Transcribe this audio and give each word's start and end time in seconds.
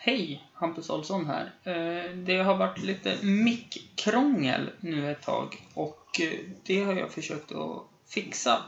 Hej, 0.00 0.48
Hampus 0.54 0.90
Olsson 0.90 1.26
här. 1.26 1.52
Eh, 1.64 2.10
det 2.16 2.38
har 2.38 2.56
varit 2.56 2.82
lite 2.82 3.16
mickkrångel 3.22 4.70
nu 4.80 5.10
ett 5.10 5.22
tag 5.22 5.66
och 5.74 6.20
eh, 6.20 6.38
det 6.62 6.84
har 6.84 6.94
jag 6.94 7.10
försökt 7.10 7.52
att 7.52 7.82
fixa. 8.08 8.62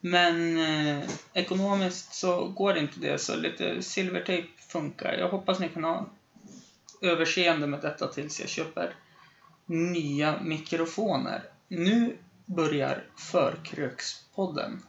Men 0.00 0.58
eh, 0.58 1.10
ekonomiskt 1.34 2.14
så 2.14 2.48
går 2.48 2.76
inte 2.76 3.00
det, 3.00 3.18
så 3.18 3.36
lite 3.36 3.82
silvertejp 3.82 4.48
funkar. 4.58 5.12
Jag 5.12 5.28
hoppas 5.28 5.60
ni 5.60 5.68
kan 5.68 5.84
ha 5.84 6.06
överseende 7.02 7.66
med 7.66 7.80
detta 7.80 8.06
tills 8.06 8.40
jag 8.40 8.48
köper 8.48 8.94
nya 9.66 10.40
mikrofoner. 10.42 11.42
Nu 11.68 12.16
börjar 12.46 13.04
Förkrökspodden. 13.16 14.82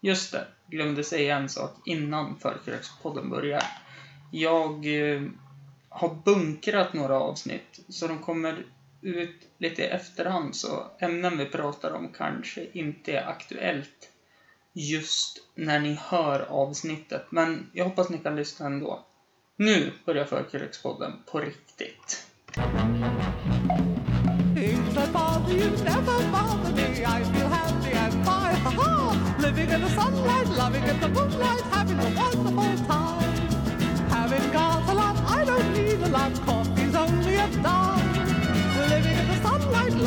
Just 0.00 0.32
det, 0.32 0.46
glömde 0.66 1.04
säga 1.04 1.36
en 1.36 1.48
sak 1.48 1.72
innan 1.84 2.38
Förkrökspodden 2.38 3.30
börjar. 3.30 3.83
Jag 4.36 4.86
eh, 4.86 5.22
har 5.88 6.14
bunkrat 6.24 6.92
några 6.92 7.20
avsnitt, 7.20 7.80
så 7.88 8.06
de 8.06 8.18
kommer 8.18 8.66
ut 9.02 9.48
lite 9.58 9.82
i 9.82 9.86
efterhand, 9.86 10.56
så 10.56 10.86
ämnen 10.98 11.38
vi 11.38 11.46
pratar 11.46 11.90
om 11.90 12.08
kanske 12.16 12.66
inte 12.72 13.12
är 13.12 13.26
aktuellt 13.28 14.10
just 14.72 15.38
när 15.54 15.80
ni 15.80 15.98
hör 16.00 16.40
avsnittet, 16.40 17.26
men 17.30 17.70
jag 17.72 17.84
hoppas 17.84 18.10
ni 18.10 18.18
kan 18.18 18.36
lyssna 18.36 18.66
ändå. 18.66 19.04
Nu 19.56 19.92
börjar 20.04 20.24
Förkrökspodden 20.24 21.12
på 21.26 21.40
riktigt. 21.40 22.26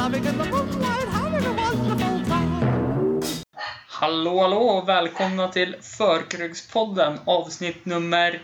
Loving 0.07 0.25
in 0.27 0.37
the 0.37 0.49
moonlight, 0.49 1.07
having 1.07 1.45
a 1.45 1.53
wonderful 1.53 2.25
time. 2.25 3.21
Hallå, 3.87 4.41
hallå 4.41 4.57
och 4.57 4.89
välkomna 4.89 5.47
till 5.47 5.75
Förkrökspodden, 5.81 7.19
avsnitt 7.25 7.85
nummer 7.85 8.41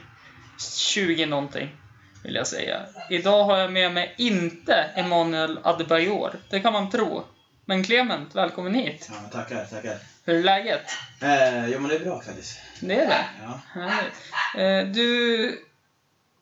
20 0.77 1.25
någonting, 1.25 1.75
vill 2.23 2.35
jag 2.35 2.47
säga. 2.47 2.85
Idag 3.09 3.43
har 3.43 3.57
jag 3.57 3.71
med 3.71 3.91
mig 3.93 4.13
inte 4.17 4.73
Emanuel 4.95 5.59
Adebayor, 5.63 6.35
det 6.49 6.59
kan 6.59 6.73
man 6.73 6.89
tro. 6.89 7.23
Men 7.65 7.83
Clement, 7.83 8.35
välkommen 8.35 8.73
hit. 8.73 9.09
Ja, 9.11 9.29
tackar, 9.39 9.65
tackar. 9.65 9.97
Hur 10.25 10.35
är 10.35 10.43
läget? 10.43 10.85
Eh, 11.21 11.67
jo, 11.67 11.79
men 11.79 11.89
det 11.89 11.95
är 11.95 11.99
bra 11.99 12.21
faktiskt. 12.21 12.59
Det 12.79 12.95
är 12.95 13.07
det? 13.07 13.25
Ja. 13.43 13.59
Härligt. 13.73 14.87
Eh, 14.87 14.93
Du... 14.93 15.59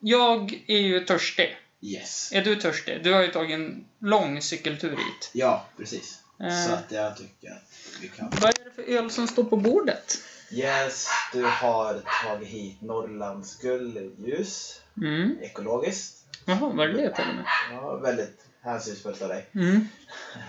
Jag 0.03 0.63
är 0.67 0.77
ju 0.79 0.99
törstig. 0.99 1.57
Yes. 1.81 2.31
Är 2.31 2.41
du 2.41 2.55
törstig? 2.55 3.03
Du 3.03 3.13
har 3.13 3.21
ju 3.21 3.27
tagit 3.27 3.53
en 3.53 3.85
lång 3.99 4.41
cykeltur 4.41 4.89
hit. 4.89 5.29
Ja, 5.33 5.65
precis. 5.77 6.19
Eh. 6.39 6.65
Så 6.65 6.73
att 6.73 6.91
jag 6.91 7.17
tycker 7.17 7.51
att 7.51 7.97
vi 8.01 8.07
kan. 8.07 8.29
Vad 8.41 8.49
är 8.49 8.63
det 8.63 8.71
för 8.75 8.81
öl 8.81 9.11
som 9.11 9.27
står 9.27 9.43
på 9.43 9.57
bordet? 9.57 10.17
Yes, 10.51 11.07
du 11.33 11.43
har 11.43 12.01
tagit 12.23 12.47
hit 12.47 12.81
Norrlands 12.81 13.57
guldljus. 13.57 14.81
Mm. 14.97 15.37
Ekologiskt. 15.41 16.25
Jaha, 16.45 16.71
vad 16.75 16.89
är 16.89 16.93
det 16.93 17.15
till 17.15 17.29
och 17.29 17.35
med? 17.35 17.45
Ja, 17.71 17.95
väldigt 17.95 18.45
hänsynsfullt 18.61 19.21
av 19.21 19.29
dig. 19.29 19.45
Mm. 19.55 19.87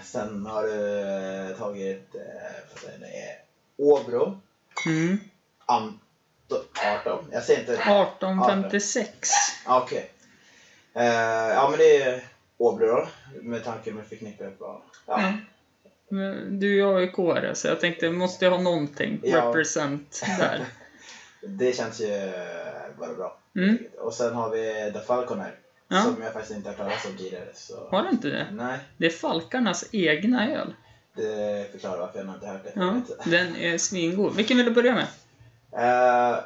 Sen 0.05 0.47
har 0.47 0.62
du 0.62 1.55
tagit, 1.58 2.14
eh, 2.14 3.00
det, 3.00 3.36
Åbro. 3.77 4.41
Mm. 4.86 5.20
Anto, 5.66 6.56
18. 7.00 7.25
Jag 7.33 7.42
säger 7.42 7.60
inte... 7.60 7.72
1856. 7.72 9.28
Ah, 9.66 9.80
Okej. 9.80 10.11
Eh, 10.94 11.04
ja, 11.54 11.68
men 11.70 11.78
det 11.78 12.02
är 12.02 12.24
Åbro 12.58 12.86
då. 12.86 13.08
Med 13.42 13.64
tanke 13.64 13.92
med 13.92 14.06
förknippar 14.06 14.50
på... 14.50 14.82
Ja. 15.06 15.20
Ja. 15.20 15.32
Men 16.08 16.60
Du 16.60 16.80
är 16.82 16.86
AIK-are, 16.98 17.54
så 17.54 17.69
jag 17.69 17.80
tänkte, 17.80 18.10
måste 18.10 18.44
jag 18.44 18.53
ha 18.53 18.60
någonting 18.60 19.20
Ja. 19.22 19.48
represent 19.48 20.22
där. 20.38 20.64
Det 21.47 21.76
känns 21.76 22.00
ju 22.00 22.31
bara 22.98 23.14
bra. 23.14 23.38
Mm. 23.56 23.78
Och 23.98 24.14
sen 24.14 24.34
har 24.34 24.50
vi 24.50 24.92
The 24.92 25.00
Falcon 25.00 25.41
här. 25.41 25.54
Ja. 25.88 26.02
Som 26.02 26.22
jag 26.22 26.32
faktiskt 26.32 26.56
inte 26.56 26.69
har 26.69 26.76
talat 26.76 27.06
om 27.06 27.16
tidigare. 27.16 27.48
Så... 27.54 27.88
Har 27.91 28.02
du 28.02 28.08
inte 28.10 28.28
det? 28.28 28.47
Nej, 28.52 28.78
Det 28.97 29.06
är 29.06 29.10
Falkarnas 29.10 29.84
egna 29.92 30.50
öl. 30.52 30.75
det 31.16 31.72
förklarar 31.72 31.98
varför 31.98 32.19
jag 32.19 32.34
inte 32.34 32.47
har 32.47 32.52
hört 32.52 32.64
det. 32.64 32.72
Ja, 32.75 33.00
den 33.31 33.56
är 33.56 33.78
svingod. 33.78 34.36
Vilken 34.36 34.56
vill 34.56 34.66
du 34.66 34.72
börja 34.72 34.94
med? 34.94 35.06
Eh, 35.72 36.38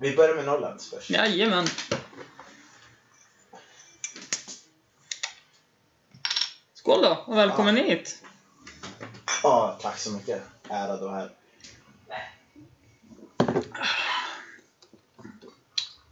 vi 0.00 0.16
börjar 0.16 0.34
med 0.34 0.44
Norrlands 0.44 0.90
först. 0.90 1.10
Jajamän. 1.10 1.64
Skål 6.84 7.02
då, 7.02 7.24
och 7.26 7.36
välkommen 7.36 7.76
hit. 7.76 8.22
Ja, 9.42 9.78
tack 9.82 9.98
så 9.98 10.10
mycket. 10.10 10.42
Ärad 10.68 11.02
och 11.02 11.12
här. 11.12 11.30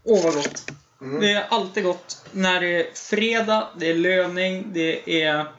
Åh, 0.04 0.24
vad 0.24 0.34
gott. 0.34 0.70
Mm. 1.00 1.20
Det 1.20 1.32
är 1.32 1.46
alltid 1.48 1.84
gott 1.84 2.24
när 2.32 2.60
det 2.60 2.88
är 2.88 2.94
fredag, 2.94 3.68
det 3.76 3.86
är 3.90 3.94
löning, 3.94 4.72
det 4.72 5.22
är 5.22 5.52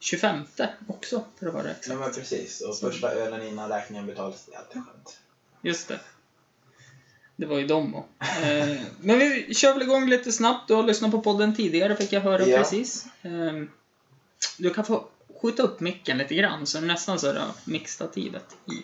25 0.00 0.44
också, 0.88 1.24
för 1.38 1.46
att 1.46 1.54
vara 1.54 1.64
rätt. 1.64 1.88
Nej 1.88 1.96
men 1.96 2.12
precis. 2.12 2.60
Och 2.60 2.78
första 2.78 3.10
ölen 3.10 3.42
innan 3.42 3.68
räkningen 3.68 4.06
betalas, 4.06 4.46
det 4.46 4.54
är 4.54 4.58
alltid 4.58 4.84
skönt. 4.84 5.18
Just 5.62 5.88
det. 5.88 6.00
Det 7.36 7.46
var 7.46 7.58
ju 7.58 7.66
dem 7.66 7.94
och. 7.94 8.08
eh, 8.44 8.76
Men 9.00 9.18
vi 9.18 9.54
kör 9.54 9.72
väl 9.72 9.82
igång 9.82 10.08
lite 10.08 10.32
snabbt. 10.32 10.68
Du 10.68 10.74
har 10.74 10.82
lyssnat 10.82 11.10
på 11.10 11.20
podden 11.20 11.54
tidigare 11.56 11.96
fick 11.96 12.12
jag 12.12 12.20
höra 12.20 12.46
Ja. 12.46 12.58
precis. 12.58 13.06
Eh, 13.22 13.62
Du 14.58 14.70
kan 14.74 14.84
få 14.84 15.04
skjuta 15.42 15.62
upp 15.62 15.80
micken 15.80 16.18
lite 16.18 16.34
grann 16.34 16.66
så 16.66 16.80
nästan 16.80 17.18
så 17.18 17.26
är 17.26 17.34
det 17.34 17.42
mixstativet 17.64 18.56
i. 18.66 18.82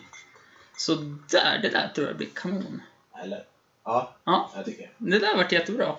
Så 0.77 0.95
där, 1.31 1.59
det 1.61 1.69
där 1.69 1.91
tror 1.95 2.07
jag 2.07 2.17
blir 2.17 2.27
kanon. 2.35 2.81
Eller? 3.23 3.43
Ja, 3.85 4.15
Ja, 4.25 4.51
jag 4.55 4.65
tycker. 4.65 4.91
det 4.97 5.19
där 5.19 5.37
vart 5.37 5.51
jättebra. 5.51 5.95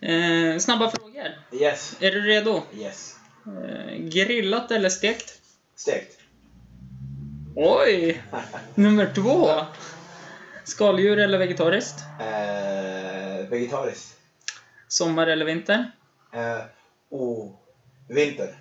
Eh, 0.00 0.58
snabba 0.58 0.90
frågor. 0.90 1.28
Yes. 1.52 1.96
Är 2.00 2.10
du 2.10 2.20
redo? 2.20 2.62
Yes. 2.78 3.16
Eh, 3.46 3.96
grillat 3.98 4.70
eller 4.70 4.88
stekt? 4.88 5.40
Stekt. 5.76 6.18
Oj! 7.56 8.22
Nummer 8.74 9.12
två. 9.14 9.50
Skaldjur 10.64 11.18
eller 11.18 11.38
vegetariskt? 11.38 12.00
Eh, 12.20 13.48
vegetariskt. 13.48 14.18
Sommar 14.88 15.26
eller 15.26 15.44
vinter? 15.44 15.90
Eh, 16.32 16.64
oh, 17.08 17.54
vinter. 18.08 18.58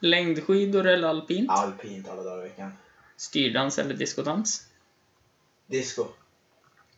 Längdskidor 0.00 0.86
eller 0.86 1.08
alpint? 1.08 1.50
Alpint 1.50 2.08
alla 2.08 2.22
dagar 2.22 2.46
i 2.46 2.48
veckan. 2.48 2.72
Styrdans 3.16 3.78
eller 3.78 3.94
diskodans? 3.94 4.66
Disco. 5.66 6.06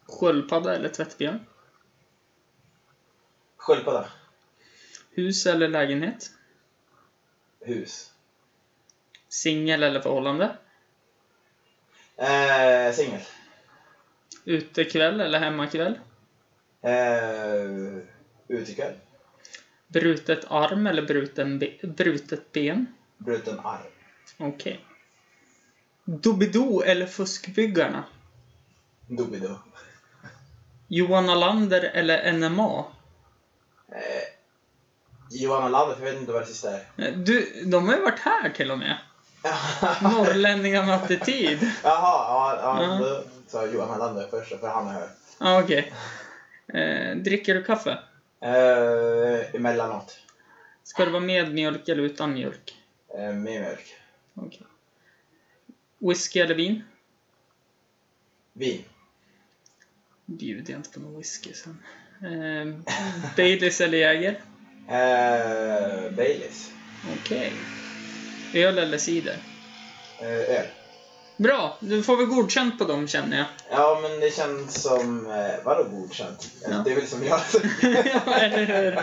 Sköldpadda 0.06 0.76
eller 0.76 0.88
tvättbjörn? 0.88 1.46
Sköldpadda. 3.56 4.08
Hus 5.10 5.46
eller 5.46 5.68
lägenhet? 5.68 6.30
Hus. 7.60 8.12
Singel 9.28 9.82
eller 9.82 10.00
förhållande? 10.00 10.56
Eh, 12.16 12.92
singel. 12.94 13.20
Utekväll 14.44 15.20
eller 15.20 15.38
hemmakväll? 15.38 15.98
Eh, 16.82 18.02
utekväll. 18.48 18.94
Brutet 19.88 20.44
arm 20.48 20.86
eller 20.86 21.02
bruten 21.02 21.58
be 21.58 21.72
brutet 21.82 22.52
ben? 22.52 22.86
Bruten 23.18 23.58
arm. 23.58 23.82
Okej. 24.38 24.84
Doobidoo 26.04 26.82
eller 26.82 27.06
Fuskbyggarna? 27.06 28.04
Doobidoo. 29.06 29.58
Johan 30.88 31.30
Alander 31.30 31.80
eller 31.82 32.32
NMA? 32.32 32.84
Eh, 33.88 34.32
Johanna 35.30 35.68
Lander, 35.68 35.94
för 35.96 36.02
jag 36.06 36.12
vet 36.12 36.20
inte 36.20 36.32
vad 36.32 36.42
det 36.42 36.46
sista 36.46 36.70
är. 36.70 36.84
Eh, 36.96 37.12
Du, 37.16 37.62
de 37.66 37.88
har 37.88 37.94
ju 37.96 38.02
varit 38.02 38.18
här 38.18 38.50
till 38.50 38.70
och 38.70 38.78
med. 38.78 38.96
Norrlänningar 40.02 40.86
med 40.86 40.94
attityd. 40.94 41.58
Jaha, 41.84 42.00
ja, 42.28 42.58
ja, 42.62 42.82
Ja. 43.00 43.22
Då 43.52 43.58
sa 43.58 43.66
Johanna 43.66 43.96
Lander 43.96 44.26
först, 44.30 44.60
för 44.60 44.68
han 44.68 44.86
är 44.86 44.92
här. 44.92 45.08
Ja, 45.40 45.62
okej. 45.62 45.92
Eh, 46.74 47.16
dricker 47.16 47.54
du 47.54 47.64
kaffe? 47.64 47.98
Eh, 48.40 49.54
emellanåt. 49.54 50.18
Ska 50.82 51.04
det 51.04 51.10
vara 51.10 51.22
med 51.22 51.54
mjölk 51.54 51.88
eller 51.88 52.02
utan 52.02 52.34
mjölk? 52.34 52.76
Eh, 53.14 53.20
med 53.20 53.60
mjölk. 53.60 53.94
Okej. 54.34 54.66
Whisky 55.98 56.40
eller 56.40 56.54
vin? 56.54 56.82
Vin. 58.52 58.84
Bjuder 60.26 60.72
jag 60.72 60.78
inte 60.78 60.90
på 60.90 61.00
någon 61.00 61.16
whisky 61.16 61.52
sen. 61.52 61.82
Eh, 62.22 62.94
Baileys 63.36 63.80
eller 63.80 63.98
Jäger? 63.98 64.40
Eh, 64.88 66.10
Baileys. 66.16 66.72
Okej. 67.20 67.52
Öl 68.54 68.78
eller 68.78 68.98
cider? 68.98 69.36
Eh, 70.20 70.58
öl. 70.58 70.66
Bra, 71.42 71.76
du 71.80 72.02
får 72.02 72.16
väl 72.16 72.26
godkänt 72.26 72.78
på 72.78 72.84
dem 72.84 73.08
känner 73.08 73.36
jag. 73.36 73.46
Ja, 73.70 73.98
men 74.02 74.20
det 74.20 74.34
känns 74.34 74.82
som... 74.82 75.26
Eh, 75.26 75.64
vadå 75.64 75.84
godkänt? 75.90 76.50
Ja. 76.62 76.82
Det 76.84 76.90
är 76.90 76.94
väl 76.94 77.06
som 77.06 77.24
jag 77.24 77.40
ja, 78.26 78.34
eller 78.34 78.64
hur? 78.64 79.00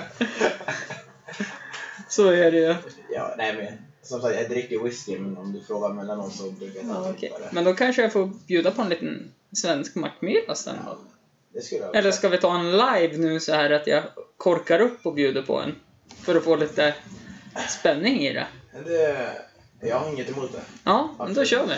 Så 2.09 2.27
är 2.27 2.51
det 2.51 2.57
ju. 2.57 2.75
Ja, 3.09 3.35
nej 3.37 3.55
men 3.55 3.67
som 4.01 4.21
sagt, 4.21 4.35
jag 4.35 4.49
dricker 4.49 4.83
whisky, 4.83 5.19
men 5.19 5.37
om 5.37 5.53
du 5.53 5.61
frågar 5.61 5.89
mellanåt 5.89 6.35
så 6.35 6.51
brukar 6.51 6.79
jag 6.79 6.89
Ja, 6.89 6.93
ta 6.93 7.09
okay. 7.09 7.29
det. 7.29 7.49
Men 7.51 7.63
då 7.63 7.73
kanske 7.73 8.01
jag 8.01 8.13
får 8.13 8.25
bjuda 8.47 8.71
på 8.71 8.81
en 8.81 8.89
liten 8.89 9.31
svensk 9.51 9.95
Macmillan 9.95 10.55
sen. 10.55 10.75
Ja, 10.85 10.97
det 11.53 11.61
skulle 11.61 11.81
jag 11.81 11.95
Eller 11.95 12.11
ska 12.11 12.29
vi 12.29 12.37
ta 12.37 12.59
en 12.59 12.71
live 12.71 13.17
nu 13.17 13.39
så 13.39 13.53
här 13.53 13.69
att 13.69 13.87
jag 13.87 14.03
korkar 14.37 14.79
upp 14.79 15.05
och 15.05 15.13
bjuder 15.13 15.41
på 15.41 15.59
en? 15.59 15.75
För 16.21 16.35
att 16.35 16.43
få 16.43 16.55
lite 16.55 16.95
spänning 17.69 18.19
i 18.19 18.33
det. 18.33 18.47
det... 18.85 19.31
Jag 19.81 19.99
har 19.99 20.09
inget 20.09 20.29
emot 20.29 20.51
det. 20.53 20.61
Ja, 20.83 21.15
men 21.17 21.33
då 21.33 21.45
kör 21.45 21.65
vi. 21.67 21.75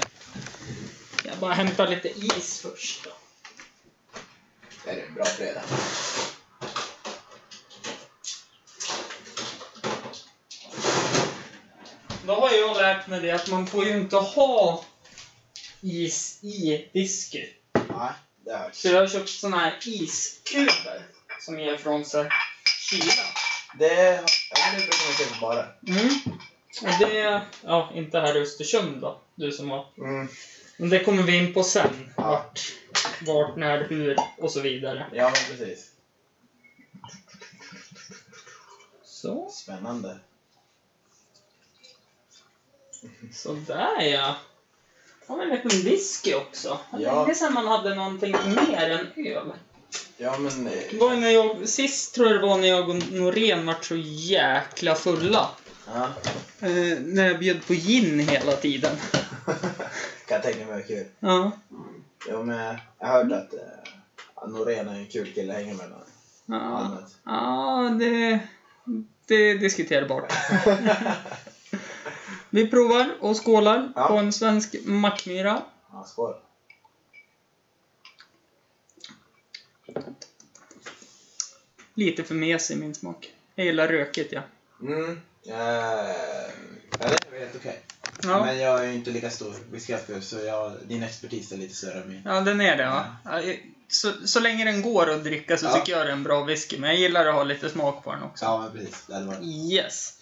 Jag 1.31 1.39
bara 1.39 1.53
hämtar 1.53 1.87
lite 1.87 2.09
is 2.09 2.61
först 2.61 3.03
då. 3.03 3.11
Det 4.85 4.91
är 4.91 5.07
en 5.07 5.13
bra 5.13 5.25
fredag. 5.25 5.61
Då 12.25 12.33
har 12.33 12.51
jag 12.51 12.77
lärt 12.77 13.07
mig 13.07 13.21
det 13.21 13.31
att 13.31 13.49
man 13.49 13.67
får 13.67 13.85
ju 13.85 13.91
inte 13.91 14.15
ha 14.15 14.85
is 15.81 16.43
i 16.43 16.89
whisky. 16.93 17.47
Nej, 17.73 18.11
det 18.45 18.57
hörs. 18.57 18.75
Så 18.75 18.87
jag 18.87 18.99
har 18.99 19.07
köpt 19.07 19.29
såna 19.29 19.57
här 19.57 19.79
iskuber 19.85 21.05
som 21.39 21.59
ger 21.59 21.73
ifrån 21.73 22.05
sig 22.05 22.29
kyla. 22.89 23.23
Det, 23.79 24.23
ja, 24.51 24.71
det 24.71 24.77
brukar 24.77 25.05
man 25.05 25.15
se 25.17 25.39
på. 25.39 25.65
Mm. 25.91 26.39
Det, 26.99 27.41
ja, 27.63 27.91
inte 27.95 28.19
här 28.19 28.37
i 28.37 28.41
Östersund 28.41 29.01
då, 29.01 29.21
du 29.35 29.51
som 29.51 29.69
har. 29.69 29.87
Mm. 29.97 30.27
Men 30.81 30.89
det 30.89 31.03
kommer 31.03 31.23
vi 31.23 31.37
in 31.37 31.53
på 31.53 31.63
sen. 31.63 32.11
Ja. 32.17 32.23
Vart, 32.23 32.71
vart, 33.27 33.55
när, 33.57 33.83
hur 33.89 34.17
och 34.37 34.51
så 34.51 34.61
vidare. 34.61 35.05
Ja, 35.13 35.23
men 35.23 35.57
precis. 35.57 35.91
Så, 39.03 39.49
Spännande. 39.51 40.19
sådär 43.33 44.01
ja. 44.01 44.35
Har 45.27 45.37
vi 45.37 45.43
en 45.43 45.49
liten 45.49 45.81
whisky 45.83 46.33
också. 46.33 46.79
Det 46.91 47.01
Ja. 47.03 47.21
länge 47.21 47.35
sedan 47.35 47.53
man 47.53 47.67
hade 47.67 47.95
någonting 47.95 48.31
mer 48.31 48.89
än 48.89 49.25
öl. 49.25 49.51
Ja, 50.17 50.37
men... 50.37 50.67
eh, 50.67 50.73
Det 50.91 50.97
var 50.97 51.15
när 51.15 51.29
jag, 51.29 51.69
sist 51.69 52.15
tror 52.15 52.27
jag 52.27 52.35
det 52.41 52.47
var 52.47 52.57
när 52.57 52.67
jag 52.67 52.89
och 52.89 52.95
Norén 53.11 53.65
vart 53.65 53.85
så 53.85 53.95
jäkla 54.05 54.95
fulla. 54.95 55.49
Ja. 55.87 56.07
Eh, 56.67 56.97
när 56.99 57.27
jag 57.27 57.39
bjöd 57.39 57.65
på 57.67 57.73
gin 57.73 58.19
hela 58.19 58.51
tiden. 58.51 58.95
jag 60.45 60.55
mig 60.57 60.65
var 60.65 60.81
kul. 60.81 61.05
Ja. 61.19 61.51
Jo, 62.29 62.43
men 62.43 62.77
jag 62.99 63.07
hört 63.07 63.31
att 63.31 63.53
eh, 63.53 64.47
Norén 64.47 64.87
är 64.89 64.95
en 64.95 65.07
kul 65.07 65.33
kille 65.33 65.53
att 65.53 65.59
hänga 65.65 65.73
med. 65.73 65.91
Ja, 66.45 66.97
ja 67.25 67.95
det, 67.99 68.39
det 69.25 69.35
är 69.35 69.57
diskuterbart. 69.57 70.33
Vi 72.49 72.67
provar 72.69 73.15
och 73.19 73.45
skålar 73.45 73.91
Ja. 73.95 74.07
på 74.07 74.13
en 74.17 74.33
svensk 74.33 74.75
Mackmyra. 74.85 75.61
Ja, 75.91 76.03
skål. 76.07 76.33
Lite 81.93 82.23
för 82.23 82.35
mesig 82.35 82.77
min 82.77 82.95
smak. 82.95 83.33
Jag 83.55 83.65
gillar 83.65 83.87
rökigt 83.87 84.31
ja. 84.33 84.41
Mm. 84.81 85.21
Eh, 85.45 85.53
ja, 85.53 87.07
det 87.07 87.35
är 87.35 87.39
helt 87.39 87.55
okej. 87.55 87.81
Ja, 88.23 88.45
Men 88.45 88.59
jag 88.59 88.79
är 88.79 88.83
ju 88.87 88.93
inte 88.93 89.11
lika 89.11 89.29
stor 89.29 89.55
whiskyalkohol 89.71 90.21
så 90.21 90.39
jag, 90.39 90.73
din 90.87 91.03
expertis 91.03 91.51
är 91.51 91.57
lite 91.57 91.75
större 91.75 92.01
än 92.01 92.09
min. 92.09 92.21
ja 92.25 92.41
den 92.41 92.61
är 92.61 92.77
det 92.77 92.85
va. 92.85 93.15
Ja, 93.25 93.41
Så, 93.87 94.11
så 94.27 94.39
länge 94.39 94.65
den 94.65 94.81
går 94.81 95.09
att 95.09 95.23
dricka 95.23 95.57
så 95.57 95.65
Ja. 95.65 95.73
tycker 95.73 95.91
jag 95.97 96.05
det 96.05 96.09
är 96.09 96.13
en 96.13 96.23
bra 96.23 96.43
whisky. 96.43 96.77
Men 96.79 96.89
jag 96.89 96.99
gillar 96.99 97.25
att 97.25 97.33
ha 97.35 97.43
lite 97.43 97.69
smak 97.69 98.03
på 98.03 98.11
den 98.11 98.23
också. 98.23 98.45
Ja, 98.45 98.59
men 98.61 98.71
precis. 98.71 99.03
Det 99.07 99.13
hade 99.13 99.25
varit... 99.25 99.43
Yes. 99.43 100.13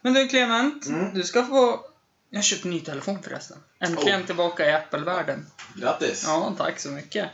Men 0.00 0.12
du 0.14 0.28
Clement, 0.28 0.86
Mm. 0.86 1.14
du 1.14 1.22
ska 1.22 1.44
få... 1.44 1.84
Jag 2.30 2.38
har 2.38 2.42
köpt 2.42 2.64
en 2.64 2.70
ny 2.70 2.80
telefon 2.80 3.22
förresten. 3.22 3.58
Äntligen 3.80 4.20
Oh. 4.20 4.26
tillbaka 4.26 4.70
i 4.70 4.72
Apple-världen. 4.74 5.46
Grattis! 5.76 6.24
Ja, 6.26 6.54
tack 6.58 6.78
så 6.80 6.88
mycket. 6.88 7.28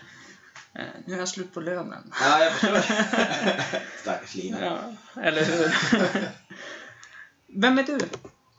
Eh, 0.75 0.83
Nu 1.07 1.15
är 1.15 1.19
jag 1.19 1.29
slut 1.29 1.55
på 1.55 1.61
lönen. 1.61 2.13
Ja, 2.21 2.45
jag 2.45 2.53
förstår. 2.53 2.81
Stackars 4.03 4.35
Lina. 4.35 4.65
Ja, 4.65 5.23
eller 5.23 5.45
hur? 5.45 5.73
Vem 7.49 7.79
är 7.79 7.83
du? 7.83 7.99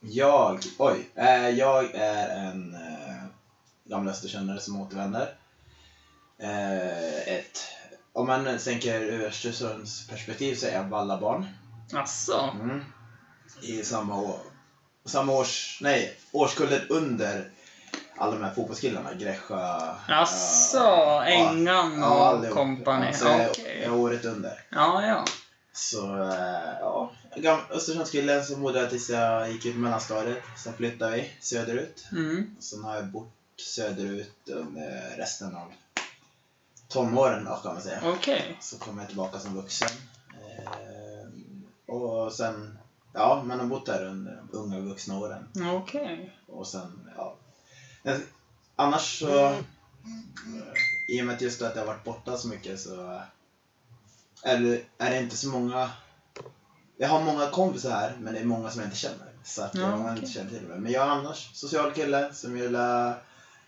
Jag, 0.02 0.60
oj. 0.78 1.10
Eh, 1.16 1.50
jag 1.50 1.96
är 1.96 2.30
en 2.30 2.76
eh, 2.76 3.24
gammal 3.84 4.08
österkännare 4.08 4.60
som 4.60 4.82
återvänder. 4.82 5.34
Eh, 6.40 7.28
ett, 7.28 7.60
om 8.14 8.28
man 8.28 8.58
tänker 8.60 9.02
ur 9.02 9.26
Östersunds 9.26 10.08
perspektiv 10.08 10.56
så 10.56 10.68
är 10.68 10.74
jag 10.74 10.84
vallabarn. 10.84 11.48
Asså? 11.94 12.50
Mm. 12.62 12.84
I 13.62 13.84
samma 13.84 14.22
år. 14.22 14.40
Samma 15.06 15.32
års, 15.32 15.80
nej, 15.82 16.18
årskullen 16.32 16.82
under 16.90 17.52
alla 18.18 18.32
de 18.32 18.44
här 18.44 18.54
fotbollskillarna. 18.54 19.14
Gräscha. 19.14 19.96
Asså, 20.08 21.22
eh, 21.22 21.42
Ängan 21.42 22.00
ja, 22.00 22.32
och. 22.34 22.46
Ja, 22.46 23.14
så 23.14 23.26
jag, 23.26 23.40
jag 23.40 23.50
Okej. 23.50 23.84
är 23.84 23.94
året 23.94 24.26
under. 24.26 24.62
Ja, 24.70 25.06
ja. 25.06 25.26
Så, 25.74 26.32
eh, 26.32 26.80
ja. 26.80 27.12
Östersundskillen 27.70 28.46
som 28.46 28.62
bodde 28.62 28.90
tills 28.90 29.10
jag 29.10 29.52
gick 29.52 29.66
ut 29.66 29.76
mellanstadiet. 29.76 30.44
Sen 30.58 30.74
flyttade 30.74 31.16
vi 31.16 31.32
söderut. 31.40 32.08
Mm. 32.12 32.56
Sen 32.60 32.84
har 32.84 32.96
jag 32.96 33.08
bott 33.08 33.34
söderut 33.58 34.50
under 34.50 35.18
resten 35.18 35.56
av 35.56 35.74
tonåren 36.88 37.46
då, 37.46 37.56
kan 37.56 37.74
man 37.74 37.84
säga. 37.84 38.02
Okej. 38.04 38.58
Så 38.62 38.78
kom 38.78 38.98
jag 38.98 39.08
tillbaka 39.08 39.40
som 39.40 39.56
vuxen. 39.56 39.90
Eh, 40.30 41.30
och 41.96 42.34
sen, 42.34 42.78
ja, 43.14 43.44
man 43.46 43.60
har 43.60 43.68
bott 43.68 43.86
där 43.86 44.06
under 44.06 44.44
de 44.52 44.58
unga 44.58 44.80
vuxna 44.80 45.18
åren. 45.18 45.48
Okej. 45.74 46.38
Och 46.48 46.68
sen, 46.68 47.10
ja. 47.16 47.36
Annars 48.76 49.20
så, 49.20 49.46
eh, 49.46 49.60
i 51.10 51.22
och 51.22 51.26
med 51.26 51.36
att 51.36 51.42
just 51.42 51.62
att 51.62 51.76
jag 51.76 51.86
varit 51.86 52.04
borta 52.04 52.38
så 52.38 52.48
mycket 52.48 52.80
så 52.80 53.22
är 54.44 54.60
det, 54.60 54.82
är 54.98 55.10
det 55.10 55.20
inte 55.20 55.38
så 55.38 55.48
många 55.48 55.92
jag 57.02 57.08
har 57.10 57.22
många 57.24 57.50
kompisar 57.50 57.90
här, 57.92 58.16
men 58.20 58.34
det 58.34 58.40
är 58.40 58.46
många 58.46 58.70
som 58.70 58.82
jag 58.82 58.88
inte 58.88 58.98
känner. 58.98 59.34
Så 59.44 59.62
att 59.64 59.76
Ja, 59.76 59.82
jag 59.82 59.88
har 59.88 60.04
okej. 60.12 60.20
inte 60.20 60.32
känt 60.32 60.50
till 60.50 60.68
det. 60.68 60.76
Men 60.76 60.92
jag 60.92 61.04
är 61.04 61.10
annars 61.10 61.50
social 61.54 61.92
kille 61.94 62.34
som 62.34 62.58
gillar 62.58 63.22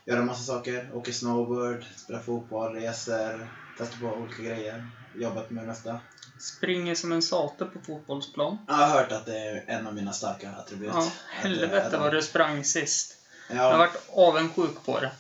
göra 0.05 0.21
massa 0.21 0.43
saker. 0.43 0.89
Åker 0.93 1.11
snowboard, 1.11 1.85
spelar 1.97 2.19
fotboll, 2.21 2.73
reser, 2.75 3.49
testar 3.77 3.97
på 3.97 4.05
olika 4.07 4.43
grejer. 4.43 4.87
Jobbat 5.15 5.49
med 5.49 5.63
det 5.63 5.67
mesta. 5.67 5.99
Springer 6.39 6.95
som 6.95 7.11
en 7.11 7.21
sate 7.21 7.65
på 7.65 7.79
fotbollsplan. 7.79 8.57
Jag 8.67 8.73
har 8.73 8.87
hört 8.87 9.11
att 9.11 9.25
det 9.25 9.37
är 9.37 9.63
en 9.67 9.87
av 9.87 9.93
mina 9.95 10.13
starka 10.13 10.51
attribut. 10.51 10.89
Ja, 10.93 10.99
Att, 10.99 11.13
helvete 11.29 11.89
eh, 11.95 11.99
vad 12.01 12.11
du 12.13 12.21
sprang 12.21 12.63
sist. 12.63 13.17
Ja, 13.49 13.55
Jag 13.55 13.63
har 13.71 13.77
varit 13.77 14.09
avundsjuk 14.13 14.85
på 14.85 14.99
det. 14.99 15.11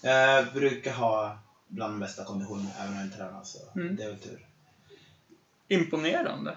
Jag 0.00 0.52
brukar 0.52 0.92
ha 0.92 1.38
bland 1.68 1.92
de 1.92 2.00
bästa 2.00 2.24
konditioner 2.24 2.70
även 2.78 2.88
om 2.92 2.94
jag 2.96 3.04
inte 3.04 3.16
tränar 3.16 3.44
så 3.44 3.58
Mm. 3.76 3.96
det 3.96 4.02
är 4.04 4.08
väl 4.08 4.18
tur. 4.18 4.46
Imponerande. 5.68 6.56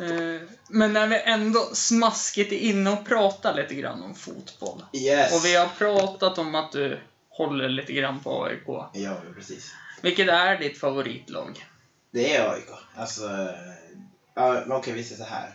Eh, 0.00 0.40
Men 0.68 0.92
när 0.92 1.06
vi 1.06 1.20
ändå 1.22 1.60
smaskigt 1.72 2.52
är 2.52 2.56
inne 2.58 2.90
och 2.90 3.06
pratar 3.06 3.54
lite 3.54 3.74
grann 3.74 4.02
om 4.02 4.14
fotboll. 4.14 4.84
Yes! 4.92 5.34
Och 5.36 5.44
vi 5.44 5.56
har 5.56 5.66
pratat 5.68 6.38
om 6.38 6.54
att 6.54 6.72
du 6.72 7.00
håller 7.30 7.68
lite 7.68 7.92
grann 7.92 8.20
på 8.20 8.44
AIK. 8.44 8.66
Ja, 8.92 9.16
precis. 9.34 9.74
Vilket 10.02 10.28
är 10.28 10.58
ditt 10.58 10.78
favoritlag? 10.80 11.66
Det 12.10 12.36
är 12.36 12.50
AIK. 12.52 12.68
Alltså, 12.96 13.48
okej 14.68 14.92
vi 14.92 15.04
säger 15.04 15.24
så 15.24 15.28
här. 15.30 15.52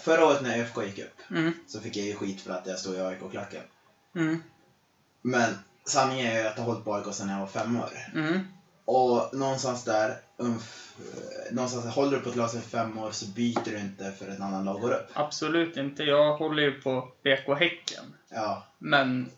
Förra 0.00 0.26
året 0.26 0.42
när 0.42 0.58
ÖFK 0.58 0.82
gick 0.86 0.98
upp 0.98 1.30
Mm, 1.30 1.52
så 1.66 1.80
fick 1.80 1.96
jag 1.96 2.06
ju 2.06 2.14
skit 2.14 2.40
för 2.40 2.50
att 2.52 2.66
jag 2.66 2.78
stod 2.78 2.94
i 2.94 3.00
AIK-klacken. 3.00 3.62
mm, 4.16 4.42
Men 5.22 5.58
sanningen 5.84 6.26
är 6.26 6.40
ju 6.42 6.46
att 6.48 6.56
jag 6.56 6.64
har 6.64 6.72
hållit 6.72 6.84
på 6.84 6.94
AIK 6.94 7.14
sedan 7.14 7.28
jag 7.28 7.38
var 7.40 7.46
fem 7.46 7.76
år. 7.80 7.90
mm. 8.14 8.48
Och 8.84 9.30
någonstans 9.32 9.84
där, 9.84 10.16
någonstans 11.50 11.94
håller 11.94 12.16
du 12.16 12.22
på 12.22 12.30
ett 12.30 12.36
lag 12.36 12.50
sedan 12.50 12.62
fem 12.62 12.98
år 12.98 13.10
så 13.10 13.26
byter 13.26 13.64
du 13.64 13.78
inte 13.78 14.12
för 14.18 14.28
ett 14.28 14.40
annan 14.40 14.64
lag 14.64 14.80
går 14.80 14.92
upp. 14.92 15.10
Absolut 15.12 15.76
inte. 15.76 16.02
Jag 16.02 16.36
håller 16.36 16.62
ju 16.62 16.80
på 16.80 17.08
BK 17.24 17.58
Häcken. 17.58 18.04
Ja, 18.28 18.66
Men 18.78 19.30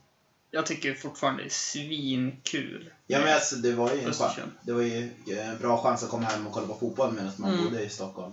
jag 0.50 0.66
tycker 0.66 0.94
fortfarande 0.94 1.42
det 1.42 1.46
är 1.48 1.50
svinkul. 1.50 2.90
Ja 3.06 3.18
men 3.20 3.34
alltså 3.34 3.56
det 3.56 3.72
var 3.72 3.92
ju 3.94 4.00
en 4.00 4.12
chans. 4.12 4.38
Det 4.62 4.72
var 4.72 4.82
ju 4.82 5.10
en 5.38 5.58
bra 5.58 5.82
chans 5.82 6.02
att 6.02 6.10
komma 6.10 6.26
hem 6.26 6.46
och 6.46 6.52
kolla 6.52 6.66
på 6.66 6.74
fotboll 6.74 7.12
medan 7.12 7.32
man 7.36 7.52
Mm. 7.52 7.64
bodde 7.64 7.82
i 7.82 7.88
Stockholm. 7.88 8.32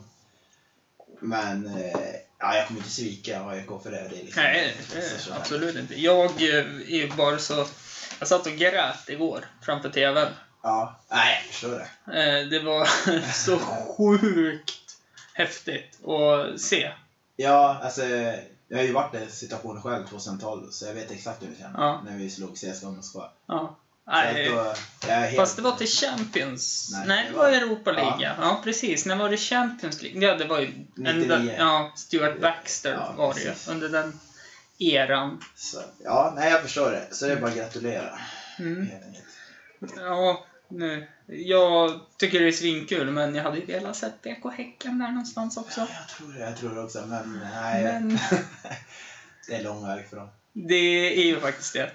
Men 1.19 1.65
eh, 1.65 2.15
ja, 2.39 2.55
jag 2.55 2.67
kommer 2.67 2.79
inte 2.79 2.91
svika 2.91 3.43
AIK 3.45 3.67
för 3.83 3.91
det. 3.91 4.07
det 4.09 4.19
är 4.19 4.23
liksom, 4.23 4.43
Nej, 4.43 4.77
det 4.93 4.97
är 4.97 5.35
absolut 5.39 5.75
inte. 5.75 6.01
Jag 6.01 6.25
eh, 6.25 6.65
är 6.93 7.17
bara 7.17 7.37
så... 7.37 7.65
Jag 8.19 8.27
satt 8.27 8.45
och 8.47 8.53
grät 8.53 9.09
igår 9.09 9.45
framför 9.61 9.89
TVn. 9.89 10.27
Ja, 10.67 10.95
nej 11.09 11.35
jag 11.43 11.53
förstår 11.53 11.69
det. 11.71 12.19
Eh, 12.19 12.47
Det 12.47 12.59
var 12.59 12.85
så 13.33 13.59
sjukt 13.97 14.97
häftigt 15.33 15.99
att 16.05 16.61
se. 16.61 16.91
Ja, 17.35 17.79
alltså 17.83 18.03
Jag 18.67 18.77
har 18.77 18.83
ju 18.83 18.91
varit 18.93 19.15
i 19.15 19.31
situationen 19.31 19.81
själv 19.81 20.07
2012, 20.07 20.69
så 20.71 20.85
jag 20.85 20.93
vet 20.93 21.11
exakt 21.11 21.43
hur 21.43 21.47
det 21.47 21.55
känns. 21.55 21.73
Ja. 21.77 22.01
När 22.05 22.17
vi 22.17 22.29
slog 22.29 22.55
CSKA 22.55 22.89
Moskva. 22.89 23.29
Ja. 23.47 23.77
Nej, 24.07 24.49
då, 24.49 24.73
helt... 25.07 25.35
fast 25.35 25.55
det 25.55 25.61
var 25.61 25.71
till 25.75 25.87
Champions. 25.87 26.89
Nej, 26.93 27.07
Nej, 27.07 27.27
det 27.31 27.37
var 27.37 27.49
Europa 27.49 27.91
League. 27.91 28.17
Ja. 28.19 28.33
ja, 28.41 28.61
precis. 28.63 29.05
När 29.05 29.15
var 29.15 29.29
det 29.29 29.37
Champions 29.37 30.01
League? 30.01 30.27
Ja, 30.27 30.35
det 30.35 30.45
var 30.45 30.59
ju... 30.59 30.73
99. 30.95 31.55
ja, 31.57 31.91
Stuart 31.95 32.41
Baxter 32.41 32.93
Ja, 32.93 33.13
var 33.17 33.33
det 33.33 33.41
ju. 33.41 33.53
Under 33.67 33.89
den 33.89 34.19
eran. 34.79 35.43
Så, 35.55 35.81
ja, 36.03 36.33
nej 36.35 36.51
jag 36.51 36.61
förstår 36.61 36.91
det. 36.91 37.07
Så 37.11 37.25
det 37.25 37.31
är 37.31 37.41
bara 37.41 37.51
att 37.51 37.57
gratulera. 37.57 38.19
Mm. 38.59 38.87
Ja, 39.97 40.45
nu. 40.69 41.07
Jag 41.25 41.99
tycker 42.17 42.39
det 42.39 42.47
är 42.47 42.51
svinkul, 42.51 43.11
men 43.11 43.35
jag 43.35 43.43
hade 43.43 43.57
ju 43.57 43.65
velat 43.65 43.95
sett 43.95 44.21
BK 44.21 44.51
Häcken 44.57 44.99
där 44.99 45.07
någonstans 45.07 45.57
också. 45.57 45.81
Ja, 45.81 45.87
jag 45.99 46.09
tror 46.17 46.33
det, 46.33 46.39
jag 46.39 46.57
tror 46.57 46.75
det 46.75 46.81
också. 46.81 47.05
Men 47.05 47.39
nej. 47.53 47.83
Men 47.83 48.09
det 49.47 49.55
är 49.55 49.63
lång 49.63 49.87
väg 49.87 50.09
för 50.09 50.17
dem. 50.17 50.29
det 50.53 50.75
är 51.21 51.25
ju 51.25 51.39
faktiskt 51.39 51.73
det. 51.73 51.91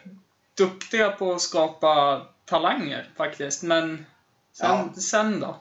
Duktiga 0.56 1.10
på 1.10 1.32
att 1.34 1.40
skapa 1.42 2.22
talanger 2.44 3.10
faktiskt, 3.16 3.62
men 3.62 4.06
sen, 4.52 4.94
sen 4.94 5.40
då? 5.40 5.56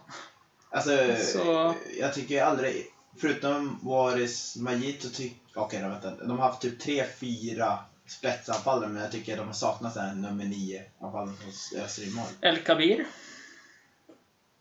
Alltså, 0.69 0.97
Så- 1.17 1.75
jag 1.99 2.13
tycker 2.13 2.43
aldrig, 2.43 2.85
förutom 3.21 3.79
Varis 3.83 4.55
Majid 4.57 5.01
så 5.01 5.09
tycker 5.09 5.37
Okej 5.55 5.81
då, 5.81 5.87
vänta. 5.87 6.15
De 6.25 6.39
har 6.39 6.47
haft 6.47 6.61
typ 6.61 6.79
tre, 6.79 7.05
fyra 7.19 7.79
spetsanfallare, 8.11 8.89
men 8.89 9.01
jag 9.03 9.11
tycker 9.11 9.37
de 9.37 9.47
har 9.47 9.53
saknat 9.53 9.95
en 9.95 10.21
nummer 10.21 10.45
nio 10.45 10.83
anfallare 11.01 11.35
hos 11.45 11.73
Öster 11.73 12.03
i 12.03 12.11
mål. 12.11 12.25
El 12.41 12.57
Kabir. 12.59 13.05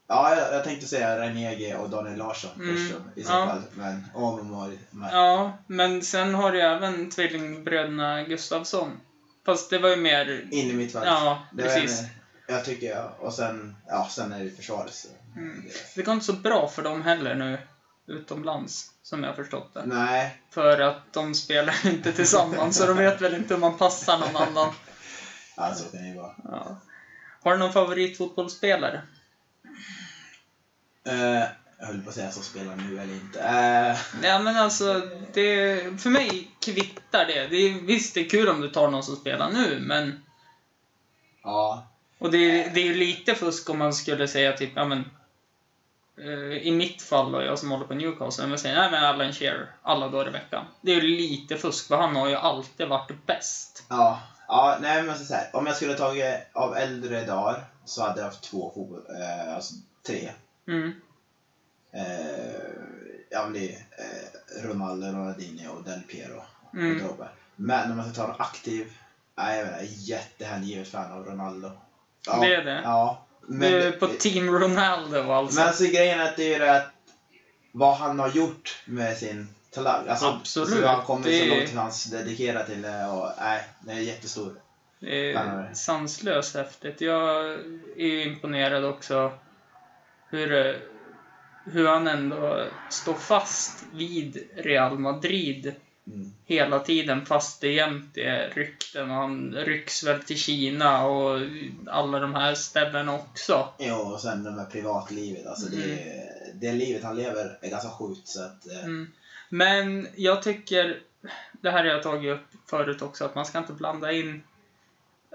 Ja, 0.06 0.36
jag, 0.36 0.54
jag 0.54 0.64
tänkte 0.64 0.86
säga 0.86 1.18
Ranege 1.18 1.76
och 1.76 1.90
Daniel 1.90 2.16
Larsson 2.18 2.50
Mm, 2.60 2.76
först 2.76 2.94
i 3.18 3.24
så 3.24 3.30
ja. 3.32 3.46
fall. 3.46 3.62
Men, 3.74 4.06
och 4.14 4.44
Mari, 4.44 4.78
Mari. 4.90 5.10
Ja, 5.12 5.58
men 5.66 6.02
sen 6.02 6.34
har 6.34 6.52
du 6.52 6.60
även 6.62 7.10
tvillingbröderna 7.10 8.22
Gustafsson. 8.22 9.00
Fast 9.46 9.70
det 9.70 9.78
var 9.78 9.88
ju 9.88 9.96
mer... 9.96 10.48
In 10.50 10.70
i 10.70 10.72
mitt 10.72 10.92
fall. 10.92 11.06
Ja, 11.06 11.42
Det 11.52 11.62
precis. 11.62 12.00
en- 12.00 12.06
Jag 12.48 12.64
tycker 12.64 12.86
jag. 12.86 13.12
Och 13.18 13.32
sen, 13.34 13.76
ja, 13.88 14.06
sen 14.10 14.32
är 14.32 14.44
det 14.44 14.50
försvaret. 14.50 14.94
Så. 14.94 15.08
Mm. 15.36 15.62
Det- 15.66 15.94
Det 15.96 16.02
går 16.02 16.14
inte 16.14 16.26
så 16.26 16.32
bra 16.32 16.68
för 16.68 16.82
dem 16.82 17.02
heller 17.02 17.34
nu 17.34 17.58
utomlands, 18.06 18.89
som 19.02 19.24
jag 19.24 19.36
förstått 19.36 19.74
det. 19.74 19.82
Nej, 19.86 20.40
För 20.50 20.80
att 20.80 21.12
de 21.12 21.34
spelar 21.34 21.74
inte 21.86 22.12
tillsammans, 22.12 22.76
så 22.76 22.86
de 22.86 22.96
vet 22.96 23.20
väl 23.20 23.34
inte 23.34 23.54
hur 23.54 23.60
man 23.60 23.78
passar 23.78 24.18
någon 24.18 24.36
annan. 24.36 24.72
alltså 25.56 25.84
kan 25.90 26.02
det 26.02 26.08
ju 26.08 26.16
vara. 26.16 26.34
Ja. 26.44 26.76
Har 27.42 27.52
du 27.52 27.58
någon 27.58 27.72
favoritfotbollsspelare? 27.72 29.02
Eh, 31.06 31.44
jag 31.78 31.86
höll 31.86 32.02
på 32.02 32.08
att 32.08 32.14
säga 32.14 32.30
så 32.30 32.42
spelar 32.42 32.76
nu 32.76 33.00
eller 33.00 33.14
inte. 33.14 33.40
Eh, 33.40 33.96
Ja, 34.22 34.38
men 34.38 34.56
alltså, 34.56 35.10
det, 35.32 35.80
för 36.02 36.10
mig 36.10 36.50
kvittar 36.60 37.26
det. 37.26 37.46
det 37.46 37.56
är, 37.56 37.80
visst, 37.86 38.14
det 38.14 38.20
är 38.20 38.28
kul 38.28 38.48
om 38.48 38.60
du 38.60 38.68
tar 38.68 38.90
någon 38.90 39.02
som 39.02 39.16
spelar 39.16 39.50
nu, 39.50 39.80
men... 39.80 40.24
ja, 41.42 41.86
Och 42.18 42.30
det, 42.30 42.38
är- 42.38 42.70
det 42.74 42.80
är 42.80 42.84
ju 42.84 42.94
lite 42.94 43.34
fusk 43.34 43.70
om 43.70 43.78
man 43.78 43.94
skulle 43.94 44.28
säga 44.28 44.52
typ, 44.52 44.70
ja 44.74 44.84
men... 44.84 45.04
eh, 46.18 46.66
I 46.66 46.72
mitt 46.72 47.02
fall, 47.02 47.34
och 47.34 47.44
jag 47.44 47.58
som 47.58 47.70
håller 47.70 47.86
på 47.86 47.94
Newcastle, 47.94 48.44
om 48.44 48.50
jag 48.50 48.60
säger 48.60 48.76
nej 48.76 48.90
men 48.90 49.04
Alan 49.04 49.32
Shearer, 49.32 49.70
alla 49.82 50.08
dagar 50.08 50.28
i 50.28 50.32
veckan. 50.32 50.64
Det 50.80 50.92
är 50.92 51.00
ju 51.00 51.16
lite 51.16 51.56
fusk, 51.56 51.88
för 51.88 51.96
han 51.96 52.16
har 52.16 52.28
ju 52.28 52.34
alltid 52.34 52.88
varit 52.88 53.26
bäst. 53.26 53.84
ja, 53.88 54.20
ja, 54.48 54.78
nej 54.80 55.02
men 55.02 55.18
så 55.18 55.34
här. 55.34 55.50
Om 55.52 55.66
jag 55.66 55.76
skulle 55.76 55.94
tagit 55.94 56.34
av 56.52 56.76
äldre 56.76 57.24
dagar 57.24 57.64
så 57.84 58.02
hade 58.02 58.20
jag 58.20 58.26
haft 58.26 58.42
två 58.42 58.72
fotboll, 58.74 59.02
eh, 59.20 59.54
alltså 59.54 59.74
tre. 60.06 60.30
Mm. 60.68 60.92
Eh, 61.92 62.02
ja 63.30 63.42
men 63.44 63.52
det 63.52 63.72
är 63.72 63.78
eh, 63.98 64.68
Ronaldo, 64.68 65.06
Ronaldinho 65.06 65.72
och 65.72 65.84
Del 65.84 66.00
Piero. 66.00 66.42
Mm. 66.74 66.92
Och 66.96 67.02
Drogba. 67.02 67.28
Men 67.56 67.90
om 67.90 67.96
man 67.96 68.12
ska 68.12 68.22
ta 68.22 68.28
någon 68.28 68.40
aktiv, 68.40 68.92
nej 69.34 69.58
jag 69.58 69.66
vet 69.66 69.82
inte, 69.82 69.94
jättehängivet 69.94 70.88
fan 70.88 71.12
av 71.12 71.24
Ronaldo. 71.24 71.70
Ja, 72.26 72.40
Det 72.40 72.54
är 72.54 72.64
det? 72.64 72.80
Ja. 72.84 73.26
Men, 73.48 73.72
du 73.72 73.82
är 73.82 73.92
på 73.92 74.06
Team 74.06 74.50
Ronaldo 74.50 75.32
alltså. 75.32 75.58
men 75.58 75.68
alltså 75.68 75.84
grejen 75.84 76.18
är 76.20 76.24
att 76.30 76.36
det 76.36 76.54
är 76.54 76.60
det 76.60 76.76
att 76.76 76.92
vad 77.72 77.96
han 77.96 78.18
har 78.18 78.28
gjort 78.30 78.82
med 78.84 79.16
sin 79.16 79.48
talang. 79.70 80.08
Alltså, 80.08 80.26
Absolut, 80.26 80.68
Så 80.68 80.86
han 80.86 81.04
kommit 81.04 81.26
det- 81.26 81.38
så 81.40 81.46
långt 81.46 81.62
att 81.62 81.74
han 81.74 81.92
dedikerar 82.10 82.64
till 82.64 82.82
det 82.82 83.06
och 83.06 83.28
nej, 83.40 83.64
det 83.80 83.92
är 83.92 84.00
jättestor. 84.00 84.54
Det 85.00 85.32
är 85.32 85.74
sanslöst 85.74 86.54
häftigt. 86.54 87.00
Jag 87.00 87.50
är 87.96 88.26
imponerad 88.26 88.84
också 88.84 89.32
hur, 90.30 90.78
hur 91.64 91.88
han 91.88 92.06
ändå 92.06 92.66
står 92.90 93.14
fast 93.14 93.84
vid 93.92 94.48
Real 94.56 94.98
Madrid 94.98 95.74
Mm. 96.14 96.32
hela 96.46 96.78
tiden 96.80 97.26
fast 97.26 97.60
det 97.60 97.72
jämt 97.72 98.16
är 98.18 98.50
rykten 98.54 99.10
och 99.10 99.16
han 99.16 99.54
rycks 99.54 100.04
väl 100.04 100.22
till 100.22 100.38
Kina 100.38 101.04
och 101.06 101.40
alla 101.86 102.18
de 102.18 102.34
här 102.34 102.54
ställena 102.54 103.14
också. 103.14 103.68
Jo, 103.78 103.94
och 103.94 104.20
sen 104.20 104.44
det 104.44 104.50
med 104.50 104.70
privatlivet. 104.72 105.46
Alltså 105.46 105.68
det, 105.70 106.22
det 106.54 106.72
livet 106.72 107.04
han 107.04 107.16
lever 107.16 107.58
är 107.60 107.70
ganska 107.70 107.90
sjukt 107.90 108.28
så 108.28 108.42
att... 108.42 108.66
eh, 108.66 108.84
Mm. 108.84 109.12
Men 109.48 110.08
jag 110.16 110.42
tycker, 110.42 111.00
det 111.52 111.70
här 111.70 111.78
har 111.78 111.84
jag 111.84 112.02
tagit 112.02 112.32
upp 112.32 112.46
förut 112.70 113.02
också, 113.02 113.24
att 113.24 113.34
man 113.34 113.46
ska 113.46 113.58
inte 113.58 113.72
blanda 113.72 114.12
in 114.12 114.42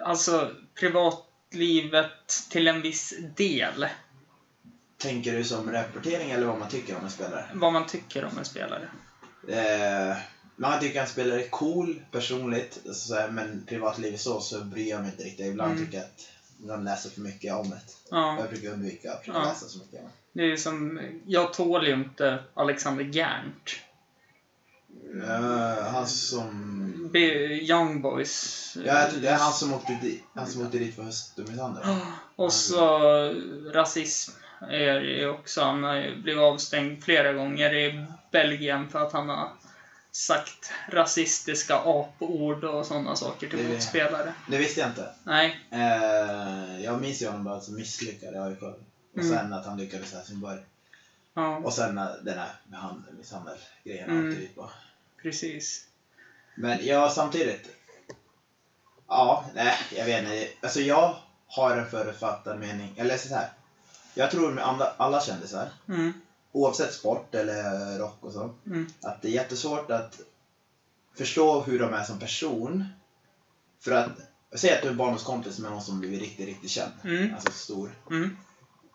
alltså 0.02 0.52
privatlivet 0.80 2.48
till 2.50 2.68
en 2.68 2.82
viss 2.82 3.14
del. 3.36 3.88
Tänker 4.98 5.32
du 5.32 5.44
som 5.44 5.72
rapportering 5.72 6.32
eller 6.32 6.48
vad 6.48 6.60
man 6.60 6.70
tycker 6.70 6.98
om 6.98 7.04
en 7.04 7.10
spelare? 7.10 7.46
Vad 7.54 7.74
man 7.74 7.88
tycker 7.88 8.26
om 8.26 8.38
en 8.38 8.46
spelare. 8.46 8.88
Eh, 9.48 10.18
man 10.56 10.80
tycker 10.80 11.02
en 11.02 11.08
spelare 11.08 11.44
är 11.44 11.48
cool 11.50 12.02
personligt, 12.12 12.80
så 12.94 13.16
här, 13.16 13.28
men 13.30 13.64
privatlivet 13.68 14.22
så, 14.22 14.40
så 14.40 14.60
bryr 14.64 14.90
jag 14.90 15.02
mig 15.02 15.12
inte 15.12 15.24
riktigt. 15.24 15.46
Ibland 15.46 15.72
Mm. 15.72 15.86
tycker 15.86 15.98
jag 15.98 16.06
att 16.06 16.28
de 16.58 16.84
läser 16.84 17.10
för 17.10 17.22
mycket 17.22 17.54
om 17.54 17.70
det. 17.70 17.80
Ja, 18.12 18.38
Jag 18.40 18.50
brukar 18.50 18.70
undvika 18.72 19.12
att 19.14 19.22
Ja. 19.28 19.44
läsa 19.44 19.66
så 19.68 19.78
mycket 19.78 20.02
det. 20.34 20.44
är 20.52 20.58
som, 20.58 21.02
jag 21.26 21.54
tål 21.54 21.88
ju 21.88 21.94
inte 21.94 22.44
Alexander 22.54 23.04
Gerndt. 23.04 23.80
Eh, 25.24 25.84
han 25.92 26.08
som... 26.08 27.10
B- 27.14 27.20
Young 27.62 28.02
Boys. 28.02 28.78
Ja, 28.86 29.02
jag 29.14 29.22
det 29.22 29.28
är 29.30 29.36
han 29.38 29.54
som 29.54 29.74
åkte 29.74 29.98
dit, 30.02 30.24
han 30.34 30.48
som 30.48 30.62
åkte 30.66 30.78
dit 30.78 30.96
för 30.96 31.04
höstmisshandel. 31.04 31.84
Och 32.36 32.54
så 32.54 32.88
rasism 33.74 34.32
är 34.70 35.00
det 35.00 35.12
ju 35.12 35.28
också. 35.30 35.62
Han 35.62 35.84
har 35.84 35.96
ju 35.96 36.16
blivit 36.16 36.42
avstängd 36.42 37.04
flera 37.04 37.34
gånger 37.34 37.74
i 37.74 38.06
Belgien 38.32 38.90
för 38.90 39.00
att 39.00 39.12
han 39.14 39.30
har 39.30 39.50
sagt 40.16 40.72
rasistiska 40.90 41.76
apord 41.76 42.64
och 42.64 42.86
sådana 42.86 43.16
saker 43.16 43.50
till 43.50 43.64
Det- 43.64 43.74
motspelare. 43.74 44.34
Det 44.50 44.58
visste 44.58 44.80
jag 44.80 44.90
inte. 44.90 45.14
Nej. 45.24 45.60
Eh, 45.72 46.84
jag 46.84 47.02
minns 47.02 47.22
ju 47.22 47.26
honom 47.28 47.44
bara 47.44 47.62
som 47.62 47.76
misslyckad 47.76 48.34
i 48.34 48.38
AIK. 48.38 48.62
Och 49.14 49.20
Mm. 49.22 49.38
sen 49.38 49.54
att 49.54 49.66
han 49.66 49.78
lyckades 49.78 50.14
i 50.14 50.16
Helsingborg. 50.16 50.60
Ja, 51.34 51.58
Och 51.58 51.74
sen 51.74 51.96
den 52.22 52.38
här 52.40 52.94
misshandel-grejen 53.18 54.10
Mm. 54.10 54.24
han 54.26 54.32
åkte 54.44 54.54
på. 54.56 54.70
precis. 55.22 55.88
Men 56.56 56.86
ja, 56.86 57.10
samtidigt. 57.10 57.70
Ja, 59.08 59.46
nej, 59.56 59.78
jag 59.96 60.06
vet 60.06 60.24
inte. 60.24 60.48
Alltså 60.62 60.80
jag 60.82 61.16
har 61.48 61.78
en 61.78 61.90
förutfattad 61.90 62.60
mening. 62.60 62.94
Eller 62.98 63.18
så 63.18 63.36
här. 63.36 63.50
Jag 64.14 64.32
tror 64.32 64.52
med 64.52 64.64
alla, 64.64 64.94
alla 64.98 65.22
kändisar, 65.22 65.70
Mm, 65.88 66.14
oavsett 66.56 66.94
sport 66.94 67.36
eller 67.36 67.98
rock 68.00 68.18
och 68.22 68.32
så, 68.34 68.54
mm, 68.68 68.88
att 69.02 69.22
det 69.22 69.28
är 69.28 69.32
jättesvårt 69.32 69.92
att 69.92 70.20
förstå 71.18 71.62
hur 71.62 71.80
de 71.80 71.94
är 71.94 72.04
som 72.04 72.20
person. 72.20 72.86
För 73.82 73.92
att, 73.92 74.12
säg 74.56 74.72
att 74.76 74.82
du 74.82 74.88
är 74.90 74.94
barndomskompis 74.94 75.60
med 75.60 75.72
någon 75.72 75.82
som 75.82 76.00
blivit 76.00 76.22
riktigt, 76.22 76.46
riktigt 76.48 76.70
känd. 76.72 76.92
mm, 77.04 77.34
Alltså 77.34 77.52
stor. 77.52 77.92
mm. 78.10 78.38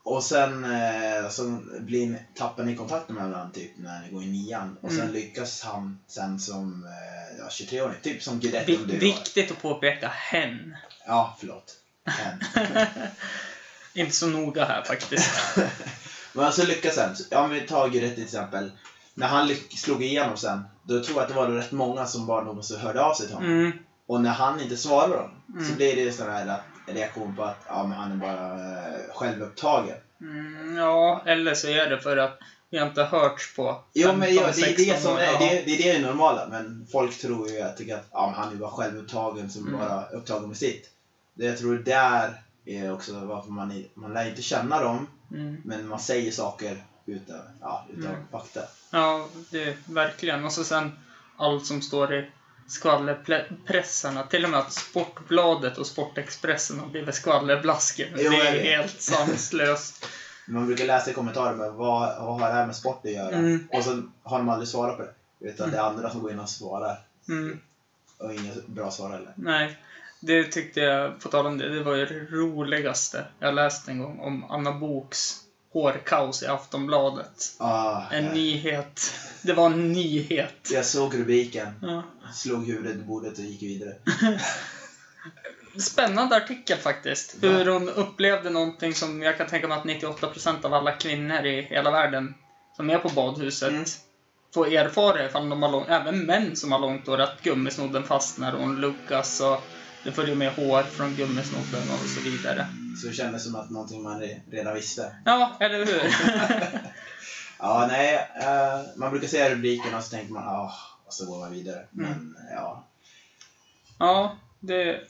Och 0.02 0.24
sen 0.24 0.64
eh, 0.64 1.28
så 1.30 1.58
blir, 1.80 2.26
tappar 2.34 2.62
ni 2.62 2.76
kontakten 2.76 3.14
med 3.16 3.28
varandra 3.30 3.50
typ 3.54 3.70
när 3.78 4.00
ni 4.02 4.10
går 4.12 4.22
i 4.22 4.26
nian. 4.26 4.76
Och 4.82 4.90
sen 4.90 5.00
Mm. 5.00 5.12
lyckas 5.12 5.60
han 5.62 5.98
sen 6.06 6.38
som 6.40 6.84
eh, 6.84 7.38
ja, 7.38 7.44
23-åring. 7.48 7.96
Typ 8.02 8.22
som 8.22 8.40
Guidetti 8.40 8.72
Vi, 8.72 8.76
om 8.78 8.86
du 8.86 8.92
var. 8.94 9.00
viktigt 9.00 9.50
att 9.50 9.62
påpeka 9.62 10.08
hen. 10.08 10.76
Ja, 11.06 11.36
förlåt. 11.40 11.76
Men, 12.04 12.40
Inte 13.94 14.16
så 14.16 14.26
noga 14.26 14.64
här 14.64 14.82
faktiskt. 14.82 15.30
men 16.32 16.44
alltså 16.44 16.66
lyckas 16.66 16.94
sen. 16.94 17.14
Ja, 17.30 17.42
men 17.42 17.50
vi 17.50 17.60
tar 17.60 17.88
Guidetti 17.88 18.14
till 18.14 18.24
exempel. 18.24 18.70
När 19.14 19.26
han 19.26 19.48
slog 19.76 20.02
igenom 20.02 20.36
sen, 20.36 20.62
då 20.82 21.04
tror 21.04 21.16
jag 21.16 21.22
att 21.22 21.28
det 21.28 21.34
var 21.34 21.46
rätt 21.46 21.72
många 21.72 22.06
som 22.06 22.26
bara 22.26 22.44
någonsin 22.44 22.78
hörde 22.78 23.02
av 23.02 23.14
sig 23.14 23.26
till 23.26 23.34
honom. 23.34 23.50
Mm, 23.50 23.72
Och 24.06 24.20
när 24.20 24.30
han 24.30 24.60
inte 24.60 24.76
svarar 24.76 25.16
dem, 25.16 25.30
så 25.60 25.64
Mm. 25.64 25.76
blir 25.76 25.96
det 25.96 26.12
sån 26.12 26.30
här 26.30 26.46
att- 26.46 26.60
reaktion 26.86 27.36
på 27.36 27.42
att 27.44 27.64
ja, 27.68 27.86
men 27.86 27.98
han 27.98 28.12
är 28.12 28.16
bara 28.16 28.54
eh, 28.54 29.14
självupptagen. 29.14 29.96
mm, 30.20 30.76
ja, 30.76 31.22
eller 31.26 31.54
så 31.54 31.66
är 31.68 31.86
det 31.88 32.00
för 32.00 32.16
att 32.16 32.38
vi 32.70 32.78
har 32.78 32.86
inte 32.86 33.02
hörts 33.02 33.54
på 33.56 33.84
Jo, 33.94 34.12
men 34.12 34.34
ja, 34.34 34.42
det, 34.42 34.48
är 34.48 34.52
16 34.52 34.84
det, 34.86 35.00
som 35.00 35.12
år. 35.12 35.18
är, 35.18 35.38
det, 35.38 35.62
det 35.66 35.88
är 35.90 35.98
det 36.00 36.06
normala, 36.06 36.46
men 36.50 36.86
folk 36.92 37.18
tror 37.18 37.48
ju 37.48 37.60
att, 37.60 37.76
tycker 37.76 37.94
att 37.94 38.08
ja, 38.12 38.32
han 38.36 38.52
är 38.52 38.56
bara 38.56 38.70
självupptagen 38.70 39.50
som 39.50 39.66
Mm. 39.68 39.80
bara 39.80 40.04
upptagen 40.06 40.48
med 40.48 40.56
sitt. 40.56 40.90
Det 41.34 41.44
jag 41.44 41.58
tror 41.58 41.74
där 41.78 42.42
är 42.64 42.92
också 42.92 43.12
varför 43.24 43.50
man, 43.50 43.84
man 43.94 44.12
lär 44.12 44.28
inte 44.28 44.42
känna 44.42 44.80
dem, 44.80 45.06
Mm. 45.30 45.56
men 45.64 45.88
man 45.88 46.00
säger 46.00 46.32
saker 46.32 46.84
utan, 47.06 47.36
ja, 47.60 47.86
utan 47.96 48.10
Mm. 48.14 48.26
fakta. 48.32 48.60
Ja, 48.90 49.28
det 49.50 49.76
verkligen. 49.84 50.44
Och 50.44 50.52
så 50.52 50.64
sen 50.64 50.92
allt 51.36 51.66
som 51.66 51.82
står 51.82 52.14
i 52.14 52.30
skvallerpressarna. 52.68 54.22
Till 54.22 54.44
och 54.44 54.50
med 54.50 54.60
att 54.60 54.72
Sportbladet 54.72 55.78
och 55.78 55.86
Sportexpressen 55.86 56.80
har 56.80 56.86
blivit 56.86 57.14
skvallerblaskor. 57.14 58.06
Jo, 58.16 58.30
Det 58.30 58.36
är 58.36 58.52
vet. 58.52 58.62
helt 58.64 59.00
sanslöst. 59.00 60.06
Man 60.46 60.66
brukar 60.66 60.84
läsa 60.84 61.10
i 61.10 61.14
kommentarer 61.14 61.54
med 61.56 61.72
vad, 61.72 62.24
vad 62.24 62.40
har 62.40 62.48
det 62.48 62.54
här 62.54 62.66
med 62.66 62.76
sport 62.76 63.00
att 63.04 63.10
göra? 63.12 63.34
Mm. 63.36 63.68
Och 63.72 63.84
så 63.84 64.02
har 64.22 64.38
de 64.38 64.48
aldrig 64.48 64.68
svarat 64.68 64.96
på 64.96 65.02
det. 65.02 65.14
Utan 65.48 65.70
det 65.70 65.76
är 65.76 65.80
andra 65.82 66.10
som 66.10 66.20
går 66.22 66.32
in 66.32 66.38
och 66.40 66.48
svarar. 66.48 66.98
Mm. 67.28 67.60
Och 68.18 68.34
inga 68.34 68.52
bra 68.66 68.90
svar 68.90 69.10
heller. 69.10 69.32
Nej, 69.34 69.78
det 70.20 70.44
tyckte 70.44 70.80
jag, 70.80 71.20
på 71.20 71.28
tal 71.28 71.46
om 71.46 71.58
det, 71.58 71.68
det 71.74 71.82
var 71.82 71.94
ju 71.94 72.06
det 72.06 72.36
roligaste 72.36 73.24
jag 73.38 73.54
läste 73.54 73.90
en 73.90 73.98
gång 73.98 74.18
om 74.20 74.44
Anna 74.50 74.72
Boks 74.72 75.36
hårkaos 75.72 76.42
i 76.42 76.46
Aftonbladet. 76.46 77.54
Ah, 77.58 78.02
En 78.10 78.26
eh, 78.26 78.32
nyhet. 78.32 79.12
Det 79.42 79.52
var 79.52 79.66
en 79.66 79.92
nyhet. 79.92 80.70
jag 80.72 80.84
såg 80.86 81.18
rubriken, 81.18 81.68
Ja. 81.82 82.02
slog 82.34 82.66
huvudet 82.66 82.96
i 82.96 83.02
bordet 83.02 83.38
och 83.38 83.44
gick 83.44 83.62
vidare. 83.62 83.94
Spännande 85.78 86.36
artikel 86.36 86.78
faktiskt. 86.78 87.36
Hur 87.40 87.66
hon 87.66 87.88
upplevde 87.88 88.50
någonting 88.50 88.94
som 88.94 89.22
jag 89.22 89.38
kan 89.38 89.46
tänka 89.46 89.68
mig 89.68 89.78
att 89.78 89.84
98% 89.84 90.64
av 90.64 90.74
alla 90.74 90.92
kvinnor 90.92 91.44
i 91.46 91.62
hela 91.62 91.90
världen 91.90 92.34
som 92.76 92.90
är 92.90 92.98
på 92.98 93.08
badhuset 93.08 93.70
Mm. 93.70 93.84
får 94.54 94.72
erfara 94.72 95.26
ifall 95.26 95.48
de 95.48 95.62
har 95.62 95.70
lång, 95.70 95.84
även 95.88 96.26
män 96.26 96.56
som 96.56 96.72
har 96.72 96.78
långt 96.78 97.06
hår, 97.06 97.18
att 97.20 97.42
gummisnodden 97.42 98.02
fastnar 98.04 98.52
och 98.52 98.60
hon 98.60 98.80
luckas 98.80 99.40
och 99.40 99.62
det 100.04 100.12
följer 100.12 100.34
med 100.34 100.52
hår 100.52 100.82
från 100.82 101.14
gummisnodden 101.14 101.90
och 101.90 102.08
så 102.08 102.20
vidare. 102.20 102.66
Så 103.00 103.06
det 103.06 103.12
kändes 103.12 103.44
som 103.44 103.54
att 103.54 103.70
någonting 103.70 104.02
man 104.02 104.22
re- 104.22 104.40
redan 104.50 104.74
visste. 104.74 105.16
Ja, 105.24 105.56
eller 105.60 105.86
hur? 105.86 106.02
Ja, 107.62 107.86
nej. 107.88 108.14
eh, 108.40 108.80
man 108.96 109.10
brukar 109.10 109.28
säga 109.28 109.50
rubriken 109.54 109.94
och 109.94 110.04
så 110.04 110.10
tänker 110.10 110.32
man 110.32 110.48
ah, 110.48 110.72
och 111.06 111.12
så 111.14 111.26
går 111.26 111.38
man 111.38 111.52
vidare. 111.52 111.86
Men 111.90 112.36
ja. 112.50 112.84
ja, 113.98 114.36
det... 114.60 115.00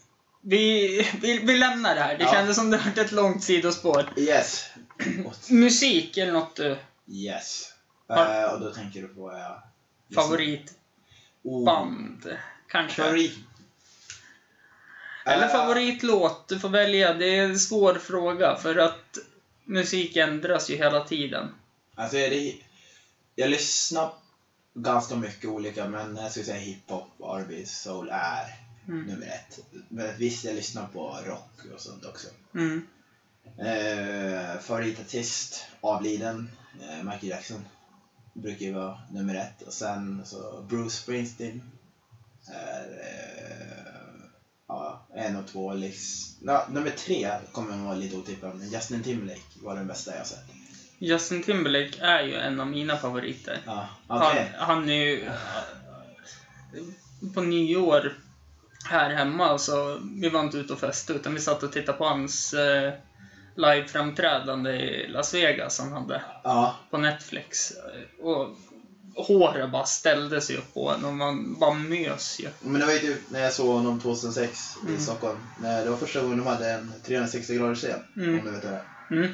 Vi, 0.43 0.89
vi, 1.21 1.39
vi 1.39 1.57
lämnar 1.57 1.95
det 1.95 2.01
här. 2.01 2.19
Det 2.19 2.25
Ja. 2.25 2.33
kändes 2.33 2.57
som 2.57 2.71
det 2.71 2.77
var 2.77 3.03
ett 3.05 3.13
långt 3.13 3.45
sidospår. 3.45 4.13
Yes. 4.17 4.65
Musik 5.51 6.17
eller 6.17 6.33
något 6.33 6.57
du 6.57 6.77
yes. 7.09 7.73
Eh, 8.11 8.45
och 8.53 8.61
då 8.61 8.71
tänker 8.71 9.03
du 9.03 9.09
på... 9.09 9.33
ja, 9.33 9.63
favoritband, 10.15 12.27
Oh, 12.27 12.33
kanske? 12.69 13.03
favorit. 13.03 13.39
Eller 15.25 15.47
Eh, 15.47 15.53
favoritlåt, 15.53 16.49
du 16.49 16.59
får 16.59 16.69
välja. 16.69 17.15
Det 17.15 17.39
är 17.39 17.45
en 17.45 17.59
svår 17.59 17.95
fråga 17.95 18.57
för 18.57 18.77
att 18.77 19.19
musik 19.65 20.17
ändras 20.17 20.71
ju 20.71 20.77
hela 20.77 21.05
tiden. 21.05 21.49
Alltså, 21.95 22.17
det, 22.17 22.55
jag 23.35 23.51
lyssnar 23.51 24.13
ganska 24.75 25.17
mycket 25.17 25.51
olika, 25.51 25.89
men 25.89 26.17
jag 26.17 26.31
skulle 26.31 26.47
säga 26.47 26.59
hiphop, 26.59 27.09
R&B, 27.23 27.67
soul 27.67 28.09
är 28.13 28.57
Mm. 28.89 29.03
nummer 29.07 29.27
ett. 29.27 29.59
Men 29.89 30.17
visst, 30.19 30.45
jag 30.45 30.55
lyssnar 30.55 30.87
på 30.87 31.19
rock 31.27 31.73
och 31.75 31.81
sånt 31.81 32.05
också. 32.05 32.29
Mm. 32.55 32.87
Eh, 33.59 34.61
favoritartist, 34.61 35.65
avliden, 35.81 36.51
eh, 36.83 36.97
Michael 37.05 37.29
Jackson. 37.29 37.65
Brukar 38.33 38.67
ju 38.67 38.73
vara 38.73 38.99
nummer 39.13 39.35
ett. 39.35 39.63
Och 39.63 39.73
sen 39.73 40.23
så 40.27 40.65
Bruce 40.69 40.91
Springsteen. 40.97 41.71
Är, 42.47 42.83
eh, 42.83 43.40
en 45.15 45.37
och 45.37 45.47
två 45.47 45.75
liksom. 45.75 46.47
Ja, 46.47 46.67
nummer 46.71 46.91
tre 46.91 47.31
kommer 47.53 47.77
nog 47.77 47.87
vara 47.87 47.97
lite 47.97 48.17
otippad, 48.17 48.55
men 48.55 48.71
Justin 48.71 49.03
Timberlake 49.03 49.41
var 49.63 49.77
den 49.77 49.87
bästa 49.87 50.17
jag 50.17 50.27
sett. 50.27 50.45
Justin 50.99 51.43
Timberlake 51.43 52.01
är 52.01 52.23
ju 52.23 52.35
en 52.35 52.61
av 52.61 52.67
mina 52.67 52.97
favoriter. 52.97 53.59
Ja, 53.67 53.89
okej. 54.07 54.53
Han, 54.57 54.77
han 54.77 54.89
är 54.91 54.95
ju... 54.95 55.31
På 57.35 57.41
nyår 57.41 58.13
här 58.85 59.11
hemma 59.11 59.59
så, 59.59 60.01
vi 60.21 60.29
var 60.29 60.41
inte 60.41 60.59
ute 60.59 60.73
och 60.73 60.81
festade 60.81 61.19
utan 61.19 61.35
vi 61.35 61.41
satt 61.41 61.63
och 61.63 61.73
tittade 61.73 61.99
på 61.99 62.05
hans 62.05 62.55
eh, 62.55 62.93
liveframträdande 63.57 64.71
i 64.73 65.09
Las 65.09 65.35
Vegas 65.35 65.79
han 65.79 65.93
hade 65.93 66.23
Ja, 66.45 66.75
på 66.91 66.99
Netflix. 66.99 67.73
Och 68.23 68.49
håret 69.17 69.73
bara 69.73 69.85
ställde 69.87 70.41
sig 70.41 70.57
upp 70.57 70.75
på 70.75 70.91
en 70.91 71.05
och 71.05 71.13
man 71.15 71.59
bara 71.59 71.75
mös 71.75 72.41
ju. 72.41 72.49
men 72.61 72.81
det 72.81 72.87
var 72.87 72.93
ju 72.93 72.99
typ 72.99 73.19
när 73.31 73.41
jag 73.41 73.53
såg 73.53 73.67
honom 73.77 74.01
2006 74.01 74.77
i 74.85 74.89
Mm. 74.89 75.01
Stockholm. 75.01 75.39
När 75.61 75.85
det 75.85 75.91
var 75.91 75.97
första 75.97 76.23
gången 76.23 76.39
de 76.39 76.47
hade 76.47 76.71
en 76.71 76.93
360 77.07 77.55
graders 77.55 77.79
scen. 77.79 78.01
Mm. 78.17 78.39
Om 78.39 78.45
du 78.45 78.51
vet 78.51 78.63
det. 78.63 78.81
Mm. 79.11 79.29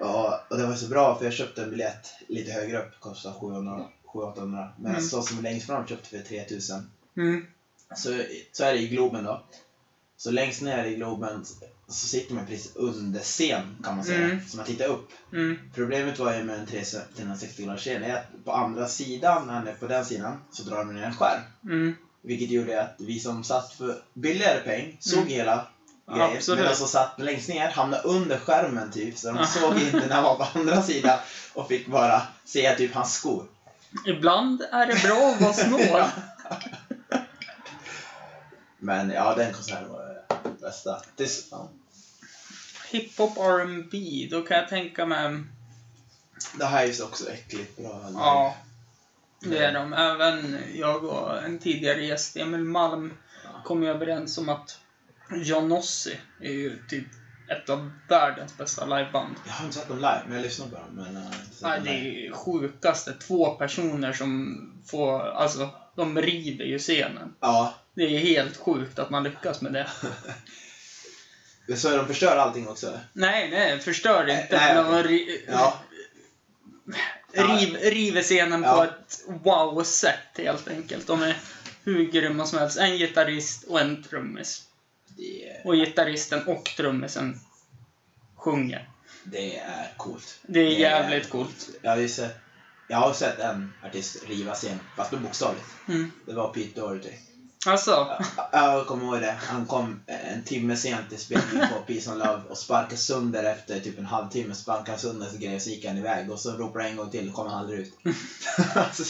Ja, 0.00 0.44
och 0.50 0.56
det 0.58 0.66
var 0.66 0.74
så 0.74 0.86
bra 0.86 1.18
för 1.18 1.24
jag 1.24 1.34
köpte 1.34 1.62
en 1.62 1.70
biljett 1.70 2.06
lite 2.28 2.52
högre 2.52 2.78
upp, 2.78 3.00
kostade 3.00 3.34
700-800. 3.34 4.68
Men 4.78 4.90
Mm. 4.92 5.02
så 5.02 5.22
som 5.22 5.42
längst 5.42 5.66
fram 5.66 5.86
köpte 5.86 6.08
för 6.08 6.18
3000. 6.18 6.90
Mm. 7.16 7.46
Så, 7.96 8.22
så 8.52 8.64
är 8.64 8.72
det 8.72 8.78
i 8.78 8.88
Globen 8.88 9.24
då. 9.24 9.42
Så 10.16 10.30
längst 10.30 10.62
ner 10.62 10.84
i 10.84 10.94
Globen 10.94 11.44
så 11.88 12.06
sitter 12.08 12.34
man 12.34 12.46
precis 12.46 12.72
under 12.76 13.20
scen 13.20 13.76
kan 13.84 13.96
man 13.96 14.04
säga. 14.04 14.24
Mm. 14.24 14.40
Så 14.48 14.56
man 14.56 14.66
tittar 14.66 14.86
upp. 14.86 15.08
Mm. 15.32 15.58
Problemet 15.74 16.18
var 16.18 16.34
ju 16.34 16.42
med 16.44 16.58
en 16.58 16.66
360 16.66 17.64
graders 17.64 17.80
scen 17.80 18.02
är 18.02 18.14
att 18.16 18.44
på 18.44 18.52
andra 18.52 18.88
sidan, 18.88 19.46
när 19.46 19.72
på 19.72 19.86
den 19.86 20.04
sidan, 20.04 20.40
så 20.52 20.62
drar 20.62 20.78
de 20.78 20.94
ner 20.94 21.02
en 21.02 21.14
skärm. 21.16 21.40
Mm. 21.64 21.96
Vilket 22.22 22.50
gjorde 22.50 22.82
att 22.82 22.94
vi 22.98 23.20
som 23.20 23.44
satt 23.44 23.72
för 23.72 24.02
billigare 24.14 24.60
peng 24.60 24.96
såg 25.00 25.18
Mm. 25.18 25.28
hela 25.30 25.66
grejen. 26.14 26.42
Men 26.48 26.64
de 26.64 26.74
som 26.74 26.88
satt 26.88 27.20
längst 27.20 27.48
ner 27.48 27.68
hamnade 27.70 28.02
under 28.02 28.38
skärmen 28.38 28.90
typ. 28.92 29.18
Så 29.18 29.26
de 29.26 29.36
Ja. 29.36 29.46
såg 29.46 29.78
inte 29.78 30.06
när 30.06 30.14
han 30.14 30.24
var 30.24 30.36
på 30.36 30.58
andra 30.58 30.82
sidan 30.82 31.18
och 31.54 31.68
fick 31.68 31.86
bara 31.86 32.22
se 32.44 32.74
typ 32.76 32.94
hans 32.94 33.14
skor. 33.14 33.46
Ibland 34.06 34.62
är 34.72 34.86
det 34.86 35.02
bra 35.02 35.32
att 35.34 35.40
vara 35.40 35.52
snål. 35.88 36.02
Men 38.78 39.10
ja, 39.10 39.34
den 39.34 39.52
konserten 39.52 39.88
var 39.88 40.22
bästa. 40.66 41.02
Ja. 41.50 41.68
Hiphop 42.90 43.36
R&B, 43.36 44.28
då 44.30 44.42
kan 44.42 44.56
jag 44.56 44.68
tänka 44.68 45.06
mig... 45.06 45.42
det 46.58 46.64
här 46.64 46.84
är 46.84 46.92
ju 46.92 47.02
också 47.02 47.30
äckligt 47.30 47.76
bra. 47.76 48.08
live. 48.08 48.14
Ja, 48.14 48.56
det 49.40 49.58
är 49.58 49.72
de. 49.72 49.92
Även 49.92 50.58
jag 50.74 51.04
och 51.04 51.42
en 51.42 51.58
tidigare 51.58 52.04
gäst, 52.04 52.36
Emil 52.36 52.64
Malm, 52.64 53.12
kom 53.64 53.82
ju 53.82 53.88
överens 53.88 54.38
om 54.38 54.48
att 54.48 54.78
John 55.30 55.72
är 56.40 56.52
ju 56.52 56.86
typ 56.88 57.06
ett 57.48 57.68
av 57.68 57.90
världens 58.08 58.58
bästa 58.58 58.84
liveband. 58.84 59.34
Jag 59.46 59.52
har 59.52 59.64
inte 59.64 59.76
sett 59.76 59.88
dem 59.88 59.96
live, 59.96 60.22
men 60.26 60.36
jag 60.36 60.42
lyssnar 60.42 60.66
på 60.66 60.76
dem. 60.76 60.88
Men 60.90 61.32
sett 61.52 61.62
Nej, 61.62 61.80
det 61.84 62.26
är 62.26 62.32
sjukaste. 62.32 63.12
Två 63.12 63.50
personer 63.50 64.12
som 64.12 64.56
får, 64.86 65.20
alltså, 65.20 65.70
de 65.96 66.18
river 66.18 66.64
ju 66.64 66.78
scenen. 66.78 67.34
Ja, 67.40 67.74
Det 67.96 68.02
är 68.02 68.18
helt 68.18 68.56
sjukt 68.56 68.98
att 68.98 69.10
man 69.10 69.22
lyckas 69.24 69.60
med 69.60 69.72
det. 69.72 69.88
så 71.76 71.96
de 71.96 72.06
förstör 72.06 72.36
allting 72.36 72.68
också. 72.68 73.00
Nej, 73.12 73.50
nej, 73.50 73.78
förstör 73.80 74.28
inte. 74.30 74.46
Nej, 74.50 75.02
ri- 75.02 75.40
Ja. 75.48 75.80
riv, 77.32 77.76
river 77.76 78.22
scenen 78.22 78.62
på 78.62 78.68
Ja. 78.68 78.84
ett 78.84 79.20
wow-sätt 79.26 80.18
helt 80.38 80.68
enkelt. 80.68 81.06
De 81.06 81.22
är 81.22 81.36
hur 81.84 82.04
grymma 82.10 82.46
som 82.46 82.58
helst. 82.58 82.78
En 82.78 82.96
gitarrist 82.98 83.64
och 83.64 83.80
en 83.80 84.02
trummis. 84.02 84.62
Det, 85.16 85.48
är- 85.50 85.66
Och 85.66 85.74
gitarristen 85.74 86.46
och 86.46 86.64
trummisen 86.76 87.40
sjunger. 88.36 88.88
det 89.24 89.58
är 89.58 89.92
coolt. 89.96 90.38
Det 90.42 90.60
är 90.60 90.70
jävligt 90.70 91.30
coolt. 91.30 91.68
Jag 91.82 91.90
har 91.96 92.08
sett, 92.08 92.36
jag 92.88 92.96
har 92.96 93.12
sett 93.12 93.38
en 93.38 93.72
artist 93.82 94.24
riva 94.28 94.54
scen, 94.54 94.80
fast 94.96 95.10
bokstavligt. 95.10 95.66
Mm. 95.88 96.10
Det 96.26 96.32
var 96.32 96.52
Pete 96.52 96.80
Doherty. 96.80 97.10
Alltså, 97.66 98.08
Jag 98.52 98.86
kommer 98.86 99.04
ihåg 99.04 99.20
det. 99.20 99.36
Han 99.48 99.66
kom 99.66 100.00
en 100.06 100.42
timme 100.44 100.76
sent 100.76 101.08
till 101.08 101.18
spelningen 101.18 101.68
på 101.68 101.80
Peace 101.92 102.10
and 102.10 102.18
Love 102.18 102.40
och 102.48 102.58
sparkade 102.58 102.96
sönder 102.96 103.44
efter 103.44 103.80
typ 103.80 103.98
en 103.98 104.06
halvtimme. 104.06 104.54
Sparkade 104.54 104.98
sönder 104.98 105.28
så 105.28 105.36
grejer 105.38 105.58
så 105.58 105.70
gick 105.70 105.84
han 105.84 105.98
iväg 105.98 106.30
och 106.30 106.38
så 106.40 106.50
ropade 106.52 106.84
han 106.84 106.90
en 106.90 106.96
gång 106.96 107.10
till 107.10 107.28
och 107.28 107.34
kom 107.34 107.46
han 107.46 107.58
aldrig 107.60 107.80
ut. 107.80 107.92
Alltså, 108.74 109.02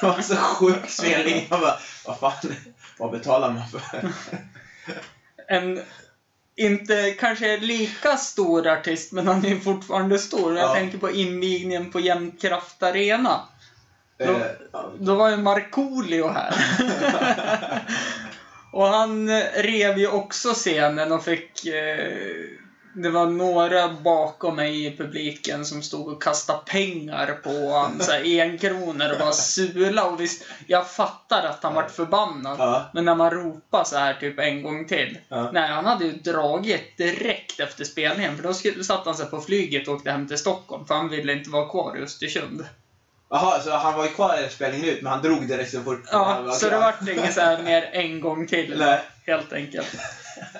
det 0.00 0.06
var 0.06 0.22
så 0.22 0.36
sjuk 0.36 0.90
spelning. 0.90 1.46
Jag 1.50 1.60
bara, 1.60 1.78
vad 2.06 2.18
fan, 2.20 2.54
vad 2.98 3.10
betalar 3.10 3.50
man 3.52 3.68
för? 3.68 4.10
en 5.48 5.80
inte 6.58 7.10
kanske 7.10 7.56
lika 7.56 8.16
stor 8.16 8.66
artist, 8.66 9.12
men 9.12 9.26
han 9.26 9.44
är 9.44 9.58
fortfarande 9.58 10.18
stor. 10.18 10.56
Jag 10.56 10.68
Ja. 10.70 10.74
tänker 10.74 10.98
på 10.98 11.10
invigningen 11.10 11.90
på 11.90 12.00
Jämtkraft 12.00 12.82
Arena. 12.82 13.40
Då, 14.18 14.24
Eh, 14.24 14.80
då 14.98 15.14
var 15.14 15.30
ju 15.30 15.36
Markoolio 15.36 16.28
här. 16.28 16.54
och 18.72 18.86
han 18.86 19.28
eh, 19.28 19.42
rev 19.54 19.98
ju 19.98 20.08
också 20.08 20.52
scenen 20.52 21.12
och 21.12 21.24
fick... 21.24 21.66
Eh, 21.66 22.10
det 23.02 23.10
var 23.10 23.26
några 23.26 23.88
bakom 23.88 24.56
mig 24.56 24.86
i 24.86 24.96
publiken 24.96 25.64
som 25.64 25.82
stod 25.82 26.08
och 26.08 26.22
kastade 26.22 26.58
pengar 26.66 27.40
på 27.42 27.50
honom. 27.50 28.00
Så 28.00 28.12
här, 28.12 28.26
en 28.26 28.58
kronor 28.58 29.12
och 29.12 29.18
bara 29.18 29.32
sula. 29.32 30.04
Och 30.04 30.20
visst, 30.20 30.44
jag 30.66 30.90
fattar 30.90 31.46
att 31.46 31.62
han 31.62 31.74
vart 31.74 31.90
förbannad. 31.90 32.56
Ja. 32.58 32.90
Men 32.94 33.04
när 33.04 33.14
man 33.14 33.30
ropar 33.30 33.84
så 33.84 33.96
här 33.96 34.14
typ 34.14 34.38
en 34.38 34.62
gång 34.62 34.86
till. 34.86 35.18
Ja. 35.28 35.50
Nej, 35.52 35.68
han 35.68 35.84
hade 35.84 36.04
ju 36.04 36.12
dragit 36.12 36.96
direkt 36.96 37.60
efter 37.60 37.84
spelningen. 37.84 38.36
För 38.36 38.42
då 38.42 38.84
satte 38.84 39.08
han 39.08 39.16
sig 39.16 39.26
på 39.26 39.40
flyget 39.40 39.88
och 39.88 39.94
åkte 39.94 40.10
hem 40.10 40.28
till 40.28 40.38
Stockholm. 40.38 40.86
För 40.86 40.94
han 40.94 41.08
ville 41.08 41.32
inte 41.32 41.50
vara 41.50 41.68
kvar 41.68 41.96
i 41.98 42.02
Östersund. 42.02 42.64
Jaha, 43.28 43.60
så 43.60 43.70
han 43.70 43.94
var 43.94 44.04
ju 44.04 44.10
kvar 44.10 44.46
i 44.46 44.50
spelningen 44.50 44.88
ut, 44.88 45.02
men 45.02 45.12
han 45.12 45.22
drog 45.22 45.48
direkt 45.48 45.70
så 45.70 45.82
fort 45.82 46.02
han 46.06 46.20
Ja, 46.20 46.42
var 46.42 46.52
så 46.52 46.70
det 46.70 46.78
vart 46.78 47.08
inget 47.08 47.34
så 47.34 47.40
här 47.40 47.62
mer 47.62 47.82
en 47.92 48.20
gång 48.20 48.46
till. 48.46 48.78
Nej. 48.78 49.00
Helt 49.26 49.52
enkelt. 49.52 49.96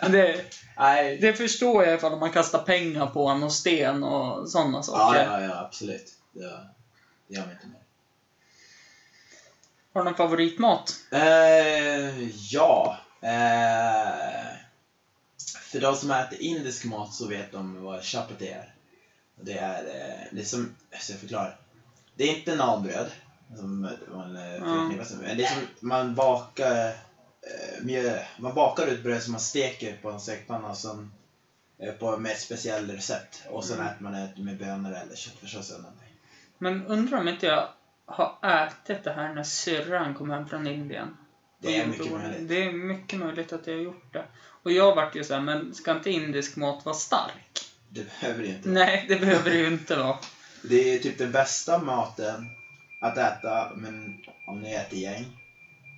Men 0.03 0.13
det, 0.13 0.41
Nej. 0.77 1.19
det 1.19 1.33
förstår 1.33 1.85
jag 1.85 1.95
ifall 1.95 2.19
man 2.19 2.33
kastar 2.33 2.59
pengar 2.59 3.07
på 3.07 3.27
honom 3.27 3.43
och 3.43 3.53
sten 3.53 4.03
och 4.03 4.51
sådana 4.51 4.79
Ja, 4.79 4.83
saker. 4.83 5.25
ja, 5.25 5.41
ja, 5.41 5.61
absolut. 5.61 6.15
Det, 6.33 6.41
gör 7.29 7.47
mig 7.47 7.53
inte 7.53 7.67
mer. 7.67 7.81
Har 9.93 10.01
du 10.01 10.05
någon 10.05 10.17
favoritmat? 10.17 10.95
Eh, 11.13 12.29
ja. 12.53 12.99
Eh, 13.21 14.57
för 15.61 15.81
de 15.81 15.97
som 15.97 16.11
äter 16.11 16.41
indisk 16.43 16.85
mat 16.85 17.15
så 17.15 17.27
vet 17.27 17.53
de 17.53 17.83
vad 17.83 18.05
chapati 18.05 18.49
är. 18.49 18.75
Det 19.41 19.59
är, 19.59 19.85
eh, 19.85 20.27
det 20.31 20.41
är 20.41 20.45
som, 20.45 20.75
jag 20.91 21.19
förklara? 21.21 21.53
Det 22.17 22.25
är 22.25 22.39
inte 22.39 22.57
nanbröd. 22.57 23.11
Som 23.57 23.81
man 24.09 24.37
eh, 24.37 24.59
förknippar 24.59 25.05
sig 25.05 25.17
med. 25.17 25.37
Det 25.37 25.45
är 25.45 25.49
som 25.55 25.89
man 25.89 26.15
bakar 26.15 26.87
eh, 26.89 27.85
mjö, 27.85 28.19
man 28.39 28.55
bakar 28.55 28.87
ut 28.87 29.03
bröd 29.03 29.23
som 29.23 29.33
man 29.33 29.41
steker 29.41 29.97
på 30.03 30.11
en 30.11 30.21
stekpanna 30.21 30.75
som, 30.75 31.13
eh, 31.79 31.93
på, 31.93 32.17
med 32.17 32.33
ett 32.33 32.41
speciellt 32.41 32.93
recept. 32.93 33.43
Och 33.49 33.65
sen 33.65 33.81
Mm. 33.81 33.87
äter 33.93 34.03
man 34.03 34.13
det 34.13 34.43
med 34.43 34.59
bönor 34.59 34.93
eller 34.93 35.17
köttfärssås 35.17 35.71
eller 35.71 35.83
någonting. 35.83 36.13
Men 36.59 36.87
undrar 36.87 37.19
om 37.19 37.29
inte 37.29 37.47
jag 37.47 37.69
har 38.07 38.39
ätit 38.43 39.05
det 39.05 39.13
här 39.13 39.35
när 39.35 39.43
syrran 39.43 40.15
kom 40.15 40.31
hem 40.31 40.49
från 40.49 40.67
Indien. 40.67 41.17
Det 41.59 41.77
är 41.77 41.87
mycket 41.87 42.13
möjligt. 42.13 42.49
Det 42.49 42.65
är 42.65 42.73
mycket 42.73 43.19
möjligt 43.19 43.53
att 43.53 43.67
jag 43.67 43.75
har 43.75 43.81
gjort 43.81 44.13
det. 44.13 44.25
Och 44.63 44.73
jag 44.73 44.95
vart 44.95 45.15
ju 45.17 45.25
såhär, 45.25 45.41
men 45.41 45.75
ska 45.75 45.93
inte 45.93 46.11
indisk 46.11 46.57
mat 46.57 46.85
vara 46.85 46.95
stark? 46.97 47.61
Det 47.89 48.05
behöver 48.21 48.43
det 48.43 48.49
inte. 48.49 48.69
Nej, 48.69 49.05
det 49.09 49.17
behöver 49.17 49.51
det 49.51 49.57
ju 49.57 49.67
inte 49.67 49.97
vara. 49.97 50.19
Det 50.69 50.95
är 50.95 50.99
typ 50.99 51.19
den 51.19 51.33
bästa 51.33 51.79
maten 51.79 52.51
att 53.01 53.19
äta, 53.19 53.73
men 53.77 54.19
om 54.47 54.61
ni 54.61 54.73
äter 54.73 54.99
gäng. 54.99 55.27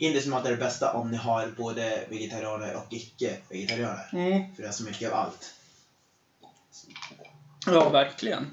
Indisk 0.01 0.27
mat 0.27 0.47
är 0.47 0.51
det 0.51 0.57
bästa 0.57 0.93
om 0.93 1.11
ni 1.11 1.17
har 1.17 1.47
både 1.57 2.07
vegetarianer 2.09 2.77
och 2.77 2.87
icke-vegetarianer. 2.91 4.09
Mm. 4.13 4.55
För 4.55 4.63
det 4.63 4.69
är 4.69 4.73
så 4.73 4.85
mycket 4.85 5.13
av 5.13 5.19
allt. 5.19 5.55
Ja, 7.67 7.89
verkligen. 7.89 8.47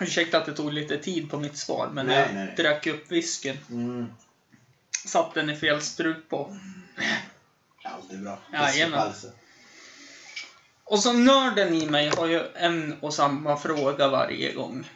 Ursäkta 0.00 0.38
att 0.38 0.46
det 0.46 0.54
tog 0.54 0.72
lite 0.72 0.98
tid 0.98 1.30
på 1.30 1.38
mitt 1.38 1.56
svar, 1.56 1.90
men 1.92 2.06
Nej, 2.06 2.18
jag 2.18 2.34
nej, 2.34 2.46
nej. 2.46 2.54
drack 2.56 2.86
upp 2.86 3.12
whiskyn. 3.12 3.58
Mm. 3.70 4.12
Satt 5.06 5.34
den 5.34 5.50
i 5.50 5.56
fel 5.56 5.82
strut 5.82 6.28
på. 6.28 6.56
Allt 7.84 8.12
är 8.12 8.16
bra. 8.16 8.38
Jajamän. 8.52 9.12
Och 10.84 10.98
så 10.98 11.12
nörden 11.12 11.74
i 11.74 11.86
mig 11.86 12.08
har 12.16 12.26
ju 12.26 12.42
en 12.54 12.96
och 13.00 13.14
samma 13.14 13.56
fråga 13.56 14.08
varje 14.08 14.52
gång. 14.52 14.86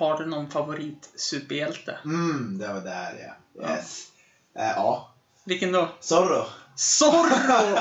Har 0.00 0.18
du 0.18 0.26
någon 0.26 0.50
favorit-superhjälte? 0.50 1.98
Mm, 2.04 2.58
det 2.58 2.68
var 2.68 2.80
där 2.80 3.14
ja. 3.26 3.62
Ja. 3.62 3.76
Yes. 3.76 4.06
Ja. 4.54 4.60
Eh, 4.60 4.72
ja. 4.76 5.14
Vilken 5.44 5.72
då? 5.72 5.88
Zorro. 6.00 6.46
Zorro! 6.76 7.78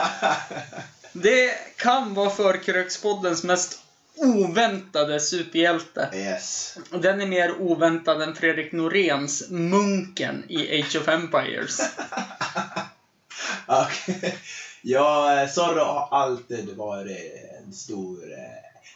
Det 1.14 1.52
kan 1.78 2.14
vara 2.14 2.30
Förkrökspoddens 2.30 3.44
mest 3.44 3.80
oväntade 4.16 5.20
superhjälte. 5.20 6.10
yes. 6.14 6.78
Den 6.92 7.22
är 7.22 7.26
mer 7.28 7.62
oväntad 7.62 8.22
än 8.22 8.36
Fredrik 8.36 8.72
Noréns 8.72 9.50
Munken 9.50 10.44
i 10.50 10.82
Age 10.82 10.96
of 10.96 11.08
Empires. 11.08 11.82
Okej. 13.66 14.38
Ja, 14.82 15.42
eh, 15.42 15.50
Zorro 15.50 15.84
har 15.84 16.08
alltid 16.12 16.78
varit 16.78 17.34
en 17.66 17.74
stor... 17.74 18.18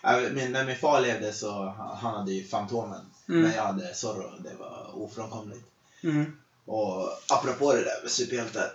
Äh, 0.04 0.32
min, 0.32 0.52
när 0.52 0.66
min 0.66 0.76
far 0.76 1.02
levde 1.02 1.34
så 1.34 1.74
han 2.02 2.14
hade 2.14 2.32
ju 2.32 2.44
Fantomen. 2.44 3.02
Mm. 3.30 3.42
Men 3.42 3.54
jag 3.54 3.62
hade 3.62 3.94
Zorro. 3.94 4.32
Det 4.40 4.54
var 4.60 5.04
ofrånkomligt. 5.04 5.66
Mm. 6.04 6.38
Och 6.66 7.10
apropå 7.30 7.74
det 7.74 7.84
där 7.84 8.02
med 8.02 8.12
superhjältar. 8.12 8.72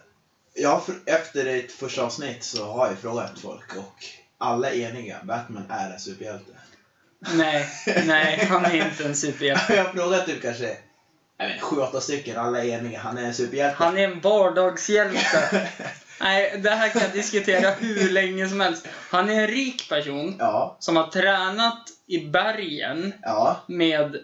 Jag 0.54 0.82
efter 1.06 1.46
ett 1.46 1.72
första 1.72 2.02
avsnitt 2.02 2.44
så 2.44 2.64
har 2.64 2.88
jag 2.88 2.98
frågat 2.98 3.38
folk 3.38 3.76
och 3.76 4.04
alla 4.38 4.70
är 4.70 4.80
eniga. 4.80 5.16
Batman 5.22 5.66
är 5.68 5.90
en 5.90 5.98
superhjälte. 5.98 6.52
Nej, 7.34 7.68
nej, 8.06 8.46
han 8.50 8.64
är 8.64 8.86
inte 8.86 9.04
en 9.04 9.16
superhjälte. 9.16 9.74
jag 9.74 9.84
har 9.84 9.92
frågat 9.92 10.26
typ 10.26 10.42
kanske 10.42 10.76
jag 11.40 11.48
vet, 11.48 11.60
sju, 11.60 11.76
åtta 11.76 12.00
stycken. 12.00 12.36
Alla 12.36 12.62
är 12.62 12.78
eniga. 12.78 12.98
Han 12.98 13.18
är 13.18 13.24
en 13.24 13.34
superhjälte. 13.34 13.76
Han 13.84 13.98
är 13.98 14.04
en 14.04 14.20
vardagshjälte. 14.20 15.68
Nej, 16.20 16.60
det 16.62 16.70
här 16.70 16.88
kan 16.88 17.02
jag 17.02 17.12
diskutera 17.12 17.70
hur 17.70 18.10
länge 18.10 18.48
som 18.48 18.60
helst. 18.60 18.86
Han 19.10 19.30
är 19.30 19.40
en 19.40 19.46
rik 19.46 19.88
person 19.88 20.36
Ja, 20.38 20.76
som 20.78 20.96
har 20.96 21.06
tränat 21.06 21.88
i 22.06 22.26
bergen 22.26 23.14
ja. 23.22 23.60
med 23.66 24.16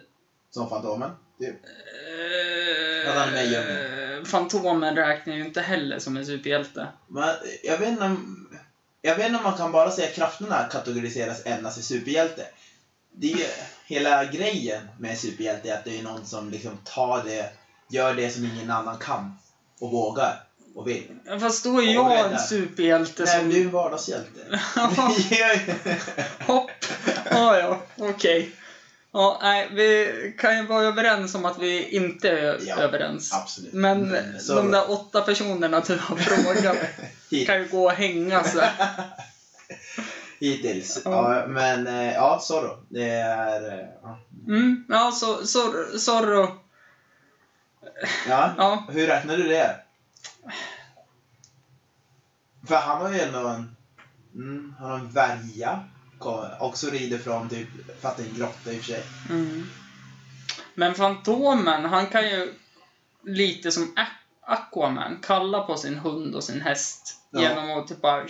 Som 0.51 0.69
Fantomen. 0.69 1.11
Typ. 1.39 1.49
Eh, 1.49 3.07
Vad 3.07 3.15
han 3.15 3.29
är 3.29 3.31
med 3.33 3.45
i 3.45 3.49
djungeln. 3.49 4.25
Fantomen 4.25 4.95
räknar 4.95 5.35
ju 5.35 5.45
inte 5.45 5.61
heller 5.61 5.99
som 5.99 6.17
en 6.17 6.25
superhjälte. 6.25 6.87
Men 7.07 7.29
jag 7.63 7.77
vet 7.77 7.89
inte 7.89 8.03
om... 8.03 8.41
Jag 9.01 9.15
vet 9.15 9.25
inte 9.25 9.37
om 9.37 9.43
man 9.43 9.57
kan 9.57 9.71
bara 9.71 9.91
säga 9.91 10.07
att 10.07 10.15
krafterna 10.15 10.67
kategoriseras 10.71 11.45
endast 11.45 11.77
i 11.77 11.81
superhjälte. 11.81 12.45
Det 13.11 13.31
är 13.33 13.37
ju 13.37 13.45
hela 13.85 14.25
grejen 14.25 14.87
med 14.99 15.17
superhjälte 15.17 15.69
är 15.69 15.73
att 15.73 15.83
det 15.83 15.99
är 15.99 16.03
någon 16.03 16.25
som 16.25 16.49
liksom 16.49 16.77
tar 16.83 17.23
det, 17.23 17.49
gör 17.89 18.13
det 18.13 18.29
som 18.29 18.45
ingen 18.45 18.71
annan 18.71 18.97
kan 18.97 19.37
och 19.79 19.91
vågar 19.91 20.43
och 20.75 20.87
vill. 20.87 21.03
Fast 21.39 21.63
då 21.63 21.81
är 21.81 21.93
jag 21.93 22.19
en 22.31 22.39
superhjälte 22.39 23.23
Nej, 23.23 23.39
som... 23.39 23.49
du 23.49 23.57
är 23.57 23.61
en 23.61 23.71
vardagshjälte. 23.71 24.59
Hopp! 26.47 26.71
Ja, 27.31 27.57
ja, 27.59 27.79
okej. 27.97 28.51
Ja, 29.11 29.39
nej, 29.41 29.67
vi 29.71 30.35
kan 30.39 30.57
ju 30.57 30.65
vara 30.65 30.83
överens 30.85 31.35
om 31.35 31.45
att 31.45 31.59
vi 31.59 31.89
inte 31.89 32.29
är 32.29 32.59
Ja, 32.67 32.75
överens. 32.75 33.33
Absolut. 33.33 33.73
Men 33.73 34.17
så- 34.39 34.55
de 34.55 34.71
där 34.71 34.91
åtta 34.91 35.21
personerna 35.21 35.79
du 35.79 35.97
har 35.97 36.15
frågat 36.17 36.77
kan 37.47 37.59
ju 37.61 37.67
gå 37.71 37.83
och 37.85 37.91
hänga 37.91 38.43
sig. 38.43 38.69
hittills. 40.39 41.01
Ja. 41.05 41.35
Ja, 41.39 41.47
men 41.47 41.87
eh, 41.87 42.13
ja, 42.13 42.39
Zorro. 42.41 42.77
Det 42.89 43.09
är... 43.09 43.79
eh, 43.79 43.85
Ja. 44.03 44.19
Mm, 44.47 44.85
ja, 44.89 45.11
så. 45.11 45.45
Zorro 45.99 46.59
ja. 48.29 48.53
ja, 48.57 48.83
Hur 48.91 49.07
räknar 49.07 49.37
du 49.37 49.43
det? 49.47 49.75
För 52.67 52.75
han 52.75 53.01
har 53.01 53.13
ju 53.13 53.19
ändå 53.19 53.39
en... 53.47 53.75
Mm, 54.35 54.75
han 54.79 54.91
har 54.91 54.99
en 54.99 55.09
värja. 55.09 55.83
Också 56.59 56.89
rider 56.89 57.17
från 57.17 57.49
typ, 57.49 57.67
fattar 58.01 58.23
en 58.23 58.33
grotta 58.37 58.71
i 58.71 58.79
och 58.79 58.83
för 58.83 58.91
sig. 58.91 59.03
Mm. 59.29 59.69
Men 60.75 60.95
Fantomen, 60.95 61.85
han 61.85 62.07
kan 62.07 62.29
ju 62.29 62.53
lite 63.23 63.71
som 63.71 63.95
Aquaman 64.41 65.19
kalla 65.23 65.61
på 65.61 65.77
sin 65.77 65.97
hund 65.97 66.35
och 66.35 66.43
sin 66.43 66.61
häst. 66.61 67.17
Ja. 67.31 67.41
Genom 67.41 67.79
att 67.79 67.87
typ 67.87 68.01
bara 68.01 68.25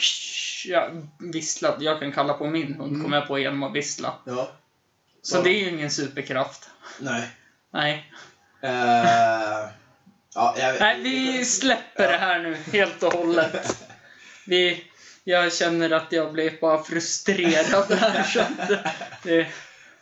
ja, 0.66 0.90
vissla. 1.20 1.76
Jag 1.80 2.00
kan 2.00 2.12
kalla 2.12 2.34
på 2.34 2.48
min 2.48 2.74
hund, 2.74 2.92
Mm. 2.92 3.04
kommer 3.04 3.18
jag 3.18 3.28
på 3.28 3.40
genom 3.40 3.64
att 3.64 3.74
vissla. 3.74 4.14
Ja. 4.26 4.52
Så 5.22 5.42
det 5.42 5.50
är 5.50 5.60
ju 5.60 5.70
ingen 5.70 5.92
superkraft. 5.92 6.70
Nej. 7.00 7.30
Nej. 7.72 8.12
Eh, 8.62 9.70
ja, 10.36 10.56
jag. 10.58 10.80
Nej, 10.80 11.02
vi 11.02 11.46
släpper 11.46 12.12
det 12.12 12.18
här 12.18 12.40
nu 12.40 12.58
helt 12.72 13.04
och 13.04 13.14
hållet. 13.14 13.85
Vi, 14.46 14.84
jag 15.24 15.54
känner 15.54 15.90
att 15.92 16.12
jag 16.12 16.34
blir 16.34 16.58
bara 16.62 16.84
frustrerad 16.84 17.92
här. 17.92 18.24
Så 18.24 18.40
att 18.40 18.70
det, 19.24 19.48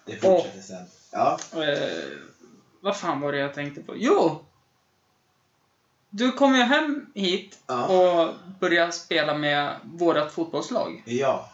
Det 0.06 0.16
fortsätter 0.16 0.62
sen. 0.62 0.86
Ja. 1.12 1.40
Eh, 1.54 2.04
vad 2.82 2.98
fan 2.98 3.22
var 3.22 3.32
det 3.32 3.38
jag 3.38 3.54
tänkte 3.54 3.82
på? 3.82 3.94
Jo! 3.98 4.46
Du 6.10 6.32
kom 6.32 6.56
ju 6.56 6.62
hem 6.62 7.06
hit 7.16 7.60
Ja. 7.68 7.86
och 7.88 8.34
började 8.60 8.92
spela 8.92 9.34
med 9.38 9.76
vårt 9.84 10.32
fotbollslag. 10.32 11.04
Ja. 11.06 11.50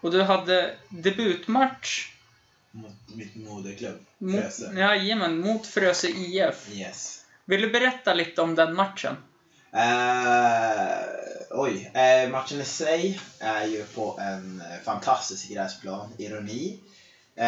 Och 0.00 0.10
du 0.10 0.22
hade 0.22 0.74
debutmatch 0.88 2.10
Mot 2.70 2.92
mitt 3.14 3.36
moderklubb. 3.36 4.04
mot, 4.18 4.40
Frösö. 4.40 4.72
jajamän, 4.78 5.38
mot 5.38 5.66
Frösö 5.66 6.08
IF. 6.08 6.68
Yes. 6.72 7.24
Vill 7.44 7.60
du 7.60 7.70
berätta 7.70 8.14
lite 8.14 8.42
om 8.42 8.54
den 8.54 8.74
matchen? 8.74 9.16
Eh, 9.72 10.98
oj. 11.54 11.90
Eh, 11.94 12.30
matchen 12.30 12.60
i 12.60 12.64
sig 12.64 13.20
är 13.40 13.64
ju 13.66 13.84
på 13.84 14.18
en 14.20 14.60
eh, 14.70 14.84
fantastisk 14.84 15.48
gräsplan. 15.50 16.12
Ironi. 16.18 16.80
Eh, 17.36 17.44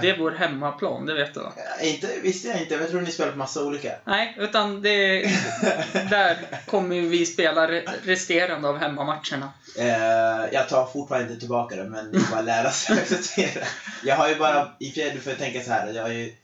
Det 0.00 0.10
är 0.10 0.18
vår 0.18 0.30
hemmaplan, 0.30 1.06
det 1.06 1.14
vet 1.14 1.34
du 1.34 1.40
va? 1.40 1.52
eh, 1.80 1.94
inte, 1.94 2.20
visste 2.22 2.48
jag 2.48 2.60
inte. 2.62 2.74
Jag 2.74 2.90
tror 2.90 3.00
ni 3.00 3.10
spelar 3.10 3.32
på 3.32 3.38
massa 3.38 3.64
olika. 3.64 3.92
Nej, 4.04 4.34
utan 4.38 4.82
det... 4.82 5.22
där 6.10 6.36
kommer 6.66 7.00
vi 7.00 7.26
spela 7.26 7.66
re- 7.68 7.88
resterande 8.04 8.68
av 8.68 8.78
hemmamatcherna. 8.78 9.52
Eh, 9.78 10.52
jag 10.52 10.68
tar 10.68 10.86
fortfarande 10.86 11.28
inte 11.28 11.40
tillbaka 11.40 11.76
det, 11.76 11.84
men 11.84 12.10
ni 12.10 12.20
får 12.20 12.32
bara 12.32 12.42
lära 12.42 12.70
sig 12.70 12.92
att 12.92 13.00
acceptera. 13.02 13.64
Jag 14.04 14.16
har 14.16 14.28
ju 14.28 14.34
bara, 14.34 14.68
i 14.78 14.90
sig, 14.90 15.10
du 15.10 15.20
får 15.20 15.32
tänka 15.32 15.60
så 15.62 15.70
här. 15.70 15.92
Jag 15.92 16.02
har 16.02 16.10
ju 16.10 16.34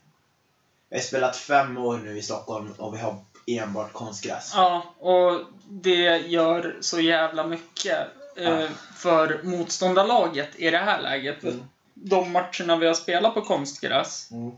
jag 0.88 0.98
har 0.98 1.02
spelat 1.02 1.36
fem 1.36 1.78
år 1.78 1.98
nu 1.98 2.18
i 2.18 2.22
Stockholm 2.22 2.72
och 2.78 2.94
vi 2.94 2.98
har 2.98 3.24
enbart 3.46 3.92
konstgräs. 3.92 4.52
Ja, 4.54 4.82
och 4.98 5.40
det 5.68 6.18
gör 6.18 6.76
så 6.80 7.00
jävla 7.00 7.46
mycket 7.46 7.98
eh, 8.36 8.60
Ja. 8.60 8.68
för 8.96 9.40
motståndarlaget 9.42 10.48
i 10.56 10.70
det 10.70 10.78
här 10.78 11.02
läget. 11.02 11.42
Mm. 11.42 11.62
De 11.94 12.32
matcherna 12.32 12.76
vi 12.76 12.86
har 12.86 12.94
spelat 12.94 13.34
på 13.34 13.40
konstgräs 13.42 14.30
Mm. 14.30 14.52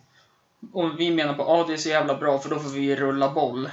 Och 0.73 1.01
vi 1.01 1.11
menar 1.11 1.35
på 1.35 1.43
att 1.43 1.49
ah, 1.49 1.67
det 1.67 1.73
är 1.73 1.77
så 1.77 1.89
jävla 1.89 2.15
bra 2.15 2.39
för 2.39 2.49
då 2.51 2.59
får 2.59 2.71
vi 2.71 2.97
rulla 2.97 3.31
boll. 3.31 3.71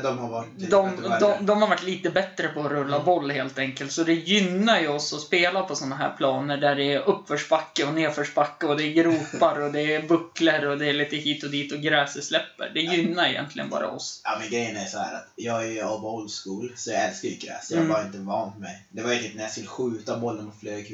De 0.00 0.18
har 0.18 0.28
varit 0.28 0.48
lite 0.60 0.70
De, 0.70 0.96
de, 1.20 1.46
de 1.46 1.62
har 1.62 1.68
varit 1.68 1.82
lite 1.82 2.10
bättre 2.10 2.48
på 2.48 2.60
att 2.60 2.70
rulla 2.70 2.94
Mm. 2.96 3.06
boll 3.06 3.30
helt 3.30 3.58
enkelt. 3.58 3.92
Så 3.92 4.04
det 4.04 4.14
gynnar 4.14 4.80
ju 4.80 4.88
oss 4.88 5.12
att 5.12 5.20
spela 5.20 5.62
på 5.62 5.76
sådana 5.76 5.96
här 5.96 6.14
planer 6.16 6.56
där 6.56 6.74
det 6.76 6.92
är 6.92 7.00
uppförsbacke 7.08 7.84
och 7.84 7.94
nedförsbacke 7.94 8.66
och 8.66 8.76
det 8.76 8.84
är 8.84 8.92
gropar 8.92 9.60
och 9.60 9.72
det 9.72 9.94
är 9.94 10.02
bucklor 10.02 10.64
och 10.64 10.78
det 10.78 10.86
är 10.86 10.92
lite 10.92 11.16
hit 11.16 11.44
och 11.44 11.50
dit 11.50 11.72
och 11.72 11.78
gräset 11.80 12.24
släpper. 12.24 12.70
Det 12.74 12.80
gynnar 12.80 13.26
egentligen 13.26 13.68
bara 13.70 13.88
oss. 13.88 14.20
Ja 14.24 14.36
men 14.40 14.48
grejen 14.50 14.76
är 14.76 14.84
så 14.86 14.98
här 14.98 15.14
att 15.14 15.32
jag 15.36 15.62
är 15.66 15.70
ju 15.70 15.82
av 15.82 16.04
old 16.06 16.30
school 16.44 16.72
så 16.76 16.90
jag 16.90 17.04
älskar 17.04 17.28
ju 17.28 17.36
gräs. 17.36 17.70
Jag 17.70 17.76
har 17.78 17.84
Mm. 17.84 17.92
bara 17.94 18.02
inte 18.04 18.18
vant 18.18 18.58
mig. 18.58 18.86
Det 18.90 19.02
var 19.02 19.12
ju 19.12 19.18
typ 19.18 19.34
när 19.34 19.42
jag 19.42 19.50
skulle 19.50 19.66
skjuta 19.66 20.16
bollen 20.18 20.48
och 20.48 20.56
flög 20.60 20.92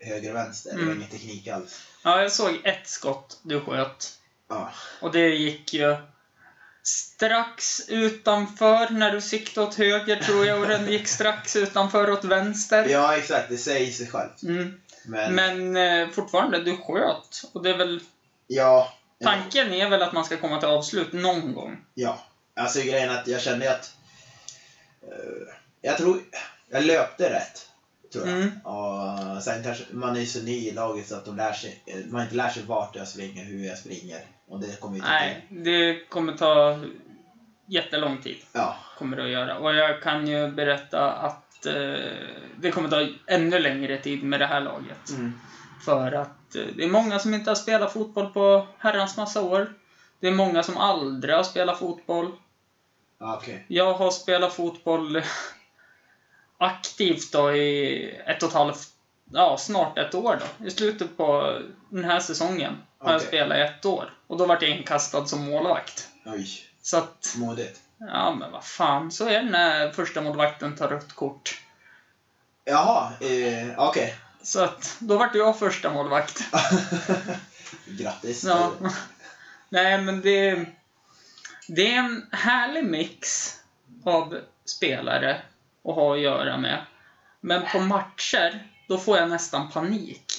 höger 0.00 0.30
och 0.30 0.36
vänster. 0.36 0.70
Det 0.70 0.76
var 0.76 0.82
Mm. 0.82 0.96
ingen 0.98 1.10
teknik 1.10 1.48
alls. 1.48 1.80
Ja, 2.04 2.20
jag 2.22 2.32
såg 2.32 2.60
ett 2.64 2.88
skott 2.88 3.38
du 3.42 3.60
sköt. 3.60 4.12
Ja. 4.48 4.72
Och 5.00 5.12
det 5.12 5.28
gick 5.28 5.74
ju 5.74 5.96
strax 6.88 7.80
utanför 7.88 8.90
när 8.90 9.12
du 9.12 9.20
siktade 9.20 9.66
åt 9.66 9.74
höger 9.74 10.16
tror 10.16 10.46
jag 10.46 10.60
och 10.60 10.68
den 10.68 10.92
gick 10.92 11.08
strax 11.08 11.56
utanför 11.56 12.10
åt 12.10 12.24
vänster. 12.24 12.88
ja 12.88 13.16
exakt, 13.16 13.48
det 13.48 13.58
säger 13.58 13.92
sig 13.92 14.06
självt. 14.06 14.42
Mm. 14.42 14.80
Men, 15.04 15.34
Men 15.34 15.76
eh, 15.76 16.08
fortfarande, 16.08 16.62
du 16.62 16.76
sköt. 16.76 17.42
Och 17.52 17.62
det 17.62 17.70
är 17.70 17.76
väl, 17.76 18.00
ja. 18.46 18.92
tanken 19.22 19.72
är 19.72 19.90
väl 19.90 20.02
att 20.02 20.12
man 20.12 20.24
ska 20.24 20.36
komma 20.36 20.58
till 20.58 20.68
avslut 20.68 21.12
någon 21.12 21.54
gång. 21.54 21.84
Ja. 21.94 22.18
Alltså 22.56 22.80
grejen 22.80 23.10
är 23.10 23.18
att 23.18 23.26
jag 23.26 23.40
kände 23.40 23.70
att... 23.70 23.94
eh, 25.02 25.54
jag 25.80 25.96
tror... 25.96 26.20
Jag 26.70 26.84
löpte 26.84 27.30
rätt. 27.30 27.67
Tror 28.12 28.28
jag. 28.28 28.36
Mm. 28.36 28.60
Och 28.64 29.42
sen 29.42 29.62
kanske... 29.62 29.84
Man 29.90 30.16
är 30.16 30.20
ju 30.20 30.26
så 30.26 30.42
ny 30.42 30.68
i 30.68 30.72
laget 30.72 31.08
så 31.08 31.14
att 31.14 31.24
de 31.24 31.36
lär 31.36 31.52
sig... 31.52 31.82
Man 32.10 32.22
inte 32.22 32.34
lär 32.34 32.48
sig 32.48 32.62
vart 32.62 32.96
jag 32.96 33.08
springer, 33.08 33.44
hur 33.44 33.64
jag 33.64 33.78
springer. 33.78 34.20
Och 34.48 34.60
det 34.60 34.80
kommer 34.80 34.96
ju 34.96 35.02
Nej, 35.02 35.46
det 35.50 36.08
kommer 36.08 36.32
ta 36.32 36.78
jättelång 37.66 38.22
tid. 38.22 38.36
Ja. 38.52 38.76
Kommer 38.98 39.16
det 39.16 39.24
att 39.24 39.30
göra. 39.30 39.58
Och 39.58 39.74
jag 39.74 40.02
kan 40.02 40.26
ju 40.26 40.50
berätta 40.50 41.12
att 41.12 41.66
eh, 41.66 41.74
det 42.56 42.70
kommer 42.72 42.88
ta 42.88 43.08
ännu 43.26 43.58
längre 43.58 43.98
tid 43.98 44.24
med 44.24 44.40
det 44.40 44.46
här 44.46 44.60
laget. 44.60 45.10
Mm. 45.10 45.32
För 45.84 46.12
att 46.12 46.56
eh, 46.56 46.62
det 46.76 46.84
är 46.84 46.88
många 46.88 47.18
som 47.18 47.34
inte 47.34 47.50
har 47.50 47.54
spelat 47.54 47.92
fotboll 47.92 48.32
på 48.32 48.66
herrans 48.78 49.16
massa 49.16 49.42
år. 49.42 49.72
Det 50.20 50.28
är 50.28 50.32
många 50.32 50.62
som 50.62 50.76
aldrig 50.76 51.34
har 51.34 51.42
spelat 51.42 51.78
fotboll. 51.78 52.32
Okej. 53.20 53.64
Jag 53.68 53.94
har 53.94 54.10
spelat 54.10 54.52
fotboll 54.52 55.22
aktivt 56.58 57.32
då 57.32 57.52
i 57.56 58.10
ett 58.26 58.42
och 58.42 58.48
ett 58.48 58.54
halvt, 58.54 58.88
ja 59.32 59.58
snart 59.58 59.98
ett 59.98 60.14
år 60.14 60.40
då. 60.40 60.66
I 60.66 60.70
slutet 60.70 61.16
på 61.16 61.58
den 61.88 62.04
här 62.04 62.20
säsongen 62.20 62.76
har 62.98 63.12
jag 63.12 63.16
Okej. 63.16 63.28
spelat 63.28 63.58
i 63.58 63.60
ett 63.60 63.84
år. 63.84 64.14
Och 64.26 64.38
då 64.38 64.46
vart 64.46 64.62
jag 64.62 64.70
inkastad 64.70 65.26
som 65.26 65.44
målvakt. 65.44 66.08
Oj. 66.24 66.48
Så 66.82 66.96
att, 66.96 67.34
Modigt. 67.36 67.80
ja 67.98 68.34
men 68.34 68.52
vad 68.52 68.64
fan, 68.64 69.12
så 69.12 69.28
är 69.28 69.42
det 69.42 69.50
när 69.50 69.90
första 69.90 70.20
målvakten 70.20 70.76
tar 70.76 70.88
rött 70.88 71.12
kort. 71.12 71.60
Jaha, 72.64 73.12
eh, 73.20 73.88
okej. 73.88 74.14
Så 74.42 74.64
att, 74.64 74.96
då 74.98 75.18
vart 75.18 75.34
jag 75.34 75.58
första 75.58 75.90
målvakt. 75.90 76.42
Grattis. 77.86 78.44
Ja. 78.44 78.72
Nej, 79.68 80.02
men 80.02 80.20
det, 80.20 80.64
det 81.68 81.94
är 81.94 81.98
en 81.98 82.26
härlig 82.32 82.84
mix 82.84 83.54
av 84.04 84.40
spelare 84.64 85.42
att 85.84 85.94
ha 85.94 86.14
att 86.14 86.20
göra 86.20 86.56
med. 86.56 86.86
Men 87.40 87.62
på 87.72 87.80
matcher, 87.80 88.68
då 88.88 88.98
får 88.98 89.18
jag 89.18 89.28
nästan 89.30 89.70
panik. 89.70 90.32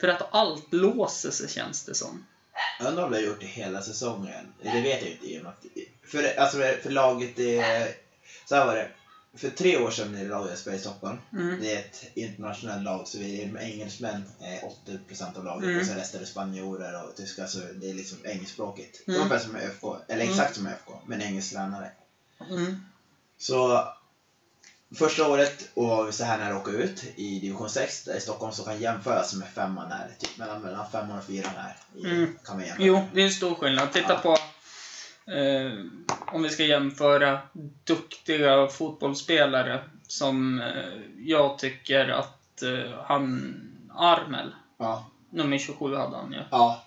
För 0.00 0.08
att 0.08 0.34
allt 0.34 0.72
låser 0.72 1.30
sig, 1.30 1.48
känns 1.48 1.84
det 1.84 1.94
som. 1.94 2.26
Undrar 2.80 3.04
om 3.04 3.10
det 3.10 3.16
har 3.16 3.24
gjort 3.24 3.40
det 3.40 3.46
hela 3.46 3.82
säsongen. 3.82 4.52
Det 4.62 4.80
vet 4.80 5.02
jag 5.02 5.10
inte 5.10 5.26
i 5.26 5.38
och 5.38 5.42
med 5.42 5.52
att... 5.52 5.64
För, 6.10 6.38
alltså, 6.38 6.58
för 6.82 6.90
laget 6.90 7.38
är... 7.38 7.88
Så 8.44 8.54
här 8.54 8.66
var 8.66 8.74
det. 8.74 8.90
För 9.34 9.50
tre 9.50 9.78
år 9.78 9.90
sedan 9.90 10.12
när 10.12 10.24
laget 10.24 10.58
spelade 10.58 10.78
i 10.78 10.80
Stockholm. 10.80 11.18
Mm. 11.32 11.60
Det 11.60 11.74
är 11.74 11.78
ett 11.78 12.04
internationellt 12.14 12.82
lag, 12.82 13.08
så 13.08 13.18
vi 13.18 13.42
är 13.42 13.58
engelsmän 13.58 14.24
är 14.40 14.60
80% 14.86 15.38
av 15.38 15.44
laget. 15.44 15.64
Mm. 15.64 15.80
Och 15.80 15.86
sen 15.86 15.96
resten 15.96 16.20
är 16.22 16.26
spanjorer 16.26 17.04
och 17.04 17.16
tyskar, 17.16 17.46
så 17.46 17.58
det 17.58 17.90
är 17.90 17.94
liksom 17.94 18.18
engelskspråkigt. 18.24 19.08
Mm. 19.08 19.20
Ungefär 19.20 19.38
som 19.38 19.56
ÖFK. 19.56 19.84
Eller 20.08 20.24
Mm. 20.24 20.30
exakt 20.30 20.56
som 20.56 20.66
ÖFK, 20.66 20.88
men 21.06 21.22
engelsk 21.22 21.52
tränare. 21.52 21.90
Mm. 22.50 22.84
Så 23.38 23.88
första 24.94 25.28
året 25.28 25.68
och 25.74 25.86
var 25.88 26.04
vi 26.04 26.12
så 26.12 26.24
här 26.24 26.38
nära 26.38 26.54
att 26.56 26.62
åka 26.62 26.70
ut 26.70 27.04
i 27.16 27.40
division 27.40 27.70
6 27.70 28.04
där 28.04 28.16
i 28.16 28.20
Stockholm 28.20 28.52
som 28.52 28.64
kan 28.64 28.80
jämföras 28.80 29.34
med 29.34 29.48
femman 29.48 29.90
här. 29.92 30.10
Typ 30.18 30.38
mellan, 30.38 30.62
mellan 30.62 30.90
femman 30.92 31.18
och 31.18 31.24
fyran 31.24 31.52
här. 31.56 31.76
I, 31.96 32.04
Mm. 32.10 32.34
Kan 32.44 32.56
man 32.56 32.66
jämföra. 32.66 32.86
Jo, 32.86 33.02
det 33.14 33.20
är 33.20 33.24
en 33.24 33.30
stor 33.32 33.54
skillnad. 33.54 33.92
Titta 33.92 34.12
Ja. 34.12 34.18
på, 34.22 34.32
eh, 35.32 35.72
om 36.34 36.42
vi 36.42 36.48
ska 36.48 36.64
jämföra 36.64 37.40
duktiga 37.84 38.68
fotbollsspelare 38.68 39.84
som 40.08 40.60
eh, 40.60 41.00
jag 41.18 41.58
tycker 41.58 42.08
att 42.08 42.62
eh, 42.62 43.00
han, 43.04 43.54
Armel, 43.96 44.54
Ja. 44.78 45.06
nummer 45.30 45.58
27 45.58 45.94
hade 45.96 46.16
han 46.16 46.32
ju. 46.32 46.42
Ja. 46.50 46.84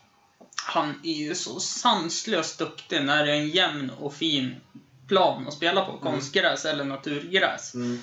Han 0.65 0.99
är 1.03 1.13
ju 1.13 1.35
så 1.35 1.59
sanslöst 1.59 2.59
duktig 2.59 3.03
när 3.03 3.25
det 3.25 3.31
är 3.31 3.35
en 3.35 3.49
jämn 3.49 3.89
och 3.99 4.13
fin 4.13 4.55
plan 5.13 5.47
att 5.47 5.53
spela 5.53 5.85
på. 5.85 5.97
Konstgräs 5.97 6.65
eller 6.65 6.83
naturgräs. 6.83 7.75
Mm. 7.75 7.99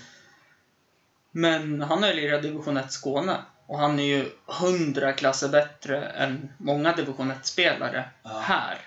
Men 1.31 1.83
han 1.83 2.03
har 2.03 2.11
ju 2.11 2.17
lirat 2.17 2.43
division 2.43 2.77
1 2.77 2.93
Skåne. 2.93 3.37
Och 3.67 3.79
han 3.79 3.99
är 3.99 4.05
ju 4.05 4.31
hundra 4.47 5.13
klasser 5.13 5.49
bättre 5.49 6.03
än 6.05 6.53
många 6.59 6.93
division 6.97 7.33
1-spelare 7.33 8.09
Ja. 8.23 8.39
här 8.39 8.79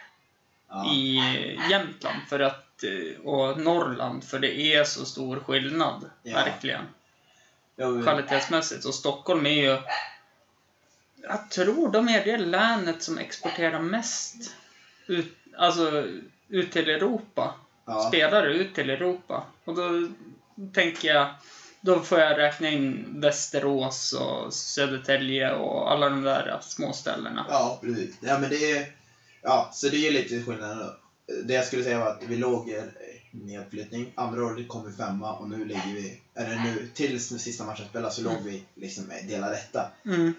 Ja. 0.70 0.94
i 0.94 1.20
Jämtland. 1.70 2.20
För 2.30 2.40
att, 2.40 2.84
eh, 2.84 3.26
och 3.26 3.60
Norrland, 3.60 4.24
för 4.24 4.40
det 4.40 4.76
är 4.76 4.84
så 4.84 5.06
stor 5.06 5.40
skillnad. 5.40 6.10
Ja. 6.24 6.36
Verkligen. 6.36 6.86
Jo, 7.78 8.02
Kvalitetsmässigt. 8.04 8.86
Och 8.86 8.96
Stockholm 8.96 9.46
är 9.46 9.50
ju... 9.64 9.78
Jag 11.22 11.50
tror 11.52 11.92
de 11.92 12.10
är 12.10 12.26
det 12.26 12.38
länet 12.38 13.04
som 13.04 13.18
exporterar 13.18 13.80
mest 13.80 14.36
ut, 15.08 15.38
alltså, 15.58 16.08
ut 16.48 16.72
till 16.72 16.90
Europa. 16.90 17.54
Ja. 17.86 18.08
Spelare 18.08 18.54
ut 18.54 18.76
till 18.76 18.90
Europa. 18.90 19.44
Och 19.66 19.76
då 19.76 20.08
tänker 20.74 21.08
jag... 21.08 21.28
Då 21.86 22.00
får 22.00 22.20
jag 22.20 22.38
räkna 22.38 22.70
in 22.70 23.06
Västerås 23.22 24.14
och 24.14 24.54
Södertälje 24.54 25.54
och 25.54 25.92
alla 25.92 26.10
de 26.10 26.22
där 26.22 26.60
små 26.62 26.94
ställena. 26.94 27.46
Ja, 27.50 27.80
precis. 27.82 28.16
Ja, 28.22 28.40
men 28.40 28.50
det 28.50 28.72
är... 28.72 28.96
Ja, 29.42 29.70
så 29.74 29.90
det 29.90 30.08
är 30.08 30.12
lite 30.12 30.44
skillnad. 30.44 30.96
Det 31.44 31.54
jag 31.54 31.66
skulle 31.66 31.84
säga 31.84 32.00
var 32.00 32.08
att 32.08 32.24
vi 32.28 32.36
låg 32.36 32.74
nedflyttning. 33.32 34.12
Andra 34.16 34.46
året 34.46 34.68
kom 34.68 34.86
vi 34.86 34.94
femma 34.94 35.34
och 35.34 35.50
nu 35.50 35.66
ligger 35.66 35.94
vi... 35.94 36.22
Eller 36.36 36.56
nu, 36.56 36.90
tills 36.94 37.28
sista 37.28 37.64
matchen 37.64 37.86
spelas 37.90 38.16
så 38.16 38.22
låg 38.22 38.42
vi 38.44 38.64
liksom 38.76 39.12
delad 39.28 39.54
etta. 39.54 39.92
Mm. 40.06 40.34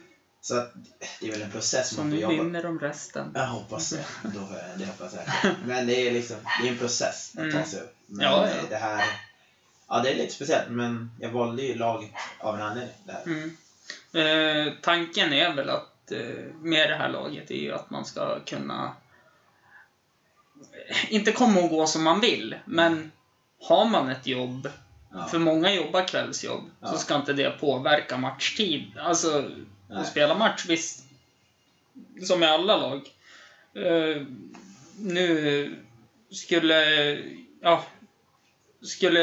Så 0.45 0.57
att 0.59 0.73
det 1.21 1.27
är 1.29 1.31
väl 1.33 1.43
en 1.43 1.51
process 1.51 1.89
Så 1.89 2.01
man 2.01 2.11
får 2.11 2.19
jobba 2.19 2.35
vinner 2.35 2.63
de 2.63 2.79
resten. 2.81 3.31
Jag 3.35 3.47
hoppas 3.47 3.91
det. 3.91 4.05
Då, 4.23 4.49
det 4.77 4.87
hoppas 4.87 5.15
jag. 5.15 5.53
Men 5.67 5.87
det 5.87 6.09
är 6.09 6.13
liksom, 6.13 6.37
det 6.63 6.69
är 6.69 6.73
en 6.73 6.79
process 6.79 7.31
att 7.37 7.37
ta 7.51 7.57
Mm. 7.57 7.65
sig 7.67 7.81
upp. 7.81 7.97
Men 8.07 8.25
Ja, 8.27 8.49
ja. 8.49 8.55
eh, 8.57 8.65
det 8.69 8.77
här... 8.77 9.05
Ja, 9.89 10.01
det 10.01 10.11
är 10.11 10.15
lite 10.17 10.33
speciellt, 10.33 10.71
men 10.71 11.11
jag 11.21 11.31
valde 11.31 11.63
ju 11.63 11.75
laget 11.75 12.11
av 12.39 12.55
en 12.55 12.63
anledning. 12.63 12.95
Mm. 13.27 13.57
Eh, 14.13 14.73
tanken 14.83 15.33
är 15.33 15.55
väl 15.55 15.71
att 15.71 16.13
eh, 16.13 16.45
med 16.63 16.91
det 16.91 16.97
här 16.97 17.09
laget 17.09 17.51
är 17.51 17.55
ju 17.59 17.73
att 17.73 17.91
man 17.91 18.05
ska 18.05 18.41
kunna 18.41 18.93
inte 21.09 21.33
komma 21.33 21.61
och 21.61 21.69
gå 21.71 21.87
som 21.87 22.03
man 22.03 22.21
vill, 22.21 22.57
men 22.65 23.13
har 23.63 23.85
man 23.85 24.09
ett 24.09 24.27
jobb, 24.27 24.69
Ja. 25.14 25.24
för 25.27 25.38
många 25.38 25.72
jobbar 25.72 26.09
kvällsjobb, 26.09 26.70
Ja. 26.81 26.88
så 26.88 26.98
ska 26.98 27.14
inte 27.14 27.33
det 27.33 27.50
påverka 27.50 28.16
matchtid. 28.16 28.98
Alltså, 28.98 29.50
Nej. 29.88 29.98
att 30.00 30.07
spela 30.07 30.35
match, 30.35 30.64
visst, 30.68 31.05
som 32.27 32.42
i 32.42 32.46
alla 32.46 32.77
lag. 32.77 33.00
Eh, 33.74 34.22
nu 34.98 35.77
skulle, 36.31 36.85
ja, 37.62 37.85
skulle, 38.83 39.20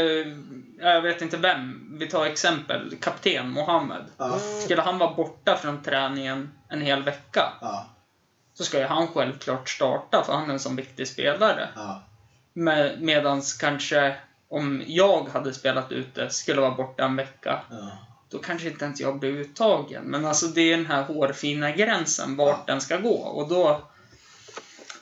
jag 0.80 1.02
vet 1.02 1.22
inte 1.22 1.38
vem, 1.38 1.90
vi 2.00 2.08
tar 2.08 2.26
exempel, 2.26 2.96
kapten 3.02 3.50
Mohammed. 3.50 4.06
Ja. 4.18 4.40
Skulle 4.40 4.82
han 4.82 4.98
vara 4.98 5.14
borta 5.14 5.56
från 5.58 5.84
träningen 5.84 6.52
en 6.70 6.82
hel 6.82 7.04
vecka, 7.04 7.54
Ja. 7.62 7.90
så 8.54 8.64
ska 8.64 8.80
ju 8.80 8.86
han 8.86 9.08
självklart 9.08 9.70
starta, 9.70 10.24
för 10.24 10.34
han 10.34 10.50
är 10.50 10.54
en 10.54 10.60
sån 10.60 10.76
viktig 10.76 11.08
spelare. 11.08 11.70
Ja. 11.76 12.04
Med, 12.54 13.02
medans 13.02 13.54
kanske 13.54 14.16
om 14.52 14.84
jag 14.88 15.24
hade 15.30 15.54
spelat 15.54 15.92
ute, 15.92 16.30
skulle 16.30 16.62
vara 16.62 16.72
borta 16.76 17.04
en 17.06 17.16
vecka, 17.16 17.62
Ja. 17.70 17.92
då 18.30 18.40
kanske 18.40 18.68
inte 18.68 18.86
ens 18.86 19.00
jag 19.00 19.20
blir 19.20 19.30
uttagen. 19.30 20.04
Men 20.04 20.26
alltså 20.26 20.48
det 20.48 20.62
är 20.62 20.78
den 20.78 20.86
här 20.86 21.04
hårfina 21.04 21.72
gränsen, 21.72 22.36
vart 22.36 22.68
den 22.68 22.82
ska 22.82 22.98
gå. 22.98 23.16
Och 23.16 23.50
då... 23.50 23.88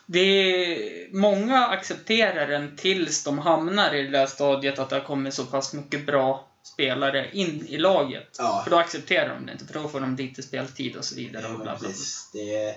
Det 0.06 0.20
är, 0.20 1.14
många 1.16 1.68
accepterar 1.68 2.48
den 2.48 2.78
tills 2.78 3.24
de 3.24 3.40
hamnar 3.40 3.94
i 3.96 4.02
det 4.02 4.10
där 4.10 4.26
stadiet 4.26 4.80
att 4.80 4.90
det 4.90 4.96
har 4.96 5.04
kommit 5.04 5.34
så 5.34 5.46
pass 5.46 5.74
mycket 5.74 6.06
bra 6.06 6.48
spelare 6.64 7.30
in 7.34 7.66
i 7.70 7.78
laget. 7.78 8.36
Ja. 8.38 8.62
För 8.64 8.72
då 8.72 8.78
accepterar 8.78 9.36
de 9.36 9.46
det 9.46 9.52
inte, 9.52 9.66
för 9.66 9.74
då 9.74 9.88
får 9.90 10.00
de 10.00 10.16
lite 10.16 10.44
speltid 10.44 10.96
och 10.96 11.06
så 11.06 11.16
vidare. 11.16 11.48
Och 11.48 11.56
bla, 11.56 11.64
bla, 11.64 11.76
bla. 11.80 11.90
Det 12.34 12.56
är, 12.56 12.76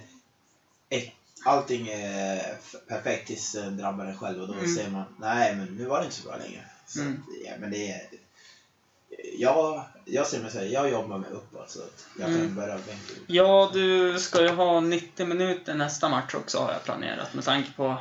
ett, 0.89 1.13
allting 1.45 1.89
är 1.89 2.55
perfekt 2.89 3.27
tills 3.27 3.53
det 3.53 3.71
drabbar 3.71 4.05
en 4.05 4.17
själv 4.19 4.41
och 4.43 4.49
då 4.49 4.55
Mm. 4.55 4.75
säger 4.75 4.91
man 4.91 5.05
nej 5.21 5.55
men 5.57 5.67
nu 5.67 5.85
var 5.85 5.99
det 5.99 6.05
inte 6.05 6.17
så 6.17 6.29
bra 6.29 6.37
längre. 6.37 6.61
Så, 6.87 7.01
Mm. 7.01 7.13
att, 7.13 7.47
ja, 7.47 7.53
men 7.61 7.71
det 7.71 7.91
är, 7.91 8.01
jag, 9.39 9.83
jag 10.05 10.27
ser 10.27 10.41
mig 10.43 10.51
säga, 10.51 10.71
jag 10.83 10.91
jobbar 10.91 11.19
mig 11.19 11.31
uppåt 11.31 11.71
så 11.71 11.79
att 11.83 12.07
jag 12.19 12.27
kan 12.27 12.35
Mm. 12.41 12.55
börja 12.55 12.75
bänka 12.75 13.13
upp. 13.13 13.25
Ja, 13.27 13.71
du 13.73 14.19
ska 14.19 14.43
ju 14.43 14.49
ha 14.49 14.81
90 14.81 15.27
minuter 15.27 15.75
nästa 15.75 16.09
match 16.09 16.35
också 16.35 16.59
har 16.59 16.73
jag 16.73 16.85
planerat 16.85 17.35
med 17.35 17.45
tanke 17.45 17.73
på... 17.73 17.97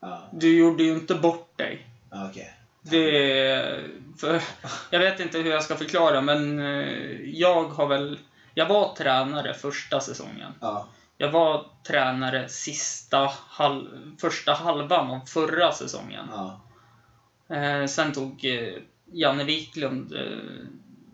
Ja, 0.00 0.28
Du 0.32 0.56
gjorde 0.58 0.82
ju 0.82 0.92
inte 0.92 1.14
bort 1.14 1.58
dig. 1.58 1.86
okej. 2.10 2.54
Det... 2.82 3.80
För, 4.18 4.42
jag 4.90 4.98
vet 5.00 5.20
inte 5.20 5.38
hur 5.38 5.50
jag 5.50 5.64
ska 5.64 5.76
förklara, 5.76 6.20
men 6.20 6.58
eh, 6.58 7.20
jag 7.30 7.64
har 7.64 7.86
väl... 7.86 8.18
Jag 8.54 8.66
var 8.66 8.94
tränare 8.96 9.54
första 9.54 10.00
säsongen. 10.00 10.52
Ja, 10.60 10.88
Jag 11.18 11.30
var 11.30 11.66
tränare 11.86 12.48
sista 12.48 13.30
halv, 13.48 14.16
första 14.20 14.52
halvan 14.54 15.10
av 15.10 15.20
förra 15.26 15.72
säsongen. 15.72 16.26
ja, 16.30 16.60
Eh, 17.48 17.86
sen 17.86 18.12
tog 18.12 18.44
eh, 18.44 18.74
Janne 19.12 19.44
Wiklund 19.44 20.12
eh, 20.12 20.66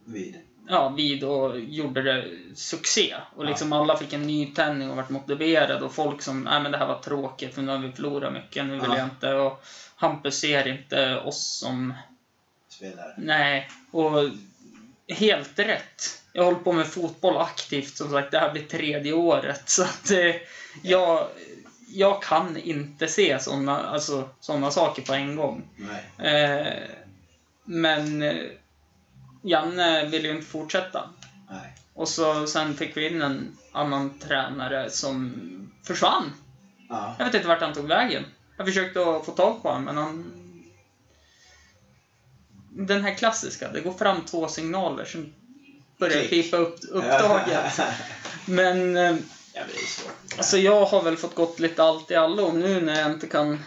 vid. 0.05 0.37
ja, 0.69 0.89
vid 0.89 1.25
och 1.25 1.61
gjorde 1.61 2.03
det 2.03 2.29
succé. 2.55 3.17
Och 3.37 3.45
liksom 3.45 3.73
alla 3.73 3.97
fick 3.97 4.13
en 4.13 4.23
nytändning 4.27 4.91
och 4.91 4.97
vart 4.97 5.11
motiverade. 5.11 5.85
Och 5.85 5.95
folk 5.95 6.23
som, 6.23 6.43
nej 6.43 6.61
men 6.63 6.73
det 6.73 6.79
här 6.79 6.87
var 6.87 6.99
tråkigt 6.99 7.55
för 7.55 7.63
nu 7.63 7.73
har 7.73 7.79
vi 7.79 7.93
förlorat 7.93 8.33
mycket, 8.33 8.65
nu 8.65 8.73
vill 8.73 8.83
Ja. 8.91 8.97
jag 8.99 9.07
inte. 9.07 9.35
Och 9.35 9.65
Hampus 9.97 10.41
ser 10.41 10.69
inte 10.69 11.21
oss 11.21 11.59
som, 11.59 11.95
Spelare. 12.69 13.15
nej. 13.17 13.71
Och 13.91 14.13
helt 15.09 15.59
rätt. 15.59 16.20
Jag 16.33 16.45
håller 16.45 16.59
på 16.59 16.73
med 16.73 16.87
fotboll 16.87 17.37
aktivt, 17.37 17.97
som 17.97 18.11
sagt, 18.11 18.31
det 18.31 18.39
här 18.39 18.53
blir 18.53 18.63
tredje 18.63 19.13
året. 19.13 19.63
Så 19.69 19.83
att 19.83 20.11
eh, 20.11 20.35
jag, 20.83 21.29
jag 21.89 22.23
kan 22.23 22.57
inte 22.57 23.09
se 23.09 23.39
sådana 23.41 23.81
alltså, 23.81 24.29
såna 24.41 24.71
saker 24.71 25.03
på 25.03 25.13
en 25.13 25.37
gång. 25.37 25.69
Eh, 26.19 26.73
men 27.65 28.23
eh, 28.23 28.47
Janne 29.43 30.07
ville 30.07 30.29
ju 30.29 30.35
inte 30.35 30.47
fortsätta. 30.47 31.11
Nej. 31.51 31.75
Och 31.95 32.09
så 32.09 32.47
sen 32.47 32.75
fick 32.75 32.97
vi 32.97 33.07
in 33.07 33.23
en 33.23 33.57
annan 33.73 34.19
tränare 34.19 34.91
som 34.91 35.33
försvann. 35.83 36.33
Ja. 36.89 37.15
Jag 37.19 37.25
vet 37.25 37.35
inte 37.35 37.49
vart 37.49 37.61
han 37.61 37.75
tog 37.75 37.89
vägen. 37.89 38.25
Jag 38.57 38.67
försökte 38.67 39.01
få 39.01 39.33
tag 39.37 39.63
på 39.63 39.69
honom, 39.69 39.85
men 39.85 39.97
han... 39.97 40.33
Den 42.73 43.05
här 43.05 43.15
klassiska, 43.15 43.73
det 43.73 43.81
går 43.81 43.93
fram 43.93 44.25
två 44.25 44.49
signaler, 44.49 45.05
sen 45.05 45.35
börjar 46.01 46.25
Klick. 46.25 46.31
pipa 46.31 46.57
upp 46.57 46.79
upptaget. 46.91 47.81
Men, 48.47 48.97
eh, 48.97 49.17
ja, 49.55 49.63
det 49.69 49.83
är 49.83 49.87
svårt. 49.87 50.13
alltså 50.37 50.59
jag 50.59 50.85
har 50.85 51.03
väl 51.03 51.17
fått 51.17 51.35
gått 51.35 51.59
lite 51.61 51.83
allt 51.83 52.11
i 52.11 52.15
allo 52.15 52.53
nu 52.53 52.81
när 52.81 53.01
jag 53.01 53.11
inte 53.11 53.27
kan 53.27 53.59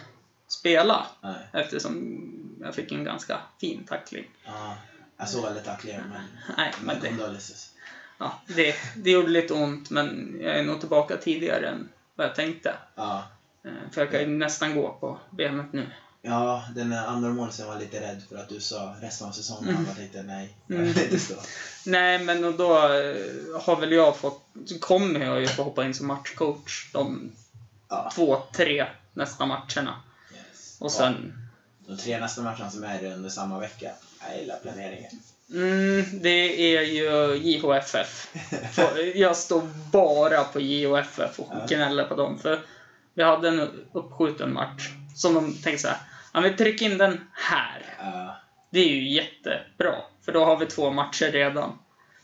spela, 0.48 1.06
Nej. 1.20 1.34
eftersom 1.52 2.20
jag 2.60 2.74
fick 2.74 2.92
en 2.92 3.04
ganska 3.04 3.40
fin 3.60 3.84
tackling. 3.84 4.30
Ja. 4.44 4.76
Jag 5.16 5.28
såg 5.28 5.46
aldrig 5.46 5.64
tacklingen 5.64 6.02
men... 6.12 6.22
Nej, 6.56 6.72
men 6.82 7.00
det, 7.00 7.12
ja, 8.18 8.42
det, 8.46 8.74
det 8.96 9.10
gjorde 9.10 9.28
lite 9.28 9.54
ont, 9.54 9.90
men 9.90 10.36
jag 10.40 10.58
är 10.58 10.62
nog 10.62 10.80
tillbaka 10.80 11.16
tidigare 11.16 11.68
än 11.68 11.88
vad 12.14 12.26
jag 12.26 12.34
tänkte. 12.34 12.74
Ja. 12.94 13.24
Eh, 13.64 13.70
För 13.92 14.00
jag 14.00 14.10
kan 14.10 14.20
ju 14.20 14.26
nästan 14.26 14.74
gå 14.74 14.92
på 15.00 15.18
benet 15.30 15.72
nu. 15.72 15.86
Ja, 16.26 16.64
den 16.74 16.92
andra 16.92 17.28
målsen 17.30 17.66
var 17.66 17.78
lite 17.78 18.00
rädd 18.00 18.22
för 18.28 18.36
att 18.36 18.48
du 18.48 18.60
sa 18.60 18.94
resten 19.00 19.28
av 19.28 19.32
säsongen. 19.32 19.68
Mm. 19.74 19.84
Jag 19.86 19.96
tänkte 19.96 20.22
nej. 20.22 20.56
Mm. 20.70 20.84
Lite 20.86 21.18
så. 21.18 21.34
Nej, 21.86 22.18
men 22.18 22.44
och 22.44 22.54
då 22.54 22.76
eh, 22.76 23.16
har 23.62 23.80
väl 23.80 23.92
jag 23.92 24.16
fått, 24.16 24.42
kommer 24.80 25.20
jag 25.20 25.40
ju 25.40 25.46
få 25.46 25.62
hoppa 25.62 25.84
in 25.84 25.94
som 25.94 26.06
matchcoach 26.06 26.90
de 26.92 27.32
Ja. 27.88 28.10
två, 28.14 28.42
tre 28.56 28.86
nästa 29.12 29.46
matcherna. 29.46 29.94
Yes. 30.34 30.76
Och 30.80 30.92
sen, 30.92 31.32
De 31.86 31.96
tre 31.96 32.20
nästa 32.20 32.42
matcherna 32.42 32.70
som 32.70 32.84
är 32.84 33.04
under 33.12 33.30
samma 33.30 33.58
vecka. 33.58 33.90
Jag 34.28 34.38
gillar 34.40 34.56
planeringen. 34.56 35.10
mm, 35.52 36.04
det 36.22 36.76
är 36.76 36.82
ju 36.82 37.34
JHFF. 37.36 38.28
Jag 39.14 39.36
står 39.36 39.62
bara 39.92 40.44
på 40.44 40.60
JHFF 40.60 41.38
och 41.38 41.48
Ja. 41.52 41.66
gnäller 41.68 42.04
på 42.04 42.14
dem. 42.14 42.38
För 42.38 42.60
vi 43.14 43.22
hade 43.22 43.48
en 43.48 43.70
uppskjuten 43.92 44.52
match 44.52 44.90
som 45.16 45.34
de 45.34 45.52
tänkte 45.62 45.82
så 45.82 45.88
här, 45.88 45.98
ja 46.34 46.40
vi 46.40 46.50
trycker 46.50 46.86
in 46.86 46.98
den 46.98 47.20
här. 47.32 47.94
Ja. 47.98 48.36
Det 48.70 48.80
är 48.80 48.88
ju 48.88 49.08
jättebra, 49.08 49.94
för 50.24 50.32
då 50.32 50.44
har 50.44 50.56
vi 50.56 50.66
två 50.66 50.90
matcher 50.90 51.32
redan. 51.32 51.78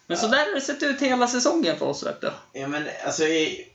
Men 0.07 0.17
så 0.17 0.27
där 0.27 0.47
har 0.47 0.55
det 0.55 0.61
sett 0.61 0.83
ut 0.83 1.01
hela 1.03 1.27
säsongen 1.27 1.79
för 1.79 1.87
oss, 1.87 2.07
vet 2.07 2.21
du. 2.21 2.33
ja, 2.53 2.69
men 2.69 2.89
alltså 3.07 3.25
i, 3.25 3.69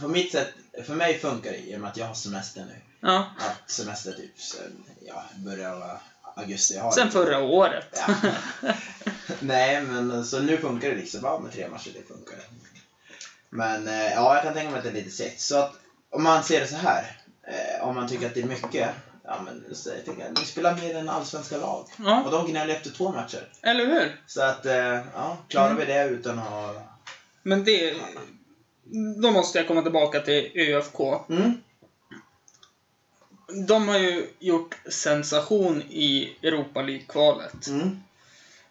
på 0.00 0.08
mitt 0.08 0.32
sätt, 0.32 0.52
för 0.86 0.94
mig 0.94 1.18
funkar 1.18 1.50
det 1.50 1.58
i 1.58 1.76
och 1.76 1.80
med 1.80 1.90
att 1.90 1.96
jag 1.96 2.06
har 2.06 2.14
semester 2.14 2.60
nu. 2.60 2.80
Ja. 3.00 3.26
Haft 3.38 3.70
semester 3.70 4.12
typ 4.12 4.40
sen, 4.40 4.84
ja, 5.00 5.24
början 5.36 5.82
av 5.82 5.98
augusti. 6.36 6.78
Har 6.78 6.90
Sen 6.90 7.10
förra 7.10 7.38
året. 7.38 8.02
Ja. 8.06 8.14
Nej, 9.40 9.82
men 9.82 10.24
så 10.24 10.40
nu 10.40 10.56
funkar 10.56 10.88
det 10.88 10.94
liksom. 10.96 11.20
Ja, 11.22 11.38
med 11.38 11.52
tre 11.52 11.68
matcher, 11.68 11.90
det 11.94 12.14
funkar. 12.14 12.38
Men 13.50 13.88
eh, 13.88 14.12
ja, 14.12 14.34
jag 14.34 14.42
kan 14.42 14.54
tänka 14.54 14.70
mig 14.70 14.78
att 14.78 14.84
det 14.84 14.90
är 14.90 14.94
lite 14.94 15.10
segt. 15.10 15.40
Så 15.40 15.58
att 15.58 15.74
om 16.10 16.22
man 16.22 16.44
ser 16.44 16.60
det 16.60 16.66
så 16.66 16.76
här. 16.76 17.16
Eh, 17.46 17.88
om 17.88 17.94
man 17.94 18.08
tycker 18.08 18.26
att 18.26 18.34
det 18.34 18.40
är 18.40 18.46
mycket. 18.46 18.88
Ja, 19.26 19.42
men 19.44 19.74
så 19.74 19.88
jag 19.90 20.04
tänker, 20.04 20.30
ni 20.40 20.44
spelar 20.46 20.74
mer 20.76 20.96
än 20.96 21.08
allsvenska 21.08 21.56
lag. 21.56 21.86
Ja, 22.04 22.22
Och 22.24 22.30
de 22.30 22.50
gnäller 22.50 22.74
efter 22.74 22.90
två 22.90 23.12
matcher. 23.12 23.48
eller 23.62 23.86
hur? 23.86 24.20
Så 24.26 24.42
att, 24.42 24.66
eh, 24.66 25.00
ja, 25.14 25.36
klarar 25.48 25.70
Mm. 25.70 25.78
vi 25.86 25.92
det 25.92 26.04
utan 26.04 26.38
att... 26.38 26.76
Men 27.42 27.64
det... 27.64 27.94
Då 29.22 29.30
måste 29.30 29.58
jag 29.58 29.68
komma 29.68 29.82
tillbaka 29.82 30.20
till 30.20 30.50
ÖFK. 30.54 31.00
Mm. 31.28 31.52
De 33.66 33.88
har 33.88 33.98
ju 33.98 34.26
gjort 34.38 34.76
sensation 34.90 35.82
i 35.82 36.36
Europa 36.42 36.82
League-kvalet. 36.82 37.66
Mm. 37.66 38.00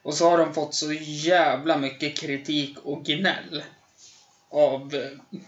Och 0.01 0.13
så 0.13 0.29
har 0.29 0.37
de 0.37 0.53
fått 0.53 0.73
så 0.75 0.93
jävla 0.93 1.77
mycket 1.77 2.17
kritik 2.17 2.77
och 2.83 3.03
gnäll 3.05 3.63
av 4.49 4.95
eh, 4.95 5.39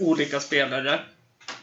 olika 0.00 0.40
spelare. 0.40 1.00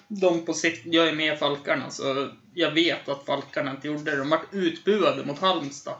De 0.07 0.45
på 0.45 0.53
sitt, 0.53 0.81
jag 0.85 1.07
är 1.07 1.13
med 1.15 1.33
i 1.33 1.37
Falkarna, 1.37 1.89
så 1.89 2.29
jag 2.53 2.71
vet 2.71 3.09
att 3.09 3.25
Falkarna 3.25 3.71
inte 3.71 3.87
gjorde 3.87 4.11
det. 4.11 4.17
De 4.17 4.29
vart 4.29 4.53
utbuade 4.53 5.25
mot 5.25 5.39
Halmstad. 5.39 5.95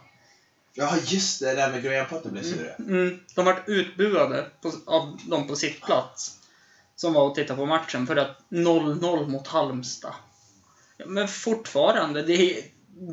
Ja, 0.73 0.97
just 1.05 1.39
det. 1.39 1.45
Det 1.45 1.55
där 1.55 1.71
med 1.71 1.83
Graham 1.83 2.07
Potter 2.07 2.29
blev 2.29 2.43
sura. 2.43 2.73
Mm, 2.75 3.19
de 3.35 3.45
vart 3.45 3.69
utbuade 3.69 4.45
på, 4.61 4.71
av 4.85 5.19
de 5.27 5.47
på 5.47 5.55
sitt 5.55 5.81
plats 5.81 6.37
som 6.95 7.13
var 7.13 7.29
och 7.29 7.35
tittade 7.35 7.59
på 7.59 7.65
matchen 7.65 8.07
för 8.07 8.15
att 8.15 8.39
0-0 8.49 9.27
mot 9.27 9.47
Halmstad. 9.47 10.13
Men 11.05 11.27
fortfarande, 11.27 12.21
det 12.21 12.33
är, 12.33 12.63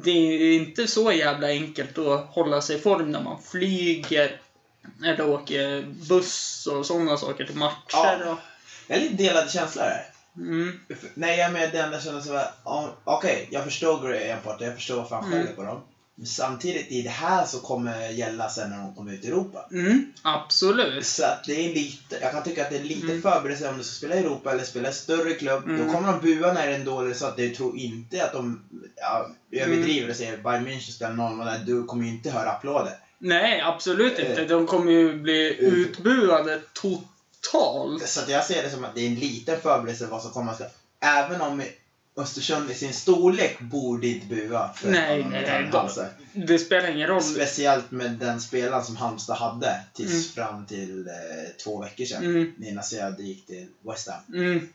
det 0.05 0.11
är 0.11 0.53
inte 0.53 0.87
så 0.87 1.13
jävla 1.13 1.47
enkelt 1.49 1.99
att 1.99 2.27
hålla 2.27 2.61
sig 2.61 2.77
i 2.77 2.81
form 2.81 3.11
när 3.11 3.23
man 3.23 3.43
flyger 3.43 4.41
eller 5.05 5.31
åker 5.31 5.83
buss 6.09 6.67
och 6.67 6.87
sådana 6.87 7.17
saker 7.17 7.45
till 7.45 7.57
matcher. 7.57 7.93
Ja. 7.93 8.33
Och, 8.33 8.39
Jag 8.87 8.99
är 8.99 9.03
lite 9.03 9.23
delade 9.23 9.51
känslor 9.51 9.83
här. 9.83 10.07
Mm, 10.41 10.81
Nej, 11.15 11.39
jag 11.39 11.49
är 11.49 11.53
med 11.53 11.71
den 11.73 11.91
där 11.91 12.01
känslan 12.01 12.23
som 12.23 12.33
var, 12.35 12.47
ja, 12.65 12.97
okej, 13.05 13.49
jag 13.51 13.65
förstår 13.65 14.09
Graham 14.09 14.43
Potter, 14.43 14.65
jag 14.65 14.75
förstår 14.75 14.97
varför 14.97 15.17
han 15.17 15.25
Mm. 15.25 15.39
skäller 15.39 15.57
på 15.57 15.63
dem. 15.63 15.81
Men 16.15 16.27
samtidigt, 16.27 16.89
det 16.89 17.01
är 17.01 17.05
det 17.05 17.11
här 17.11 17.45
som 17.45 17.61
kommer 17.61 18.09
gälla 18.09 18.49
sen 18.49 18.71
när 18.71 18.77
de 18.79 18.95
kommer 18.95 19.13
ut 19.13 19.25
i 19.25 19.29
Europa. 19.29 19.67
mm, 19.73 20.13
absolut. 20.23 21.07
Så 21.07 21.23
att 21.25 21.45
det 21.47 21.65
är 21.65 21.75
lite, 21.75 22.19
jag 22.23 22.33
kan 22.33 22.43
tycka 22.43 22.63
att 22.63 22.71
det 22.71 22.77
är 22.77 22.85
lite 22.85 23.07
Mm. 23.07 23.23
förberedelse 23.23 23.69
om 23.69 23.79
du 23.79 23.85
ska 23.85 23.95
spela 23.95 24.15
i 24.15 24.19
Europa 24.19 24.53
eller 24.53 24.65
spela 24.65 24.89
i 24.89 24.93
större 24.93 25.33
klubb. 25.33 25.65
Mm. 25.67 25.87
Då 25.87 25.93
kommer 25.93 26.09
de 26.13 26.21
bua 26.21 26.53
när 26.53 26.67
det 26.67 26.73
är 26.73 26.79
en 26.79 26.85
dålig 26.85 27.17
så 27.17 27.27
att 27.27 27.37
de 27.37 27.49
tror 27.51 27.77
inte 27.77 28.25
att 28.25 28.33
de 28.33 28.63
ja, 28.97 29.27
överdriver 29.53 29.99
Mm. 29.99 30.11
och 30.11 30.17
säger 30.17 30.37
Bayern 30.37 30.69
München 30.69 30.91
spelar 30.91 31.13
0 31.13 31.65
Du 31.67 31.85
kommer 31.85 32.05
ju 32.05 32.11
inte 32.11 32.31
höra 32.31 32.51
applåder. 32.51 32.93
Nej, 33.21 33.61
absolut 33.61 34.19
inte. 34.19 34.41
Eh. 34.43 34.47
De 34.49 34.67
kommer 34.67 34.93
ju 34.93 35.15
bli 35.15 35.57
utbuade 35.59 36.59
totalt. 36.73 37.05
Så 38.07 38.21
att 38.21 38.29
jag 38.29 38.45
ser 38.45 38.63
det 38.63 38.71
som 38.71 38.85
att 38.85 38.95
det 38.95 39.01
är 39.01 39.07
en 39.07 39.15
liten 39.15 39.61
förberedelse 39.61 40.07
vad 40.07 40.23
som 40.23 40.31
komma 40.31 40.55
skall. 40.55 40.69
Även 41.01 41.41
om 41.41 41.63
Östersund 42.17 42.71
i 42.71 42.75
sin 42.75 42.95
storlek 42.95 43.61
borde 43.61 44.07
inte 44.07 44.27
bua 44.27 44.73
för 44.73 44.91
Nej, 44.91 45.27
nej, 45.31 45.43
nej, 45.47 45.71
Halmstad. 45.73 46.07
Det 46.33 46.59
spelar 46.59 46.91
ingen 46.91 47.09
roll. 47.09 47.23
Speciellt 47.23 47.91
med 47.91 48.11
den 48.11 48.41
spelaren 48.41 48.85
som 48.85 48.97
Halmstad 48.97 49.37
hade 49.37 49.81
tills 49.95 50.11
Mm. 50.11 50.23
fram 50.23 50.67
till 50.67 51.07
eh, 51.07 51.15
två 51.65 51.81
veckor 51.81 52.05
sedan. 52.05 52.25
Mm. 52.25 52.55
Innan 52.63 52.85
Sead 52.85 53.21
gick 53.21 53.47
till 53.47 53.67
West 53.83 54.09
Ham. 54.09 54.21
Mm. 54.35 54.69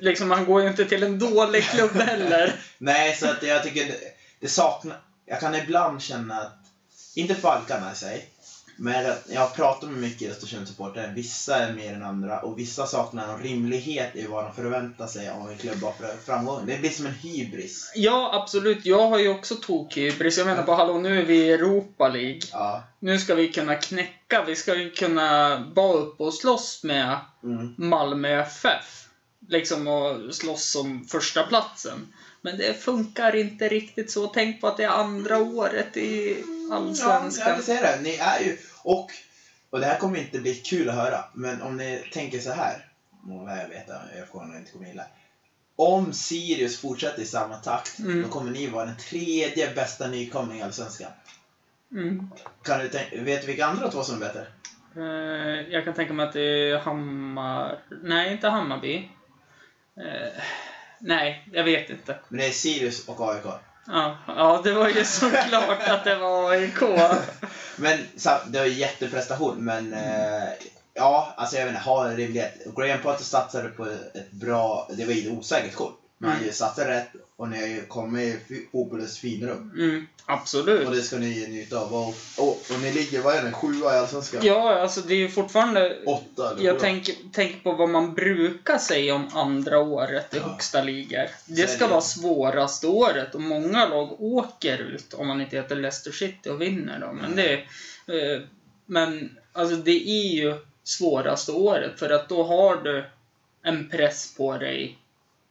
Liksom, 0.00 0.30
han 0.30 0.44
går 0.44 0.62
ju 0.62 0.68
inte 0.68 0.84
till 0.84 1.02
en 1.02 1.18
dålig 1.18 1.64
klubb 1.64 1.92
heller. 1.92 2.60
Nej, 2.78 3.16
så 3.16 3.26
att 3.30 3.42
jag 3.42 3.62
tycker 3.62 3.86
det, 3.86 3.98
det 4.40 4.48
saknar... 4.48 4.96
Jag 5.26 5.40
kan 5.40 5.54
ibland 5.54 6.02
känna 6.02 6.40
att, 6.40 6.58
inte 7.14 7.34
Falkarna 7.34 7.92
i 7.92 7.94
sig, 7.94 8.28
men 8.76 9.14
jag 9.28 9.54
pratar 9.54 9.86
med 9.86 10.00
mycket 10.00 10.30
Östersundssupportrar. 10.30 11.12
Vissa 11.14 11.56
är 11.56 11.72
mer 11.72 11.92
än 11.92 12.02
andra 12.02 12.40
och 12.40 12.58
vissa 12.58 12.86
saknar 12.86 13.28
en 13.34 13.42
rimlighet 13.42 14.16
i 14.16 14.26
vad 14.26 14.44
de 14.44 14.54
förväntar 14.54 15.06
sig 15.06 15.28
av 15.28 15.50
en 15.50 15.58
klubb 15.58 15.84
av 15.84 15.92
framgång. 16.26 16.66
Det 16.66 16.78
blir 16.80 16.90
som 16.90 17.06
en 17.06 17.12
hybris. 17.14 17.92
Ja, 17.94 18.30
absolut. 18.42 18.86
Jag 18.86 19.08
har 19.08 19.18
ju 19.18 19.28
också 19.28 19.54
tokhybris. 19.54 20.38
Jag 20.38 20.46
menar 20.46 20.62
på 20.62 20.74
hallå, 20.74 20.98
nu 20.98 21.20
är 21.20 21.24
vi 21.24 21.36
i 21.36 21.52
Europa 21.52 22.08
League. 22.08 22.40
Ja. 22.52 22.82
Nu 22.98 23.18
ska 23.18 23.34
vi 23.34 23.48
kunna 23.52 23.74
knäcka. 23.74 24.44
Vi 24.46 24.56
ska 24.56 24.74
ju 24.74 24.90
kunna 24.90 25.58
vara 25.74 25.98
uppe 25.98 26.22
och 26.22 26.34
slåss 26.34 26.80
med 26.84 27.18
Mm. 27.44 27.74
Malmö 27.78 28.40
FF. 28.42 28.98
liksom 29.48 29.88
att 29.88 30.34
slåss 30.34 30.76
om 30.76 31.04
första 31.10 31.42
platsen. 31.42 32.12
Men 32.40 32.58
det 32.58 32.82
funkar 32.82 33.36
inte 33.36 33.68
riktigt 33.68 34.10
så. 34.10 34.26
Tänk 34.26 34.60
på 34.60 34.66
att 34.66 34.76
det 34.76 34.84
är 34.84 34.88
andra 34.88 35.38
året 35.38 35.96
i 35.96 36.36
Ja, 36.70 36.76
Allsvenskan. 36.76 37.48
jag 37.48 37.56
vill 37.56 37.64
säga 37.64 37.80
det. 37.96 38.02
Ni 38.02 38.14
är 38.16 38.40
ju... 38.40 38.58
Och, 38.82 39.10
och 39.70 39.80
det 39.80 39.86
här 39.86 39.98
kommer 39.98 40.18
inte 40.18 40.40
bli 40.40 40.54
kul 40.54 40.88
att 40.88 40.94
höra, 40.94 41.24
men 41.34 41.62
om 41.62 41.76
ni 41.76 42.04
tänker 42.12 42.40
så 42.40 42.52
här. 42.52 42.86
Vad 43.24 43.58
jag 43.58 43.68
vet 43.68 43.90
att 43.90 44.02
ÖFK 44.18 44.34
inte 44.58 44.72
kommer 44.72 44.86
gilla. 44.86 45.04
Om 45.76 46.12
Sirius 46.12 46.80
fortsätter 46.80 47.22
i 47.22 47.26
samma 47.26 47.56
takt, 47.56 47.98
Mm. 47.98 48.22
då 48.22 48.28
kommer 48.28 48.50
ni 48.50 48.66
vara 48.66 48.84
den 48.84 48.96
tredje 48.96 49.74
bästa 49.74 50.08
nykomlingen 50.08 50.58
i 50.62 50.62
Allsvenskan. 50.62 51.10
Mm. 51.92 52.30
Kan 52.62 52.80
du 52.80 52.88
tänka, 52.88 53.22
vet 53.22 53.40
du 53.40 53.46
vilka 53.46 53.66
andra 53.66 53.90
två 53.90 54.02
som 54.02 54.14
är 54.14 54.20
bättre? 54.20 54.46
Eh, 54.96 55.72
jag 55.72 55.84
kan 55.84 55.94
tänka 55.94 56.12
mig 56.12 56.26
att 56.26 56.32
det 56.32 56.70
är 56.70 56.78
Hammar... 56.78 57.78
Nej, 58.02 58.32
inte 58.32 58.48
Hammarby. 58.48 59.08
Eh, 59.96 60.42
nej, 61.00 61.48
jag 61.52 61.64
vet 61.64 61.90
inte. 61.90 62.18
Men 62.28 62.38
det 62.40 62.46
är 62.46 62.50
Sirius 62.50 63.08
och 63.08 63.28
AIK. 63.34 63.44
Ja, 63.86 64.16
ja, 64.26 64.60
det 64.64 64.72
var 64.72 64.88
ju 64.88 65.04
såklart 65.04 65.88
att 65.88 66.04
det 66.04 66.16
var 66.16 66.50
AIK. 66.50 66.80
Men 67.76 67.98
så, 68.16 68.30
det 68.46 68.58
var 68.58 68.66
en 68.66 68.72
jätteprestation, 68.72 69.64
men 69.64 69.92
eh, 69.92 70.48
ja, 70.94 71.34
alltså 71.36 71.56
jag 71.56 71.64
vet 71.64 71.74
inte, 71.74 71.88
ha 71.88 72.08
en 72.08 72.16
rimlighet. 72.16 72.54
Graham 72.76 73.02
Potter 73.02 73.24
satsade 73.24 73.68
på 73.68 73.84
ett 73.84 74.30
bra, 74.30 74.88
det 74.96 75.04
var 75.04 75.12
ju 75.12 75.20
ett 75.20 75.38
osäkert 75.38 75.74
kort. 75.74 76.01
Men 76.22 76.30
Mm. 76.30 76.44
han 76.44 76.52
satsade 76.52 76.90
rätt 76.90 77.08
och 77.36 77.48
ni 77.48 77.82
kommit 77.88 78.50
i 78.50 78.68
fotbollens 78.72 79.18
finrum. 79.18 79.72
Mm, 79.76 80.06
absolut. 80.26 80.86
Och 80.88 80.94
det 80.94 81.02
ska 81.02 81.16
ni 81.16 81.46
njuta 81.48 81.78
av. 81.78 81.94
Och, 81.94 82.14
och, 82.38 82.48
och 82.48 82.80
ni 82.82 82.92
ligger, 82.92 83.22
vad 83.22 83.34
är 83.34 83.42
det, 83.42 83.52
sjua 83.52 83.94
i 83.94 83.98
Allsvenskan? 83.98 84.40
Ja, 84.44 84.80
alltså 84.80 85.00
det 85.00 85.14
är 85.14 85.18
ju 85.18 85.28
fortfarande... 85.28 85.98
Åtta 86.06 86.50
eller 86.50 86.62
Jag 86.62 86.78
tänker, 86.78 87.14
tänker 87.32 87.60
på 87.60 87.72
vad 87.72 87.88
man 87.88 88.14
brukar 88.14 88.78
säga 88.78 89.14
om 89.14 89.28
andra 89.32 89.78
året 89.78 90.34
i 90.34 90.36
Ja. 90.36 90.42
högsta 90.42 90.82
ligor. 90.82 91.26
Det 91.46 91.66
ska 91.66 91.86
vara 91.86 92.00
svåraste 92.00 92.86
året 92.86 93.34
och 93.34 93.40
många 93.40 93.88
lag 93.88 94.22
åker 94.22 94.78
ut 94.78 95.14
om 95.14 95.26
man 95.26 95.40
inte 95.40 95.56
heter 95.56 95.76
Leicester 95.76 96.12
City 96.12 96.48
och 96.50 96.60
vinner 96.62 96.98
då. 97.00 97.12
Men 97.12 97.36
det, 97.36 97.52
eh, 98.06 98.42
men 98.86 99.38
alltså 99.52 99.76
det 99.76 100.08
är 100.10 100.34
ju 100.34 100.54
svåraste 100.84 101.52
året 101.52 101.98
för 101.98 102.10
att 102.10 102.28
då 102.28 102.42
har 102.42 102.76
du 102.76 103.04
en 103.62 103.88
press 103.88 104.34
på 104.36 104.58
dig 104.58 104.98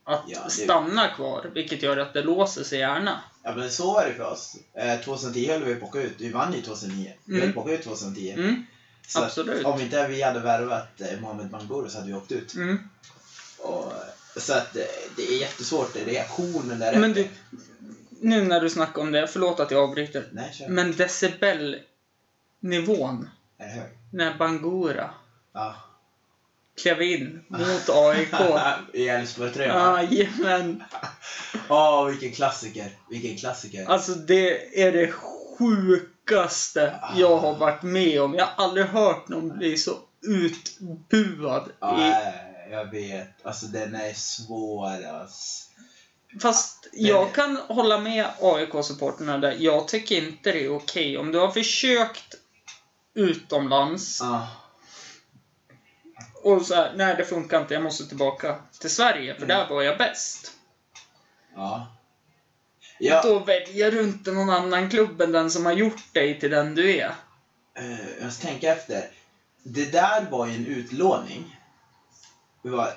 att 0.04 0.24
Ja, 0.28 0.40
det- 0.44 0.50
stanna 0.52 1.08
kvar, 1.08 1.52
vilket 1.54 1.84
gör 1.84 1.98
att 1.98 2.14
det 2.14 2.24
låser 2.24 2.64
sig 2.64 2.80
gärna. 2.80 3.20
Ja 3.44 3.56
men 3.56 3.72
så 3.72 3.94
var 3.94 4.06
det 4.06 4.14
för 4.14 4.32
oss. 4.32 4.56
Eh, 4.74 5.00
2010 5.00 5.48
höll 5.48 5.64
vi 5.64 5.76
på 5.76 5.88
att 5.88 5.96
ut. 5.96 6.14
Vi 6.18 6.30
vann 6.32 6.54
ju 6.54 6.62
2009. 6.62 7.14
Vi 7.26 7.34
Mm. 7.36 7.46
höll 7.48 7.54
på 7.54 7.62
att 7.62 7.70
ut 7.70 7.84
2010. 7.84 8.32
Mm, 8.32 8.66
Så 9.08 9.24
absolut. 9.24 9.66
Om 9.66 9.82
inte 9.82 10.08
vi 10.08 10.22
hade 10.22 10.40
värvat 10.40 11.02
eh, 11.02 11.20
Mohamed 11.22 11.50
Banguro 11.50 11.90
så 11.90 11.98
hade 11.98 12.10
vi 12.10 12.14
åkt 12.18 12.32
ut. 12.32 12.54
mm. 12.56 12.90
Och, 13.58 13.94
så 14.38 14.54
att 14.54 14.76
eh, 14.76 14.84
det 15.16 15.22
är 15.28 15.40
jättesvårt, 15.40 15.96
reaktionen 15.96 16.80
där 16.80 17.00
Men 17.00 17.14
du, 17.14 17.28
nu 18.22 18.44
när 18.44 18.62
du 18.62 18.70
snackar 18.70 19.02
om 19.02 19.12
det, 19.12 19.28
förlåt 19.28 19.60
att 19.60 19.72
jag 19.72 19.84
avbryter. 19.90 20.30
Nej, 20.32 20.54
kör. 20.54 20.68
Men 20.70 20.96
decibelnivån 20.96 23.30
Är 23.58 23.66
det 23.66 23.72
hög? 23.72 23.90
när 24.12 24.38
Bangura 24.38 25.10
Ja. 25.54 25.76
Klev 26.82 27.02
in 27.02 27.44
mot 27.48 27.90
AIK. 27.90 28.34
I 28.94 29.08
Elfsborg-tröjan. 29.08 30.08
Jajamän! 30.12 30.84
Åh, 31.70 32.06
vilken 32.06 32.32
klassiker. 32.32 32.92
Vilken 33.10 33.38
klassiker. 33.38 33.86
Alltså 33.86 34.12
det 34.14 34.82
är 34.84 34.92
det 34.92 35.12
sjukaste 35.12 36.96
jag 37.16 37.38
har 37.38 37.56
varit 37.56 37.84
med 37.84 38.22
om. 38.22 38.34
Jag 38.36 38.46
har 38.46 38.66
aldrig 38.66 38.86
hört 38.86 39.28
någon 39.28 39.58
bli 39.58 39.78
så 39.78 39.92
utbuad. 40.22 41.72
Ja, 41.80 42.08
I, 42.08 42.14
jag 42.72 42.92
vet. 42.92 43.46
Alltså 43.46 43.66
den 43.66 43.96
är 43.96 44.14
svår 44.14 45.06
alltså. 45.22 45.70
fast 46.42 46.90
jag 46.94 47.34
kan 47.34 47.58
hålla 47.68 47.98
med 48.00 48.26
AIK-supporterna 48.42 49.38
där. 49.38 49.56
Jag 49.60 49.88
tycker 49.88 50.18
inte 50.18 50.52
det 50.52 50.66
är 50.66 50.76
okej. 50.76 51.18
Om 51.18 51.32
du 51.32 51.40
har 51.40 51.52
försökt 51.52 52.36
utomlands 53.14 54.20
Ja. 54.22 54.48
Och 56.44 56.62
så 56.62 56.76
här, 56.76 56.94
nej 56.96 57.16
det 57.18 57.26
funkar 57.26 57.62
inte, 57.62 57.74
jag 57.74 57.84
måste 57.84 58.08
tillbaka 58.08 58.56
till 58.80 58.90
Sverige 58.90 59.36
för 59.36 59.44
Mm. 59.44 59.58
där 59.58 59.70
var 59.70 59.82
jag 59.82 59.98
bäst. 59.98 60.52
Ja. 61.56 61.88
Ja, 63.00 63.22
Då 63.24 63.40
väljer 63.40 63.92
du 63.92 64.02
inte 64.04 64.32
någon 64.32 64.50
annan 64.50 64.90
klubb 64.90 65.22
än 65.22 65.32
den 65.32 65.52
som 65.52 65.66
har 65.66 65.74
gjort 65.74 66.14
dig 66.14 66.40
till 66.40 66.50
den 66.52 66.76
du 66.76 66.96
är. 66.98 67.14
eh, 67.74 68.22
jag 68.22 68.34
ska 68.34 68.48
tänka 68.48 68.72
efter. 68.72 69.10
Det 69.64 69.92
där 69.92 70.26
var 70.32 70.48
ju 70.48 70.56
en 70.56 70.66
utlåning. 70.66 71.58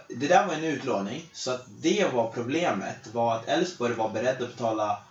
Det, 0.09 0.26
där 0.26 0.47
var 0.47 0.55
en 0.55 0.64
utlåning, 0.64 1.28
så 1.32 1.51
att 1.51 1.64
det 1.82 2.12
var 2.12 2.30
problemet. 2.30 3.07
Var 3.14 3.34
att 3.36 3.49
Elfsborg 3.49 3.95
var 3.95 4.09
beredd 4.09 4.42
att 4.42 4.49
betala, 4.57 5.03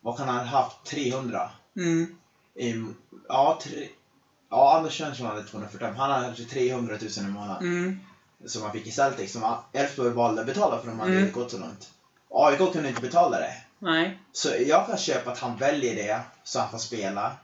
vad 0.00 0.16
kan 0.16 0.28
han 0.28 0.46
ha 0.48 0.60
haft, 0.62 0.84
300? 0.84 1.50
Mm. 1.76 2.16
I, 2.54 2.84
ja, 3.28 3.58
tre, 3.62 3.88
ja, 4.50 4.76
Anders 4.78 4.98
Svensson 4.98 5.26
hade 5.26 5.44
245. 5.44 5.96
Han 5.96 6.10
hade 6.10 6.24
kanske 6.26 6.44
300 6.44 6.96
000 7.00 7.26
i 7.26 7.30
månaden. 7.30 7.68
Mm. 7.68 8.00
Som 8.46 8.62
han 8.62 8.72
fick 8.72 8.86
i 8.86 8.90
Celtic, 8.90 9.32
som 9.32 9.56
Elfsborg 9.72 10.10
valde 10.10 10.40
att 10.40 10.46
betala 10.46 10.80
för 10.80 10.88
de 10.88 11.00
hade 11.00 11.12
Mm. 11.18 11.32
gått 11.32 11.50
så 11.50 11.58
långt. 11.58 11.90
AIK 12.30 12.58
kunde 12.72 12.88
inte 12.88 13.00
betala 13.00 13.38
det. 13.38 13.54
Nej. 13.78 14.18
Så 14.32 14.48
jag 14.66 14.86
kan 14.86 14.98
köpa 14.98 15.30
att 15.32 15.38
han 15.38 15.56
väljer 15.56 15.94
det, 15.94 16.20
så 16.44 16.58
han 16.60 16.70
får 16.70 16.78
spela. 16.78 17.36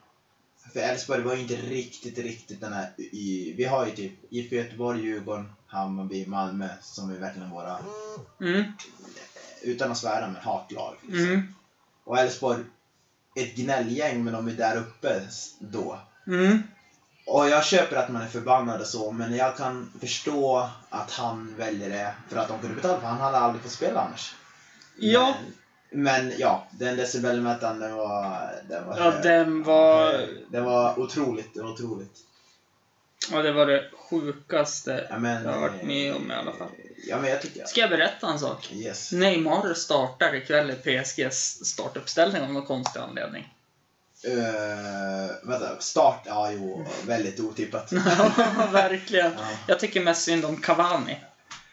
För 0.72 0.80
Elfsborg 0.80 1.22
var 1.22 1.34
ju 1.34 1.40
inte 1.42 1.54
riktigt, 1.56 2.18
riktigt 2.18 2.60
den 2.60 2.72
här... 2.72 2.90
I, 2.96 3.54
vi 3.56 3.64
har 3.64 3.86
ju 3.86 3.92
typ 3.92 4.12
IFK 4.32 4.56
Göteborg, 4.56 5.00
Djurgården, 5.02 5.52
Hammarby, 5.66 6.26
Malmö 6.26 6.68
som 6.82 7.10
är 7.10 7.18
verkligen 7.18 7.50
våra, 7.50 7.78
Mm. 8.40 8.64
utan 9.62 9.90
att 9.92 9.98
svära, 9.98 10.26
men 10.26 10.42
hatlag. 10.42 10.94
Liksom. 11.02 11.24
Mm. 11.28 11.54
Och 12.04 12.18
Elfsborg, 12.18 12.64
ett 13.36 13.54
gnällgäng, 13.56 14.24
men 14.24 14.32
de 14.32 14.48
är 14.48 14.52
där 14.52 14.76
uppe 14.76 15.20
då. 15.58 15.98
Mm. 16.26 16.62
Och 17.24 17.48
jag 17.48 17.64
köper 17.64 17.96
att 17.96 18.08
man 18.08 18.22
är 18.22 18.26
förbannad 18.28 18.80
och 18.80 18.86
så, 18.86 19.10
men 19.10 19.36
jag 19.36 19.56
kan 19.56 19.92
förstå 20.00 20.68
att 20.88 21.10
han 21.10 21.54
väljer 21.58 21.88
det 21.88 22.14
för 22.28 22.36
att 22.36 22.48
de 22.48 22.58
kunde 22.58 22.76
betala, 22.76 23.00
för 23.00 23.06
han 23.06 23.20
hade 23.20 23.36
aldrig 23.36 23.62
fått 23.62 23.72
spela 23.72 24.00
annars. 24.00 24.34
Ja. 24.98 25.34
Men, 25.90 26.02
men 26.02 26.32
ja, 26.38 26.66
den 26.70 26.96
decibelmätaren, 26.96 27.78
den 27.78 27.94
var... 27.94 28.50
Den 28.68 28.86
var 28.86 28.96
Ja, 28.98 29.10
hög. 29.10 29.22
den 29.22 29.62
var... 29.62 30.26
Det 30.48 30.60
var 30.60 30.98
otroligt, 30.98 31.54
det 31.54 31.62
var 31.62 31.70
otroligt. 31.70 32.18
Ja, 33.30 33.42
det 33.42 33.52
var 33.52 33.66
det 33.66 33.84
sjukaste 34.10 35.06
Ja, 35.10 35.18
men, 35.18 35.44
jag 35.44 35.52
har 35.52 35.60
varit 35.60 35.82
med 35.82 36.14
om 36.14 36.30
i 36.30 36.34
alla 36.34 36.52
fall. 36.52 36.68
Ja, 37.06 37.18
men 37.20 37.30
jag 37.30 37.42
tycker... 37.42 37.64
Ska 37.64 37.80
jag 37.80 37.90
berätta 37.90 38.26
en 38.28 38.38
sak? 38.38 38.70
Yes. 38.72 39.12
Neymar 39.12 39.74
startar 39.74 40.34
ikväll 40.34 40.70
i 40.70 40.74
PSGs 40.74 41.64
startuppställning 41.64 42.42
av 42.42 42.52
någon 42.52 42.66
konstig 42.66 43.00
anledning. 43.00 43.54
Uh, 44.28 45.48
vänta, 45.48 45.80
start? 45.80 46.22
Ja, 46.26 46.52
jo, 46.52 46.86
väldigt 47.06 47.40
otippat. 47.40 47.92
Verkligen. 48.72 49.32
Ja. 49.32 49.44
Jag 49.66 49.80
tycker 49.80 50.00
mest 50.00 50.22
synd 50.22 50.44
om 50.44 50.56
Cavani. 50.56 51.20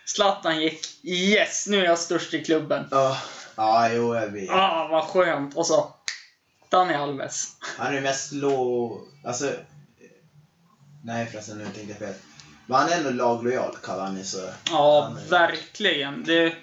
Zlatan 0.06 0.62
gick 0.62 1.00
Yes, 1.04 1.68
nu 1.68 1.80
är 1.80 1.86
jag 1.86 2.00
störst 2.00 2.34
i 2.34 2.43
klubben. 2.43 2.88
Ja, 2.91 3.18
ja, 3.56 3.89
jo, 3.89 4.16
jag 4.16 4.28
vet. 4.28 4.50
Ah, 4.50 4.88
vad 4.91 5.04
skönt. 5.04 5.58
Och 5.58 5.68
så 5.68 5.93
Dani 6.70 6.93
Alves. 6.93 7.47
Han 7.78 7.95
är 7.95 8.02
mest 8.02 8.32
lå... 8.32 9.02
Alltså... 9.26 9.52
Nej 11.04 11.26
förresten, 11.26 11.58
nu 11.58 11.64
tänkte 11.64 11.82
jag 11.88 11.97
fel. 11.97 12.14
Men 12.66 12.80
han 12.80 12.89
är 12.89 12.97
ändå 12.97 13.10
laglojal, 13.10 13.76
Cavani, 13.84 14.24
så... 14.24 14.50
Ja, 14.70 15.16
verkligen. 15.30 16.24
Det, 16.24 16.54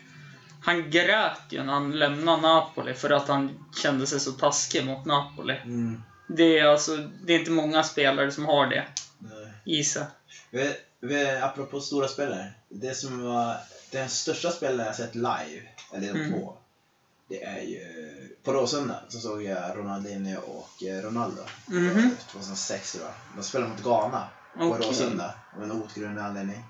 han 0.67 0.91
grät 0.91 1.41
ju 1.49 1.62
när 1.62 1.73
han 1.73 1.99
lämnade 1.99 2.43
Napoli 2.43 2.95
för 2.95 3.11
att 3.11 3.29
han 3.29 3.64
kände 3.77 4.07
sig 4.07 4.21
så 4.21 4.33
taskig 4.33 4.87
mot 4.87 5.05
Napoli. 5.05 5.57
Mm. 5.64 6.03
Det 6.29 6.59
är 6.59 6.67
alltså, 6.67 6.97
det 6.97 7.35
är 7.35 7.39
inte 7.39 7.51
många 7.51 7.83
spelare 7.83 8.31
som 8.31 8.45
har 8.45 8.67
det 8.67 8.85
i 9.64 9.85
sig. 9.85 10.07
Apropå 11.43 11.81
stora 11.81 12.09
spelare. 12.09 12.53
Det 12.69 12.95
som 12.95 13.23
var 13.23 13.57
den 13.91 14.09
största 14.09 14.51
spelaren 14.51 14.87
jag 14.87 14.97
sett 14.97 15.14
live, 15.14 15.62
eller 15.93 16.12
de 16.14 16.21
Mm. 16.21 16.33
två, 16.33 16.57
det 17.29 17.43
är 17.45 17.61
ju... 17.62 17.81
På 18.43 18.53
Råsunda 18.53 19.01
så 19.09 19.19
såg 19.19 19.43
jag 19.43 19.77
Ronaldinho 19.77 20.41
och 20.41 20.83
eh, 20.83 21.03
Ronaldo. 21.03 21.43
Mhm. 21.67 22.17
2006 22.31 22.93
tror 22.93 23.05
jag. 23.05 23.14
De 23.37 23.43
spelade 23.43 23.71
mot 23.71 23.83
Ghana 23.83 24.29
på 24.59 24.64
Okej. 24.64 24.89
Råsunda. 24.89 25.35
Av 25.57 25.62
en 25.62 25.73
outgrundlig 25.73 26.23
anledning. 26.23 26.64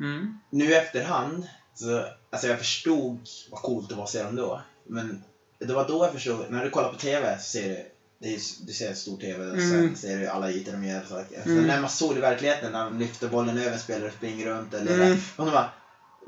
Mm. 0.00 0.38
Nu 0.50 0.74
efterhand, 0.74 1.48
så, 1.74 2.06
alltså 2.32 2.48
jag 2.48 2.58
förstod 2.58 3.20
vad 3.50 3.62
coolt 3.62 3.88
det 3.88 3.94
var 3.94 4.04
att 4.04 4.10
se 4.10 4.22
dem 4.22 4.36
då. 4.36 4.62
Men 4.86 5.24
det 5.58 5.74
var 5.74 5.88
då 5.88 6.04
jag 6.04 6.12
förstod, 6.12 6.50
när 6.50 6.64
du 6.64 6.70
kollar 6.70 6.92
på 6.92 6.98
TV 6.98 7.38
så 7.38 7.44
ser 7.44 7.68
du, 7.68 7.84
det 8.18 8.34
är, 8.34 8.40
du 8.66 8.72
ser 8.72 8.94
stor 8.94 9.20
TV 9.20 9.46
och 9.46 9.56
sen 9.60 9.78
Mm. 9.78 9.96
ser 9.96 10.18
du 10.18 10.26
alla 10.26 10.50
ytor 10.50 10.72
de 10.72 10.84
gör 10.84 11.02
och 11.02 11.08
saker. 11.08 11.42
Mm. 11.46 11.66
När 11.66 11.80
man 11.80 11.90
såg 11.90 12.14
det 12.14 12.18
i 12.18 12.20
verkligheten, 12.20 12.72
när 12.72 12.84
de 12.84 12.98
lyfter 12.98 13.28
bollen 13.28 13.58
över 13.58 13.78
spelare 13.78 14.08
och 14.08 14.14
springer 14.14 14.46
runt 14.46 14.74
eller 14.74 14.94
Mm. 15.06 15.18
och 15.36 15.44
de 15.46 15.50
bara, 15.50 15.70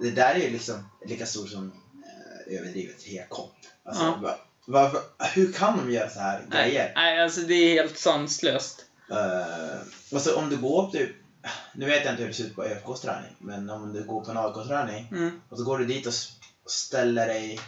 Det 0.03 0.11
där 0.11 0.35
är 0.35 0.39
ju 0.39 0.51
liksom 0.51 0.89
lika 1.07 1.27
stort 1.27 1.49
som 1.49 1.73
eh, 2.49 2.59
överdrivet 2.59 2.99
T-kopp. 2.99 3.53
Alltså, 3.85 4.03
Ja. 4.03 4.19
va- 4.23 4.39
varför, 4.67 5.01
hur 5.35 5.53
kan 5.53 5.77
de 5.79 5.91
göra 5.93 6.09
så 6.11 6.21
här 6.21 6.45
Nej, 6.49 6.69
grejer? 6.71 6.93
nej, 6.95 7.23
alltså 7.23 7.41
det 7.41 7.55
är 7.55 7.75
helt 7.83 7.99
sanslöst. 7.99 8.85
Uh, 9.11 9.83
och 10.13 10.21
så 10.21 10.37
om 10.37 10.49
du 10.51 10.57
går 10.57 10.87
upp 10.87 10.93
typ, 10.93 11.11
nu 11.73 11.87
vet 11.87 12.05
jag 12.05 12.13
inte 12.13 12.23
hur 12.23 12.29
det 12.29 12.35
ser 12.35 12.45
ut 12.45 12.55
på 12.57 12.65
ÖFKs 12.65 13.01
träning, 13.01 13.37
men 13.39 13.71
om 13.71 13.93
du 13.93 14.05
går 14.05 14.25
på 14.25 14.31
en 14.31 14.37
AIK-träning 14.37 15.09
Mm. 15.13 15.41
och 15.49 15.59
så 15.59 15.65
går 15.65 15.79
du 15.79 15.85
dit 15.85 16.07
och 16.07 16.13
ställer 16.67 17.27
dig 17.27 17.61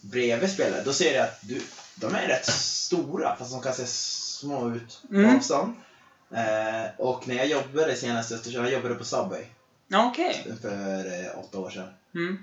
bredvid 0.00 0.50
spelare, 0.50 0.82
då 0.84 0.92
ser 0.92 1.12
du 1.12 1.18
att 1.18 1.38
du, 1.42 1.62
de 1.94 2.14
är 2.14 2.28
rätt 2.28 2.46
stora, 2.46 3.36
fast 3.36 3.52
de 3.52 3.60
kan 3.60 3.74
se 3.74 3.86
små 3.86 4.70
ut 4.74 5.02
på 5.08 5.14
Mm. 5.14 5.36
avstånd. 5.36 5.74
Eh, 6.30 6.84
och 6.98 7.28
när 7.28 7.34
jag 7.34 7.46
jobbade 7.46 7.96
senast 7.96 8.30
i 8.30 8.34
Östersund, 8.34 8.66
jag 8.66 8.72
jobbade 8.72 8.94
på 8.94 9.04
Subway 9.04 9.44
okej. 9.94 10.52
för 10.62 11.06
eh, 11.06 11.38
åtta 11.38 11.58
år 11.58 11.70
sedan. 11.70 11.88
Mm. 12.14 12.38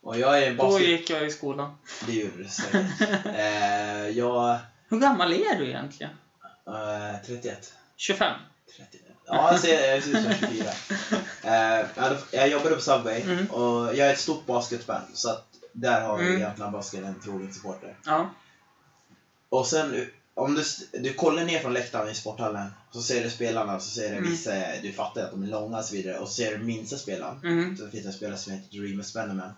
Och 0.00 0.18
jag 0.18 0.42
är 0.42 0.50
Då 0.50 0.56
basket... 0.56 0.88
gick 0.88 1.10
jag 1.10 1.26
i 1.26 1.30
skolan. 1.30 1.76
Det 2.06 2.12
gjorde 2.12 2.36
du 2.42 2.48
säkert. 2.48 3.00
eh, 3.26 4.08
jag... 4.08 4.58
Hur 4.88 4.98
gammal 5.00 5.32
är 5.32 5.58
du 5.58 5.66
egentligen? 5.68 6.12
Eh, 6.66 7.26
31. 7.26 7.72
25? 7.96 8.32
31. 8.76 9.02
Ja, 9.28 9.50
jag 9.52 9.60
ser, 9.60 9.94
jag 9.94 10.02
ser 10.02 10.10
ut 10.18 10.24
som 10.24 10.48
24. 10.48 10.70
Eh, 11.42 11.86
jag 12.30 12.48
jobbade 12.48 12.74
på 12.74 12.80
Subway 12.80 13.22
Mm. 13.22 13.46
och 13.46 13.94
jag 13.94 14.08
är 14.08 14.12
ett 14.12 14.20
stort 14.20 14.46
basketfan. 14.46 15.00
Så 15.14 15.30
att 15.30 15.46
där 15.72 16.00
har 16.00 16.18
Mm. 16.18 16.36
egentligen 16.36 16.72
basket 16.72 17.04
en 17.04 17.20
trogen 17.20 17.52
supporter. 17.54 17.96
Ja. 18.04 18.30
Och 19.48 19.66
sen 19.66 20.06
om 20.34 20.54
du, 20.54 20.64
du 20.98 21.12
kollar 21.14 21.44
ner 21.44 21.58
från 21.60 21.72
läktaren 21.72 22.08
i 22.08 22.14
sporthallen 22.14 22.66
så 22.90 23.02
ser 23.02 23.24
du 23.24 23.30
spelarna 23.30 23.80
så 23.80 23.90
ser 23.90 24.10
du 24.10 24.16
Mm. 24.16 24.30
vissa, 24.30 24.50
du 24.82 24.92
fattar 24.92 25.24
att 25.24 25.30
de 25.30 25.42
är 25.42 25.46
långa 25.46 25.78
och 25.78 25.84
så 25.84 25.94
vidare. 25.94 26.18
Och 26.18 26.28
så 26.28 26.34
ser 26.34 26.58
du 26.58 26.64
minsta 26.64 26.96
spelaren. 26.96 27.40
Mm. 27.44 27.76
Så 27.76 27.88
finns 27.88 28.02
det 28.02 28.08
en 28.08 28.12
spelare 28.14 28.38
som 28.38 28.52
heter 28.52 28.78
Dreamer 28.78 29.02
Spenderman. 29.02 29.50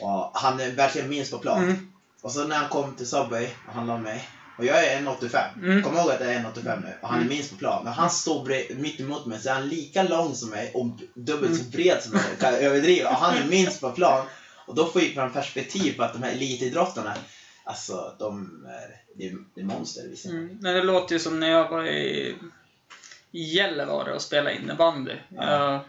Och 0.00 0.30
han 0.34 0.60
är 0.60 0.70
verkligen 0.70 1.08
minst 1.08 1.30
på 1.30 1.38
plan. 1.38 1.64
Mm. 1.64 1.92
Och 2.22 2.32
så 2.32 2.44
när 2.44 2.56
han 2.56 2.68
kom 2.68 2.94
till 2.94 3.06
Subway 3.08 3.48
och 3.68 3.74
handlade 3.74 3.96
om 3.96 4.02
mig. 4.02 4.28
Och 4.58 4.64
jag 4.64 4.86
är 4.86 5.00
1,85. 5.00 5.42
Mm. 5.62 5.82
Kom 5.82 5.96
ihåg 5.96 6.10
att 6.10 6.20
jag 6.20 6.32
är 6.34 6.38
1,85 6.40 6.80
nu. 6.80 6.92
Och 7.00 7.08
han 7.08 7.16
är 7.18 7.22
Mm. 7.22 7.34
minst 7.34 7.50
på 7.50 7.56
plan. 7.56 7.84
Men 7.84 7.92
han 7.92 8.10
står 8.10 8.44
bre- 8.46 8.78
mitt 8.78 9.00
emot 9.00 9.26
mig 9.26 9.40
så 9.40 9.48
är 9.48 9.52
han 9.54 9.68
lika 9.68 10.02
lång 10.02 10.34
som 10.34 10.50
mig 10.50 10.70
och 10.74 10.86
dubbelt 11.14 11.52
Mm. 11.52 11.64
så 11.64 11.70
bred 11.70 12.02
som 12.02 12.12
mig. 12.12 12.22
Kan 12.40 12.54
överdriva. 12.54 13.10
Och 13.10 13.16
han 13.16 13.36
är 13.36 13.46
minst 13.46 13.80
på 13.80 13.90
plan. 13.90 14.26
Och 14.66 14.74
då 14.74 14.86
får 14.86 15.02
jag 15.02 15.32
perspektiv 15.32 15.96
på 15.96 16.02
att 16.02 16.12
de 16.12 16.22
här 16.22 16.32
elitidrottarna, 16.32 17.14
alltså 17.64 18.14
de 18.18 18.50
är, 18.68 18.96
det 19.14 19.26
är, 19.28 19.36
det 19.54 19.60
är 19.60 19.64
monster 19.64 20.08
vissa. 20.08 20.28
Mm. 20.28 20.60
Det 20.60 20.82
låter 20.82 21.12
ju 21.14 21.18
som 21.18 21.40
när 21.40 21.50
jag 21.50 21.68
var 21.70 21.84
i 21.86 22.34
i 23.32 23.42
Gällivare 23.42 24.14
och 24.14 24.22
spelade 24.22 24.56
innebandy. 24.56 25.12
Ja. 25.28 25.44
Jag, 25.50 25.80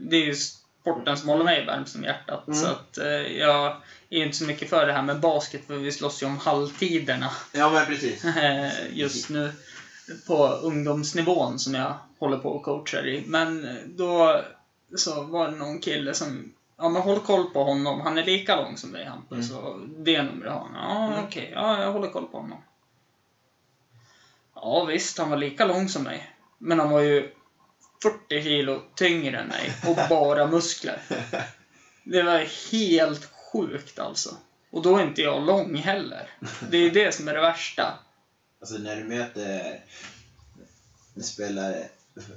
det 0.00 0.16
är 0.16 0.24
ju 0.24 0.34
sporten 0.82 1.16
som 1.16 1.28
håller 1.28 1.44
mig 1.44 1.66
varm 1.66 1.86
som 1.86 2.04
hjärtat. 2.04 2.46
Mm. 2.46 2.58
Så 2.58 2.66
att 2.66 2.98
eh, 2.98 3.38
jag 3.38 3.76
är 4.10 4.18
ju 4.18 4.24
inte 4.24 4.36
så 4.36 4.44
mycket 4.44 4.70
för 4.70 4.86
det 4.86 4.92
här 4.92 5.02
med 5.02 5.20
basket, 5.20 5.66
för 5.66 5.74
vi 5.74 5.92
slåss 5.92 6.22
ju 6.22 6.26
om 6.26 6.38
halvtiderna 6.38 7.30
Ja 7.52 7.70
men 7.70 7.86
precis. 7.86 8.24
eh, 8.36 8.70
just 8.92 9.30
nu 9.30 9.52
på 10.26 10.46
ungdomsnivån 10.46 11.58
som 11.58 11.74
jag 11.74 11.94
håller 12.18 12.36
på 12.36 12.50
och 12.50 12.62
coachar 12.62 13.06
i. 13.06 13.24
Men 13.26 13.78
då 13.86 14.40
så 14.96 15.22
var 15.22 15.50
det 15.50 15.56
någon 15.56 15.80
kille 15.80 16.14
som 16.14 16.52
Ja 16.76 16.88
men 16.88 17.02
håll 17.02 17.20
koll 17.20 17.44
på 17.50 17.64
honom, 17.64 18.00
han 18.00 18.18
är 18.18 18.24
lika 18.24 18.56
lång 18.56 18.76
som 18.76 18.92
dig 18.92 19.04
Hampus. 19.04 19.50
Mm. 19.50 19.62
Och 19.62 19.78
det 19.88 20.22
numret 20.22 20.52
har 20.52 20.60
han. 20.60 20.74
Ja 20.74 21.12
Mm. 21.12 21.24
okej, 21.24 21.50
ja 21.54 21.82
jag 21.82 21.92
håller 21.92 22.08
koll 22.08 22.26
på 22.26 22.38
honom. 22.38 22.58
Ja 24.54 24.84
visst, 24.84 25.18
han 25.18 25.30
var 25.30 25.36
lika 25.36 25.64
lång 25.64 25.88
som 25.88 26.02
mig. 26.02 26.30
Men 26.58 26.78
han 26.78 26.90
var 26.90 27.00
ju 27.00 27.34
40 28.02 28.42
kilo 28.42 28.82
tyngre 28.96 29.38
än 29.38 29.46
mig 29.48 29.72
och 29.86 29.98
bara 30.08 30.46
muskler. 30.46 31.02
Det 32.04 32.22
var 32.22 32.38
helt 32.72 33.24
sjukt 33.52 33.98
alltså. 33.98 34.36
Och 34.70 34.82
då 34.82 34.96
är 34.96 35.02
inte 35.02 35.22
jag 35.22 35.46
lång 35.46 35.76
heller. 35.76 36.30
Det 36.70 36.76
är 36.76 36.90
det 36.90 37.14
som 37.14 37.28
är 37.28 37.34
det 37.34 37.40
värsta. 37.40 37.98
Alltså 38.60 38.74
när 38.74 38.96
du 38.96 39.04
möter 39.04 39.80
en 41.16 41.22
spelare, 41.22 41.88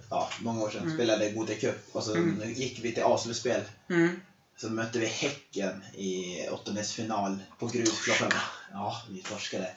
ja 0.10 0.30
många 0.40 0.62
år 0.64 0.70
sedan, 0.70 0.82
Mm. 0.84 0.94
spelade 0.98 1.30
Gothia 1.32 1.56
Cup 1.60 1.96
och 1.96 2.04
så 2.04 2.16
Mm. 2.16 2.54
gick 2.54 2.80
vi 2.84 2.92
till 2.92 3.04
avslutsspel. 3.04 3.62
Mm. 3.90 4.22
Så 4.58 4.70
mötte 4.70 5.00
vi 5.00 5.06
Häcken 5.06 5.84
i 5.94 6.38
åttondelsfinal 6.52 7.38
på 7.60 7.68
grusklockan. 7.68 8.32
Ja, 8.72 9.02
vi 9.10 9.22
torskade. 9.22 9.72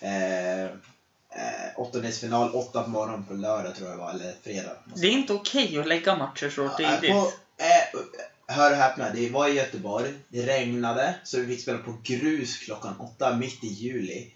Eh, 0.00 0.70
eh, 1.36 1.80
åttondelsfinal, 1.80 2.50
åtta 2.54 2.82
på 2.82 2.90
morgonen 2.90 3.24
på 3.24 3.34
lördag 3.34 3.74
tror 3.74 3.88
jag 3.88 3.96
var, 3.96 4.10
eller 4.10 4.34
fredag. 4.44 4.72
Det 4.94 5.06
är 5.06 5.10
inte 5.10 5.32
okej 5.32 5.78
att 5.78 5.86
lägga 5.88 6.16
matcher 6.16 6.50
så 6.50 6.62
Ja, 6.62 6.76
tidigt. 6.76 7.10
på, 7.10 7.16
eh, 7.64 8.00
hör 8.56 8.70
och 8.70 8.76
häpna, 8.76 9.10
det 9.10 9.28
var 9.30 9.46
i 9.48 9.52
Göteborg, 9.52 10.14
det 10.28 10.46
regnade, 10.46 11.14
så 11.22 11.38
vi 11.38 11.46
fick 11.46 11.62
spela 11.62 11.78
på 11.78 11.96
grus 12.02 12.56
klockan 12.58 13.00
åtta 13.00 13.36
mitt 13.36 13.64
i 13.64 13.66
juli 13.68 14.32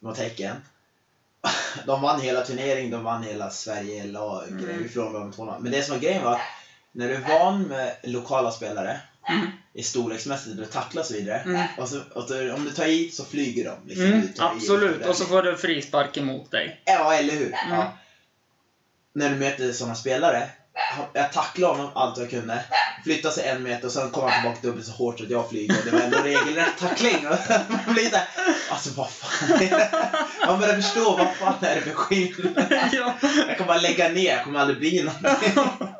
mot 0.00 0.18
Häcken. 0.18 0.56
De 1.86 2.00
vann 2.02 2.20
hela 2.20 2.40
turneringen, 2.40 2.90
de 2.90 3.02
vann 3.02 3.22
hela 3.22 3.50
Sverige-lag, 3.50 4.48
Mm. 4.48 4.82
vi 4.82 4.88
förlorade 4.88 5.24
med 5.24 5.34
2 5.34 5.54
Men 5.58 5.72
det 5.72 5.82
som 5.82 5.94
var 5.94 6.00
grejen 6.02 6.24
var, 6.24 6.40
när 6.92 7.08
du 7.08 7.14
är 7.14 7.20
van 7.38 7.62
med 7.62 7.96
lokala 8.02 8.50
spelare 8.50 9.00
Mm. 9.28 9.46
I 9.78 9.82
storleksmässigt, 9.82 10.76
och 10.96 11.04
så 11.04 11.14
vidare. 11.14 11.38
Mm. 11.40 11.62
Och, 11.78 11.88
så, 11.88 12.00
och 12.14 12.28
så, 12.28 12.54
om 12.54 12.64
du 12.64 12.70
tar 12.70 12.84
i 12.84 13.10
så 13.10 13.24
flyger 13.24 13.64
de. 13.64 13.88
Liksom, 13.88 14.06
Mm, 14.06 14.28
absolut. 14.38 15.06
Och 15.06 15.16
så 15.16 15.24
får 15.24 15.42
du 15.42 15.56
frispark 15.56 16.16
emot 16.16 16.50
dig. 16.50 16.82
Ja, 16.84 17.14
eller 17.14 17.32
hur? 17.34 17.46
Mm. 17.46 17.78
Ja. 17.78 17.92
När 19.14 19.30
du 19.30 19.36
möter 19.36 19.72
sådana 19.72 19.94
spelare. 19.94 20.48
Jag 21.12 21.32
tacklade 21.32 21.74
honom 21.74 21.90
allt 21.94 22.18
jag 22.18 22.30
kunde. 22.30 22.64
Flyttade 23.04 23.34
sig 23.34 23.48
en 23.48 23.62
meter 23.62 23.86
och 23.86 23.92
sen 23.92 24.10
kom 24.10 24.22
han 24.30 24.32
tillbaka 24.42 24.60
dubbelt 24.62 24.86
så 24.86 24.92
hårt 24.92 25.18
så 25.18 25.24
att 25.24 25.30
jag 25.30 25.50
flyger. 25.50 25.76
Det 25.84 25.90
var 25.90 26.00
ändå 26.00 26.18
regelrätt 26.18 26.78
tackling. 26.78 27.24
Man 27.86 27.94
blir 27.94 28.10
där, 28.10 28.28
alltså 28.70 28.90
vad 28.90 29.10
fan 29.10 29.62
är 29.62 29.70
det? 29.70 29.90
Man 30.46 30.60
börjar 30.60 30.74
förstå 30.74 31.16
vad 31.16 31.34
fan 31.34 31.54
är 31.60 31.74
det 31.74 31.80
för 31.80 31.94
skillnad. 31.94 32.88
ja. 32.92 33.14
Jag 33.48 33.58
kan 33.58 33.66
bara 33.66 33.78
lägga 33.78 34.08
ner, 34.08 34.36
jag 34.36 34.44
kommer 34.44 34.60
aldrig 34.60 34.78
bli 34.78 35.02
någonting. 35.02 35.52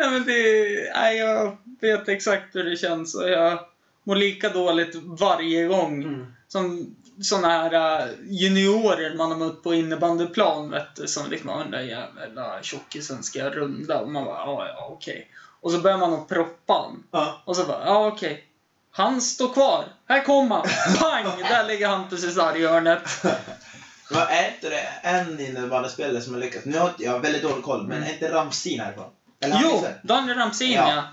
ja, 0.00 0.10
men 0.10 0.24
det... 0.26 0.92
Nej, 0.94 1.16
jag 1.18 1.56
vet 1.80 2.08
exakt 2.08 2.54
hur 2.54 2.64
det 2.64 2.76
känns 2.76 3.14
och 3.14 3.30
jag 3.30 3.58
mår 4.04 4.16
lika 4.16 4.48
dåligt 4.48 4.94
varje 4.94 5.66
gång. 5.66 6.02
Mm. 6.02 6.26
Som 6.48 6.96
såna 7.22 7.48
här 7.48 8.00
äh, 8.02 8.08
juniorer 8.24 9.14
man 9.16 9.30
har 9.30 9.38
mött 9.38 9.62
på 9.62 9.74
innebandyplan, 9.74 10.70
vet 10.70 10.96
du, 10.96 11.06
som 11.06 11.30
liksom, 11.30 11.50
"Ja, 11.50 11.58
den 11.58 11.70
där 11.70 11.80
jävla 11.80 12.62
tjockisen 12.62 13.22
ska 13.22 13.38
jag 13.38 13.56
runda. 13.56 14.00
Och 14.00 14.08
man 14.08 14.24
bara, 14.24 14.38
ja, 14.38 14.66
ja, 14.68 14.88
okej. 14.92 15.30
Och 15.60 15.70
så 15.72 15.78
börjar 15.78 15.98
man 15.98 16.14
att 16.14 16.28
proppa 16.28 16.72
han. 16.72 17.02
Ja. 17.10 17.42
Och 17.44 17.56
så 17.56 17.64
bara, 17.64 17.84
ja, 17.86 18.06
okej. 18.06 18.44
Han 18.92 19.20
står 19.20 19.52
kvar. 19.52 19.84
Här 20.08 20.24
kommer 20.24 20.56
han. 20.56 20.66
Pang! 20.98 21.38
Där 21.48 21.66
ligger 21.68 21.88
Hampus 21.88 22.24
i 22.24 22.30
sarghörnet. 22.32 23.02
Men 24.10 24.20
är 24.22 24.48
inte 24.54 24.68
det 24.68 24.88
en 25.02 25.40
innebandyspelare 25.40 26.20
som 26.22 26.34
har 26.34 26.40
lyckats? 26.40 26.66
Nu 26.66 26.78
har 26.78 26.92
jag 26.98 27.20
väldigt 27.20 27.42
dålig 27.42 27.64
koll, 27.64 27.86
men 27.86 27.96
Mm. 27.96 28.08
är 28.08 28.12
inte 28.12 28.32
Ramsin 28.32 28.80
härifrån? 28.80 29.10
Eller 29.40 29.54
han 29.56 29.64
Jo, 29.64 29.76
visar? 29.76 30.00
Daniel 30.02 30.38
Ramsin, 30.38 30.72
Ja. 30.72 30.88
ja. 30.94 31.04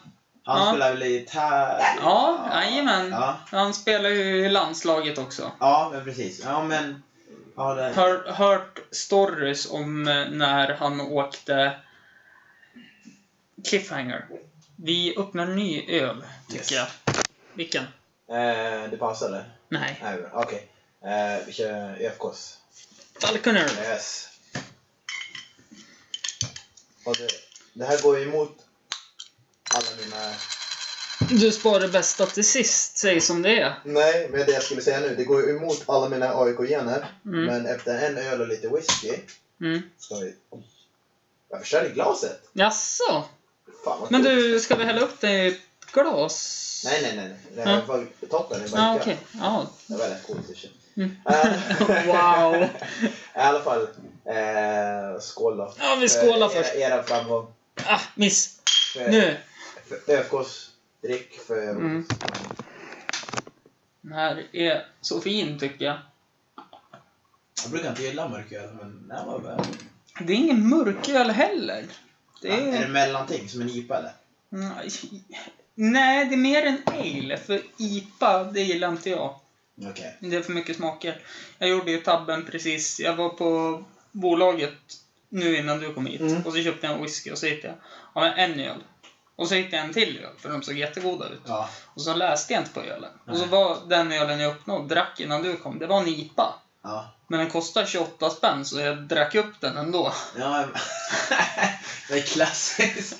Han 0.44 0.62
Ja. 0.62 0.70
spelar 0.72 0.92
väl 0.92 1.04
i 1.04 1.20
Tär... 1.20 1.82
Ja, 2.02 2.50
jajamän. 2.54 3.10
Ja. 3.12 3.38
Han 3.52 3.74
spelar 3.74 4.10
ju 4.10 4.46
i 4.46 4.50
landslaget 4.50 5.18
också. 5.18 5.52
Ja, 5.60 5.90
men 5.94 6.04
precis. 6.04 6.42
Ja, 6.44 6.64
men... 6.64 7.04
Ja, 7.56 7.74
det... 7.74 7.94
Hör, 7.96 8.32
hört 8.32 8.80
stories 8.92 9.72
om 9.72 10.08
eh, 10.08 10.30
när 10.30 10.74
han 10.74 11.02
åkte 11.02 11.78
Cliffhanger. 13.68 14.26
Vi 14.76 15.16
öppnar 15.18 15.44
en 15.44 15.56
ny 15.56 15.86
öl, 16.02 16.24
tycker 16.48 16.60
Yes. 16.60 16.72
jag. 16.72 16.88
Vilken? 17.54 17.84
Eh, 18.30 18.90
det 18.92 18.98
passade? 19.00 19.46
Nej. 19.70 20.00
Nej, 20.04 20.18
okej. 20.34 20.68
Eh, 21.06 21.46
vi 21.46 21.54
kör 21.54 21.98
ÖFKs. 22.02 22.58
Falconer. 23.22 23.70
Yes. 23.82 24.30
Och 27.06 27.16
det, 27.18 27.28
det 27.78 27.86
här 27.86 28.02
går 28.02 28.18
ju 28.20 28.24
emot 28.30 28.58
alla 29.74 29.88
mina... 30.02 30.34
Du 31.30 31.52
sparar 31.52 31.80
det 31.80 31.88
bästa 31.88 32.26
till 32.26 32.48
sist, 32.48 32.98
säg 32.98 33.22
som 33.22 33.42
det 33.42 33.60
är. 33.62 33.74
Nej, 33.84 34.30
men 34.32 34.46
det 34.46 34.52
jag 34.52 34.64
skulle 34.64 34.82
säga 34.82 35.00
nu, 35.00 35.16
det 35.16 35.24
går 35.24 35.42
ju 35.42 35.58
emot 35.58 35.84
alla 35.88 36.10
mina 36.10 36.34
AIK-gener. 36.42 37.06
Mm. 37.26 37.46
Men 37.46 37.66
efter 37.66 38.08
en 38.08 38.18
öl 38.18 38.42
och 38.42 38.48
lite 38.48 38.68
whisky 38.70 39.14
Mm. 39.62 39.82
ska 39.98 40.16
vi... 40.16 40.36
Jag 41.50 41.60
förstör 41.60 41.86
i 41.86 41.90
glaset. 41.90 42.42
Jaså? 42.54 43.24
Fan 43.84 44.00
vad 44.02 44.12
Men 44.12 44.24
coolt. 44.24 44.36
du, 44.36 44.60
ska 44.60 44.76
vi 44.76 44.84
hälla 44.84 45.02
upp 45.02 45.22
det 45.22 45.32
i 45.32 45.48
ett 45.48 45.58
glas? 45.94 46.82
Nej, 46.86 47.00
nej, 47.02 47.16
nej. 47.16 47.28
nej. 47.28 47.38
Det 47.56 47.62
Ja. 47.72 47.78
är 47.78 47.86
bara 47.86 48.06
toppen. 48.30 48.60
Det 48.62 48.68
Ja, 48.68 48.78
ja, 48.78 48.96
okej. 49.02 49.18
Ja. 49.32 49.68
Det 49.88 49.94
var 49.94 50.00
väldigt 50.08 50.28
coolt. 50.28 50.40
Mm. 50.98 51.16
Eh, 51.30 52.06
Wow. 52.08 52.64
I 53.36 53.40
alla 53.40 53.62
fall, 53.64 53.82
eh, 54.26 55.20
skål 55.22 55.58
då. 55.58 55.74
Ja, 55.80 55.98
vi 56.02 56.10
skålar 56.10 56.50
för 56.50 56.64
först. 56.64 56.76
Era, 56.76 56.96
era 56.96 57.04
framgång. 57.04 57.54
Ah, 57.86 58.02
miss. 58.16 58.62
För, 58.94 59.12
Nu. 59.12 59.38
för 59.88 59.98
drick 61.02 61.40
för... 61.48 61.70
Mm. 61.70 62.06
Den 64.02 64.14
här 64.14 64.48
är 64.52 64.86
så 65.02 65.22
fin, 65.22 65.60
tycker 65.60 65.86
jag. 65.86 66.00
Jag 67.64 67.72
brukar 67.72 67.90
inte 67.90 68.04
gilla 68.04 68.30
mörköl, 68.30 68.74
men 68.74 69.08
den 69.08 69.18
här 69.18 69.26
var 69.26 69.40
väl... 69.40 69.60
Det 70.22 70.34
är 70.34 70.38
ingen 70.38 70.70
mörköl 70.70 71.30
heller. 71.32 71.86
Det 72.42 72.48
Är 72.48 72.72
det 72.72 72.78
är... 72.78 72.88
mellanting, 72.88 73.50
som 73.50 73.62
en 73.62 73.70
IPA 73.70 73.98
eller? 73.98 74.12
Nej, 74.50 74.90
Nej, 75.76 76.26
det 76.26 76.34
är 76.36 76.38
mer 76.38 76.66
en 76.66 76.82
ale. 76.86 77.38
För 77.38 77.62
IPA, 77.78 78.44
det 78.44 78.62
gillar 78.62 78.88
inte 78.92 79.10
jag. 79.10 79.40
Okej. 79.90 80.18
Det 80.20 80.36
är 80.36 80.42
för 80.42 80.54
mycket 80.54 80.76
smaker. 80.76 81.22
Jag 81.58 81.70
gjorde 81.70 81.92
ju 81.92 82.02
tabben 82.02 82.46
precis. 82.46 83.00
Jag 83.00 83.16
var 83.16 83.30
på 83.30 83.84
bolaget 84.12 84.74
nu 85.30 85.58
innan 85.58 85.80
du 85.80 85.94
kom 85.94 86.06
hit. 86.06 86.22
Mm. 86.22 86.46
Och 86.46 86.54
så 86.54 86.64
köpte 86.64 86.88
jag 86.88 86.96
en 86.96 87.02
whisky 87.02 87.32
och 87.32 87.38
så 87.38 87.46
hittade 87.46 87.68
jag, 87.68 87.78
ja 88.16 88.22
men 88.22 88.52
en 88.52 88.60
öl. 88.60 88.84
Och 89.36 89.48
så 89.48 89.56
hittade 89.56 89.78
jag 89.78 89.86
en 89.86 89.94
till 89.94 90.18
öl, 90.18 90.34
för 90.38 90.50
de 90.50 90.64
såg 90.64 90.78
jättegoda 90.78 91.30
ut. 91.30 91.42
Ja. 91.46 91.70
Och 91.86 92.02
så 92.02 92.14
läste 92.14 92.54
jag 92.54 92.62
inte 92.62 92.74
på 92.74 92.82
ölen. 92.82 93.12
Och 93.28 93.38
så 93.38 93.42
Nej. 93.42 93.50
var 93.50 93.78
den 93.90 94.12
ölen 94.12 94.40
jag 94.40 94.52
öppnade 94.52 94.80
och 94.80 94.88
drack 94.88 95.20
innan 95.20 95.44
du 95.44 95.58
kom, 95.58 95.80
det 95.80 95.88
var 95.88 96.02
en 96.02 96.08
IPA. 96.08 96.54
Ja. 96.84 97.14
Men 97.28 97.40
den 97.40 97.50
kostar 97.50 97.86
28 97.86 98.30
spänn, 98.30 98.66
så 98.66 98.80
jag 98.80 99.02
drack 99.04 99.36
upp 99.36 99.62
den 99.62 99.78
ändå. 99.78 100.14
Ja, 100.38 100.66
det 102.10 102.14
är 102.14 102.22
klassiskt. 102.22 103.18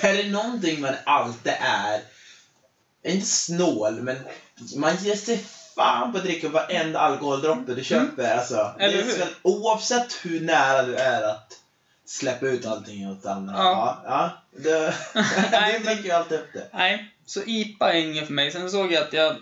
Är 0.00 0.14
det 0.14 0.30
någonting 0.30 0.80
man 0.80 0.94
alltid 1.06 1.52
är, 1.60 2.00
inte 3.02 3.26
snål, 3.26 4.02
men 4.02 4.16
man 4.76 4.96
ger 4.96 5.16
sig 5.16 5.44
fan 5.74 6.12
på 6.12 6.18
att 6.18 6.24
dricka 6.24 6.48
varenda 6.48 7.00
alkoholdroppe 7.00 7.74
du 7.74 7.84
köper. 7.84 8.36
Alltså, 8.38 8.74
det 8.78 8.84
Eller 8.84 8.98
är 8.98 9.02
hur? 9.02 9.10
så, 9.12 9.26
oavsett 9.42 10.12
hur 10.22 10.40
nära 10.40 10.82
du 10.82 10.96
är 10.96 11.22
att 11.22 11.52
släppa 12.06 12.46
ut 12.46 12.66
allting 12.66 13.10
åt 13.10 13.26
andra. 13.26 13.54
Ja. 13.56 14.02
Ja, 14.04 14.30
ja 14.52 14.60
det, 14.62 14.94
Nej, 15.52 15.78
du 15.78 15.84
dricker 15.84 16.04
ju 16.04 16.10
alltid 16.10 16.38
upp 16.38 16.52
det. 16.52 16.68
Nej, 16.72 17.14
så 17.26 17.42
IPA 17.42 17.92
är 17.92 17.98
inget 17.98 18.26
för 18.26 18.32
mig. 18.32 18.52
Sen 18.52 18.70
såg 18.70 18.92
jag 18.92 19.02
att 19.02 19.12
jag 19.12 19.36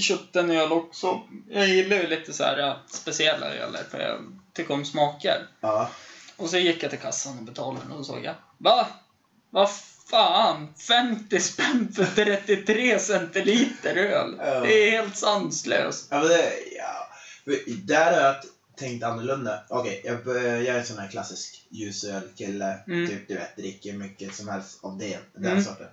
köpte 0.00 0.40
en 0.40 0.50
öl 0.50 0.72
också. 0.72 1.20
Jag 1.50 1.68
gillar 1.68 1.96
ju 1.96 2.06
lite 2.06 2.32
så 2.32 2.44
här 2.44 2.76
speciella 2.90 3.46
öler, 3.54 3.82
för 3.90 4.00
jag 4.00 4.18
tycker 4.52 4.74
om 4.74 4.84
smaker. 4.84 5.46
Ja. 5.60 5.90
Och 6.36 6.50
så 6.50 6.56
gick 6.56 6.82
jag 6.82 6.90
till 6.90 6.98
kassan 6.98 7.38
och 7.38 7.44
betalade 7.44 7.80
och 7.90 7.98
då 7.98 8.04
såg 8.04 8.24
jag, 8.24 8.34
va? 8.58 8.86
Vad 9.50 9.68
fan? 10.10 10.74
50 10.88 11.40
spänn 11.40 11.92
för 11.96 12.04
33 12.04 12.98
centiliter 12.98 13.96
öl? 13.96 14.36
Det 14.36 14.88
är 14.88 14.90
helt 14.90 15.16
sanslöst. 15.16 16.06
Ja, 16.10 16.18
men 16.18 16.28
det, 16.28 16.52
ja. 16.78 17.08
Där 17.84 18.12
har 18.12 18.20
jag 18.20 18.36
tänkt 18.76 19.04
annorlunda. 19.04 19.64
Okej, 19.68 20.02
jag, 20.04 20.24
bör- 20.24 20.40
jag 20.40 20.66
är 20.76 20.78
en 20.78 20.86
sån 20.86 20.98
här 20.98 21.08
klassisk 21.08 21.66
ljusölkille. 21.70 22.78
Mm. 22.86 23.08
Typ, 23.08 23.28
du 23.28 23.34
vet, 23.34 23.56
dricker 23.56 23.92
mycket 23.92 24.34
som 24.34 24.48
helst 24.48 24.78
av 24.82 24.98
det, 24.98 25.18
den 25.34 25.46
Mm. 25.52 25.64
sorten. 25.64 25.88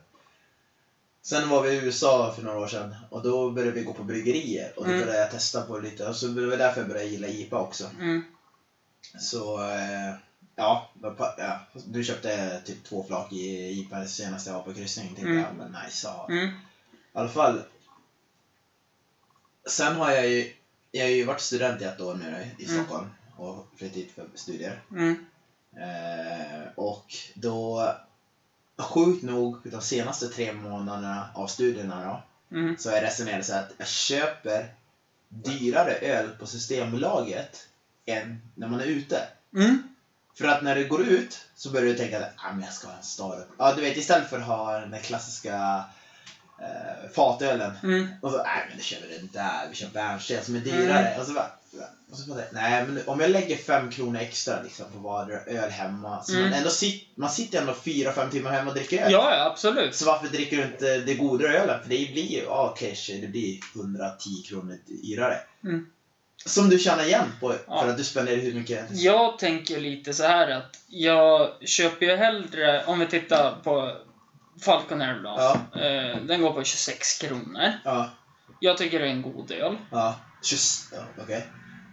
Sen 1.25 1.49
var 1.49 1.61
vi 1.63 1.69
i 1.71 1.75
USA 1.75 2.33
för 2.35 2.41
några 2.43 2.59
år 2.59 2.67
sedan 2.67 2.95
och 3.09 3.23
då 3.23 3.51
började 3.51 3.71
vi 3.71 3.83
gå 3.83 3.93
på 3.93 4.03
bryggerier 4.03 4.73
och 4.75 4.83
då 4.85 4.89
Mm. 4.91 5.01
började 5.05 5.19
jag 5.21 5.31
testa 5.31 5.61
på 5.61 5.77
det 5.79 5.89
lite 5.89 6.07
och 6.07 6.15
så 6.15 6.27
det 6.27 6.45
var 6.45 6.57
därför 6.57 6.81
jag 6.81 6.87
började 6.89 7.07
gilla 7.09 7.27
IPA 7.27 7.59
också. 7.59 7.89
Mm. 7.99 8.23
Så, 9.19 9.61
eh, 9.61 10.13
ja, 10.55 10.89
ja. 11.37 11.59
Du 11.85 12.03
köpte 12.03 12.61
typ 12.65 12.83
två 12.83 13.03
flak 13.07 13.33
i 13.33 13.69
IPA 13.79 14.07
senast 14.07 14.47
jag 14.47 14.53
var 14.53 14.61
på 14.61 14.73
kryssning. 14.73 15.07
Tänkte 15.07 15.21
Mm. 15.31 15.37
jag, 15.43 15.53
men 15.55 15.75
nice 15.83 16.07
ha. 16.07 16.27
Mm. 16.29 16.49
I 16.49 16.51
alla 17.13 17.29
fall. 17.29 17.61
Sen 19.69 19.95
har 19.95 20.11
jag 20.11 20.29
ju, 20.29 20.53
jag 20.91 21.03
har 21.05 21.09
ju 21.11 21.23
varit 21.23 21.41
student 21.41 21.81
i 21.81 21.83
ett 21.83 22.01
år 22.01 22.13
nu 22.13 22.47
i 22.57 22.65
Mm. 22.65 22.75
Stockholm 22.75 23.09
och 23.37 23.65
flyttat 23.75 23.97
hit 23.97 24.11
för 24.15 24.25
studier. 24.35 24.81
Mm. 24.91 25.25
Eh, 25.77 26.67
och 26.75 27.05
då, 27.33 27.91
sjukt 28.77 29.23
nog, 29.23 29.57
de 29.71 29.81
senaste 29.81 30.27
tre 30.27 30.51
månaderna 30.51 31.27
av 31.33 31.47
studierna 31.47 32.03
då, 32.03 32.21
Mm. 32.57 32.77
så 32.77 32.89
har 32.89 32.95
jag 32.95 33.03
resonerat 33.03 33.45
så 33.45 33.53
att 33.53 33.71
jag 33.77 33.87
köper 33.87 34.71
dyrare 35.29 35.93
öl 35.93 36.29
på 36.29 36.47
Systembolaget 36.47 37.67
än 38.05 38.41
när 38.55 38.67
man 38.67 38.79
är 38.81 38.85
ute. 38.85 39.27
Mm. 39.55 39.83
För 40.37 40.45
att 40.47 40.63
när 40.63 40.75
du 40.75 40.87
går 40.87 41.01
ut 41.01 41.39
så 41.55 41.69
börjar 41.69 41.87
du 41.87 41.95
tänka 41.97 42.19
att 42.19 42.33
ah, 42.37 42.51
men 42.51 42.61
jag 42.61 42.73
ska 42.73 42.87
ha 42.87 42.97
en 42.97 43.03
Starup. 43.03 43.47
Ja, 43.57 43.73
du 43.75 43.81
vet 43.81 43.97
istället 43.97 44.29
för 44.29 44.39
att 44.39 44.45
ha 44.45 44.77
den 44.79 44.99
klassiska 44.99 45.83
eh, 46.59 47.09
fatölen. 47.15 47.71
Mm. 47.83 48.07
Och 48.21 48.31
så, 48.31 48.37
nej 48.37 48.65
men 48.69 48.77
då 48.77 48.83
kör 48.83 48.97
vi 49.09 49.15
den 49.17 49.29
där, 49.33 49.67
vi 49.69 49.75
kör 49.75 49.87
bärnsten 49.87 50.43
som 50.43 50.55
är 50.55 50.59
dyrare. 50.59 51.15
Och 51.19 51.25
så 51.25 51.33
bara, 51.33 51.51
och 52.11 52.17
så 52.17 52.29
bara 52.29 52.43
nej 52.51 52.85
men 52.85 53.07
om 53.07 53.19
jag 53.19 53.29
lägger 53.29 53.55
fem 53.57 53.91
kronor 53.91 54.19
extra 54.19 54.61
liksom 54.61 54.91
på 54.91 54.99
vardera 54.99 55.39
öl 55.39 55.69
hemma. 55.69 56.23
Så 56.23 56.31
Mm. 56.33 56.43
man, 56.43 56.53
ändå 56.53 56.69
sit, 56.69 57.07
man 57.15 57.29
sitter 57.29 57.59
ändå 57.59 57.73
fyra, 57.73 58.13
fem 58.13 58.29
timmar 58.29 58.51
hemma 58.51 58.69
och 58.69 58.75
dricker 58.75 59.05
öl. 59.05 59.11
Ja, 59.11 59.45
absolut. 59.51 59.95
Så 59.95 60.05
varför 60.05 60.27
dricker 60.27 60.57
du 60.57 60.63
inte 60.63 60.97
det 60.97 61.13
godare 61.13 61.57
ölen? 61.59 61.81
För 61.81 61.89
det 61.89 62.11
blir 62.13 62.31
ju, 62.31 62.37
ja 62.43 62.75
kanske 62.77 63.13
det 63.13 63.27
blir 63.27 63.59
110 63.75 64.29
kronor 64.49 64.77
dyrare. 64.87 65.37
Mm. 65.63 65.85
Som 66.45 66.69
du 66.69 66.79
tjänar 66.79 67.03
igen 67.03 67.31
på 67.39 67.55
Ja. 67.67 67.81
för 67.81 67.89
att 67.89 67.97
du 67.97 68.03
spenderar 68.03 68.37
hur 68.37 68.53
mycket 68.53 68.87
Jag 68.91 69.39
tänker 69.39 69.79
lite 69.79 70.13
så 70.13 70.23
här 70.23 70.49
att 70.49 70.79
jag 70.87 71.49
köper 71.65 72.05
ju 72.05 72.15
hellre, 72.15 72.83
om 72.85 72.99
vi 72.99 73.07
tittar 73.07 73.55
på 73.63 73.91
Falconer 74.61 75.19
då. 75.23 75.35
Ja. 75.37 75.81
Eh, 75.81 76.17
den 76.23 76.41
går 76.41 76.51
på 76.53 76.63
26 76.63 77.17
kronor. 77.21 77.71
Ja, 77.83 78.09
Jag 78.59 78.77
tycker 78.77 78.99
det 78.99 79.05
är 79.05 79.09
en 79.09 79.21
god 79.21 79.51
öl. 79.51 79.77
ja. 79.91 80.15
Just, 80.51 80.93
ja 80.93 81.23
okej. 81.23 81.47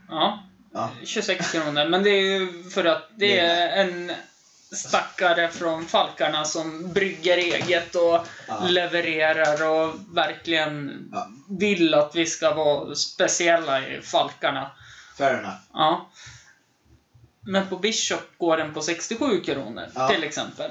Ja, 0.09 0.43
Ja. 0.73 0.91
26 1.05 1.53
kronor. 1.53 1.89
Men 1.89 2.03
det 2.03 2.11
är 2.11 2.21
ju 2.41 2.63
för 2.71 2.85
att 2.85 3.09
det 3.17 3.39
är 3.39 3.85
en 3.85 4.13
stackare 4.73 5.49
från 5.49 5.87
Falkarna 5.87 6.45
som 6.45 6.93
brygger 6.93 7.37
eget 7.37 7.95
och 7.95 8.27
Ja. 8.49 8.61
levererar 8.69 9.69
och 9.71 9.95
verkligen 10.15 11.09
Ja. 11.13 11.29
vill 11.61 11.95
att 11.95 12.15
vi 12.15 12.27
ska 12.27 12.55
vara 12.55 12.95
speciella 12.95 13.87
i 13.89 14.01
Falkarna. 14.03 14.71
Fair 15.19 15.35
enough. 15.39 15.55
Ja. 15.73 16.11
Men 17.41 17.69
på 17.69 17.77
Bishop 17.77 18.39
går 18.39 18.57
den 18.57 18.75
på 18.75 18.81
67 18.81 19.41
kronor, 19.41 19.85
Ja. 19.95 20.09
till 20.09 20.25
exempel. 20.25 20.71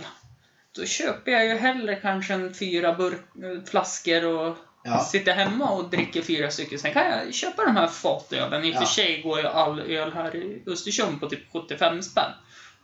Då 0.71 0.85
köper 0.85 1.31
jag 1.31 1.45
ju 1.45 1.55
hellre 1.57 1.95
kanske 1.95 2.33
en 2.33 2.53
fyra 2.53 2.93
burk, 2.93 3.21
flaskor 3.69 4.25
och 4.25 4.57
Ja. 4.83 5.03
sitter 5.03 5.33
hemma 5.33 5.69
och 5.69 5.89
dricker 5.89 6.21
fyra 6.21 6.51
stycken. 6.51 6.79
Sen 6.79 6.93
kan 6.93 7.05
jag 7.05 7.33
köpa 7.33 7.65
de 7.65 7.75
här 7.75 7.87
fatölen. 7.87 8.65
I 8.65 8.71
och 8.73 8.75
för 8.77 8.85
sig 8.85 9.21
går 9.21 9.39
ju 9.39 9.47
all 9.47 9.79
öl 9.79 10.13
här 10.13 10.35
i 10.35 10.63
Östersund 10.67 11.19
på 11.19 11.29
typ 11.29 11.51
75 11.53 12.01
spänn. 12.03 12.31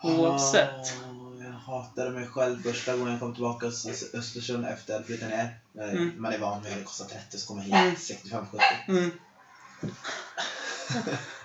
Oavsett. 0.02 0.93
Åh, 1.10 1.43
jag 1.46 1.52
hatade 1.52 2.10
mig 2.12 2.28
själv 2.28 2.64
första 2.64 2.98
gången 2.98 3.12
jag 3.12 3.20
kom 3.20 3.34
tillbaka 3.34 3.70
till 3.72 3.91
Östersund 4.20 4.66
efter 4.66 5.00
att 5.00 5.06
flytta 5.06 5.28
ner. 5.28 5.60
När 5.74 5.89
Mm. 5.91 6.14
Man 6.18 6.34
är 6.34 6.38
van 6.38 6.64
vid 6.64 6.72
att 6.72 6.78
det 6.78 6.84
kostar 6.84 7.06
30 7.06 7.38
så 7.38 7.48
kommer 7.48 7.62
hit 7.62 7.74
Mm. 7.74 7.96
65-70. 7.96 8.60
Mm. 8.88 9.12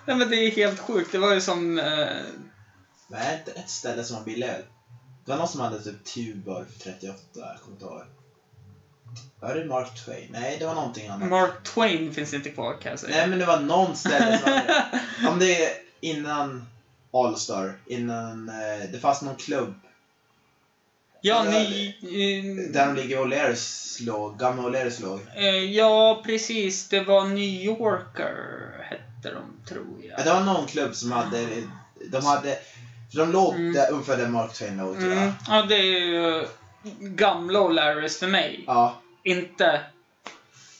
Nej 0.07 0.17
men 0.17 0.31
det 0.31 0.37
är 0.37 0.51
helt 0.51 0.81
sjukt. 0.81 1.13
Det 1.13 1.19
var 1.19 1.35
ju 1.35 1.41
som... 1.41 1.79
Eh, 1.79 1.85
är 1.85 2.25
det 3.11 3.39
inte 3.39 3.61
ett 3.61 3.71
ställe 3.71 4.05
som 4.05 4.17
har 4.17 4.25
billig 4.25 4.47
öl? 4.47 4.63
Det 5.25 5.31
var 5.31 5.39
någon 5.39 5.49
som 5.49 5.61
hade 5.61 5.83
typ 5.85 6.05
Tuborg 6.05 6.67
för 6.73 6.79
38, 6.81 7.17
jag 7.35 7.61
kommer 7.61 7.73
inte 7.73 7.85
ihåg. 7.85 8.03
Var 9.41 9.55
det 9.55 9.65
Mark 9.65 10.05
Twain? 10.05 10.29
Nej, 10.31 10.57
det 10.59 10.67
var 10.67 10.75
någonting 10.75 11.09
annat. 11.09 11.29
Mark 11.29 11.63
Twain 11.63 12.15
finns 12.15 12.35
inte 12.35 12.51
kvar 12.51 12.75
kan 12.83 12.91
jag 12.91 12.99
säga. 13.01 13.17
Nej, 13.17 13.27
men 13.27 13.39
det 13.39 13.47
var 13.47 13.61
någon 13.61 13.97
ställe 13.97 14.39
som 14.39 14.53
hade 14.53 14.85
Om 15.29 15.39
det 15.39 15.65
är 15.65 15.73
innan 16.01 16.67
Allstar, 17.13 17.73
innan... 17.87 18.49
Eh, 18.49 18.91
det 18.93 18.99
fanns 18.99 19.23
någon 19.23 19.37
klubb 19.37 19.75
ja, 21.23 21.45
Ja, 21.45 21.51
ni... 21.51 21.95
eh, 22.03 22.73
där 22.73 22.87
de 22.87 22.97
ligger 22.97 23.17
O'Learys 23.19 23.97
låg, 24.07 24.39
gamla 24.39 24.63
O'Learys 24.63 25.03
låg. 25.03 25.21
Eh, 25.37 25.45
ja, 25.65 26.23
precis. 26.27 26.89
Det 26.89 27.01
var 27.01 27.25
New 27.25 27.39
Yorker, 27.65 28.35
hette 28.85 29.35
de, 29.35 29.69
tror 29.69 29.87
Ja, 30.03 30.15
jag. 30.17 30.27
det 30.27 30.33
var 30.33 30.41
någon 30.55 30.67
klubb 30.67 30.95
som 30.95 31.13
hade... 31.13 31.47
De 32.11 32.25
hade... 32.27 32.59
För 33.13 33.19
de 33.19 33.33
låg 33.33 33.55
Mm. 33.55 33.73
där 33.73 33.93
ungefär 33.93 34.17
där 34.17 34.29
Mark 34.29 34.53
Twain 34.53 34.77
låg, 34.77 34.99
tror 34.99 35.13
jag. 35.13 35.23
Mm. 35.23 35.33
Ja, 35.49 35.63
det 35.63 35.75
är 35.77 35.99
ju 36.01 36.47
gamla 37.01 37.59
O'Larrys 37.59 38.19
för 38.19 38.27
mig. 38.27 38.65
Ja. 38.67 39.01
Inte 39.23 39.81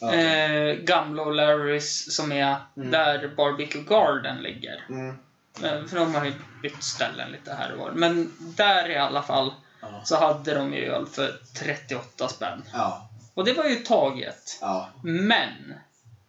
okej. 0.01 0.71
eh, 0.71 0.75
gamla 0.77 1.23
O'Larrys 1.23 2.11
som 2.11 2.33
är 2.33 2.57
Mm. 2.77 2.91
där 2.91 3.29
Barbecue 3.37 3.83
Garden 3.83 4.37
ligger. 4.43 4.85
Mm. 4.89 5.17
För 5.59 5.97
de 5.97 6.15
har 6.15 6.25
ju 6.25 6.33
bytt 6.63 6.83
ställen 6.85 7.31
lite 7.33 7.55
här 7.55 7.73
och 7.73 7.79
var. 7.79 7.91
Men 7.91 8.33
där 8.39 8.89
i 8.91 8.97
alla 8.97 9.23
fall 9.23 9.53
Ja. 9.83 9.89
så 10.05 10.17
hade 10.17 10.55
de 10.55 10.75
ju 10.75 10.85
öl 10.93 11.07
för 11.07 11.33
38 11.59 12.29
spänn. 12.29 12.63
Ja. 12.73 13.09
Och 13.35 13.45
det 13.45 13.53
var 13.53 13.65
ju 13.65 13.75
taget. 13.77 14.59
Ja. 14.61 14.89
Men 15.03 15.75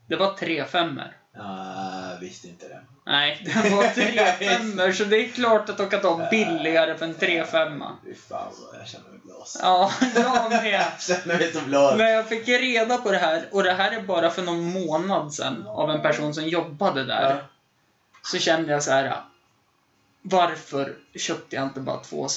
det 0.07 0.15
var 0.15 0.33
tre 0.33 0.65
femmor. 0.65 1.17
Jag 1.33 2.19
visste 2.19 2.47
inte 2.47 2.67
det. 2.67 2.81
Nej, 3.05 3.41
det 3.45 3.69
var 3.69 3.83
tre 3.83 4.25
femmor 4.47 4.91
så 4.91 5.03
det 5.03 5.25
är 5.25 5.29
klart 5.29 5.69
att 5.69 5.77
de 5.77 5.89
kan 5.89 6.01
ta 6.01 6.27
billigare 6.31 6.97
för 6.97 7.05
en 7.05 7.13
tre 7.13 7.45
femma. 7.45 7.97
Fy 8.05 8.13
fan 8.15 8.51
jag 8.79 8.87
känner 8.87 9.09
mig 9.09 9.19
blåst. 9.23 9.59
Ja, 9.63 9.91
jag 10.15 10.49
med. 10.49 10.65
Jag 10.73 11.01
känner 11.01 11.37
mig 11.37 11.53
så 11.53 11.61
blåst. 11.61 11.97
Men 11.97 12.11
jag 12.11 12.27
fick 12.29 12.47
reda 12.47 12.97
på 12.97 13.11
det 13.11 13.17
här, 13.17 13.45
och 13.51 13.63
det 13.63 13.73
här 13.73 13.91
är 13.91 14.01
bara 14.01 14.29
för 14.29 14.41
någon 14.41 14.63
månad 14.85 15.33
sedan, 15.33 15.65
av 15.67 15.91
en 15.91 16.01
person 16.01 16.33
som 16.33 16.47
jobbade 16.47 17.05
där. 17.05 17.43
Så 18.23 18.37
kände 18.37 18.71
jag 18.71 18.83
så 18.83 18.91
här. 18.91 19.21
Varför 20.21 20.95
köpte 21.15 21.55
jag 21.55 21.65
inte 21.65 21.79
bara 21.79 21.99
två 22.03 22.27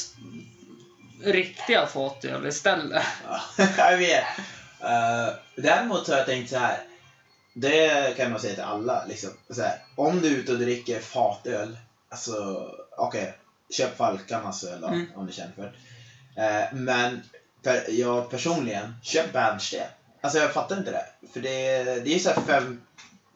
riktiga 1.22 1.86
fatöl 1.86 2.46
istället? 2.46 3.02
Ja, 3.28 3.40
jag 3.90 3.98
vet. 3.98 4.24
Uh, 4.80 5.34
däremot 5.56 6.08
har 6.08 6.16
jag 6.16 6.26
tänkt 6.26 6.50
så 6.50 6.58
här. 6.58 6.78
Det 7.54 8.16
kan 8.16 8.30
man 8.30 8.40
säga 8.40 8.54
till 8.54 8.62
alla. 8.62 9.04
Liksom. 9.04 9.30
Så 9.50 9.62
här, 9.62 9.78
om 9.96 10.20
du 10.20 10.28
är 10.34 10.38
ute 10.38 10.52
och 10.52 10.58
dricker 10.58 11.00
fatöl. 11.00 11.78
Alltså, 12.08 12.68
okej. 12.96 13.34
köp 13.70 13.96
Falkarnas 13.96 14.64
öl 14.64 14.80
då, 14.80 14.86
Mm. 14.86 15.06
om 15.14 15.26
du 15.26 15.32
känner 15.32 15.52
för 15.52 15.62
det. 15.62 16.42
Eh, 16.42 16.74
men 16.74 17.22
per, 17.62 17.84
jag 17.90 18.30
personligen, 18.30 18.94
köp 19.02 19.32
bärnsten. 19.32 19.86
Alltså 20.20 20.38
jag 20.38 20.52
fattar 20.52 20.78
inte 20.78 20.90
det. 20.90 21.28
För 21.32 21.40
det, 21.40 21.84
det 21.84 22.10
är 22.10 22.14
ju 22.14 22.18
så 22.18 22.28
här 22.30 22.40
fem... 22.46 22.80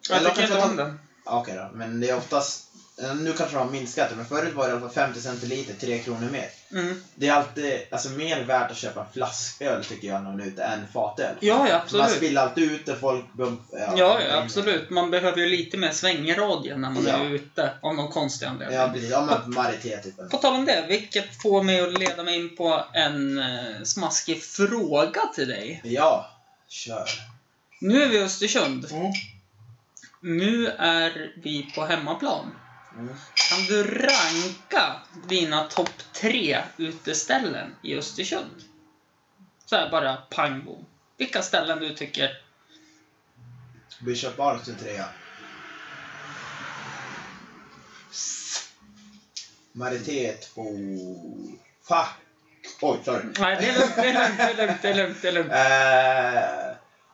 Jag 0.09 0.19
Eller 0.19 0.31
tycker 0.31 0.43
inte 0.43 0.59
om 0.65 0.77
den. 0.77 1.01
Okej 1.31 1.55
då, 1.57 1.69
men 1.73 2.01
det 2.01 2.09
är 2.11 2.17
oftast 2.17 2.65
eh, 3.03 3.15
nu 3.15 3.33
kanske 3.33 3.57
de 3.57 3.65
har 3.67 3.71
minskat 3.73 4.11
det, 4.11 4.17
men 4.17 4.27
förut 4.27 4.55
var 4.55 4.65
det 4.65 4.69
i 4.69 4.73
alla 4.73 4.81
fall 4.81 4.91
50 4.91 5.21
centiliter, 5.21 5.75
3 5.75 5.99
kronor 5.99 6.29
mer. 6.31 6.49
Mm. 6.73 7.03
Det 7.15 7.29
är 7.29 7.33
alltid 7.33 7.81
alltså, 7.91 8.09
mer 8.09 8.43
värt 8.43 8.71
att 8.71 8.77
köpa 8.77 9.07
flasköl 9.13 9.85
tycker 9.85 10.09
jag 10.09 10.23
när 10.23 10.31
man 10.31 10.41
är 10.41 10.45
ute 10.45 10.63
än 10.65 10.87
fatöl. 10.93 11.35
Ja, 11.41 11.55
ja, 11.69 11.73
Man 11.73 11.81
absolut. 11.83 12.11
spiller 12.11 12.43
alltid 12.43 12.73
ut 12.73 12.87
det, 12.87 12.97
folk 12.97 13.33
bump, 13.33 13.61
Ja, 13.73 13.95
ja, 13.97 14.43
absolut. 14.43 14.91
Man 14.91 15.11
behöver 15.11 15.39
ju 15.39 15.47
lite 15.47 15.77
mer 15.77 15.91
svängradie 15.93 16.77
när 16.77 16.91
man 16.91 17.05
Ja. 17.07 17.17
är 17.17 17.31
ute, 17.31 17.71
av 17.83 17.95
någon 17.95 18.13
konstig 18.13 18.47
anledning. 18.47 18.77
Ja, 18.79 18.91
precis. 18.95 19.11
Ja, 19.11 19.25
men 19.45 19.55
Marité 19.55 19.97
typ. 19.97 20.31
På 20.31 20.37
tal 20.37 20.55
om 20.55 20.65
det, 20.65 20.85
vilket 20.89 21.43
får 21.43 21.63
mig 21.63 21.81
att 21.81 21.99
leda 21.99 22.23
mig 22.23 22.37
in 22.37 22.57
på 22.57 22.85
en 22.93 23.39
eh, 23.39 23.83
smaskig 23.85 24.43
fråga 24.43 25.21
till 25.35 25.49
dig. 25.49 25.81
Ja, 25.85 26.31
kör. 26.69 27.09
Nu 27.81 28.03
är 28.03 28.09
vi 28.09 28.17
i 28.17 28.23
Östersund. 28.23 28.87
Mm. 28.93 29.13
Nu 30.21 30.67
är 30.79 31.33
vi 31.37 31.73
på 31.75 31.85
hemmaplan. 31.85 32.55
Mm. 32.95 33.15
Kan 33.35 33.65
du 33.69 33.85
ranka 33.85 35.01
dina 35.29 35.65
topp 35.65 35.91
tre 36.13 36.63
uteställen 36.77 37.75
i 37.83 37.95
Östersund? 37.97 38.63
Så 39.67 39.77
här 39.77 39.91
bara 39.91 40.17
pang 40.17 40.65
bom. 40.65 40.87
Vilka 41.17 41.43
ställen 41.43 41.79
du 41.79 41.95
tycker... 41.95 42.43
Bishop 44.01 44.37
Barks 44.37 44.69
är 44.69 44.75
trea. 44.75 45.09
Marité 49.73 50.27
är 50.27 50.37
två... 50.37 50.65
Fuck! 51.83 52.09
Oj, 52.81 52.99
sorry. 53.05 53.25
Nej, 53.39 53.57
det 53.61 53.69
är 53.69 53.79
lugnt, 53.79 53.97
det 53.97 54.09
är 54.09 54.57
lugnt, 54.67 54.83
det 54.83 54.89
är 54.89 54.95
lugnt, 54.95 55.23
det 55.23 55.29
är 55.29 55.33
lugnt. 55.33 55.53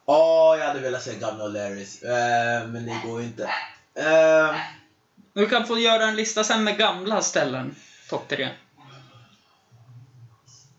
Eh, 0.06 0.14
Åh, 0.14 0.56
jag 0.58 0.66
hade 0.66 0.80
velat 0.80 1.02
säga 1.02 1.18
gamla 1.18 1.44
O'Larrys. 1.44 2.04
Eh, 2.04 2.68
men 2.68 2.86
det 2.86 3.00
går 3.04 3.20
ju 3.20 3.26
inte. 3.26 3.44
Eh, 3.94 4.56
Du 5.32 5.46
kan 5.48 5.66
få 5.66 5.78
göra 5.78 6.04
en 6.04 6.16
lista 6.16 6.44
sen 6.44 6.64
med 6.64 6.78
gamla 6.78 7.22
ställen. 7.22 7.74
Topp 8.10 8.28
tre. 8.28 8.48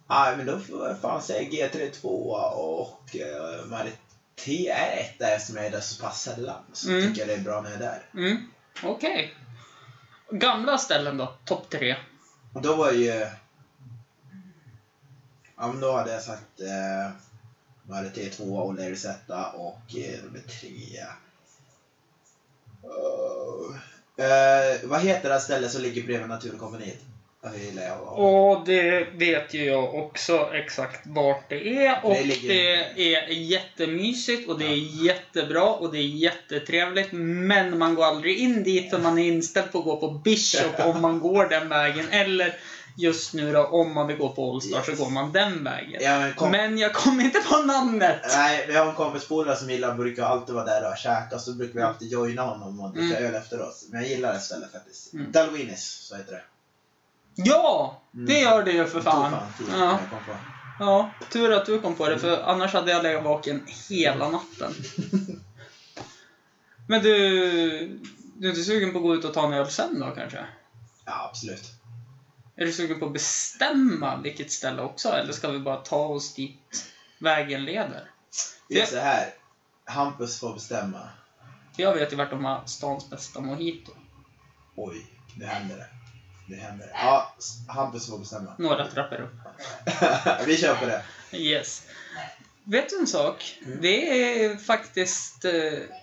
Nej, 0.07 0.37
men 0.37 0.45
då 0.45 0.59
får 0.59 0.87
jag 0.87 1.01
fan 1.01 1.21
säga 1.21 1.49
G3 1.49 1.89
2 1.91 2.09
och 2.31 3.15
uh, 3.15 3.65
Marité 3.65 4.69
är 4.69 4.97
etta 4.99 5.27
eftersom 5.31 5.55
jag 5.57 5.65
är 5.65 5.71
där 5.71 5.79
så 5.79 6.03
pass 6.03 6.21
sällan. 6.21 6.63
Så 6.73 6.89
Mm. 6.89 7.01
tycker 7.07 7.19
jag 7.21 7.27
det 7.27 7.33
är 7.33 7.43
bra 7.43 7.61
när 7.61 7.69
jag 7.71 7.81
är 7.81 7.83
där. 7.83 8.01
Mm, 8.13 8.51
okej. 8.83 9.33
Gamla 10.31 10.77
ställen 10.77 11.17
då? 11.17 11.33
Topp 11.45 11.69
tre. 11.69 11.95
Och 12.53 12.61
då 12.61 12.75
var 12.75 12.91
ju... 12.91 13.27
Ja, 15.57 15.67
men 15.67 15.79
då 15.79 15.91
hade 15.97 16.11
jag 16.11 16.21
sagt 16.21 16.59
uh, 17.89 17.95
Marité 17.95 18.29
2 18.29 18.43
och 18.43 18.75
Larrys 18.75 19.05
etta 19.05 19.47
och 19.47 19.81
uh, 19.97 20.23
nummer 20.23 20.39
3. 20.39 20.69
Uh, 22.83 23.75
uh, 24.19 24.89
vad 24.89 25.01
heter 25.01 25.29
det 25.29 25.35
här 25.35 25.39
stället 25.39 25.71
som 25.71 25.81
ligger 25.81 26.03
bredvid 26.03 26.29
Naturkompaniet? 26.29 26.99
Det 27.53 27.63
gillar 27.65 27.83
jag. 27.83 28.19
Och 28.19 28.65
det 28.65 29.07
vet 29.13 29.53
ju 29.53 29.65
jag 29.65 29.95
också 29.95 30.49
exakt 30.53 31.07
vart 31.07 31.49
det 31.49 31.85
är. 31.85 32.05
Och 32.05 32.13
Det 32.13 32.23
ligger- 32.23 32.47
det 32.95 33.15
är 33.15 33.29
jättemysigt 33.29 34.49
och 34.49 34.59
det 34.59 34.65
är 34.65 35.05
jättebra 35.05 35.63
och 35.63 35.91
det 35.91 35.97
är 35.97 36.07
jättetrevligt. 36.07 37.09
Men 37.11 37.77
man 37.77 37.95
går 37.95 38.03
aldrig 38.05 38.37
in 38.37 38.63
dit 38.63 38.89
för 38.89 38.97
man 38.99 39.19
är 39.19 39.27
inställd 39.27 39.71
på 39.71 39.77
att 39.79 39.83
gå 39.85 39.97
på 39.97 40.09
Bishop 40.09 40.79
om 40.85 41.01
man 41.01 41.19
går 41.19 41.45
den 41.49 41.69
vägen. 41.69 42.05
Eller 42.11 42.55
just 42.97 43.33
nu 43.33 43.53
då, 43.53 43.63
om 43.65 43.93
man 43.93 44.07
vill 44.07 44.17
gå 44.17 44.29
på 44.29 44.53
Allstar 44.53 44.81
så 44.81 44.91
Yes. 44.91 44.99
går 44.99 45.09
man 45.09 45.31
den 45.31 45.63
vägen. 45.63 46.01
Ja, 46.03 46.19
men 46.19 46.33
kom, 46.33 46.51
Men 46.51 46.77
jag 46.77 46.93
kommer 46.93 47.23
inte 47.23 47.39
på 47.39 47.57
namnet! 47.57 48.21
Nej, 48.35 48.65
vi 48.67 48.75
har 48.75 48.85
en 48.89 48.95
kompis 48.95 49.27
polare 49.27 49.55
som 49.55 49.69
gillar, 49.69 49.95
brukar 49.95 50.23
alltid 50.25 50.55
vara 50.55 50.65
där 50.65 50.91
och 50.91 50.97
käka, 50.97 51.39
så 51.39 51.53
brukar 51.53 51.73
vi 51.73 51.81
alltid 51.81 52.11
joina 52.11 52.41
honom 52.41 52.79
och 52.79 52.93
dricka 52.93 53.17
Mm. 53.17 53.29
öl 53.29 53.35
efter 53.41 53.61
oss. 53.61 53.85
Men 53.91 54.01
jag 54.01 54.09
gillar 54.09 54.33
det 54.33 54.39
stället 54.39 54.71
faktiskt. 54.71 55.13
Mm. 55.13 55.31
Dalwinis, 55.31 55.83
så 56.09 56.15
heter 56.15 56.31
det. 56.31 56.43
Ja! 57.35 58.01
Mm. 58.13 58.25
Det 58.25 58.39
gör 58.39 58.63
det 58.63 58.71
ju 58.71 58.85
för 58.85 59.01
fan. 59.01 59.31
tid 59.57 59.67
Ja. 59.73 59.99
Ja, 60.79 61.09
tur 61.31 61.51
att 61.51 61.65
du 61.65 61.79
kom 61.81 61.95
på 61.95 62.09
det, 62.09 62.19
för 62.19 62.41
annars 62.41 62.73
hade 62.73 62.91
jag 62.91 63.03
legat 63.03 63.23
vaken 63.23 63.63
hela 63.89 64.29
natten. 64.29 64.73
Men 66.87 67.03
du, 67.03 67.19
du 68.35 68.47
är 68.47 68.49
inte 68.51 68.63
sugen 68.63 68.91
på 68.91 68.97
att 68.97 69.03
gå 69.03 69.15
ut 69.15 69.25
och 69.25 69.33
ta 69.33 69.45
en 69.47 69.53
öl 69.53 69.69
sen 69.69 69.99
då 69.99 70.11
kanske? 70.15 70.45
Ja, 71.05 71.27
absolut. 71.29 71.63
Är 72.57 72.65
du 72.65 72.71
sugen 72.71 72.99
på 72.99 73.05
att 73.05 73.13
bestämma 73.13 74.17
vilket 74.17 74.51
ställe 74.51 74.81
också, 74.81 75.09
eller 75.09 75.33
ska 75.33 75.49
vi 75.49 75.59
bara 75.59 75.77
ta 75.77 76.05
oss 76.05 76.33
dit 76.33 76.85
vägen 77.19 77.65
leder? 77.65 78.09
Det 78.69 78.75
är 78.75 78.79
Ja. 78.79 78.85
så 78.85 78.99
här. 78.99 79.33
Hampus 79.85 80.39
får 80.39 80.53
bestämma. 80.53 81.09
Jag 81.77 81.93
vet 81.93 82.11
ju 82.11 82.15
vart 82.15 82.29
de 82.29 82.45
har 82.45 82.65
stans 82.65 83.09
bästa 83.09 83.41
mojito. 83.41 83.91
Oj, 84.75 85.05
det 85.35 85.45
händer 85.45 85.75
det. 85.75 85.87
Det 86.49 86.55
händer. 86.61 86.89
Ja, 86.93 87.35
s- 87.39 87.57
Hampus 87.67 88.09
får 88.09 88.17
bestämma. 88.19 88.55
Några 88.57 88.87
trappor 88.87 89.21
upp. 89.21 89.33
vi 90.47 90.57
kör 90.57 90.75
på 90.75 90.85
det. 90.85 91.03
Yes. 91.31 91.83
Vet 92.63 92.89
du 92.89 92.99
en 92.99 93.07
sak? 93.07 93.57
Mm. 93.65 93.81
Det 93.81 94.43
är 94.45 94.57
faktiskt 94.57 95.45
eh, 95.45 95.53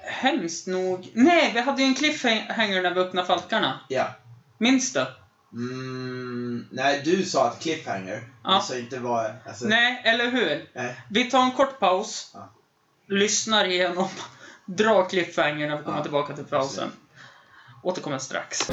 hemskt 0.03 0.67
nog... 0.67 1.11
Nej, 1.15 1.51
vi 1.55 1.61
hade 1.61 1.83
ju 1.83 1.89
en 1.89 1.95
cliffhanger 1.95 2.83
när 2.83 2.95
vi 2.95 3.01
öppnade 3.01 3.27
Falkarna. 3.27 3.81
Ja. 3.89 4.07
Minns 4.59 4.93
du? 4.93 5.07
Mm, 5.53 6.69
nej, 6.71 7.03
du 7.05 7.25
sa 7.25 7.49
att 7.49 7.61
cliffhanger. 7.61 8.23
Ja. 8.45 8.61
Sa 8.61 8.77
inte 8.77 8.99
vad... 8.99 9.33
Alltså, 9.47 9.65
Nej, 9.65 10.03
eller 10.05 10.31
hur? 10.31 10.69
nej. 10.75 10.97
Vi 11.11 11.31
tar 11.31 11.43
en 11.43 11.53
kort 11.53 11.79
paus. 11.79 12.31
Ja. 12.35 12.51
Lyssnar 13.09 13.65
igenom. 13.65 14.09
Drar 14.67 15.09
cliffhanger 15.09 15.69
när 15.69 15.77
vi 15.77 15.85
kommer 15.85 15.97
Ja, 15.99 16.03
tillbaka 16.03 16.35
till 16.37 16.45
pausen. 16.45 16.91
Återkommer 17.83 18.19
strax. 18.19 18.71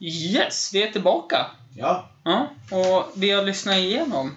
Yes, 0.00 0.70
vi 0.74 0.82
är 0.82 0.92
tillbaka. 0.92 1.46
Ja. 1.76 2.08
Ja, 2.24 2.48
och 2.70 3.12
vi 3.14 3.30
har 3.30 3.42
lyssnat 3.42 3.76
igenom. 3.76 4.36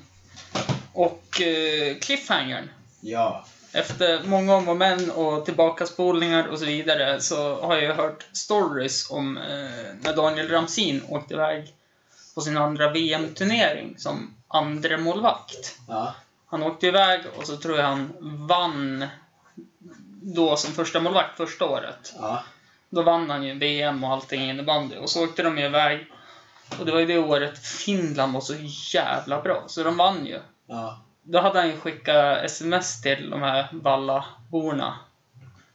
Och 0.94 1.42
eh, 1.42 1.98
cliffhangern. 1.98 2.70
Ja. 3.02 3.46
Efter 3.74 4.24
många 4.24 4.56
om 4.56 4.70
och 4.70 4.78
men 4.78 5.12
och 5.12 5.46
tillbakaspolningar 5.46 6.48
och 6.48 6.60
så 6.60 6.66
vidare 6.66 7.22
så 7.22 7.62
har 7.62 7.78
jag 7.78 7.96
hört 7.96 8.26
stories 8.34 9.12
om 9.12 9.38
eh, 9.38 9.96
när 10.02 10.16
Daniel 10.16 10.50
Ramsin 10.50 11.04
åkte 11.10 11.34
iväg 11.34 11.74
på 12.36 12.42
sin 12.42 12.58
andra 12.58 12.92
VM-turnering 12.92 13.96
som 13.98 14.36
andre 14.48 14.98
målvakt. 14.98 15.78
Ja. 15.88 16.16
Han 16.46 16.64
åkte 16.64 16.88
iväg 16.88 17.22
och 17.38 17.48
så 17.48 17.58
tror 17.58 17.78
jag 17.78 17.86
han 17.86 18.14
vann 18.48 19.08
då 20.22 20.56
som 20.56 20.74
första 20.74 21.00
målvakt 21.00 21.38
första 21.38 21.66
året. 21.66 22.14
Ja. 22.20 22.44
Då 22.90 23.02
vann 23.02 23.30
han 23.30 23.44
ju 23.44 23.54
VM 23.54 24.04
och 24.04 24.12
allting 24.12 24.42
i 24.42 24.50
innebandy. 24.50 24.98
Och 24.98 25.10
så 25.10 25.24
åkte 25.24 25.44
de 25.44 25.60
iväg. 25.60 26.08
Och 26.80 26.86
det 26.86 26.92
var 26.92 27.00
ju 27.00 27.06
det 27.06 27.18
året 27.18 27.66
Finland 27.66 28.34
var 28.34 28.42
så 28.42 28.54
jävla 28.94 29.42
bra. 29.42 29.64
Så 29.68 29.84
de 29.84 29.98
vann 29.98 30.26
ju. 30.26 30.40
Ja. 30.68 31.00
Då 31.24 31.40
hade 31.40 31.60
han 31.60 31.70
ju 31.70 31.78
skickat 31.78 32.44
sms 32.44 33.02
till 33.02 33.30
de 33.30 33.42
här 33.42 33.68
Vallaborna. 33.72 35.00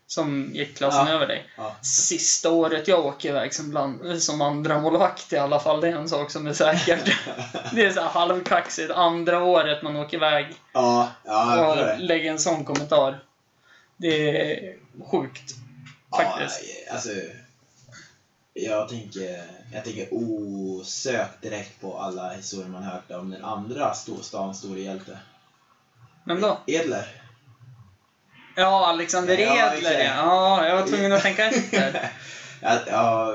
Som 0.07 0.51
gick 0.55 0.77
klassen 0.77 1.07
Ja. 1.07 1.13
över 1.13 1.27
dig. 1.27 1.47
Ja. 1.57 1.77
Sista 1.83 2.51
året 2.51 2.89
jag 2.89 3.07
åker 3.07 3.29
iväg 3.29 3.55
som, 3.55 3.71
bland, 3.71 4.23
som 4.23 4.41
andra 4.41 4.81
målvakt 4.81 5.33
i 5.33 5.37
alla 5.39 5.61
fall. 5.61 5.81
Det 5.81 5.89
är 5.89 5.93
en 5.97 6.09
sak 6.09 6.31
som 6.31 6.47
är 6.47 6.53
säkert. 6.53 7.05
det 7.73 7.85
är 7.87 7.93
så 7.93 8.01
här 8.01 8.09
halvkaxigt. 8.09 8.91
Andra 8.91 9.43
året 9.45 9.83
man 9.83 9.97
åker 9.97 10.17
iväg 10.17 10.55
Ja. 10.73 11.09
Ja, 11.25 11.67
och 11.73 12.01
lägger 12.01 12.31
en 12.31 12.39
sån 12.39 12.65
kommentar. 12.65 13.21
Det 13.97 14.41
är 14.41 14.77
sjukt. 15.11 15.55
Faktiskt. 16.17 16.61
Ja, 16.87 16.93
alltså, 16.95 17.11
jag 18.55 18.89
tänker, 18.89 19.43
jag 19.73 19.85
tänker 19.85 20.09
osökt 20.11 21.43
direkt 21.43 21.81
på 21.81 21.99
alla 21.99 22.33
historier 22.33 22.69
man 22.69 22.83
hört 22.83 23.11
om 23.11 23.31
den 23.31 23.45
andra 23.45 23.95
storstans 23.95 24.59
store 24.59 24.81
hjälte. 24.81 25.19
Vem 26.29 26.41
då? 26.41 26.61
Edler. 26.67 27.07
Ja, 28.57 28.87
Alexander 28.87 29.39
Ja, 29.39 29.73
Edler 29.75 29.91
exakt. 29.91 30.17
ja. 30.17 30.67
Jag 30.67 30.77
var 30.77 30.87
tvungen 30.87 31.13
att 31.13 31.23
tänka 31.23 31.47
efter. 31.47 32.11
ja, 32.63 32.79
ja, 32.87 33.35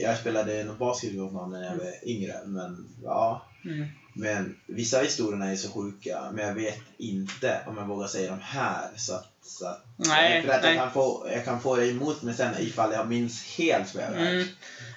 jag 0.00 0.18
spelade 0.18 0.64
någon 0.64 0.78
basket 0.78 1.12
när 1.12 1.64
jag 1.64 1.76
var 1.76 2.08
yngre, 2.08 2.34
men 2.44 2.88
ja. 3.04 3.46
Mm. 3.64 3.86
Men 4.14 4.56
vissa 4.66 5.00
historierna 5.00 5.50
är 5.50 5.56
så 5.56 5.72
sjuka, 5.72 6.30
men 6.32 6.46
jag 6.46 6.54
vet 6.54 6.80
inte 6.98 7.60
om 7.66 7.76
jag 7.76 7.84
vågar 7.84 8.06
säga 8.06 8.30
de 8.30 8.40
här. 8.40 8.88
Så 8.96 9.14
att, 9.14 9.32
så 9.42 9.66
att, 9.66 9.84
Nej, 9.96 10.42
för 10.42 10.52
att 10.52 10.62
nej. 10.62 10.74
Jag, 10.74 10.82
kan 10.82 10.92
få, 10.92 11.28
jag 11.32 11.44
kan 11.44 11.60
få 11.60 11.76
det 11.76 11.86
emot 11.86 12.22
mig 12.22 12.34
sen 12.34 12.54
ifall 12.58 12.92
jag 12.92 13.08
minns 13.08 13.56
helt 13.58 13.94
vad 13.94 14.04
jag 14.04 14.12
Mm. 14.12 14.44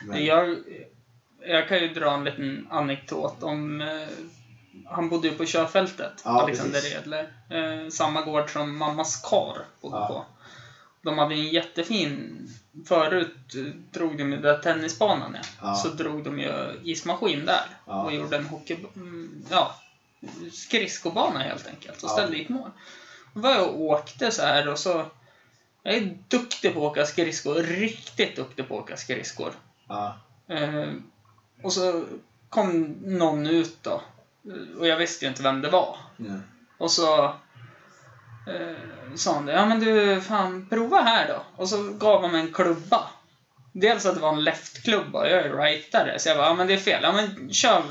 Men, 0.05 0.25
Jag, 0.25 0.57
jag 1.47 1.67
kan 1.67 1.79
ju 1.79 1.93
dra 1.93 2.13
en 2.13 2.23
liten 2.23 2.67
anekdot 2.69 3.43
om... 3.43 3.81
Han 4.86 5.09
bodde 5.09 5.28
ju 5.28 5.34
på 5.36 5.45
körfältet, 5.45 6.22
Ja, 6.26 6.41
Alexander 6.41 6.80
precis. 6.82 6.95
Edler. 6.95 7.34
Eh, 7.49 7.89
samma 7.89 8.22
gård 8.22 8.49
som 8.49 8.78
mammas 8.78 9.22
kar 9.30 9.65
bodde 9.82 9.97
Ja. 9.97 10.07
på. 10.07 10.26
De 11.01 11.17
hade 11.17 11.36
en 11.36 11.47
jättefin... 11.47 12.47
Förut 12.88 13.36
drog 13.91 14.17
de 14.17 14.32
ju 14.32 14.38
där 14.38 14.57
tennisbanan 14.57 15.36
är. 15.36 15.45
Ja. 15.61 15.76
Så 15.76 15.88
drog 15.89 16.24
de 16.24 16.39
ju 16.39 16.80
ismaskin 16.84 17.45
där. 17.45 17.65
Ja. 17.86 18.03
Och 18.03 18.13
gjorde 18.13 18.38
en 18.38 18.45
hockey... 18.45 18.78
mm, 18.95 19.45
Ja, 19.51 19.76
skridskobana 20.53 21.39
helt 21.39 21.67
enkelt. 21.67 22.03
Och 22.03 22.09
Ja. 22.09 22.13
ställde 22.13 22.38
dit 22.38 22.49
mål. 22.49 22.70
var 23.34 23.51
jag 23.51 23.67
och 23.70 23.82
åkte 23.82 24.32
så 24.32 24.41
här 24.41 24.67
och 24.67 24.80
så... 24.80 25.05
Jag 25.84 25.93
är 25.95 26.17
duktig 26.28 26.74
på 26.74 26.80
att 26.88 26.91
åka 26.91 27.05
skridskor. 27.05 27.55
Riktigt 27.55 28.36
duktig 28.36 28.67
på 28.67 28.76
att 28.78 28.84
åka 28.84 28.97
skridskor. 28.97 29.51
Ja. 29.88 30.17
Eh, 30.47 30.93
och 31.63 31.74
så 31.74 32.03
kom 32.49 32.82
någon 33.01 33.47
ut 33.47 33.78
då. 33.84 34.01
Och 34.79 34.87
jag 34.87 34.97
visste 34.97 35.25
ju 35.25 35.29
inte 35.29 35.43
vem 35.43 35.61
det 35.61 35.69
var. 35.69 35.97
Ja. 36.17 36.33
Och 36.77 36.91
så 36.91 37.23
eh, 38.47 38.75
sa 39.15 39.33
han 39.33 39.45
det. 39.45 39.53
Ja 39.53 39.65
men 39.65 39.79
du, 39.79 40.21
fan 40.21 40.67
prova 40.69 41.01
här 41.01 41.27
då. 41.27 41.41
Och 41.55 41.69
så 41.69 41.83
gav 41.93 42.21
han 42.21 42.31
mig 42.31 42.41
en 42.41 42.53
klubba. 42.53 43.07
Dels 43.71 44.05
att 44.05 44.15
det 44.15 44.21
var 44.21 44.33
en 44.33 44.43
leftklubba. 44.43 45.27
Jag 45.27 45.45
är 45.45 45.57
rightare. 45.57 46.19
Så 46.19 46.29
jag 46.29 46.37
bara, 46.37 46.47
ja 46.47 46.53
men 46.53 46.67
det 46.67 46.73
är 46.73 46.77
fel. 46.77 47.03
Ja 47.03 47.11
men 47.11 47.53
kör 47.53 47.83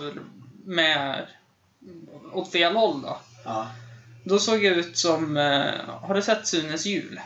med 0.64 1.26
åt 2.32 2.52
fel 2.52 2.76
håll 2.76 3.02
då. 3.02 3.18
Ja. 3.44 3.66
Då 4.24 4.38
såg 4.38 4.64
jag 4.64 4.76
ut 4.76 4.98
som, 4.98 5.36
eh, 5.36 5.72
har 6.02 6.14
du 6.14 6.22
sett 6.22 6.46
Sunes 6.46 6.86
jul? 6.86 7.20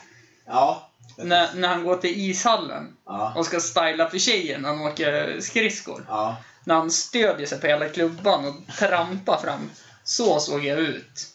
Ja. 0.47 0.89
När, 1.19 1.55
när 1.55 1.69
han 1.69 1.85
går 1.85 1.97
till 1.97 2.11
ishallen 2.31 2.97
Ja. 3.07 3.33
och 3.37 3.47
ska 3.47 3.61
styla 3.61 4.11
för 4.11 4.19
tjejen 4.19 4.63
när 4.63 4.69
han 4.69 4.81
åker 4.81 5.41
skridskor. 5.41 6.05
Ja. 6.09 6.37
När 6.65 6.75
han 6.75 6.91
stödjer 6.91 7.47
sig 7.47 7.61
på 7.61 7.67
hela 7.67 7.89
klubban 7.89 8.45
och 8.47 8.75
trampar 8.79 9.37
fram. 9.39 9.71
Så 10.05 10.41
såg 10.41 10.65
jag 10.65 10.79
ut. 10.79 11.27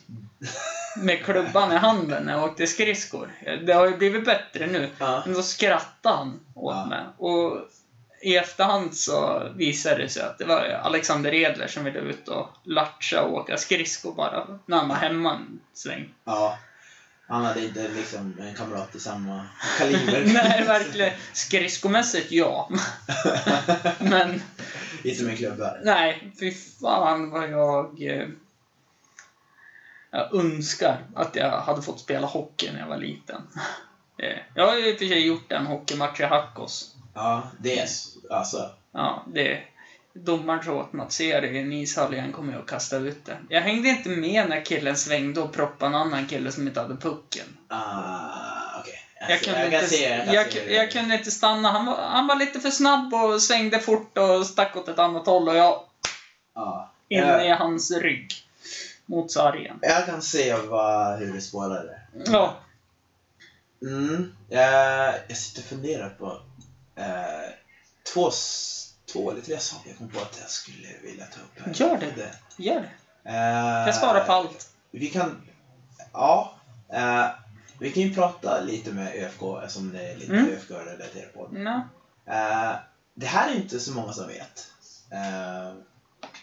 Med 0.97 1.25
klubban 1.25 1.71
i 1.71 1.75
handen 1.75 2.23
när 2.23 2.34
jag 2.34 2.43
åkte 2.43 2.67
skridskor. 2.67 3.32
Det 3.65 3.73
har 3.73 3.88
ju 3.88 3.97
blivit 3.97 4.25
bättre 4.25 4.67
nu. 4.67 4.89
Ja. 4.97 5.23
Men 5.25 5.34
då 5.36 5.43
skrattade 5.43 6.15
han 6.15 6.39
åt 6.55 6.75
Ja. 6.75 6.86
mig. 6.86 7.03
Och 7.17 7.57
i 8.21 8.36
efterhand 8.38 8.95
så 8.97 9.47
visade 9.55 9.95
det 10.03 10.09
sig 10.09 10.23
att 10.23 10.38
det 10.38 10.45
var 10.45 10.59
Alexander 10.84 11.34
Edler 11.34 11.67
som 11.67 11.84
ville 11.84 11.99
ut 11.99 12.28
och 12.28 12.49
latcha 12.63 13.21
och 13.21 13.34
åka 13.34 13.57
skridskor 13.57 14.13
bara 14.13 14.59
när 14.65 14.78
han 14.78 14.88
var 14.89 14.95
hemma 14.95 15.34
en 15.34 15.59
sväng. 15.73 16.09
ja. 16.25 16.57
Han 17.30 17.45
hade 17.45 17.63
inte 17.63 17.88
liksom 17.88 18.36
en 18.39 18.55
kamrat 18.55 18.95
i 18.95 18.99
samma 18.99 19.45
kaliber. 19.78 20.23
Nej, 20.34 20.63
verkligen. 20.63 21.13
Skridskomässigt, 21.34 22.32
ja. 22.32 22.69
Men 23.99 24.41
inte 25.12 25.24
med 25.24 25.38
klubbar. 25.38 25.80
nej, 25.84 26.32
fy 26.39 26.51
fan 26.51 27.30
vad 27.30 27.49
jag... 27.49 28.01
eh, 28.01 28.28
Jag 30.12 30.36
önskar 30.36 30.97
att 31.16 31.36
jag 31.36 31.49
hade 31.60 31.82
fått 31.82 31.99
spela 31.99 32.28
hockey 32.28 32.72
när 32.74 32.80
jag 32.80 32.88
var 32.88 32.97
liten. 32.97 33.41
Eh, 34.18 34.38
Jag 34.55 34.68
har 34.68 34.78
ju 34.78 34.89
i 34.89 34.95
och 34.95 34.99
för 34.99 35.05
sig 35.05 35.28
gjort 35.28 35.51
en 35.51 35.66
hockeymatch 35.66 36.20
i 36.20 36.24
Hackås. 36.24 36.95
Ja, 37.14 37.47
det 37.60 37.80
är 37.80 37.88
alltså. 38.30 38.70
Ja, 38.91 39.24
det... 39.28 39.62
Domaren 40.14 40.64
sa 40.64 40.72
åt 40.74 40.93
mig 40.93 41.05
att 41.05 41.12
se 41.12 41.39
det 41.39 41.47
i 41.47 41.60
en 41.60 41.74
ishall 41.74 42.14
igen 42.14 42.32
kommer 42.32 42.53
jag 42.53 42.62
att 42.62 42.68
kasta 42.68 42.97
ut 42.97 43.26
det. 43.26 43.38
Jag 43.49 43.62
hängde 43.62 43.89
inte 43.89 44.10
med 44.10 44.49
när 44.49 44.66
killen 44.66 44.95
svängde 44.95 45.41
och 45.41 45.53
proppade 45.53 45.89
en 45.89 45.95
annan 46.01 46.26
kille 46.28 46.51
som 46.51 46.68
inte 46.68 46.82
hade 46.82 46.95
pucken. 46.95 47.45
Ah. 47.68 48.57
Jag 49.20 49.41
kunde, 49.41 49.68
jag 49.68 49.84
inte, 49.84 49.95
jag 50.34 50.53
jag, 50.68 50.91
kunde 50.91 51.15
inte 51.15 51.32
stanna. 51.32 51.72
Han 51.72 51.86
var, 51.86 51.95
han 51.95 52.28
var 52.28 52.36
lite 52.36 52.59
för 52.59 52.70
snabb 52.70 53.13
och 53.13 53.41
svängde 53.41 53.80
fort 53.80 54.18
och 54.18 54.45
stack 54.45 54.76
åt 54.76 54.88
ett 54.88 54.99
annat 54.99 55.26
håll 55.26 55.49
och 55.49 55.55
jag 55.55 55.84
Ja. 56.55 56.91
inne 57.09 57.45
i 57.45 57.49
hans 57.49 57.91
rygg. 57.91 58.34
Mot 59.05 59.32
sargen. 59.32 59.80
jag 59.82 60.05
kan 60.05 60.22
se 60.22 60.55
vad, 60.55 61.20
hur 61.20 61.34
det 61.34 61.41
spårade. 61.41 61.99
Ja. 62.26 62.55
Mm. 63.82 64.34
Jag, 64.49 65.13
jag 65.28 65.38
sitter 65.38 65.61
och 65.61 65.68
funderar 65.68 66.09
på 66.09 66.41
eh, 66.95 67.49
två, 68.13 68.32
två 69.13 69.32
eller 69.32 69.41
tre 69.41 69.59
saker 69.59 69.89
jag 69.89 69.97
kom 69.97 70.09
på 70.09 70.20
att 70.20 70.38
jag 70.41 70.49
skulle 70.49 70.88
vilja 71.03 71.26
ta 71.26 71.39
upp 71.41 71.65
här. 71.65 71.74
Gör 71.76 71.97
det. 71.97 72.63
Gör 72.63 72.76
det. 73.24 73.30
Eh, 73.30 73.86
Jag 73.86 73.95
svarar 73.95 74.24
på 74.26 74.32
allt. 74.32 74.70
Vi 74.91 75.07
kan... 75.07 75.41
Ja. 76.13 76.55
Eh, 76.93 77.26
vi 77.80 77.91
kan 77.91 78.03
ju 78.03 78.13
prata 78.13 78.61
lite 78.61 78.91
med 78.91 79.15
ÖFK 79.15 79.41
eftersom 79.63 79.91
det 79.91 80.11
är 80.11 80.15
lite 80.17 80.34
Mm. 80.34 80.49
ÖFK-relaterat 80.49 81.34
på 81.34 81.47
det. 81.47 81.59
Ja. 81.61 81.75
Eh, 82.34 82.75
det 83.13 83.25
här 83.25 83.51
är 83.51 83.55
inte 83.55 83.80
så 83.80 83.91
många 83.91 84.13
som 84.13 84.28
vet. 84.28 84.71
Eh, 85.11 85.73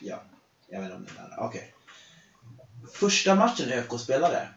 ja, 0.01 0.23
jag 0.69 0.81
vet 0.81 0.85
inte 0.85 0.95
om 0.95 1.05
det 1.05 1.35
är. 1.35 1.41
Okej. 1.41 1.75
Första 2.95 3.35
matchen 3.35 3.73
ÖFK 3.73 3.99
spelade. 4.01 4.49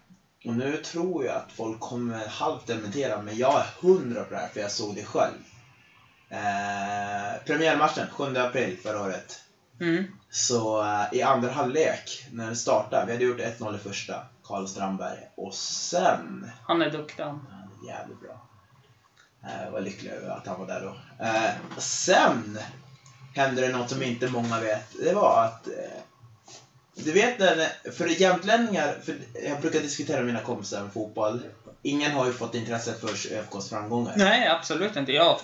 Och 0.46 0.56
nu 0.56 0.78
tror 0.78 1.26
jag 1.26 1.36
att 1.36 1.52
folk 1.52 1.80
kommer 1.80 2.28
halvt 2.28 2.68
dementera, 2.68 3.22
men 3.22 3.38
jag 3.38 3.60
är 3.60 3.66
hundra 3.82 4.24
på 4.24 4.34
det 4.34 4.40
här 4.40 4.48
för 4.48 4.60
jag 4.60 4.72
såg 4.72 4.96
det 4.96 5.04
själv. 5.04 5.38
Eh, 6.30 7.44
premiärmatchen, 7.46 8.08
7 8.12 8.38
april 8.38 8.78
förra 8.84 9.02
året. 9.02 9.40
Mm. 9.82 10.04
Så 10.30 10.84
eh, 10.84 11.06
i 11.14 11.22
andra 11.22 11.52
halvlek, 11.52 12.28
när 12.32 12.50
det 12.50 12.56
startade, 12.56 13.06
vi 13.06 13.12
hade 13.12 13.24
gjort 13.26 13.60
1-0 13.60 13.76
i 13.76 13.80
första, 13.80 14.26
Karl 14.48 14.66
Strandberg. 14.68 15.18
Och 15.36 15.54
sen 15.54 16.52
Han 16.68 16.82
är 16.82 16.90
duktig 16.92 17.24
han. 17.24 17.48
Ja, 17.82 17.88
jävligt 17.88 18.20
bra. 18.22 18.48
Eh, 19.44 19.64
Jag 19.66 19.72
var 19.72 19.82
lycklig 19.82 20.12
över 20.12 20.30
att 20.30 20.48
han 20.48 20.60
var 20.60 20.68
där 20.68 20.82
då. 20.82 21.24
Eh, 21.26 21.78
sen 21.78 22.60
hände 23.36 23.62
det 23.62 23.78
något 23.78 23.90
som 23.90 24.04
inte 24.04 24.28
många 24.28 24.60
vet. 24.60 24.86
Det 25.04 25.14
var 25.14 25.44
att... 25.46 25.68
eh, 25.68 25.74
Du 26.96 27.12
vet 27.12 27.40
när, 27.40 27.92
för 27.92 28.22
jämtlänningar, 28.22 28.96
för 29.06 29.16
jag 29.48 29.62
brukar 29.62 29.80
diskutera 29.80 30.18
med 30.18 30.26
mina 30.26 30.42
kompisar 30.42 30.82
med 30.84 30.94
fotboll. 30.94 31.42
Ingen 31.82 32.12
har 32.12 32.26
ju 32.26 32.34
fått 32.34 32.56
intresse 32.56 32.94
för 32.94 33.08
ÖFKs 33.38 33.70
framgångar. 33.70 34.14
Nej, 34.16 34.48
absolut 34.48 34.96
inte. 34.96 35.12
Jag, 35.12 35.40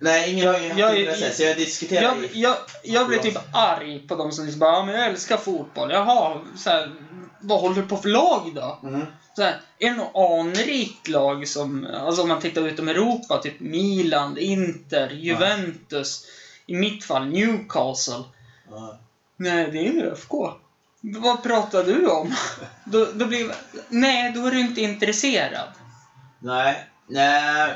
Nej, 0.00 0.32
ingen 0.32 0.46
har 0.48 0.58
ju 0.58 0.68
haft 0.68 0.78
Jag- 0.78 0.98
intresse. 1.00 1.32
Så 1.34 1.42
jag 1.42 1.56
diskuterar 1.56 2.02
jag, 2.02 2.16
jag, 2.32 2.56
jag 2.84 3.08
blir 3.08 3.18
typ 3.18 3.38
arg 3.52 4.08
på 4.08 4.14
de 4.16 4.32
som 4.32 4.44
liksom 4.44 4.58
bara 4.60 4.72
ja, 4.72 4.84
men 4.84 4.94
jag 4.94 5.06
älskar 5.06 5.36
fotboll. 5.36 5.90
Jaha, 5.90 6.40
så 6.56 6.70
här, 6.70 6.92
vad 7.40 7.60
håller 7.60 7.82
du 7.82 7.88
på 7.88 7.96
för 7.96 8.08
lag 8.08 8.54
då? 8.54 8.78
Mm. 8.88 9.06
Så 9.36 9.42
här, 9.42 9.60
är 9.78 9.90
det 9.90 9.96
något 9.96 10.40
anrikt 10.40 11.08
lag 11.08 11.48
som, 11.48 11.86
alltså 11.94 12.22
om 12.22 12.28
man 12.28 12.40
tittar 12.40 12.68
utom 12.68 12.88
Europa, 12.88 13.38
typ 13.38 13.60
Milan, 13.60 14.38
Inter, 14.38 15.10
Juventus, 15.10 16.26
i 16.66 16.74
mitt 16.74 17.04
fall 17.04 17.26
Newcastle. 17.26 18.24
Ja. 18.70 18.98
Nej, 19.36 19.70
det 19.70 19.78
är 19.78 19.92
ju 19.92 20.02
ÖFK. 20.02 20.32
Vad 21.00 21.42
pratar 21.42 21.84
du 21.84 22.06
om? 22.06 22.34
Då, 22.84 23.06
då 23.14 23.26
blir 23.26 23.52
Nej, 23.88 24.32
då 24.32 24.46
är 24.46 24.50
du 24.50 24.60
inte 24.60 24.80
intresserad. 24.80 25.68
Nej, 26.38 26.86
nej, 27.06 27.74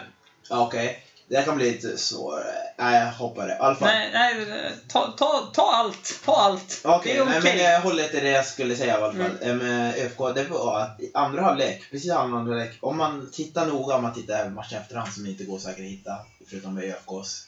okej. 0.51 1.05
Det 1.33 1.39
här 1.39 1.45
kan 1.45 1.57
bli 1.57 1.71
lite 1.71 1.99
svårare. 1.99 2.57
Nej, 2.79 3.01
jag 3.01 3.13
hoppar 3.13 3.47
det. 3.47 3.57
Fall. 3.57 3.77
Nej, 3.81 4.11
nej, 4.13 4.73
ta, 4.89 5.15
ta, 5.19 5.51
ta 5.55 5.73
allt. 5.73 6.21
Ta 6.25 6.37
allt. 6.37 6.81
Okej, 6.85 7.15
det 7.15 7.19
är 7.19 7.39
okej. 7.39 7.41
men 7.43 7.59
jag 7.65 7.81
håller 7.81 8.09
till 8.09 8.23
det 8.23 8.31
jag 8.31 8.47
skulle 8.47 8.77
säga 8.77 8.93
i 8.93 8.97
alla 8.97 9.13
fall. 9.13 9.21
Mm. 9.21 9.43
Mm. 9.43 9.59
Med 9.59 9.95
ÖFK, 9.95 10.19
det 10.35 10.45
var 10.45 10.81
att 10.81 11.01
i 11.01 11.11
andra 11.15 11.43
halvlek, 11.43 11.91
precis 11.91 12.11
andra 12.11 12.39
halvlek, 12.39 12.79
om 12.81 12.97
man 12.97 13.31
tittar 13.33 13.67
noga, 13.67 13.95
om 13.95 14.03
man 14.03 14.15
tittar 14.15 14.39
även 14.39 14.55
matchen 14.55 14.79
efterhand 14.79 15.13
som 15.13 15.27
inte 15.27 15.45
går 15.45 15.59
säkert 15.59 15.85
att 15.85 15.91
hitta, 15.91 16.19
förutom 16.51 16.75
med 16.75 16.85
ÖFKs, 16.85 17.43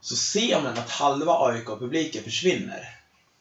så 0.00 0.16
ser 0.16 0.62
man 0.62 0.72
att 0.72 0.90
halva 0.90 1.32
AIK-publiken 1.32 2.22
försvinner. 2.22 2.94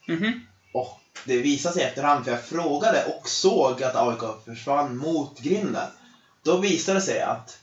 Mhm. 0.08 0.42
Och 0.74 1.00
det 1.26 1.38
visar 1.38 1.72
sig 1.72 1.84
efterhand, 1.84 2.26
för 2.26 2.32
jag 2.32 2.44
frågade 2.44 3.04
och 3.06 3.30
såg 3.30 3.84
att 3.84 3.96
AIK 3.96 4.46
försvann 4.46 4.98
mot 4.98 5.40
grinden. 5.40 5.88
Då 6.44 6.58
visade 6.58 6.98
det 6.98 7.06
sig 7.06 7.22
att 7.22 7.60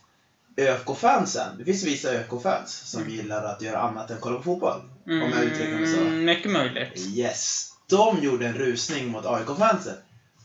ÖFK-fansen, 0.57 1.57
det 1.57 1.65
finns 1.65 1.83
vissa 1.83 2.09
ÖFK-fans 2.11 2.71
som 2.85 3.01
Mm. 3.01 3.13
gillar 3.13 3.43
att 3.43 3.61
göra 3.61 3.79
annat 3.79 4.11
än 4.11 4.17
kolla 4.19 4.37
på 4.37 4.43
fotboll. 4.43 4.81
Om 5.05 5.31
jag 5.35 5.43
uttrycker 5.43 5.75
mig 5.79 5.87
så. 5.93 5.99
Mm, 6.01 6.25
mycket 6.25 6.51
möjligt. 6.51 6.99
Yes. 7.15 7.71
De 7.89 8.23
gjorde 8.23 8.45
en 8.47 8.53
rusning 8.53 9.07
mot 9.07 9.25
AIK-fansen. 9.25 9.93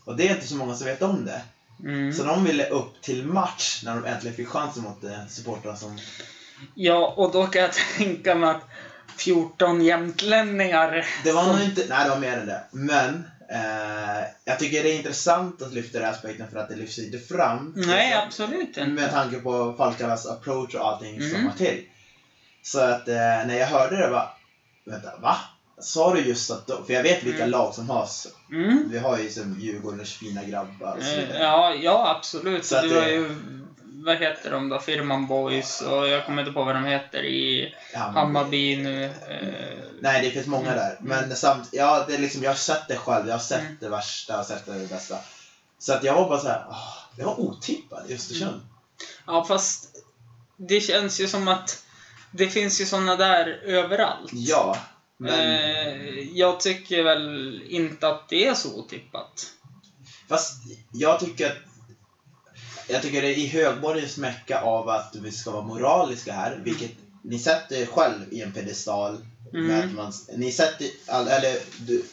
Och 0.05 0.15
det 0.15 0.27
är 0.27 0.35
inte 0.35 0.47
så 0.47 0.55
många 0.55 0.75
som 0.75 0.87
vet 0.87 1.01
om 1.01 1.25
det. 1.25 1.41
Mm. 1.83 2.13
Så 2.13 2.23
de 2.23 2.43
ville 2.43 2.65
upp 2.69 3.01
till 3.01 3.25
match 3.25 3.81
när 3.85 3.95
de 3.95 4.05
äntligen 4.05 4.35
fick 4.37 4.47
chansen 4.47 4.83
mot 4.83 5.03
eh, 5.03 5.27
supportrar 5.29 5.75
som... 5.75 5.99
Ja, 6.75 7.13
och 7.17 7.31
då 7.31 7.47
kan 7.47 7.61
jag 7.61 7.71
tänka 7.97 8.35
mig 8.35 8.49
att 8.49 8.61
14 9.17 9.81
jämtlänningar... 9.81 11.05
Det 11.23 11.31
var 11.31 11.43
som- 11.43 11.51
nog 11.55 11.61
inte... 11.65 11.85
Nej, 11.89 12.03
det 12.03 12.09
var 12.09 12.19
mer 12.19 12.37
än 12.37 12.45
det. 12.47 12.63
Men 12.71 13.23
eh, 13.51 14.23
jag 14.45 14.59
tycker 14.59 14.83
det 14.83 14.91
är 14.93 14.97
intressant 14.97 15.61
att 15.61 15.73
lyfta 15.73 15.99
den 15.99 16.09
aspekten 16.09 16.47
för 16.51 16.57
att 16.59 16.69
det 16.69 16.75
lyfts 16.75 16.99
inte 16.99 17.19
fram. 17.19 17.73
Nej, 17.77 18.11
Så- 18.13 18.19
absolut 18.25 18.67
inte. 18.67 18.85
Med 18.85 19.11
tanke 19.11 19.37
på 19.39 19.73
Falkarnas 19.77 20.25
approach 20.25 20.75
och 20.75 20.87
allting 20.87 21.21
som 21.21 21.29
Mm. 21.35 21.45
var 21.47 21.53
till. 21.53 21.83
Så 22.63 22.79
att 22.79 23.07
eh, 23.07 23.15
när 23.15 23.55
jag 23.57 23.67
hörde 23.67 23.97
det 23.97 24.07
var 24.09 24.29
Vänta, 24.85 25.17
va? 25.21 25.35
Sa 25.79 26.13
du 26.13 26.19
just 26.21 26.51
att... 26.51 26.67
Då? 26.67 26.83
För 26.83 26.93
jag 26.93 27.03
vet 27.03 27.23
vilka 27.23 27.37
Mm. 27.43 27.49
lag 27.49 27.73
som 27.73 27.89
har... 27.89 28.07
Mm. 28.51 28.89
Vi 28.91 28.97
har 28.99 29.17
ju 29.17 29.29
som 29.29 29.59
Djurgårdens 29.59 30.13
fina 30.13 30.43
grabbar 30.43 30.95
och 30.97 31.03
så 31.03 31.11
Eh, 31.11 31.19
vidare. 31.19 31.37
Ja, 31.43 31.73
ja, 31.73 32.15
absolut. 32.17 32.65
Så 32.65 32.75
Så 32.75 32.85
det- 32.87 32.99
har 33.01 33.07
ju... 33.07 33.35
Vad 34.05 34.17
heter 34.17 34.51
de 34.51 34.69
då? 34.69 34.79
Firman 34.79 35.27
Boys 35.27 35.81
och 35.81 36.07
jag 36.07 36.25
kommer 36.25 36.41
inte 36.41 36.53
på 36.53 36.63
vad 36.63 36.75
de 36.75 36.85
heter 36.85 37.23
i 37.23 37.73
Hammarby 37.93 38.75
nu. 38.75 39.03
Eh, 39.05 39.83
Nej, 40.01 40.21
det 40.21 40.31
finns 40.31 40.47
många 40.47 40.75
där. 40.75 40.97
Mm. 40.99 41.03
Men 41.27 41.35
samt, 41.35 41.69
ja, 41.71 42.05
det 42.07 42.13
är 42.13 42.17
liksom, 42.19 42.43
jag 42.43 42.49
har 42.49 42.55
sett 42.55 42.87
det 42.87 42.95
själv. 42.97 43.27
Jag 43.27 43.33
har 43.33 43.39
sett 43.39 43.59
Mm. 43.61 43.77
det 43.79 43.89
värsta, 43.89 44.33
jag 44.33 44.37
har 44.37 44.43
sett 44.43 44.65
det 44.65 44.89
bästa. 44.89 45.17
Så 45.79 45.93
att 45.93 46.03
jag 46.03 46.13
var 46.15 46.29
bara 46.29 46.39
så 46.39 46.47
här, 46.47 46.65
ah, 46.69 47.09
det 47.17 47.23
var 47.23 47.39
otippat 47.39 48.09
i 48.09 48.13
Östersund. 48.13 48.61
Ja, 49.27 49.43
fast 49.43 49.95
det 50.57 50.81
känns 50.81 51.19
ju 51.21 51.27
som 51.27 51.47
att 51.47 51.83
det 52.31 52.47
finns 52.49 52.81
ju 52.81 52.85
såna 52.85 53.15
där 53.15 53.47
överallt. 53.65 54.31
Ja, 54.33 54.77
men 55.17 55.33
Eh, 55.39 56.19
jag 56.33 56.59
tycker 56.59 57.03
väl 57.03 57.61
inte 57.69 58.07
att 58.07 58.29
det 58.29 58.47
är 58.47 58.53
så 58.53 58.79
otippat. 58.79 59.45
fast 60.29 60.53
jag 60.91 61.19
tycker 61.19 61.45
att 61.51 61.57
jag 62.91 63.01
tycker 63.01 63.21
det 63.21 63.27
är 63.27 63.37
i 63.37 63.47
högborgens 63.47 64.17
mecka 64.17 64.61
av 64.61 64.89
att 64.89 65.15
vi 65.21 65.31
ska 65.31 65.51
vara 65.51 65.63
moraliska 65.63 66.33
här, 66.33 66.61
vilket 66.63 66.91
ni 67.23 67.39
sätter 67.39 67.85
själv 67.85 68.19
i 68.31 68.41
en 68.41 68.51
pedestal. 68.51 69.17
Mm. 69.53 69.67
Med 69.67 69.85
att 69.85 69.93
man, 69.93 70.13
ni 70.35 70.51
sätter, 70.51 70.87
eller 71.07 71.57
du, 71.77 72.03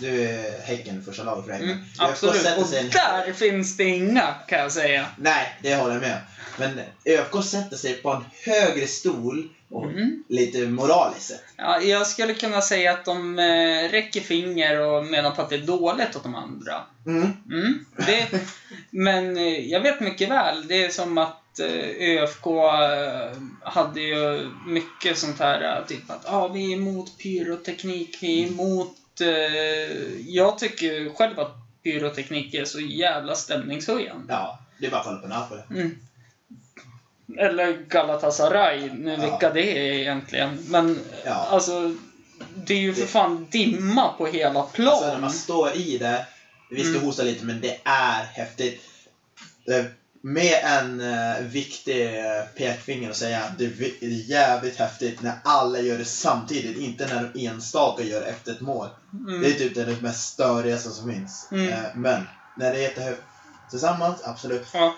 du 0.00 0.22
är 0.22 0.60
Häcken, 0.60 1.02
första 1.04 1.22
laget 1.22 1.44
för 1.44 1.52
Häcken. 1.52 1.70
Mm, 1.70 1.84
absolut. 1.98 2.42
sätter 2.42 2.60
Och 2.60 2.70
där 2.70 3.32
finns 3.32 3.76
det 3.76 3.84
inga, 3.84 4.34
kan 4.48 4.58
jag 4.58 4.72
säga. 4.72 5.06
Nej, 5.16 5.58
det 5.62 5.74
håller 5.74 5.94
jag 5.94 6.00
med 6.00 6.20
Men 6.56 6.80
ÖFK 7.04 7.44
sätter 7.44 7.76
sig 7.76 7.94
på 7.94 8.10
en 8.10 8.24
högre 8.44 8.86
stol 8.86 9.48
och 9.70 9.84
Mm. 9.84 10.24
lite 10.28 10.66
moraliskt 10.66 11.26
sett. 11.26 11.44
Ja, 11.56 11.80
jag 11.80 12.06
skulle 12.06 12.34
kunna 12.34 12.60
säga 12.60 12.92
att 12.92 13.04
de 13.04 13.38
eh, 13.38 13.90
räcker 13.90 14.20
finger 14.20 14.80
och 14.80 15.04
menar 15.04 15.30
på 15.30 15.42
att 15.42 15.50
det 15.50 15.56
är 15.56 15.58
dåligt 15.66 16.16
åt 16.16 16.22
de 16.22 16.34
andra. 16.34 16.74
Mm. 17.06 17.32
Mm, 17.50 17.84
det, 17.96 18.28
men 18.90 19.36
eh, 19.36 19.70
jag 19.70 19.80
vet 19.80 20.00
mycket 20.00 20.30
väl, 20.30 20.68
det 20.68 20.84
är 20.84 20.90
som 20.90 21.18
att 21.18 21.60
eh, 21.60 22.22
ÖFK 22.22 22.46
eh, 22.46 23.32
hade 23.62 24.00
ju 24.00 24.50
mycket 24.66 25.18
sånt 25.18 25.38
här, 25.38 25.84
typ 25.88 26.10
att 26.10 26.32
ah, 26.32 26.48
vi 26.48 26.72
är 26.72 26.76
emot 26.76 27.18
pyroteknik, 27.18 28.18
vi 28.20 28.42
är 28.42 28.46
emot... 28.48 28.96
Eh, 29.20 29.96
jag 30.26 30.58
tycker 30.58 31.14
själv 31.14 31.40
att 31.40 31.56
pyroteknik 31.82 32.54
är 32.54 32.64
så 32.64 32.80
jävla 32.80 33.34
stämningshöjande. 33.34 34.32
Ja, 34.32 34.58
det 34.78 34.86
är 34.86 34.90
bara 34.90 35.00
att 35.00 35.06
kolla 35.06 35.18
på 35.18 35.28
Napoli. 35.28 35.60
Mm. 35.70 35.98
Eller 37.36 37.72
Galatasaray, 37.88 38.90
nu 38.92 39.10
Ja. 39.10 39.16
vilka 39.30 39.50
det 39.52 39.78
är 39.78 39.92
egentligen. 39.92 40.58
Men 40.68 41.00
Ja. 41.24 41.46
alltså, 41.50 41.94
det 42.54 42.74
är 42.74 42.78
ju 42.78 42.94
för 42.94 43.06
fan 43.06 43.46
dimma 43.50 44.12
på 44.12 44.26
hela 44.26 44.62
plan. 44.62 44.88
Alltså 44.88 45.06
när 45.12 45.18
man 45.20 45.32
står 45.32 45.76
i 45.76 45.98
det, 45.98 46.26
vi 46.70 46.80
ska 46.80 46.90
Mm. 46.90 47.02
hosta 47.02 47.22
lite 47.22 47.44
men 47.44 47.60
det 47.60 47.80
är 47.84 48.22
häftigt. 48.24 48.82
Eh, 49.70 49.84
Med 50.20 50.60
en 50.64 51.00
uh, 51.00 51.46
viktig 51.46 52.06
eh, 52.06 52.42
pekfinger 52.56 53.10
och 53.10 53.16
säga 53.16 53.38
att 53.44 53.58
det 53.58 53.64
är 53.64 54.30
jävligt 54.30 54.76
häftigt 54.76 55.22
när 55.22 55.32
alla 55.44 55.80
gör 55.80 55.98
det 55.98 56.04
samtidigt, 56.04 56.78
inte 56.78 57.06
när 57.06 57.32
enstaka 57.46 58.02
gör 58.02 58.20
det 58.20 58.26
efter 58.26 58.52
ett 58.52 58.60
mål. 58.60 58.88
Mm. 59.28 59.42
Det 59.42 59.48
är 59.48 59.52
typ 59.52 59.74
det 59.74 60.02
mest 60.02 60.28
störigaste 60.32 60.90
som 60.90 61.12
finns. 61.12 61.48
Mm. 61.52 61.68
Eh, 61.68 61.78
Men 61.94 62.28
när 62.56 62.72
det 62.72 62.78
är 62.78 62.82
jättehögt 62.82 63.22
tillsammans, 63.70 64.20
absolut. 64.24 64.66
Ja. 64.72 64.94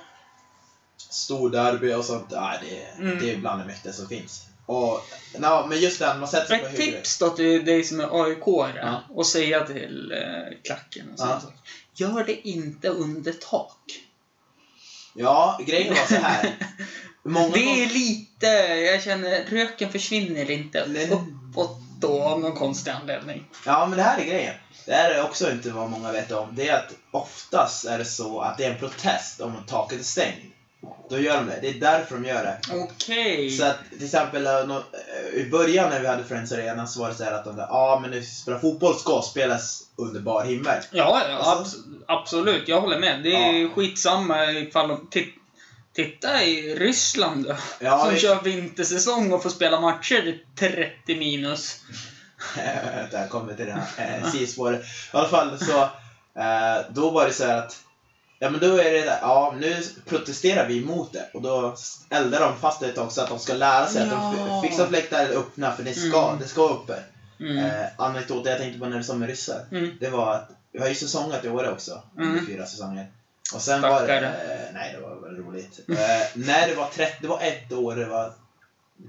Stor 1.10 1.50
derby 1.50 1.92
och 1.92 2.04
sånt, 2.04 2.26
ja, 2.30 2.52
det, 2.62 3.02
Mm. 3.02 3.18
det 3.18 3.30
är 3.32 3.36
bland 3.36 3.60
det 3.60 3.66
mäktigaste 3.66 4.00
som 4.00 4.08
finns. 4.08 4.46
Och, 4.66 5.00
no, 5.38 5.66
men 5.68 5.80
just 5.80 5.98
den, 5.98 6.20
man 6.20 6.28
sätter 6.28 6.46
sig 6.46 6.58
på 6.70 6.76
tips 6.76 7.18
då 7.18 7.30
till 7.30 7.64
dig 7.64 7.84
som 7.84 8.00
är 8.00 8.24
aik 8.24 8.38
Ja. 8.76 9.02
och 9.10 9.26
säga 9.26 9.66
till 9.66 10.12
eh, 10.12 10.58
klacken 10.64 11.10
och 11.12 11.18
sånt. 11.18 11.44
Ja. 11.94 12.06
Gör 12.06 12.24
det 12.24 12.48
inte 12.48 12.88
under 12.88 13.32
tak. 13.32 13.76
Ja, 15.14 15.60
grejen 15.66 15.94
var 15.94 16.06
så 16.06 16.14
här. 16.14 16.56
Många 17.22 17.48
Det 17.54 17.82
är 17.82 17.86
lite, 17.86 18.46
jag 18.92 19.02
känner, 19.02 19.44
röken 19.44 19.92
försvinner 19.92 20.50
inte 20.50 20.86
Nej. 20.88 21.10
uppåt 21.10 21.76
då 22.00 22.22
av 22.22 22.40
någon 22.40 22.56
konstig 22.56 22.90
anledning. 22.90 23.44
Ja, 23.66 23.86
men 23.86 23.96
det 23.98 24.02
här 24.04 24.18
är 24.20 24.24
grejen. 24.24 24.54
Det 24.86 24.92
här 24.92 25.10
är 25.10 25.22
också 25.22 25.50
inte 25.50 25.70
vad 25.70 25.90
många 25.90 26.12
vet 26.12 26.32
om. 26.32 26.54
Det 26.54 26.68
är 26.68 26.76
att 26.76 26.92
oftast 27.10 27.84
är 27.84 27.98
det 27.98 28.04
så 28.04 28.40
att 28.40 28.58
det 28.58 28.64
är 28.64 28.70
en 28.72 28.78
protest 28.78 29.40
om 29.40 29.52
taket 29.66 30.00
är 30.00 30.04
stängt. 30.04 30.49
Då 31.10 31.18
gör 31.18 31.36
de 31.36 31.46
det. 31.46 31.58
Det 31.62 31.68
är 31.68 31.74
därför 31.74 32.14
de 32.14 32.24
gör 32.24 32.44
det. 32.44 32.58
Okej. 32.74 33.50
Så 33.50 33.64
att 33.64 33.76
till 33.90 34.04
exempel 34.04 34.46
eh, 34.46 34.52
eh, 34.60 34.76
i 35.34 35.48
början 35.50 35.90
när 35.90 36.00
vi 36.00 36.06
hade 36.06 36.24
Friends 36.24 36.52
Arena 36.52 36.86
så 36.86 37.00
var 37.00 37.08
det 37.08 37.14
så 37.14 37.24
här 37.24 37.32
att 37.32 37.44
de 37.44 37.56
där, 37.56 37.66
ja 37.70 37.98
men 38.02 38.10
när 38.10 38.16
vi 38.18 38.24
spelar 38.24 38.58
fotboll 38.58 38.98
ska 38.98 39.22
spelas 39.22 39.82
under 39.96 40.20
bar 40.20 40.44
himmel. 40.44 40.78
Ja, 40.90 41.22
ja 41.28 41.36
Alltså- 41.38 41.76
abs- 41.78 42.02
absolut. 42.08 42.68
Jag 42.68 42.80
håller 42.80 42.98
med. 42.98 43.22
Det 43.22 43.34
är 43.34 43.52
Ja. 43.62 43.68
skitsamma 43.74 44.50
ifall 44.52 44.88
de... 44.88 45.06
Tit- 45.10 45.34
titta 45.92 46.42
i 46.44 46.74
Ryssland 46.74 47.44
då. 47.44 47.56
Ja, 47.80 47.98
som 48.04 48.14
vi- 48.14 48.20
kör 48.20 48.42
vintersäsong 48.42 49.32
och 49.32 49.42
får 49.42 49.50
spela 49.50 49.80
matcher 49.80 50.28
i 50.28 50.44
30 50.58 51.16
minus. 51.16 51.80
Där 53.10 53.28
kommer 53.28 53.54
till 53.54 53.66
det 53.66 53.72
här 53.96 54.20
eh, 54.24 54.30
sidospåret. 54.30 54.80
I 54.82 54.86
alla 55.16 55.28
fall 55.28 55.58
så, 55.58 55.80
eh, 56.40 56.84
då 56.90 57.10
var 57.10 57.26
det 57.26 57.32
så 57.32 57.44
här 57.44 57.56
att 57.58 57.76
Ja 58.42 58.50
men 58.50 58.60
då 58.60 58.76
är 58.76 58.92
det 58.92 59.00
där, 59.00 59.18
ja 59.22 59.54
nu 59.60 59.76
protesterar 60.06 60.66
vi 60.68 60.78
emot 60.82 61.12
det 61.12 61.30
och 61.34 61.42
då 61.42 61.76
eldar 62.10 62.40
de 62.40 62.56
fast 62.60 62.80
det 62.80 62.86
ett 62.88 62.94
tag 62.94 63.12
så 63.12 63.20
att 63.20 63.28
de 63.28 63.38
ska 63.38 63.52
lära 63.54 63.86
sig 63.86 64.02
att 64.02 64.10
de 64.10 64.36
Ja. 64.38 64.62
fixar 64.62 64.86
fläktar 64.86 65.26
öppna 65.28 65.72
för 65.72 65.82
det 65.82 65.94
ska, 65.94 66.26
Mm. 66.28 66.40
det 66.40 66.48
ska 66.48 66.62
vara 66.62 66.72
uppe. 66.74 66.96
Mm. 67.40 67.58
Eh, 67.58 67.86
anekdot 67.96 68.46
jag 68.46 68.58
tänkte 68.58 68.78
på 68.80 68.86
när 68.86 68.98
du 68.98 69.04
sa 69.04 69.14
med 69.14 69.28
ryssar. 69.28 69.66
Mm. 69.72 69.90
Det 70.00 70.08
var 70.10 70.34
att 70.34 70.50
vi 70.72 70.78
har 70.80 70.88
ju 70.88 70.94
säsongat 70.94 71.44
i 71.44 71.48
år 71.48 71.68
också, 71.70 72.02
Mm. 72.18 72.46
fyra 72.46 72.66
säsonger. 72.66 73.06
Och 73.54 73.60
sen 73.62 73.82
var 73.82 73.88
det, 73.90 73.96
Stackare. 73.96 74.26
eh, 74.26 74.72
nej 74.74 74.92
det 74.96 75.00
var 75.00 75.14
väl 75.28 75.36
roligt. 75.36 75.80
Eh, 75.88 75.96
när 76.34 76.68
det 76.68 76.74
var 76.74 76.86
30, 76.86 77.16
det 77.20 77.28
var 77.28 77.40
ett 77.40 77.72
år 77.72 77.96
det 77.96 78.06
var, 78.06 78.32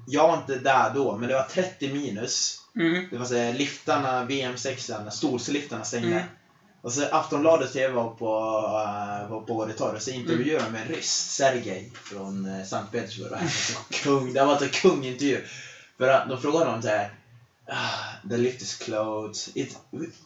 jag 0.07 0.27
var 0.27 0.37
inte 0.37 0.55
där 0.55 0.89
då, 0.93 1.17
men 1.17 1.29
det 1.29 1.35
var 1.35 1.43
30 1.43 1.93
minus. 1.93 2.57
Mm. 2.75 3.07
Det 3.11 3.17
var 3.17 3.25
så 3.25 3.51
liftarna, 3.51 4.23
VM6, 4.25 5.09
Storsliftarna 5.09 5.83
stängde. 5.83 6.23
Mm. 6.81 6.85
Och 6.85 6.91
så 6.91 7.05
Aftonbladet 7.11 7.73
TV 7.73 7.93
var 7.93 8.09
på, 8.09 8.25
uh, 8.25 9.31
var 9.31 9.41
på 9.47 9.53
Åre 9.53 9.73
torg 9.73 9.95
och 9.95 10.01
så 10.01 10.11
intervjuade 10.11 10.65
de 10.65 10.75
en 10.75 10.87
ryss, 10.87 11.11
Sergej 11.11 11.91
från 11.93 12.45
uh, 12.45 12.63
Sankt 12.63 12.91
Petersburg. 12.91 13.31
Och 13.31 13.37
han 13.37 13.45
var 13.45 13.51
så 13.51 14.03
kung, 14.03 14.33
det 14.33 14.45
var 14.45 14.63
en 14.63 14.69
kungintervju. 14.69 15.45
För 15.97 16.07
att 16.07 16.29
de 16.29 16.41
frågade 16.41 16.65
honom 16.65 16.81
såhär 16.81 17.09
ah, 17.71 18.29
The 18.29 18.37
lift 18.37 18.61
is 18.61 18.75
closed. 18.75 19.57
It, 19.57 19.77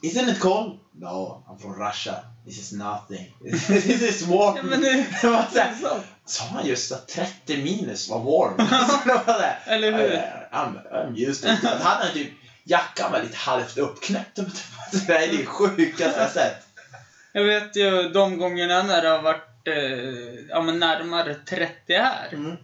isn't 0.02 0.30
it 0.30 0.40
cold? 0.40 0.80
No, 0.92 1.44
I'm 1.48 1.58
from 1.58 1.74
Russia. 1.74 2.24
This 2.46 2.58
is 2.58 2.74
nothing. 2.74 3.34
This 3.44 4.02
is 4.02 4.28
warm. 4.28 4.56
Ja, 4.56 4.64
men 4.64 5.06
sant. 5.52 6.04
Sa 6.26 6.44
han 6.52 6.66
just 6.66 6.92
att 6.92 7.08
30 7.08 7.58
minus 7.58 8.10
var 8.10 8.20
warm? 8.20 8.60
Eller 9.66 9.92
hur? 9.92 10.16
I'm, 10.52 10.74
I'm 10.92 11.30
used 11.30 11.44
to 11.44 11.68
it. 11.68 11.82
Han 11.82 12.14
typ, 12.14 12.28
jackan 12.66 13.12
var 13.12 13.22
lite 13.22 13.38
halvt 13.38 13.78
uppknäppt. 13.78 14.36
Det 15.08 15.14
är 15.14 15.38
det 15.38 15.46
sjukaste 15.46 16.20
jag 16.20 16.32
sett. 16.32 16.68
Jag 17.32 17.44
vet 17.44 17.76
ju 17.76 18.10
de 18.10 18.38
gångerna 18.38 18.84
när 18.84 19.02
det 19.02 19.10
har 19.10 19.22
varit 19.22 19.68
eh, 19.68 20.46
ja, 20.50 20.62
men 20.62 20.80
närmare 20.80 21.36
30 21.36 21.94
här. 21.94 22.30
Mm. 22.34 22.56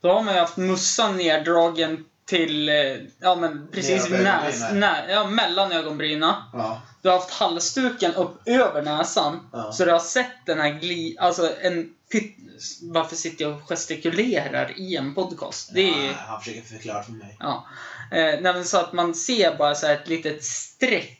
Då 0.00 0.12
har 0.12 0.22
man 0.22 0.34
ju 0.34 0.40
haft 0.40 0.56
mussan 0.56 1.16
neddragen 1.16 2.04
till, 2.26 2.68
eh, 2.68 2.96
ja 3.20 3.34
men 3.34 3.68
precis 3.72 4.10
näs, 4.10 4.72
nä, 4.72 5.04
ja, 5.08 5.24
mellan 5.24 5.72
ögonbrynen. 5.72 6.34
Ja. 6.52 6.82
Du 7.02 7.08
har 7.08 7.16
haft 7.18 7.30
halsduken 7.30 8.14
upp 8.14 8.48
över 8.48 8.82
näsan. 8.82 9.50
Ja. 9.52 9.72
Så 9.72 9.84
du 9.84 9.92
har 9.92 9.98
sett 9.98 10.46
den 10.46 10.60
här 10.60 10.70
gli... 10.70 11.16
Alltså 11.18 11.50
en 11.60 11.94
pytt... 12.12 12.36
Varför 12.82 13.16
sitter 13.16 13.44
jag 13.44 13.54
och 13.54 13.68
gestikulerar 13.68 14.72
i 14.78 14.96
en 14.96 15.14
podcast? 15.14 15.70
Det 15.74 15.88
är... 15.88 16.06
Ja, 16.06 16.12
han 16.26 16.40
försöker 16.40 16.62
förklara 16.62 17.02
för 17.02 17.12
mig. 17.12 17.36
Ja. 17.40 17.66
Eh, 18.12 18.40
nej, 18.40 18.64
så 18.64 18.78
att 18.78 18.92
man 18.92 19.14
ser 19.14 19.56
bara 19.56 19.74
så 19.74 19.86
ett 19.86 20.08
litet 20.08 20.44
streck. 20.44 21.14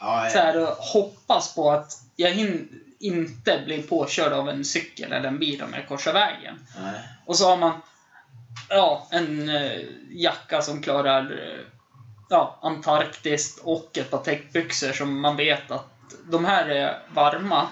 Ja, 0.00 0.28
Så 0.32 0.38
här, 0.38 0.58
och 0.62 0.76
hoppas 0.76 1.54
på 1.54 1.70
att 1.70 1.92
jag 2.16 2.30
hin- 2.30 2.68
inte 2.98 3.62
blir 3.64 3.82
påkörd 3.82 4.32
av 4.32 4.48
en 4.48 4.64
cykel 4.64 5.12
eller 5.12 5.28
en 5.28 5.38
bil 5.38 5.62
om 5.62 5.72
jag 5.72 5.88
korsar 5.88 6.12
vägen. 6.12 6.66
Nej. 6.82 7.00
Och 7.26 7.36
så 7.36 7.48
har 7.48 7.56
man 7.56 7.72
ja, 8.68 9.08
en 9.10 9.48
eh, 9.48 9.80
jacka 10.10 10.62
som 10.62 10.82
klarar 10.82 11.22
eh, 11.22 11.64
ja, 12.30 12.58
Antarktis 12.62 13.58
och 13.62 13.98
ett 13.98 14.10
par 14.10 14.18
täckbyxor 14.18 14.92
som 14.92 15.20
man 15.20 15.36
vet 15.36 15.70
att 15.70 15.88
de 16.30 16.44
här 16.44 16.68
är 16.68 17.02
varma. 17.14 17.68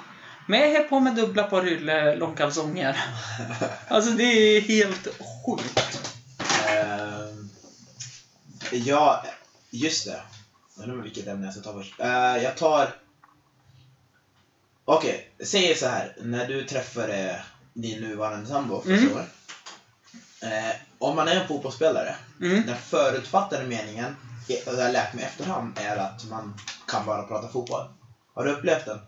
Men 0.51 0.61
jag 0.61 0.72
är 0.72 0.88
på 0.88 1.01
med 1.01 1.14
dubbla 1.14 1.42
par 1.42 1.66
ylle 1.68 2.16
långkalsonger. 2.16 3.01
Alltså 3.88 4.11
det 4.11 4.22
är 4.24 4.61
helt 4.61 5.09
sjukt. 5.46 6.01
Ehm, 6.68 7.51
ja, 8.72 9.24
just 9.70 10.05
det. 10.07 10.20
Jag 10.76 10.88
undrar 10.88 11.03
vilket 11.03 11.26
ämne 11.26 11.44
jag 11.46 11.55
ska 11.55 11.62
ta 11.62 11.72
först. 11.72 12.01
Eh, 12.01 12.36
jag 12.42 12.57
tar... 12.57 12.94
Okej, 14.84 15.30
säg 15.44 15.74
så 15.76 15.86
här. 15.86 16.16
När 16.20 16.46
du 16.46 16.64
träffade 16.64 17.42
din 17.74 18.01
nuvarande 18.01 18.48
sambo 18.48 18.80
första 18.80 18.92
Mm. 19.07 19.12
året. 19.16 19.28
Eh, 20.42 20.76
om 20.98 21.16
man 21.16 21.28
är 21.28 21.36
en 21.40 21.48
fotbollsspelare, 21.48 22.14
Mm. 22.40 22.66
den 22.66 22.76
förutfattade 22.76 23.66
meningen, 23.66 24.16
och 24.66 24.74
jag 24.74 24.92
lärt 24.92 25.14
mig 25.14 25.24
efterhand, 25.24 25.78
är 25.78 25.96
att 25.96 26.24
man 26.24 26.61
kan 26.88 27.07
bara 27.07 27.22
prata 27.22 27.48
fotboll. 27.48 27.88
Har 28.34 28.44
du 28.44 28.51
upplevt 28.51 28.84
den? 28.84 28.98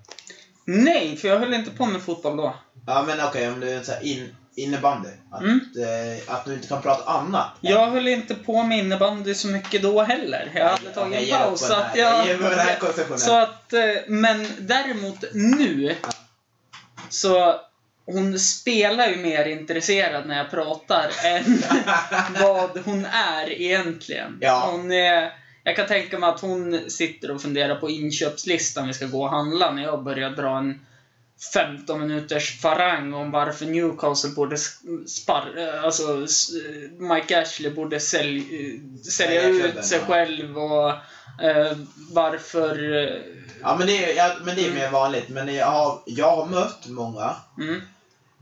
Nej, 0.64 1.16
för 1.16 1.28
jag 1.28 1.38
höll 1.38 1.54
inte 1.54 1.70
på 1.70 1.86
med 1.86 2.02
fotboll 2.02 2.36
då. 2.36 2.54
Ja 2.86 3.04
men 3.06 3.20
okej, 3.20 3.48
om 3.48 3.60
du 3.60 3.70
är 3.70 3.82
så 3.82 3.92
in, 4.02 4.36
innebandy. 4.56 5.08
Att, 5.30 5.40
Mm. 5.42 5.60
eh, 5.76 6.34
att 6.34 6.44
du 6.44 6.54
inte 6.54 6.68
kan 6.68 6.82
prata 6.82 7.10
annat. 7.12 7.50
Jag 7.60 7.86
höll 7.86 8.08
inte 8.08 8.34
på 8.34 8.62
med 8.62 8.78
innebandy 8.78 9.34
så 9.34 9.48
mycket 9.48 9.82
då 9.82 10.02
heller. 10.02 10.50
Jag 10.54 10.68
hade 10.68 10.90
tagit 10.90 11.28
Jag 11.28 11.40
en 11.40 11.46
paus. 11.48 11.60
Så 11.66 11.74
att. 11.74 11.96
Jag 11.96 12.26
jag, 12.28 13.20
så 13.20 13.36
att, 13.38 13.72
men 14.06 14.48
däremot 14.58 15.24
nu 15.32 15.96
så 17.08 17.60
hon 18.06 18.38
spelar 18.38 19.08
ju 19.08 19.16
mer 19.16 19.44
intresserad 19.44 20.26
när 20.26 20.36
jag 20.38 20.50
pratar 20.50 21.10
än 21.24 21.62
vad 22.42 22.78
hon 22.84 23.06
är 23.06 23.50
egentligen. 23.60 24.38
Ja. 24.40 24.68
Hon 24.72 24.92
är, 24.92 25.32
jag 25.64 25.76
kan 25.76 25.86
tänka 25.86 26.18
mig 26.18 26.28
att 26.28 26.40
hon 26.40 26.90
sitter 26.90 27.30
och 27.30 27.42
funderar 27.42 27.74
på 27.74 27.90
inköpslistan 27.90 28.86
vi 28.86 28.92
ska 28.94 29.06
gå 29.06 29.22
och 29.22 29.30
handla 29.30 29.70
när 29.72 29.82
jag 29.82 30.04
börjar 30.04 30.30
dra 30.30 30.58
en 30.58 30.86
15 31.54 32.00
minuters 32.00 32.60
farang 32.60 33.14
om 33.14 33.30
varför 33.30 33.66
Newcastle 33.66 34.30
borde 34.30 34.56
spar... 35.06 35.54
eh, 35.58 35.84
Alltså, 35.84 36.26
Mike 36.98 37.40
Ashley 37.42 37.70
borde 37.70 38.00
sälj, 38.00 38.38
eh, 38.38 39.00
sälja 39.10 39.48
ut 39.48 39.84
sig 39.84 39.98
själv 40.00 40.58
och 40.58 40.88
eh, 41.44 41.76
varför... 42.12 42.94
eh, 43.06 43.20
Ja, 43.62 43.76
men 43.78 43.86
det 43.86 44.04
är, 44.12 44.16
ja, 44.16 44.32
men 44.44 44.56
det 44.56 44.66
är 44.68 44.72
mer 44.74 44.90
vanligt. 44.90 45.28
Men 45.28 45.54
jag 45.54 45.66
har, 45.66 46.02
jag 46.06 46.36
har 46.36 46.46
mött 46.46 46.86
många, 46.86 47.36
Mm, 47.58 47.80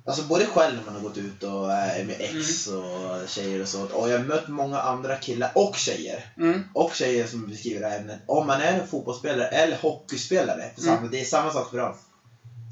alltså 0.06 0.22
både 0.22 0.46
själv 0.46 0.76
när 0.76 0.84
man 0.84 0.94
har 0.94 1.00
gått 1.08 1.16
ut 1.18 1.42
och 1.42 1.72
är 1.72 2.04
med 2.04 2.16
ex 2.20 2.66
Mm. 2.66 2.80
och 2.80 3.28
tjejer 3.28 3.62
och 3.62 3.68
så. 3.68 3.82
Och 3.82 4.08
jag 4.10 4.18
har 4.18 4.24
mött 4.24 4.48
många 4.48 4.80
andra 4.80 5.16
killar 5.16 5.52
och 5.54 5.76
tjejer. 5.76 6.32
mm, 6.36 6.64
Och 6.74 6.94
tjejer 6.94 7.26
som 7.26 7.46
beskriver 7.46 7.80
det 7.80 7.88
här 7.88 8.00
ämnet. 8.00 8.18
Om 8.26 8.46
man 8.46 8.60
är 8.60 8.80
en 8.80 8.86
fotbollsspelare 8.86 9.46
eller 9.48 9.76
hockeyspelare, 9.76 10.70
för 10.76 10.88
Mm. 10.88 11.10
det 11.10 11.20
är 11.20 11.24
samma 11.24 11.52
sak 11.52 11.70
för 11.70 11.78
dem. 11.78 11.94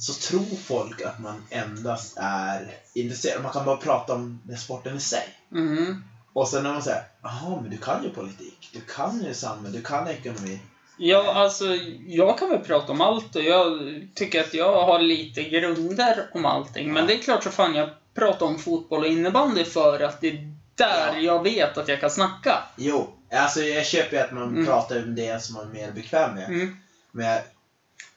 Så 0.00 0.12
tror 0.12 0.56
folk 0.64 1.02
att 1.02 1.18
man 1.18 1.42
endast 1.50 2.12
är 2.16 2.76
intresserad. 2.94 3.42
Man 3.42 3.52
kan 3.52 3.64
bara 3.64 3.76
prata 3.76 4.14
om 4.14 4.40
den 4.44 4.58
sporten 4.58 4.96
i 4.96 5.00
sig. 5.00 5.28
mm. 5.52 6.04
Och 6.32 6.48
sen 6.48 6.62
när 6.62 6.72
man 6.72 6.82
säger 6.82 7.02
jaha 7.22 7.60
men 7.60 7.70
du 7.70 7.76
kan 7.78 8.02
ju 8.04 8.10
politik, 8.10 8.70
du 8.72 8.80
kan 8.80 9.24
ju 9.24 9.34
samhälle, 9.34 9.76
du 9.78 9.82
kan 9.84 10.08
ekonomi. 10.08 10.60
Ja, 10.98 11.32
alltså, 11.34 11.64
jag 12.06 12.38
kan 12.38 12.48
väl 12.50 12.58
prata 12.58 12.92
om 12.92 13.00
allt 13.00 13.36
och 13.36 13.42
jag 13.42 13.78
tycker 14.14 14.40
att 14.40 14.54
jag 14.54 14.86
har 14.86 14.98
lite 14.98 15.42
grunder 15.42 16.26
om 16.34 16.44
allting. 16.44 16.92
Men 16.92 17.06
det 17.06 17.14
är 17.14 17.18
klart 17.18 17.44
så 17.44 17.50
fan 17.50 17.74
jag 17.74 17.88
pratar 18.14 18.46
om 18.46 18.58
fotboll 18.58 19.00
och 19.00 19.06
innebandy 19.10 19.64
för 19.64 20.00
att 20.00 20.20
det 20.20 20.28
är 20.28 20.52
där 20.74 21.12
Ja. 21.14 21.18
jag 21.20 21.42
vet 21.42 21.78
att 21.78 21.88
jag 21.88 22.00
kan 22.00 22.10
snacka. 22.10 22.58
Jo, 22.76 23.14
alltså 23.32 23.60
jag 23.62 23.86
köper 23.86 24.16
ju 24.16 24.22
att 24.22 24.32
man 24.32 24.42
Mm. 24.48 24.66
pratar 24.66 25.02
om 25.02 25.14
det 25.14 25.42
som 25.42 25.54
man 25.54 25.68
är 25.68 25.72
mer 25.72 25.90
bekväm 25.92 26.34
med. 26.34 26.44
Mm. 26.48 26.76
Men 27.12 27.26
jag, 27.26 27.42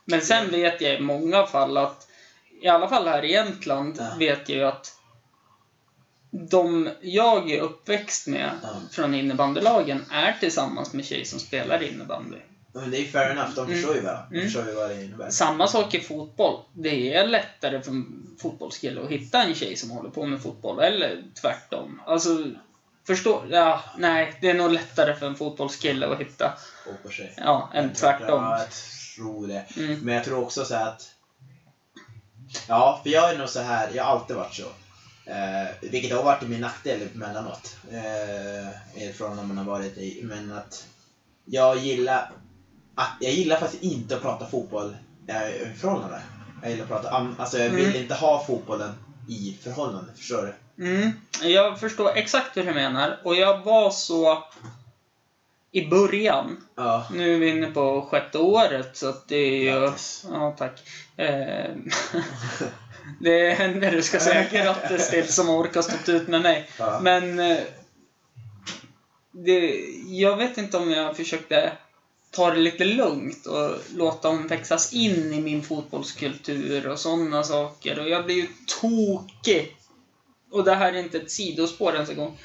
Men 0.06 0.22
sen 0.22 0.52
vet 0.52 0.82
jag 0.82 0.94
i 0.96 1.02
många 1.02 1.46
fall 1.46 1.78
att, 1.78 2.08
i 2.62 2.68
alla 2.68 2.88
fall 2.90 3.08
här 3.08 3.26
i 3.26 3.32
Jämtland, 3.32 3.96
Ja. 4.00 4.12
vet 4.20 4.50
jag 4.50 4.58
ju 4.58 4.64
att 4.64 4.94
de 6.32 6.90
jag 7.02 7.52
är 7.52 7.60
uppväxt 7.62 8.28
med 8.28 8.50
Ja. 8.64 8.70
från 8.92 9.16
innebandylagen 9.16 10.06
är 10.12 10.38
tillsammans 10.40 10.94
med 10.94 11.06
tjejer 11.06 11.26
som 11.26 11.40
spelar 11.40 11.84
innebandy. 11.84 12.38
Men 12.74 12.92
det 12.92 12.98
är 12.98 13.06
fair 13.06 13.32
enough, 13.32 13.54
de 13.56 13.62
Mm. 13.66 13.76
förstår 13.76 13.96
ju 13.96 14.02
vad, 14.02 14.18
de 14.30 14.36
Mm. 14.36 14.46
förstår 14.48 14.66
ju 14.68 14.74
vad 14.76 14.90
det 14.90 15.04
innebär. 15.04 15.30
Samma 15.30 15.68
sak 15.68 15.94
i 15.94 16.00
fotboll. 16.00 16.64
Det 16.74 17.14
är 17.14 17.28
lättare 17.28 17.82
för 17.82 17.92
en 17.92 18.36
fotbollskille 18.42 19.02
att 19.02 19.10
hitta 19.10 19.44
en 19.44 19.56
tjej 19.56 19.76
som 19.76 19.92
håller 19.92 20.10
på 20.10 20.26
med 20.26 20.42
fotboll, 20.42 20.80
eller 20.80 21.24
tvärtom. 21.42 22.02
Alltså, 22.06 22.50
förstå... 23.08 23.44
Ja, 23.50 23.84
nej, 23.98 24.38
det 24.42 24.50
är 24.50 24.54
nog 24.54 24.72
lättare 24.72 25.16
för 25.16 25.26
en 25.26 25.36
fotbollskille 25.36 26.08
att 26.08 26.20
hitta, 26.20 26.54
Och 26.88 27.04
på 27.04 27.10
ja, 27.38 27.70
än 27.74 27.94
tvärtom. 27.94 28.44
Ja, 28.44 28.60
jag 28.60 28.68
tror 29.16 29.48
det. 29.48 29.66
Mm. 29.78 30.00
Men 30.00 30.16
jag 30.16 30.24
tror 30.24 30.40
också 30.44 30.66
så 30.66 30.76
att... 30.76 31.12
Ja, 32.68 33.00
för 33.04 33.10
jag 33.10 33.30
är 33.34 33.38
nog 33.38 33.50
så 33.50 33.60
här, 33.60 33.90
jag 33.94 34.04
har 34.04 34.12
alltid 34.12 34.36
varit 34.36 34.54
så. 34.54 34.68
Eh, 35.26 35.90
vilket 35.92 36.12
har 36.18 36.24
varit 36.24 36.42
min 36.48 36.62
nackdel 36.62 37.08
emellanåt. 37.16 37.76
Eh, 37.92 39.12
från 39.14 39.36
när 39.36 39.44
man 39.44 39.58
har 39.58 39.66
varit 39.66 39.98
i. 39.98 40.20
Men 40.24 40.52
att 40.52 40.86
jag 41.46 41.78
gillar, 41.78 42.32
att, 42.96 43.10
jag 43.20 43.32
gillar 43.34 43.58
faktiskt 43.60 43.84
inte 43.84 44.16
att 44.16 44.22
prata 44.22 44.46
fotboll 44.46 44.96
eh, 45.28 45.50
i 45.50 45.74
förhållande. 45.80 46.22
Jag 46.62 46.72
gillar 46.72 46.84
att 46.84 46.90
prata, 46.90 47.28
alltså 47.38 47.58
jag 47.58 47.70
vill 47.70 47.86
Mm. 47.86 48.02
inte 48.02 48.14
ha 48.16 48.44
fotbollen 48.48 48.92
i 49.30 49.58
förhållande, 49.64 50.14
förstår 50.18 50.42
du? 50.78 50.86
Mm, 50.86 51.12
jag 51.44 51.80
förstår 51.80 52.12
exakt 52.16 52.58
hur 52.58 52.64
du 52.66 52.74
menar. 52.74 53.20
Och 53.24 53.36
jag 53.36 53.64
var 53.64 53.92
så 53.92 54.44
i 55.72 55.88
början. 55.88 56.64
Ja. 56.76 57.06
Nu 57.14 57.34
är 57.36 57.40
vi 57.40 57.50
inne 57.50 57.68
på 57.68 58.08
sjätte 58.12 58.38
året, 58.38 58.98
så 58.98 59.10
att 59.10 59.28
det 59.28 59.36
är 59.36 59.58
ju... 59.58 59.66
Grattis. 59.82 60.26
Ja, 60.32 60.56
tack. 60.58 60.80
Eh, 61.18 61.70
det 63.20 63.48
är 63.52 63.56
henne 63.56 63.90
du 63.92 64.02
ska 64.02 64.20
säga 64.20 64.46
grattis 64.52 65.10
till 65.10 65.34
som 65.34 65.48
har 65.48 65.58
orkat 65.58 65.86
stå 65.86 66.12
ut 66.12 66.28
med 66.28 66.42
mig. 66.42 66.70
Ja. 66.80 67.00
Men... 67.02 67.40
eh, 67.40 67.58
Det, 69.34 69.76
jag 70.08 70.38
vet 70.38 70.58
inte 70.58 70.78
om 70.78 70.92
jag 70.92 71.18
försökte 71.18 71.72
ta 72.32 72.52
det 72.52 72.60
lite 72.60 72.86
lugnt 72.86 73.46
och 73.46 73.78
låta 73.96 74.28
dem 74.28 74.48
växas 74.48 74.94
in 74.94 75.34
i 75.34 75.42
min 75.42 75.64
fotbollskultur 75.64 76.88
och 76.88 77.00
sådana 77.00 77.44
saker. 77.44 78.00
Och 78.00 78.10
jag 78.10 78.26
blir 78.26 78.36
ju 78.36 78.48
tokig. 78.82 79.78
Och 80.52 80.64
det 80.64 80.76
här 80.76 80.94
är 80.94 80.98
inte 80.98 81.18
ett 81.18 81.32
sidospår 81.32 81.94
ens 81.94 82.10
en 82.10 82.18
gång. 82.18 82.38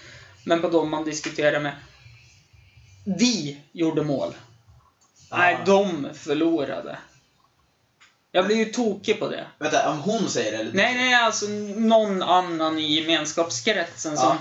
Men 0.44 0.62
på 0.62 0.68
dem 0.68 0.90
man 0.90 1.04
diskuterar 1.04 1.60
med. 1.60 1.76
Vi 3.04 3.60
gjorde 3.72 4.02
mål. 4.02 4.34
Nej, 5.30 5.58
de 5.66 6.08
förlorade. 6.14 6.98
Jag 8.32 8.46
blir 8.46 8.56
ju 8.56 8.64
tokig 8.64 9.18
på 9.18 9.28
det. 9.28 9.46
Vänta, 9.58 9.90
om 9.90 10.00
hon 10.00 10.28
säger 10.28 10.52
det? 10.52 10.58
Eller 10.58 10.72
Nej, 10.72 10.94
nej, 10.94 11.14
alltså 11.14 11.46
någon 11.76 12.22
annan 12.22 12.78
i 12.78 13.00
gemenskapskretsen 13.00 14.16
som... 14.16 14.36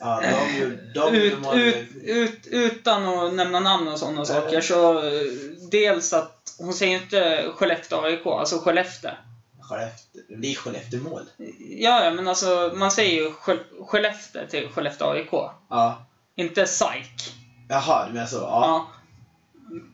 Ja, 0.00 0.20
de 0.22 0.58
gjorde, 0.58 0.76
de 0.94 1.14
ut, 1.14 1.38
ut, 1.54 1.86
ut, 2.02 2.46
utan 2.46 3.04
att 3.08 3.34
nämna 3.34 3.60
namn 3.60 3.88
och 3.88 3.98
sådana 3.98 4.24
saker 4.24 4.60
så... 4.60 4.98
eh, 4.98 5.22
Dels 5.70 6.12
att 6.12 6.54
hon 6.58 6.72
säger 6.74 6.96
inte 7.02 7.44
Skellefteå 7.56 8.00
AIK, 8.04 8.26
alltså 8.26 8.58
Skellefteå. 8.58 9.10
Skellefteå. 9.60 10.22
Det 10.28 10.50
är 10.50 10.54
Skellefteå-mål. 10.54 11.22
Ja, 11.78 12.04
ja, 12.04 12.10
men 12.10 12.28
alltså 12.28 12.72
man 12.74 12.90
säger 12.90 13.22
ju 13.22 13.30
Skell- 13.30 13.84
Skellefteå 13.86 14.46
till 14.46 14.68
Skellefteå 14.68 15.08
AIK. 15.10 15.28
Ja. 15.70 16.06
Inte 16.36 16.66
SAIK. 16.66 17.34
Jaha, 17.68 18.06
du 18.06 18.12
menar 18.12 18.26
så? 18.26 18.36
Ja. 18.36 18.60
Ja. 18.62 18.88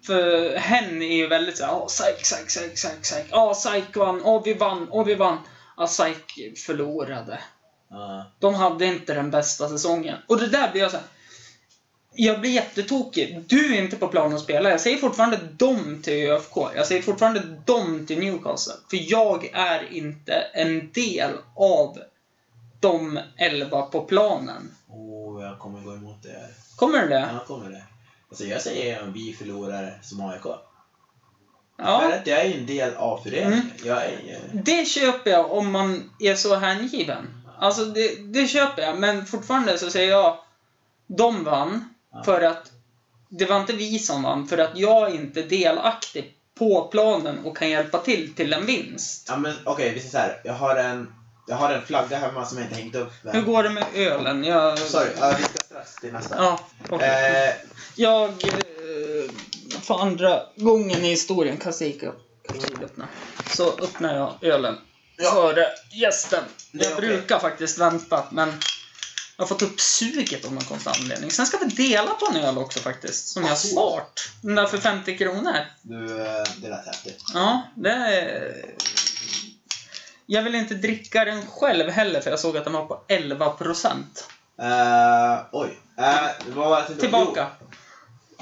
För 0.06 0.56
hen 0.56 1.02
är 1.02 1.16
ju 1.16 1.26
väldigt 1.26 1.58
såhär, 1.58 1.74
åh, 1.74 1.86
SAIK, 1.88 2.26
SAIK, 2.26 2.50
SAIK, 2.50 2.78
SAIK, 2.78 3.04
SAIK. 3.06 3.26
Ja, 3.30 3.54
SAIK 3.54 3.96
vann, 3.96 4.22
åh, 4.24 4.42
vi 4.44 4.54
vann, 4.54 4.88
åh, 4.90 5.04
vi 5.04 5.14
vann. 5.14 5.38
Ja, 5.76 5.86
SAIK 5.86 6.58
förlorade. 6.66 7.38
Ja. 7.94 8.24
De 8.38 8.54
hade 8.54 8.86
inte 8.86 9.14
den 9.14 9.30
bästa 9.30 9.68
säsongen. 9.68 10.16
Och 10.26 10.40
det 10.40 10.46
där 10.46 10.72
blir 10.72 10.82
jag 10.82 10.90
så 10.90 10.96
här. 10.96 11.06
Jag 12.16 12.40
blir 12.40 12.50
jättetokig. 12.50 13.44
Du 13.48 13.74
är 13.76 13.82
inte 13.82 13.96
på 13.96 14.08
plan 14.08 14.34
att 14.34 14.40
spela. 14.40 14.70
Jag 14.70 14.80
säger 14.80 14.96
fortfarande 14.98 15.36
dom 15.36 16.02
till 16.02 16.30
ÖFK. 16.30 16.56
Jag 16.74 16.86
säger 16.86 17.02
fortfarande 17.02 17.40
dom 17.64 18.06
till 18.06 18.18
Newcastle. 18.18 18.74
För 18.90 19.10
jag 19.12 19.50
är 19.52 19.92
inte 19.92 20.32
en 20.34 20.92
del 20.92 21.30
av 21.56 21.98
de 22.80 23.18
elva 23.36 23.82
på 23.82 24.00
planen. 24.00 24.74
Åh, 24.88 25.42
jag 25.42 25.58
kommer 25.58 25.80
gå 25.80 25.92
emot 25.94 26.22
det 26.22 26.28
här. 26.28 26.48
Kommer 26.76 27.02
du 27.02 27.08
det? 27.08 27.28
Ja, 27.32 27.44
kommer 27.46 27.70
det. 27.70 27.82
Alltså 28.28 28.44
jag 28.44 28.62
säger 28.62 29.02
att 29.02 29.08
vi 29.08 29.32
förlorar 29.38 29.98
som 30.02 30.20
AIK. 30.20 30.42
För 30.42 30.58
Ja. 31.78 32.12
att 32.14 32.26
jag 32.26 32.40
är 32.40 32.58
en 32.58 32.66
del 32.66 32.94
av 32.94 33.18
föreningen. 33.18 33.52
Mm. 33.52 33.66
Jag 33.84 34.04
är... 34.04 34.50
Det 34.52 34.84
köper 34.88 35.30
jag 35.30 35.52
om 35.52 35.70
man 35.70 36.10
är 36.20 36.34
så 36.34 36.54
hängiven. 36.56 37.43
Alltså, 37.58 37.84
det, 37.84 38.32
det 38.32 38.46
köper 38.48 38.82
jag. 38.82 38.98
Men 38.98 39.26
fortfarande 39.26 39.78
så 39.78 39.90
säger 39.90 40.10
jag 40.10 40.38
de 41.06 41.44
vann 41.44 41.94
för 42.24 42.40
att 42.40 42.70
det 43.28 43.46
var 43.46 43.60
inte 43.60 43.72
vi 43.72 43.98
som 43.98 44.22
vann, 44.22 44.48
för 44.48 44.58
att 44.58 44.78
jag 44.78 45.14
inte 45.14 45.40
är 45.40 45.48
delaktig 45.48 46.34
på 46.58 46.84
planen 46.84 47.38
och 47.44 47.56
kan 47.56 47.70
hjälpa 47.70 47.98
till 47.98 48.34
till 48.34 48.52
en 48.52 48.66
vinst. 48.66 49.26
Ja 49.28 49.36
men 49.36 49.54
okej, 49.64 49.92
vi 49.94 50.00
säger 50.00 50.10
så 50.10 50.18
här. 50.18 50.40
Jag 50.44 50.52
har 50.54 50.76
en, 50.76 51.14
jag 51.46 51.56
har 51.56 51.70
en 51.72 51.82
flagga 51.82 52.18
hemma 52.18 52.46
som 52.46 52.58
jag 52.58 52.66
inte 52.66 52.80
hängt 52.80 52.94
upp. 52.94 53.12
Hur 53.22 53.42
går 53.42 53.62
det 53.62 53.70
med 53.70 53.84
ölen? 53.94 54.44
Jag... 54.44 54.78
Sorry, 54.78 55.08
ja, 55.20 55.34
vi 55.38 55.44
ska 55.44 55.58
strax 55.64 55.94
till 55.94 56.12
nästa. 56.12 56.36
Ja, 56.36 56.60
okej. 56.88 57.48
Eh, 57.48 57.54
Jag, 57.96 58.28
eh, 58.28 59.30
för 59.80 60.00
andra 60.02 60.42
gången 60.56 61.04
i 61.04 61.08
historien, 61.08 61.56
Kasika, 61.56 62.12
öppna. 62.82 63.08
Så 63.50 63.68
öppnar 63.68 64.16
jag 64.16 64.34
ölen 64.40 64.76
Ja. 65.16 65.30
före 65.32 65.66
gästen. 65.92 66.44
Jag 66.72 66.92
okej. 66.92 67.08
brukar 67.08 67.38
faktiskt 67.38 67.78
vänta, 67.78 68.24
men 68.30 68.48
jag 69.36 69.42
har 69.44 69.46
fått 69.46 69.62
upp 69.62 69.80
suget 69.80 70.44
av 70.44 70.52
någon 70.52 70.64
konstig 70.64 70.90
anledning. 71.00 71.30
Sen 71.30 71.46
ska 71.46 71.58
vi 71.58 71.66
dela 71.66 72.10
på 72.10 72.26
en 72.30 72.36
öl 72.36 72.58
också 72.58 72.80
faktiskt, 72.80 73.28
som 73.28 73.42
jag 73.42 73.48
har 73.50 73.56
svart. 73.56 74.28
Den 74.42 74.54
där 74.54 74.66
för 74.66 74.78
50 74.78 75.18
kronor. 75.18 75.56
du, 75.82 76.20
eh, 76.26 76.44
det 76.56 76.68
lät 76.68 76.86
häftigt. 76.86 77.22
Ja, 77.34 77.62
det 77.76 77.90
är... 77.90 78.54
Jag 80.26 80.42
vill 80.42 80.54
inte 80.54 80.74
dricka 80.74 81.24
den 81.24 81.46
själv 81.46 81.90
heller, 81.90 82.20
för 82.20 82.30
jag 82.30 82.40
såg 82.40 82.56
att 82.56 82.64
den 82.64 82.72
var 82.72 82.86
på 82.86 83.04
11 83.08 83.50
procent. 83.50 84.28
Eh, 84.60 85.36
oj. 85.52 85.78
Eh, 85.98 86.30
vad 86.54 86.68
var 86.70 86.84
det 86.88 86.94
Tillbaka. 86.96 87.46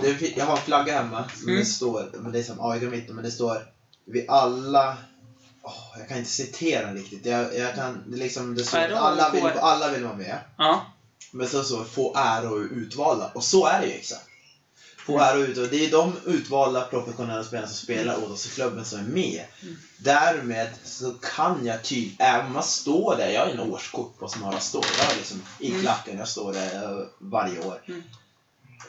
Jo, 0.03 0.15
jag 0.37 0.45
har 0.47 0.57
en 0.57 0.63
flagga 0.63 0.93
hemma 0.95 1.25
som 1.35 1.49
Mm. 1.49 1.61
det 1.61 1.67
står, 1.67 2.11
men 2.13 2.33
det 2.33 2.39
är 2.39 2.43
som 2.43 2.61
AIK 2.61 2.83
mitten, 2.83 3.15
men 3.15 3.25
det 3.25 3.31
står 3.31 3.67
Vi 4.05 4.27
alla... 4.29 4.97
Åh, 5.65 5.99
jag 5.99 6.09
kan 6.09 6.19
inte 6.19 6.31
citera 6.31 6.93
riktigt. 6.93 7.27
Jag, 7.27 7.57
jag 7.57 7.75
kan, 7.75 8.05
det 8.07 8.17
liksom, 8.17 8.55
det 8.55 8.73
Nej, 8.73 8.93
att 8.93 8.99
alla 8.99 9.31
vill, 9.31 9.47
alla 9.47 9.89
vill 9.89 10.05
vara 10.05 10.17
med. 10.17 10.39
Ja. 10.59 10.87
Men 11.31 11.49
så 11.49 11.63
så 11.63 11.85
få 11.85 12.15
ära 12.17 12.49
och 12.51 12.59
utvalda. 12.71 13.31
Och 13.35 13.45
så 13.45 13.67
är 13.67 13.81
det 13.81 13.87
ju 13.87 13.93
exakt. 13.93 14.27
Få 15.07 15.19
ära 15.19 15.39
och 15.39 15.43
utvalda. 15.43 15.71
Det 15.71 15.85
är 15.85 15.91
de 15.91 16.17
utvalda 16.27 16.81
professionella 16.81 17.45
spelarna 17.45 17.69
som 17.69 17.77
spelar 17.77 18.17
åt 18.25 18.31
oss 18.31 18.47
i 18.47 18.49
klubben 18.49 18.85
som 18.85 18.99
är 18.99 19.03
med. 19.03 19.45
Mm. 19.63 19.77
Därmed 19.99 20.69
så 20.85 21.13
kan 21.13 21.67
jag 21.67 21.83
tydligt, 21.83 22.17
även 22.19 22.47
om 22.47 22.53
man 22.53 22.63
står 22.63 23.17
där, 23.17 23.29
jag 23.29 23.41
har 23.41 23.53
en 23.53 23.61
årskort 23.61 24.19
på 24.19 24.29
Smala 24.29 24.61
står. 24.61 24.85
Jag 24.99 25.17
liksom 25.17 25.43
i 25.59 25.71
Mm. 25.71 25.83
klacken, 25.83 26.19
jag 26.19 26.29
står 26.29 26.53
där 26.53 27.01
eh, 27.01 27.07
varje 27.19 27.61
år. 27.61 27.83
Mm. 27.89 28.03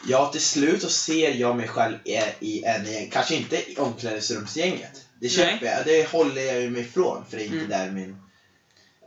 Ja, 0.08 0.32
till 0.32 0.42
slut 0.42 0.82
så 0.82 0.90
ser 0.90 1.32
jag 1.32 1.56
mig 1.56 1.68
själv 1.68 1.98
i, 2.06 2.20
i 2.40 2.64
en. 2.64 3.10
Kanske 3.10 3.36
inte 3.36 3.72
i 3.72 3.76
omklädningsrumsgänget. 3.78 5.02
Det 5.24 5.30
köper 5.30 5.66
jag. 5.66 5.86
Det 5.86 6.10
håller 6.12 6.42
jag 6.42 6.62
ju 6.62 6.70
mig 6.70 6.82
ifrån. 6.82 7.26
För 7.30 7.38
det 7.38 7.44
är 7.44 7.46
inte 7.46 7.58
Mm. 7.58 7.70
där 7.70 7.92
min... 7.92 8.18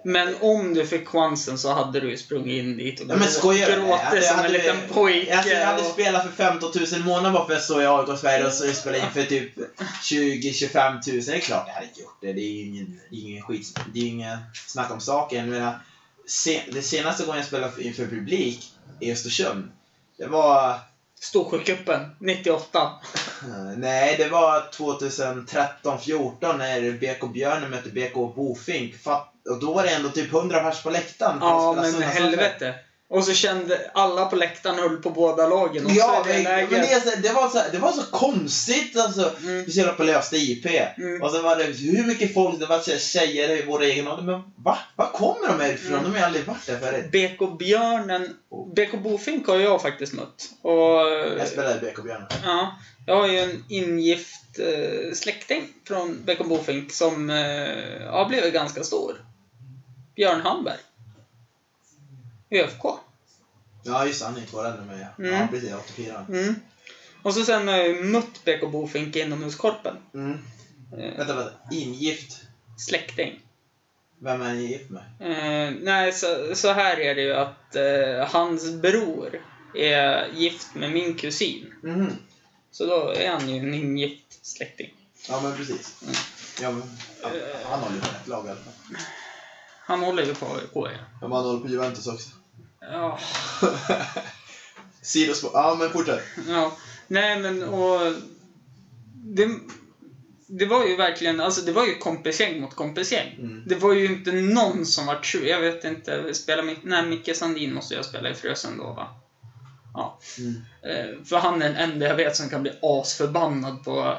Men 0.05 0.35
om 0.41 0.75
du 0.75 0.87
fick 0.87 1.09
chansen 1.09 1.59
så 1.59 1.73
hade 1.73 2.01
du 2.01 2.11
ju 2.11 2.17
sprungit 2.17 2.59
in 2.63 2.77
dit 2.77 3.01
och 3.01 3.07
Ja, 3.11 3.17
men 3.17 3.29
skojar 3.29 3.69
gråtit 3.71 4.01
Jag 4.15 4.25
som 4.25 4.37
hade- 4.37 4.49
en 4.49 4.53
liten 4.53 4.77
pojke. 4.95 5.37
Alltså, 5.37 5.53
jag 5.53 5.67
hade 5.67 5.83
och... 5.83 5.93
spelat 5.93 6.23
för 6.23 6.33
15 6.33 6.71
000 6.75 6.85
i 7.01 7.05
månaden 7.05 7.33
bara 7.33 7.47
för 7.47 7.53
att 7.53 7.59
jag 7.59 7.63
står 7.65 7.83
i 7.83 7.87
AIK 7.87 8.19
Sverige 8.21 8.47
och 8.47 8.53
så 8.53 8.73
spelar 8.73 8.99
in 8.99 9.11
för 9.15 9.23
typ 9.25 9.53
20-25 10.03 10.93
000. 11.13 11.23
Det 11.25 11.35
är 11.35 11.39
klart 11.41 11.65
jag 11.67 11.75
hade 11.75 11.87
gjort 11.87 12.19
det. 12.21 12.33
Det 12.33 12.41
är 12.41 12.53
ju 12.53 12.65
ingen, 12.67 13.01
ingen 13.11 13.43
skit. 13.43 13.79
Det 13.95 13.99
är 13.99 14.03
ju 14.03 14.09
ingen 14.09 14.39
snack 14.67 14.91
om 14.91 15.01
saken. 15.01 15.39
Jag 15.39 15.49
menar, 15.49 15.79
se, 16.27 16.63
det 16.73 16.83
senaste 16.83 17.25
gången 17.25 17.39
jag 17.39 17.47
spelade 17.47 17.83
inför 17.83 18.07
publik 18.07 18.73
i 19.01 19.13
Östersund, 19.13 19.71
det 20.19 20.27
var... 20.27 20.75
Storsjöcupen 21.21 22.17
98. 22.19 22.79
eh, 23.43 23.79
Nej, 23.79 24.15
det 24.19 24.29
var 24.29 24.61
2013-14 24.73 26.59
när 26.59 26.93
BK 26.93 27.33
Björnen 27.33 27.71
mötte 27.71 27.89
BK 27.89 28.15
Bofink. 28.15 28.95
Och 29.51 29.61
då 29.61 29.75
var 29.75 29.83
det 29.83 29.89
ändå 29.89 30.09
typ 30.09 30.33
100 30.33 30.61
pers 30.61 30.83
på 30.83 30.91
läktaren. 30.91 31.39
Ja, 31.41 31.73
men 31.83 32.03
helvete. 32.03 32.75
Och 33.09 33.24
så 33.24 33.33
kände 33.33 33.91
alla 33.95 34.27
på 34.27 34.37
läktaren 34.37 34.78
höll 34.78 34.97
på 34.97 35.11
båda 35.11 35.49
lagen. 35.49 35.87
Och 35.87 35.93
Ja, 35.93 36.24
men, 36.27 36.43
men 36.43 36.69
det, 36.69 36.93
är 36.93 37.01
så, 37.01 37.20
det, 37.23 37.33
var 37.33 37.49
så, 37.49 37.62
det 37.73 37.78
var 37.78 37.93
så 37.93 38.03
konstigt 38.03 38.97
alltså. 38.97 39.33
Mm. 39.43 39.65
Vi 39.65 39.73
spelade 39.73 39.97
på 39.97 40.03
Lövsta 40.03 40.37
IP. 40.37 40.66
Mm. 40.99 41.23
Och 41.23 41.31
så 41.31 41.43
var 41.43 41.57
det 41.57 41.65
hur 41.65 42.07
mycket 42.07 42.35
folk, 42.35 42.61
det 42.61 42.66
var 42.66 42.81
så 42.81 42.99
tjejer 42.99 43.51
i 43.51 43.65
vår 43.66 43.83
egen 43.83 44.09
ålder. 44.09 44.23
Men 44.23 44.43
va? 44.57 44.78
Var 44.97 45.07
kommer 45.07 45.49
de 45.49 45.61
här 45.61 45.73
ifrån? 45.73 45.99
Mm. 45.99 46.05
De 46.05 46.11
har 46.11 46.19
ju 46.19 46.24
aldrig 46.24 46.45
varit 46.45 46.66
där 46.66 46.78
förut. 46.78 47.11
BK 47.11 47.59
Björnen... 47.59 48.37
BK 48.77 49.03
Bofink 49.03 49.47
har 49.47 49.57
jag 49.57 49.83
faktiskt 49.83 50.12
mött. 50.12 50.51
Och... 50.62 50.73
Jag 51.39 51.49
spelade 51.49 51.81
BK 51.81 52.03
Björnen. 52.05 52.27
Ja, 52.45 52.78
jag 53.07 53.16
har 53.16 53.28
ju 53.28 53.39
en 53.39 53.65
ingift 53.69 54.59
eh, 54.59 55.15
släkting 55.15 55.69
från 55.89 56.24
BK 56.24 56.39
Bofink 56.39 56.93
som 56.93 57.31
eh, 57.31 58.11
har 58.11 58.28
blivit 58.28 58.55
ganska 58.55 58.85
stor. 58.85 59.24
Björn 60.16 60.41
Hamberg. 60.41 60.78
ÖFK. 62.51 62.85
Ja, 63.85 64.06
just 64.06 64.20
det. 64.20 64.27
Han 64.27 64.36
är 64.36 64.47
två 64.47 64.59
år 64.59 64.66
äldre 64.66 64.81
än 64.82 64.86
mig. 64.86 65.01
Ja, 65.01 65.24
Mm. 65.24 65.40
ja 65.40 65.47
precis. 65.51 65.73
84. 65.74 66.27
Mm. 66.28 66.55
Och 67.23 67.35
så 67.35 67.44
sen 67.44 67.68
har 67.68 67.77
jag 67.77 67.89
ju 67.89 68.02
mött 68.05 68.44
BK 68.44 68.60
Bofink 68.73 69.16
inomhuskorpen. 69.16 69.97
Mm. 70.14 70.32
Eh, 70.98 71.16
Vänta, 71.18 71.35
vänta. 71.36 71.52
Ingift? 71.73 72.40
släkting. 72.78 73.40
Vem 74.18 74.43
är 74.43 74.55
ni 74.55 74.62
gift 74.66 74.90
med? 74.90 75.02
Eh, 75.20 75.74
nej, 75.82 76.12
så, 76.12 76.55
så 76.55 76.73
här 76.73 77.01
är 77.01 77.14
det 77.14 77.20
ju 77.23 77.32
att 77.35 77.77
eh, 77.77 78.28
hans 78.32 78.73
bror 78.73 79.40
är 79.74 80.28
gift 80.35 80.74
med 80.74 80.90
min 80.93 81.14
kusin. 81.14 81.74
Mhm. 81.82 82.12
Så 82.70 82.86
då 82.86 83.10
är 83.16 83.31
han 83.31 83.48
ju 83.48 83.56
en 83.59 83.74
ingift 83.74 84.47
släkting. 84.47 84.94
Ja, 85.28 85.40
men 85.40 85.56
precis. 85.56 86.02
Mm. 86.02 86.14
Ja, 86.62 86.70
men, 86.70 86.82
ja, 87.23 87.28
han 87.70 87.81
håller 87.81 87.94
ju 87.94 88.01
på 88.01 88.06
rätt 88.06 88.27
lag 88.28 88.47
i 88.47 88.48
alla 88.48 88.60
fall. 88.60 88.97
Han 89.86 90.01
håller 90.01 90.24
ju 90.27 90.35
på 90.35 90.47
AIK 90.47 90.70
ja. 90.74 90.89
Ja, 91.20 91.28
men 91.28 91.32
han 91.32 91.44
håller 91.44 91.60
på 91.60 91.68
Juventus 91.68 92.06
också. 92.06 92.31
Ja. 92.91 93.19
Sidospår. 95.03 95.51
Ja, 95.55 95.77
men 95.79 95.91
fortsätt. 95.91 96.23
Ja, 96.49 96.77
nej 97.09 97.41
men 97.41 97.63
och... 97.63 98.13
Det, 99.29 99.49
det 100.49 100.67
var 100.67 100.87
ju 100.87 100.97
verkligen, 100.97 101.41
alltså 101.41 101.61
det 101.61 101.73
var 101.73 101.87
ju 101.87 101.95
kompisgäng 101.95 102.61
mot 102.61 102.75
kompisgäng. 102.75 103.37
Mm. 103.39 103.63
Det 103.67 103.75
var 103.75 103.93
ju 103.93 104.07
inte 104.07 104.33
någon 104.33 104.87
som 104.87 105.07
var 105.07 105.23
sur. 105.23 105.47
Jag 105.47 105.61
vet 105.61 105.85
inte, 105.85 106.35
spela, 106.35 106.63
nej 106.83 107.07
Micke 107.07 107.37
Sandin 107.37 107.75
måste 107.75 107.95
jag 107.95 108.05
spela 108.05 108.31
i 108.31 108.35
Frösön 108.35 108.79
då 108.79 108.93
va? 108.93 109.09
Ja. 109.95 110.19
Mm. 110.39 110.63
Eh, 110.83 111.25
För 111.25 111.37
han 111.37 111.63
är 111.63 111.69
den 111.69 111.77
enda 111.77 112.07
jag 112.07 112.15
vet 112.15 112.37
som 112.37 112.49
kan 112.49 112.63
bli 112.63 112.73
asförbannad 112.83 113.85
på 113.85 114.19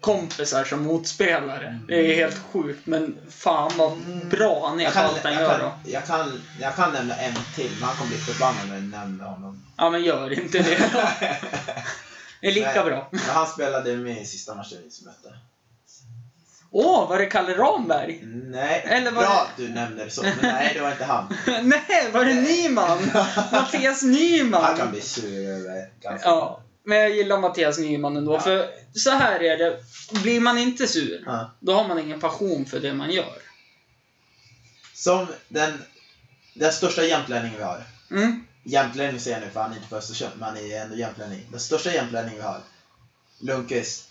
kompisar 0.00 0.64
som 0.64 0.82
motspelare. 0.82 1.78
Det 1.88 2.12
är 2.12 2.14
helt 2.16 2.38
sjukt, 2.52 2.86
men 2.86 3.16
fan 3.30 3.72
vad 3.76 3.98
bra 4.30 4.68
han 4.68 4.80
är 4.80 4.84
Jag 4.84 4.92
på 4.92 4.98
kan, 4.98 5.08
allt 5.08 5.24
han 5.24 5.32
jag, 5.32 5.42
gör 5.42 5.50
kan, 5.58 5.60
då. 5.60 5.72
jag, 5.90 6.06
kan, 6.06 6.40
jag 6.60 6.74
kan 6.76 6.92
nämna 6.92 7.14
en 7.16 7.34
till, 7.54 7.70
men 7.80 7.88
han 7.88 7.96
kommer 7.96 8.08
bli 8.10 8.18
förbannad 8.18 8.68
när 8.68 8.74
jag 8.74 8.84
nämner 8.84 9.24
honom. 9.24 9.62
Ja, 9.76 9.90
men 9.90 10.02
gör 10.04 10.32
inte 10.32 10.58
det. 10.58 10.78
Det 12.40 12.46
är 12.48 12.52
lika 12.52 12.72
Nej. 12.74 12.84
bra. 12.84 13.08
Men 13.10 13.20
han 13.20 13.46
spelade 13.46 13.96
med 13.96 14.22
i 14.22 14.24
sista 14.26 14.54
matchen 14.54 14.78
vi 14.82 15.06
mötte. 15.06 15.38
Åh, 16.70 17.08
var 17.08 17.18
det 17.18 17.26
Kalle 17.26 17.54
Ramberg? 17.54 18.20
Nej, 18.24 18.82
Eller 18.86 19.10
var 19.10 19.22
bra 19.22 19.30
det- 19.32 19.40
att 19.40 19.56
du 19.56 19.68
nämnde 19.68 20.04
det 20.04 20.10
så. 20.10 20.22
Men 20.22 20.32
nej, 20.42 20.70
det 20.74 20.80
var 20.80 20.90
inte 20.90 21.04
han. 21.04 21.36
Nej, 21.62 22.10
var 22.12 22.24
det 22.24 22.34
Nyman? 22.34 22.98
Mattias 23.52 24.02
Nyman? 24.02 24.64
Han 24.64 24.76
kan 24.76 24.90
bli 24.90 25.00
sur 25.00 25.48
över 25.48 25.90
ganska 26.00 26.28
Ja, 26.28 26.60
men 26.88 26.98
jag 26.98 27.10
gillar 27.10 27.40
Mattias 27.40 27.78
Nyman 27.78 28.16
ändå. 28.16 28.34
Ja. 28.34 28.40
För 28.40 28.70
så 28.94 29.10
här 29.10 29.42
är 29.42 29.56
det. 29.58 29.76
Blir 30.22 30.40
man 30.40 30.58
inte 30.58 30.86
sur, 30.86 31.22
Ja. 31.26 31.50
då 31.60 31.72
har 31.74 31.88
man 31.88 31.98
ingen 31.98 32.20
passion 32.20 32.66
för 32.66 32.80
det 32.80 32.94
man 32.94 33.10
gör. 33.10 33.38
Som 34.94 35.26
den, 35.48 35.82
den 36.54 36.72
största 36.72 37.04
jämtlänningen 37.04 37.58
vi 37.58 37.64
har. 37.64 37.82
Mm. 38.10 38.44
Jämtlänning 38.64 39.20
säger 39.20 39.36
jag 39.36 39.46
nu 39.46 39.52
för 39.52 39.60
han 39.60 39.72
är 39.72 39.76
inte 39.76 39.88
för 39.88 39.96
Östersund, 39.96 40.32
men 40.38 40.48
han 40.48 40.56
är 40.56 40.82
ändå 40.82 40.96
jämtlänning. 40.96 41.46
Den 41.50 41.60
största 41.60 41.92
jämtlänningen 41.92 42.36
vi 42.36 42.42
har. 42.46 42.60
Lundqvist. 43.38 44.08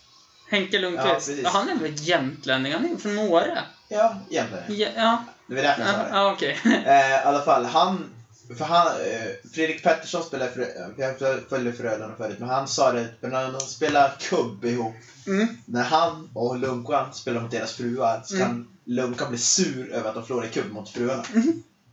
Henke 0.50 0.78
Lundqvist. 0.78 1.30
Ja, 1.42 1.50
han 1.50 1.68
är 1.68 1.74
väl 1.74 1.94
jämtlänning? 1.96 2.72
Han 2.72 2.92
är 2.92 2.96
från 2.96 3.18
Åre. 3.18 3.58
Ja, 3.88 4.16
jämtlänning. 4.30 4.78
Ja, 4.78 4.88
ja. 4.96 5.24
Det 5.46 5.54
var 5.54 5.62
därför 5.62 5.82
jag 5.82 5.90
sa 5.94 6.02
det. 6.02 6.08
ja 6.12 6.32
okej. 6.32 6.60
Eh, 6.86 7.10
I 7.10 7.14
alla 7.24 7.42
fall, 7.42 7.64
han... 7.64 8.14
För 8.56 8.64
han, 8.64 8.86
eh, 8.86 9.50
Fredrik 9.54 9.82
Pettersson 9.82 10.22
spelade 10.22 10.50
för, 10.50 10.60
eh, 10.60 10.66
jag 10.96 11.18
följde 11.48 11.72
Frölunda 11.72 12.16
förut, 12.16 12.36
men 12.38 12.48
han 12.48 12.68
sa 12.68 12.92
det 12.92 13.08
när 13.20 13.52
de 13.52 13.60
spelar 13.60 14.16
kubb 14.20 14.64
ihop. 14.64 14.94
Mm. 15.26 15.48
När 15.66 15.82
han 15.82 16.30
och 16.34 16.58
Lunkan 16.58 17.14
spelar 17.14 17.40
mot 17.40 17.50
deras 17.50 17.72
fruar 17.72 18.22
så 18.26 18.34
Mm. 18.34 18.46
kan 18.48 18.68
Lunkan 18.84 19.28
bli 19.28 19.38
sur 19.38 19.92
över 19.92 20.08
att 20.08 20.14
de 20.14 20.26
förlorar 20.26 20.48
kubb 20.48 20.72
mot 20.72 20.90
fruarna. 20.90 21.24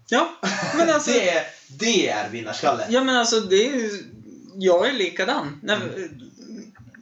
Ja, 0.09 0.29
men 0.77 0.89
alltså. 0.89 1.11
det, 1.13 1.29
är, 1.29 1.43
det 1.79 2.09
är 2.09 2.29
vinnarskalle. 2.29 2.85
Ja, 2.89 3.03
men 3.03 3.15
alltså 3.15 3.39
det 3.39 3.67
är. 3.67 3.89
Jag 4.57 4.87
är 4.89 4.93
likadan. 4.93 5.59
När, 5.63 5.79
vi- 5.79 6.09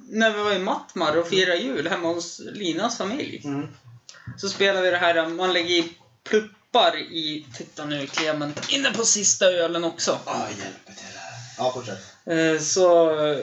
när 0.09 0.31
vi 0.37 0.43
var 0.43 0.53
i 0.53 0.59
Mattmar 0.59 1.17
och 1.17 1.27
firade 1.27 1.57
jul 1.57 1.87
hemma 1.87 2.07
hos 2.13 2.39
Linas 2.53 2.97
familj. 2.97 3.41
Mm. 3.45 3.67
Så 4.37 4.49
spelar 4.49 4.81
vi 4.81 4.89
det 4.89 4.97
här, 4.97 5.27
man 5.29 5.53
lägger 5.53 5.69
i 5.75 5.93
pluppar 6.73 6.97
i, 6.97 7.45
titta 7.57 7.85
nu 7.85 8.07
Clement, 8.07 8.59
inne 8.69 8.91
på 8.91 9.05
sista 9.05 9.45
ölen 9.45 9.83
också. 9.83 10.19
Ah, 10.25 10.47
hjälp 10.47 10.85
till 10.85 10.95
det 11.13 11.19
här. 11.19 11.33
Ja, 11.57 11.71
fortsätt. 11.73 11.99
Eh, 12.25 12.57
Så 12.61 13.09
eh, 13.25 13.37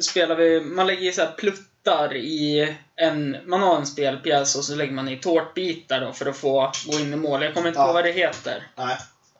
spelar 0.00 0.36
vi, 0.36 0.60
man 0.60 0.86
lägger 0.86 1.02
i 1.08 1.12
så 1.12 1.20
här 1.20 1.32
pluttar 1.32 2.16
i 2.16 2.76
en, 2.96 3.36
man 3.46 3.62
har 3.62 3.76
en 3.76 3.86
spelpjäs 3.86 4.56
och 4.56 4.64
så 4.64 4.74
lägger 4.74 4.92
man 4.92 5.08
i 5.08 5.16
tårtbitar 5.16 6.00
då 6.00 6.12
för 6.12 6.26
att 6.26 6.36
få 6.36 6.72
gå 6.86 6.98
in 6.98 7.12
i 7.12 7.16
mål. 7.16 7.42
Jag 7.42 7.54
kommer 7.54 7.68
inte 7.68 7.80
Ja. 7.80 7.86
på 7.86 7.92
vad 7.92 8.04
det 8.04 8.12
heter. 8.12 8.66
Nej, 8.76 8.96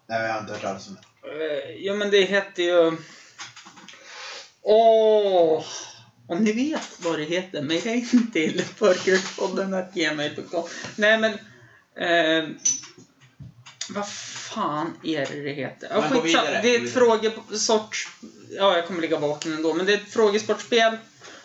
Nej 0.06 0.22
jag 0.22 0.32
har 0.32 0.40
inte 0.40 0.52
hört 0.52 0.62
talas 0.62 0.88
om 0.88 0.94
det. 0.94 1.00
Eh, 1.30 1.70
Ja 1.86 1.94
men 1.94 2.10
det 2.10 2.22
heter 2.22 2.62
ju... 2.62 2.96
Åh! 4.62 5.64
Om 6.28 6.38
ni 6.44 6.52
vet 6.52 6.88
vad 6.98 7.18
det 7.18 7.24
heter, 7.24 7.62
mejla 7.62 7.90
in 7.92 8.30
till 8.32 8.62
förkrökspodden.gmail.com 8.76 10.68
Nej 10.96 11.18
men... 11.18 11.32
Eh, 12.00 12.44
vad 13.90 14.08
fan 14.08 14.96
är 15.02 15.26
det 15.26 15.42
det 15.42 15.52
heter? 15.52 15.88
Ja, 15.90 16.20
Det 16.62 16.76
är 16.76 16.84
ett 16.84 16.92
frågesorts... 16.92 18.08
Ja, 18.50 18.76
jag 18.76 18.86
kommer 18.86 19.00
ligga 19.00 19.18
vaken 19.18 19.52
ändå. 19.52 19.74
Men 19.74 19.86
det 19.86 19.92
är 19.92 19.96
ett 19.96 20.12
frågesportspel. 20.12 20.96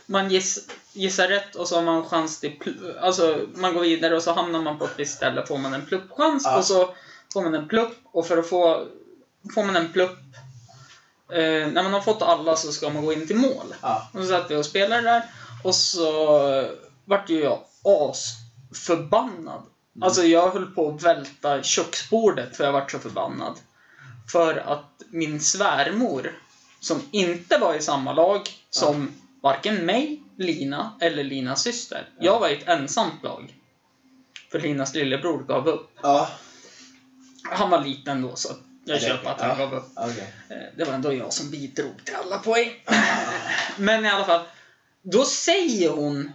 Man 0.05 0.29
giss, 0.29 0.67
gissar 0.93 1.27
rätt 1.27 1.55
och 1.55 1.67
så 1.67 1.75
har 1.75 1.83
man 1.83 2.05
chans 2.05 2.39
till... 2.39 2.59
Alltså, 3.01 3.47
man 3.55 3.73
går 3.73 3.81
vidare 3.81 4.15
och 4.15 4.23
så 4.23 4.33
hamnar 4.33 4.61
man 4.61 4.79
på 4.79 4.85
ett 4.85 4.99
visst 4.99 5.15
ställe 5.15 5.45
får 5.45 5.57
man 5.57 5.73
en 5.73 5.85
pluppchans. 5.85 6.43
Ja. 6.45 6.57
Och 6.57 6.65
så 6.65 6.95
får 7.33 7.41
man 7.41 7.55
en 7.55 7.67
plupp. 7.67 7.97
Och 8.11 8.27
för 8.27 8.37
att 8.37 8.49
få... 8.49 8.87
Får 9.55 9.63
man 9.63 9.75
en 9.75 9.91
plupp... 9.91 10.19
Eh, 11.31 11.67
när 11.67 11.83
man 11.83 11.93
har 11.93 12.01
fått 12.01 12.21
alla 12.21 12.55
så 12.55 12.71
ska 12.71 12.89
man 12.89 13.05
gå 13.05 13.13
in 13.13 13.27
till 13.27 13.35
mål. 13.35 13.75
Ja. 13.81 14.09
Och 14.13 14.19
så 14.19 14.27
satt 14.27 14.51
vi 14.51 14.55
och 14.55 14.65
spelade 14.65 15.01
där. 15.01 15.23
Och 15.63 15.75
så 15.75 16.05
vart 17.05 17.29
ju 17.29 17.43
jag 17.43 17.59
asförbannad. 17.83 19.63
Alltså 20.01 20.23
jag 20.23 20.49
höll 20.51 20.65
på 20.65 20.89
att 20.89 21.03
välta 21.03 21.63
köksbordet 21.63 22.57
för 22.57 22.63
jag 22.63 22.71
vart 22.71 22.91
så 22.91 22.99
förbannad. 22.99 23.57
För 24.31 24.57
att 24.57 25.01
min 25.09 25.39
svärmor, 25.41 26.31
som 26.79 27.01
inte 27.11 27.57
var 27.57 27.75
i 27.75 27.81
samma 27.81 28.13
lag 28.13 28.41
som 28.69 29.11
varken 29.41 29.75
mig, 29.85 30.23
Lina 30.37 30.97
eller 31.01 31.23
Linas 31.23 31.63
syster. 31.63 32.09
Jag 32.19 32.39
var 32.39 32.49
i 32.49 32.53
ett 32.57 32.67
ensamt 32.67 33.23
lag. 33.23 33.55
För 34.51 34.59
Linas 34.59 34.93
lillebror 34.93 35.43
gav 35.43 35.67
upp. 35.67 35.89
Ja. 36.01 36.29
Han 37.43 37.69
var 37.69 37.85
liten 37.85 38.21
då 38.21 38.35
så 38.35 38.49
jag 38.85 38.97
Ja, 38.97 39.01
köper 39.07 39.29
att 39.29 39.41
han 39.41 39.49
ja. 39.49 39.55
gav 39.55 39.73
upp. 39.73 39.91
Okej. 39.95 40.33
Eh, 40.49 40.57
Det 40.77 40.83
var 40.83 40.93
ändå 40.93 41.13
jag 41.13 41.33
som 41.33 41.49
bidrog 41.49 42.05
till 42.05 42.15
alla 42.15 42.37
poäng. 42.37 42.71
Men 43.77 44.05
i 44.05 44.09
alla 44.09 44.25
fall, 44.25 44.41
då 45.01 45.25
säger 45.25 45.89
hon... 45.89 46.31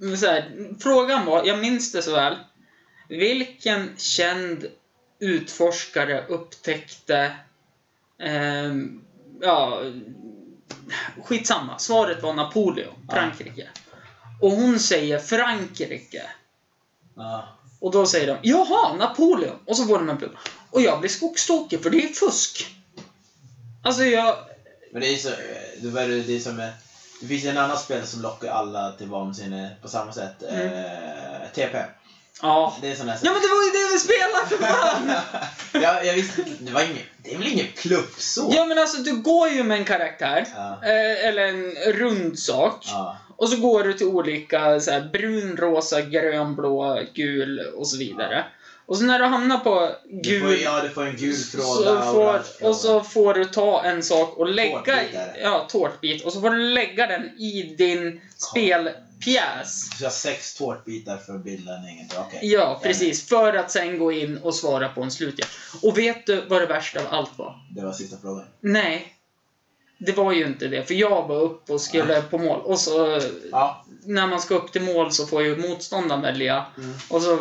Här, 0.00 0.68
frågan 0.80 1.26
var, 1.26 1.44
jag 1.44 1.58
minns 1.58 1.92
det 1.92 2.02
så 2.02 2.12
väl. 2.12 2.36
Vilken 3.08 3.96
känd 3.96 4.66
utforskare 5.18 6.26
upptäckte 6.26 7.32
ehm, 8.18 9.04
ja, 9.40 9.82
skitsamma. 11.24 11.78
Svaret 11.78 12.22
var 12.22 12.34
Napoleon. 12.34 12.94
Frankrike. 13.10 13.68
Och 14.40 14.50
hon 14.50 14.78
säger 14.78 15.18
Frankrike. 15.18 16.22
Ja. 17.14 17.48
Och 17.80 17.92
då 17.92 18.06
säger 18.06 18.26
de 18.26 18.38
Jaha, 18.42 18.96
Napoleon! 18.96 19.58
Och 19.64 19.76
så 19.76 19.84
får 19.84 19.98
de 19.98 20.08
en 20.08 20.18
punkt. 20.18 20.36
Och 20.70 20.80
jag 20.80 21.00
blir 21.00 21.10
skogstokig 21.10 21.82
för 21.82 21.90
det 21.90 22.04
är 22.04 22.08
fusk. 22.08 22.76
Alltså 23.82 24.04
jag... 24.04 24.36
Men 24.92 25.00
det 25.00 25.08
är 25.08 25.16
så, 25.16 25.28
det 25.80 26.36
är 26.36 26.40
som 26.40 26.60
eh, 26.60 26.68
det 27.24 27.28
finns 27.28 27.44
en 27.44 27.58
annan 27.58 27.78
spel 27.78 28.06
som 28.06 28.22
lockar 28.22 28.50
alla 28.50 28.92
till 28.92 29.06
vansinne 29.06 29.70
på 29.82 29.88
samma 29.88 30.12
sätt. 30.12 30.42
Mm. 30.48 30.66
Eh, 30.66 31.48
TP. 31.54 31.78
Ja. 32.42 32.76
Det 32.80 32.90
är 32.90 32.94
sån 32.94 33.08
här... 33.08 33.18
Ja 33.22 33.32
men 33.32 33.42
det 33.42 33.48
var 33.48 33.64
ju 33.64 33.70
det 33.70 33.92
vi 33.92 33.98
spelade 33.98 34.46
för 34.48 34.56
fan! 34.56 35.12
ja, 35.82 36.02
jag 36.02 36.14
visste 36.14 36.40
inte, 36.40 36.64
det 36.64 36.72
var 36.72 36.80
inget, 36.80 37.04
det 37.22 37.34
är 37.34 37.38
väl 37.38 37.46
ingen 37.46 37.66
plupp 37.76 38.14
så? 38.18 38.52
Ja 38.54 38.66
men 38.66 38.78
alltså 38.78 39.02
du 39.02 39.16
går 39.16 39.48
ju 39.48 39.62
med 39.62 39.78
en 39.78 39.84
karaktär. 39.84 40.46
Ja. 40.56 40.78
Eh, 40.82 41.28
eller 41.28 41.48
en 41.48 41.70
rund 41.92 42.38
sak. 42.38 42.84
Ja. 42.86 43.16
Och 43.36 43.48
så 43.48 43.56
går 43.56 43.84
du 43.84 43.92
till 43.92 44.06
olika 44.06 44.80
så 44.80 44.90
här, 44.90 45.10
brun, 45.12 45.56
rosa, 45.56 46.00
grön, 46.00 46.54
blå, 46.54 47.00
gul 47.14 47.60
och 47.76 47.88
så 47.88 47.98
vidare. 47.98 48.44
Och 48.86 48.98
så 48.98 49.04
när 49.04 49.18
du 49.18 49.24
hamnar 49.24 49.58
på 49.58 49.90
Du 50.22 50.40
får, 50.40 50.48
gul 50.48 50.60
ja, 50.60 50.82
du 50.82 50.88
får 50.88 51.02
en 51.06 51.16
gul 51.16 51.36
så 51.36 51.58
fråga 51.58 52.02
får, 52.02 52.42
och 52.68 52.76
så 52.76 53.00
får 53.00 53.34
du 53.34 53.44
ta 53.44 53.82
en 53.84 54.02
sak 54.02 54.36
och 54.36 54.48
lägga 54.48 54.76
Tårtbit 54.78 55.14
är 55.14 55.32
det. 55.32 55.40
ja, 55.42 55.66
tårtbit 55.70 56.24
och 56.24 56.32
så 56.32 56.40
får 56.40 56.50
du 56.50 56.68
lägga 56.68 57.06
den 57.06 57.22
i 57.38 57.74
din 57.78 58.20
spelpjäs. 58.36 59.90
Så 59.98 60.04
jag 60.04 60.06
har 60.06 60.10
sex 60.14 60.54
tårtbitar 60.54 61.16
för 61.16 61.34
att 61.34 61.44
bilda 61.44 61.76
en 61.76 61.84
egen 61.84 62.08
Okej. 62.18 62.38
Ja, 62.42 62.80
precis. 62.82 63.28
För 63.28 63.52
att 63.54 63.70
sen 63.70 63.98
gå 63.98 64.12
in 64.12 64.38
och 64.38 64.54
svara 64.54 64.88
på 64.88 65.02
en 65.02 65.10
slutgiltig. 65.10 65.46
Och 65.82 65.98
vet 65.98 66.26
du 66.26 66.40
vad 66.48 66.62
det 66.62 66.66
värsta 66.66 67.00
av 67.00 67.06
allt 67.10 67.38
var? 67.38 67.54
Det 67.74 67.82
var 67.82 67.92
sista 67.92 68.16
frågan. 68.22 68.44
Nej. 68.60 69.10
Det 69.98 70.12
var 70.12 70.32
ju 70.32 70.46
inte 70.46 70.68
det, 70.68 70.84
för 70.88 70.94
jag 70.94 71.28
var 71.28 71.40
upp 71.40 71.70
och 71.70 71.80
skulle 71.80 72.22
på 72.22 72.38
mål. 72.38 72.60
Och 72.60 72.78
så 72.78 73.20
Ja. 73.50 73.84
när 74.04 74.26
man 74.26 74.40
ska 74.40 74.54
upp 74.54 74.72
till 74.72 74.82
mål 74.82 75.12
så 75.12 75.26
får 75.26 75.42
ju 75.42 75.56
motståndaren 75.56 76.22
välja. 76.22 76.66
Mm. 76.78 76.94
Och 77.08 77.22
så 77.22 77.38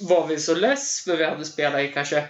var 0.00 0.26
vi 0.26 0.40
så 0.40 0.54
less 0.54 1.04
för 1.04 1.16
vi 1.16 1.24
hade 1.24 1.44
spelat 1.44 1.80
i 1.80 1.92
kanske 1.92 2.28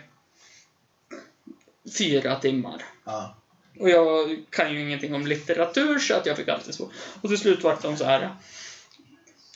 fyra 1.99 2.41
timmar. 2.41 2.85
Ja. 3.05 3.37
Och 3.79 3.91
jag 3.91 4.45
kan 4.51 4.73
ju 4.73 4.81
ingenting 4.81 5.15
om 5.15 5.27
litteratur 5.27 5.99
så 5.99 6.15
att 6.15 6.27
jag 6.27 6.37
fick 6.37 6.49
alltid 6.49 6.75
svårt. 6.75 6.93
Och 7.23 7.29
till 7.29 7.39
slut 7.39 7.63
var 7.63 7.79
de 7.83 7.97
så 7.97 8.05
här. 8.05 8.37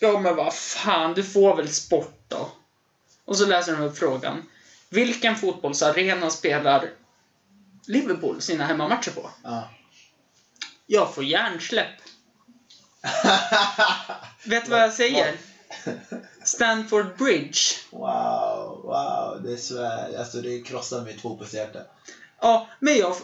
Ja 0.00 0.20
men 0.20 0.36
vad 0.36 0.54
fan, 0.54 1.14
du 1.14 1.22
får 1.22 1.56
väl 1.56 1.68
sport 1.68 2.24
då? 2.28 2.52
Och 3.24 3.38
så 3.38 3.46
läser 3.46 3.76
de 3.76 3.82
upp 3.82 3.98
frågan. 3.98 4.48
Vilken 4.88 5.36
fotbollsarena 5.36 6.30
spelar 6.30 6.90
Liverpool 7.86 8.40
sina 8.40 8.66
hemmamatcher 8.66 9.10
på? 9.10 9.30
ja. 9.42 9.68
Jag 10.86 11.14
får 11.14 11.24
hjärnsläpp. 11.24 11.96
Vet 14.44 14.64
du 14.64 14.70
vad 14.70 14.80
jag 14.80 14.92
säger? 14.92 15.36
Stanford 16.44 17.06
Bridge. 17.18 17.58
Wow, 17.90 18.80
wow. 18.84 19.40
Det 19.44 19.56
svär. 19.56 20.18
Alltså 20.18 20.40
det 20.40 20.60
krossar 20.62 21.04
på 21.38 21.44
hjärtat. 21.56 21.90
Ja, 22.40 22.68
men 22.78 22.96
jag, 22.96 23.16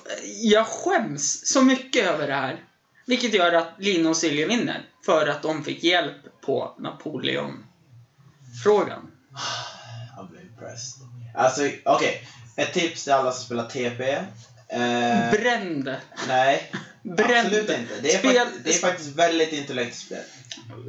jag 0.43 0.67
skäms 0.67 1.47
så 1.47 1.63
mycket 1.63 2.07
över 2.07 2.27
det 2.27 2.35
här. 2.35 2.65
Vilket 3.07 3.35
gör 3.35 3.53
att 3.53 3.69
Lina 3.79 4.11
och 4.11 4.17
Silje 4.17 4.47
vinner. 4.47 4.87
För 5.07 5.27
att 5.27 5.43
de 5.43 5.65
fick 5.65 5.85
hjälp 5.85 6.17
på 6.41 6.75
Napoleon-frågan. 6.79 9.11
I'm 10.19 10.41
impressed. 10.43 11.03
Alltså, 11.35 11.69
okej. 11.85 12.29
Ett 12.57 12.73
tips 12.73 13.05
till 13.05 13.13
alla 13.13 13.33
som 13.33 13.45
spelar 13.45 13.69
TP. 13.69 14.11
Eh, 14.69 15.31
Bränn 15.31 15.85
det. 15.85 16.01
nej, 16.29 16.73
Bränn 17.03 17.47
absolut 17.47 17.71
inte. 17.71 18.01
Det 18.03 18.15
är, 18.15 18.19
Spel- 18.19 18.35
fakt- 18.37 18.51
det 18.65 18.71
är 18.75 18.79
faktiskt 18.79 19.17
väldigt 19.17 19.53
intellektuellt 19.53 19.95
spel. 19.95 20.23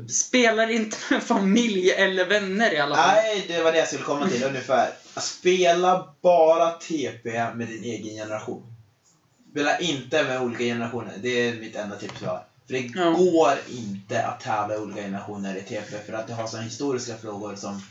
Spelar 0.09 0.69
inte 0.71 0.97
med 1.09 1.23
familj 1.23 1.91
eller 1.91 2.25
vänner 2.25 2.73
i 2.73 2.79
alla 2.79 2.95
fall. 2.95 3.15
Nej, 3.15 3.45
det 3.47 3.61
var 3.63 3.71
det 3.71 3.77
jag 3.77 3.87
skulle 3.87 4.03
komma 4.03 4.29
till 4.29 4.43
ungefär. 4.43 4.89
Spela 5.17 6.13
bara 6.23 6.69
TP 6.69 7.53
med 7.53 7.67
din 7.67 7.83
egen 7.83 8.15
generation. 8.15 8.63
Spela 9.51 9.79
inte 9.79 10.23
med 10.23 10.41
olika 10.41 10.63
generationer. 10.63 11.13
Det 11.21 11.29
är 11.29 11.53
mitt 11.53 11.75
enda 11.75 11.95
tips 11.95 12.21
jag 12.21 12.29
har. 12.29 12.43
För 12.67 12.73
det 12.73 12.89
Ja. 12.95 13.09
går 13.11 13.51
inte 13.69 14.23
att 14.25 14.39
tävla 14.39 14.73
i 14.73 14.77
olika 14.77 15.01
generationer 15.01 15.55
i 15.55 15.61
TP 15.61 16.01
för 16.05 16.13
att 16.13 16.27
det 16.27 16.33
har 16.33 16.47
sådana 16.47 16.65
historiska 16.65 17.17
frågor 17.17 17.55
som 17.55 17.81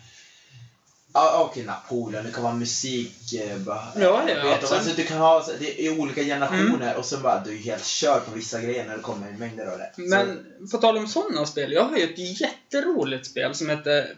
Ja, 1.18 1.48
okej, 1.50 1.64
Napoleon, 1.64 2.24
det 2.24 2.30
kan 2.32 2.42
vara 2.42 2.54
musik. 2.54 3.32
eh, 3.32 3.56
Bara, 3.56 3.84
Ja, 3.96 4.00
ja, 4.00 4.22
vet 4.24 4.36
absolut. 4.54 4.72
alltså, 4.72 4.96
du 4.96 5.04
kan 5.04 5.18
ha 5.18 5.46
det 5.58 5.86
är 5.86 5.98
olika 6.00 6.22
generationer 6.22 6.96
och 6.96 7.04
så 7.04 7.16
bara, 7.16 7.42
du 7.44 7.52
är 7.54 7.58
helt 7.58 7.84
körd 7.86 8.24
på 8.24 8.30
vissa 8.30 8.60
grejer 8.60 8.84
när 8.88 8.96
det 8.96 9.02
kommer 9.02 9.30
mängder 9.32 9.66
av 9.66 9.78
det. 9.78 9.90
Så- 9.94 10.00
Men 10.00 10.46
på 10.72 10.78
tal 10.78 10.98
om 10.98 11.08
sådana 11.08 11.46
spel. 11.46 11.72
Jag 11.72 11.82
har 11.84 11.96
ju 11.96 12.04
ett 12.04 12.40
jätteroligt 12.40 13.26
spel 13.26 13.54
som 13.54 13.68
heter 13.70 14.16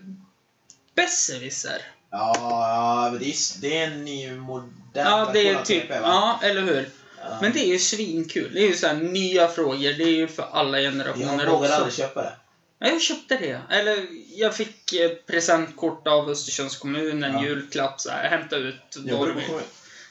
Besserwisser. 0.94 1.82
Ja, 2.10 2.32
ja, 2.40 3.08
men 3.10 3.18
det 3.20 3.26
är, 3.28 3.60
det 3.60 3.78
är 3.78 3.86
en 3.86 4.04
ny 4.04 4.30
modern 4.32 4.70
Ja, 4.94 5.30
det 5.32 5.48
är 5.48 5.62
typ... 5.62 5.90
Va? 5.90 5.96
Ja, 6.02 6.40
eller 6.42 6.62
hur? 6.62 6.88
Ja. 7.22 7.38
Men 7.42 7.52
det 7.52 7.60
är 7.60 7.66
ju 7.68 7.78
svinkul. 7.78 8.50
Det 8.54 8.60
är 8.60 8.66
ju 8.66 8.76
så 8.76 8.92
nya 8.92 9.48
frågor. 9.48 9.78
Det 9.98 10.04
är 10.04 10.16
ju 10.16 10.28
för 10.28 10.46
alla 10.52 10.80
Jag 10.80 10.92
generationer 10.92 11.46
vågar 11.46 11.54
också. 11.68 11.72
aldrig 11.74 11.94
köpa 11.94 12.22
det. 12.22 12.32
Ja, 12.78 12.88
jag 12.88 13.02
köpte 13.02 13.36
det. 13.36 13.60
Eller 13.70 14.06
jag 14.34 14.55
fick 14.56 14.92
ett 14.92 15.26
presentkort 15.26 16.06
av 16.06 16.28
Östersunds 16.30 16.76
kommun, 16.76 17.24
en 17.24 17.32
Ja. 17.32 17.44
julklapp, 17.44 18.00
så 18.00 18.10
här, 18.10 18.28
hämta 18.28 18.56
ut. 18.56 18.96
Vad 19.10 19.28
du? 19.28 19.42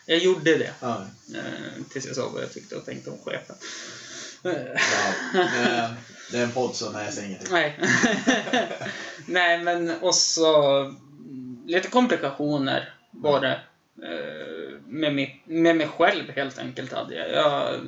Jag 0.06 0.18
gjorde 0.20 0.58
det. 0.58 0.74
Ja. 0.80 1.06
Eh, 1.36 1.84
tills 1.92 2.06
jag 2.06 2.16
sa 2.16 2.30
vad 2.34 2.44
jag 2.44 2.54
tyckte 2.54 2.76
och 2.76 2.86
tänkte 2.86 3.10
om 3.10 3.18
chefen. 3.26 3.56
Eh, 4.44 4.52
ja. 5.34 5.90
Det- 6.32 6.38
är 6.38 6.44
en 6.44 6.52
podd 6.52 6.76
så 6.76 6.90
nej, 6.92 7.06
jag 7.06 7.14
säger 7.14 7.28
ingenting. 7.28 7.52
Nej. 7.54 7.80
Nej, 9.26 9.58
men 9.64 9.92
också 10.02 10.46
mm, 10.46 11.62
lite 11.68 11.88
komplikationer 11.88 12.94
var 13.12 13.42
det. 13.42 13.60
Eh, 14.04 14.80
med, 14.88 15.14
mitt, 15.16 15.36
med 15.46 15.76
mig 15.76 15.88
själv 15.88 16.30
helt 16.36 16.58
enkelt 16.60 16.94
hade 16.94 17.16
jag. 17.16 17.32
jag 17.32 17.80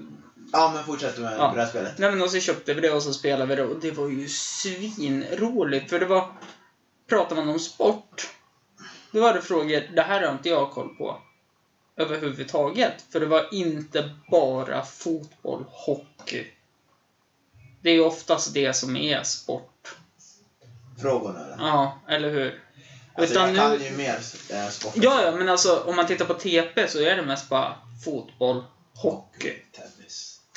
Ja, 0.52 0.72
men 0.76 0.84
fortsätt 0.84 1.18
med 1.18 1.36
Ja. 1.40 1.52
brädspelet. 1.54 1.98
Nej 1.98 2.10
men 2.12 2.22
och 2.22 2.32
så 2.32 2.40
köpte 2.40 2.74
vi 2.74 2.82
det 2.82 2.92
och 2.92 3.04
så 3.04 3.14
spelade 3.14 3.46
vi 3.46 3.56
det 3.56 3.64
och 3.64 3.80
det 3.80 3.92
var 3.92 4.08
ju 4.10 4.28
svinroligt 4.30 5.90
för 5.90 6.00
det 6.00 6.06
var... 6.06 6.32
Pratar 7.10 7.36
man 7.36 7.50
om 7.50 7.60
sport, 7.60 8.30
då 9.12 9.22
var 9.22 9.34
det 9.34 9.42
frågor, 9.42 9.96
det 9.96 10.02
här 10.02 10.22
har 10.26 10.32
inte 10.32 10.50
jag 10.50 10.72
koll 10.72 10.96
på 10.96 11.22
överhuvudtaget. 11.98 12.94
För 13.12 13.20
det 13.20 13.26
var 13.26 13.54
inte 13.54 14.16
bara 14.32 14.86
fotboll, 14.86 15.66
hockey. 15.70 16.48
Det 17.82 17.90
är 17.90 17.94
ju 17.94 18.02
oftast 18.04 18.54
det 18.54 18.74
som 18.74 18.96
är 18.98 19.24
sport. 19.24 19.96
Frågorna 21.02 21.46
eller? 21.46 21.58
Ja, 21.60 22.00
eller 22.08 22.30
hur? 22.30 22.64
Alltså, 23.16 23.34
Utan 23.34 23.56
jag 23.56 23.72
nu- 23.72 23.78
kan 23.78 23.86
ju 23.86 23.98
mer 23.98 24.20
äh, 24.50 24.68
sport. 24.70 24.94
Ja, 24.96 25.22
ja, 25.24 25.32
men 25.36 25.50
alltså 25.50 25.84
om 25.86 25.96
man 25.96 26.08
tittar 26.08 26.26
på 26.26 26.34
TP 26.34 26.88
så 26.88 27.00
är 27.02 27.16
det 27.16 27.22
mest 27.22 27.50
bara 27.50 27.76
fotboll, 28.06 28.64
hockey. 28.96 29.54
Tennis. 29.72 29.94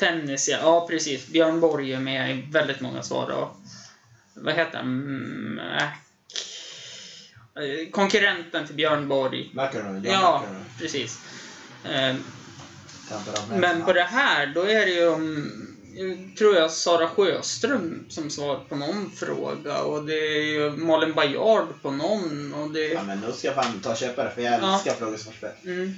Tennis, 0.03 0.49
ja. 0.49 0.59
Ja, 0.63 0.87
precis. 0.89 1.27
Björn 1.27 1.61
Borg 1.61 1.93
är 1.93 2.01
med 2.01 2.31
i 2.31 2.45
väldigt 2.51 2.81
många 2.81 3.03
svar. 3.03 3.31
Och, 3.31 3.57
vad 4.35 4.55
heter 4.55 4.79
han? 4.79 5.61
Konkurrenten 7.91 8.67
till 8.67 8.75
Björn 8.75 9.09
Borg. 9.09 9.51
McEnroe. 9.53 10.03
Ja, 10.05 10.45
precis. 10.79 11.19
Eh, 11.85 12.17
av 13.11 13.59
Men 13.59 13.85
på 13.85 13.93
det 13.93 14.03
här, 14.03 14.47
då 14.47 14.63
är 14.63 14.87
det 14.87 14.93
ju 14.93 15.09
om, 15.09 15.51
tror 16.39 16.57
jag, 16.57 16.71
Sara 16.71 17.09
Sjöström 17.09 18.07
som 18.09 18.31
svar 18.31 18.65
på 18.69 18.77
någon 18.77 19.11
fråga. 19.11 19.79
Och 19.83 20.05
det 20.05 20.15
är 20.15 20.43
ju 20.43 20.71
Malin 20.71 21.15
Bajard 21.15 21.67
på 21.83 21.91
någon. 21.91 22.55
Och 22.55 22.71
det... 22.71 22.87
Ja, 22.87 23.03
men 23.03 23.21
nu 23.21 23.33
ska 23.33 23.47
jag 23.47 23.55
fan 23.57 23.81
ta 23.81 23.91
och 23.91 23.97
köpa 23.97 24.25
det 24.25 24.31
för 24.31 24.43
jag 24.43 24.63
Ja. 24.63 24.75
älskar 24.75 24.95
frågesportspel. 24.95 25.51
Mm. 25.65 25.95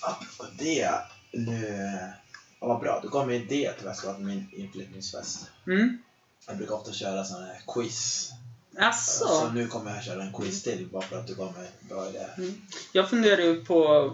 Apropå 0.00 0.44
det. 0.58 0.90
Nu... 1.32 2.12
Ja, 2.60 2.66
vad 2.66 2.80
bra. 2.80 3.00
Då 3.02 3.08
kommer 3.08 3.34
en 3.34 3.42
idé 3.42 3.72
till 3.72 3.84
vad 3.84 3.90
jag 3.90 3.96
ska 3.96 4.08
ha 4.08 4.14
på 4.14 4.20
min 4.20 4.48
inflyttningsfest. 4.52 5.50
Mm. 5.66 5.98
Jag 6.46 6.56
brukar 6.56 6.74
ofta 6.74 6.92
köra 6.92 7.24
sådana 7.24 7.46
här 7.46 7.62
quiz. 7.66 8.30
Asså? 8.78 9.26
Så 9.26 9.50
nu 9.50 9.66
kommer 9.66 9.94
jag 9.94 10.04
köra 10.04 10.22
en 10.22 10.32
quiz 10.32 10.62
till 10.62 10.88
bara 10.92 11.02
för 11.02 11.18
att 11.18 11.26
du 11.26 11.34
gav 11.34 11.52
mig 11.52 11.70
en 11.80 11.88
bra 11.88 12.08
idé. 12.08 12.26
Jag 12.92 13.10
funderar 13.10 13.42
ju 13.42 13.64
på 13.64 14.10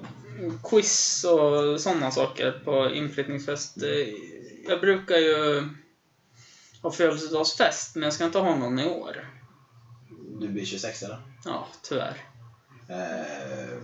quiz 0.63 1.25
och 1.25 1.81
sådana 1.81 2.11
saker 2.11 2.63
på 2.65 2.91
inflyttningsfest. 2.91 3.77
Jag 4.69 4.81
brukar 4.81 5.17
ju 5.17 5.69
ha 6.83 6.91
födelsedagsfest, 6.91 7.95
men 7.95 8.03
jag 8.03 8.13
ska 8.13 8.25
inte 8.25 8.39
ha 8.39 8.57
någon 8.57 8.79
i 8.79 8.87
år. 8.87 9.31
Du 10.41 10.49
blir 10.49 10.65
26 10.65 11.03
eller? 11.03 11.19
Ja, 11.45 11.67
tyvärr. 11.83 12.17
Eh, 12.89 13.79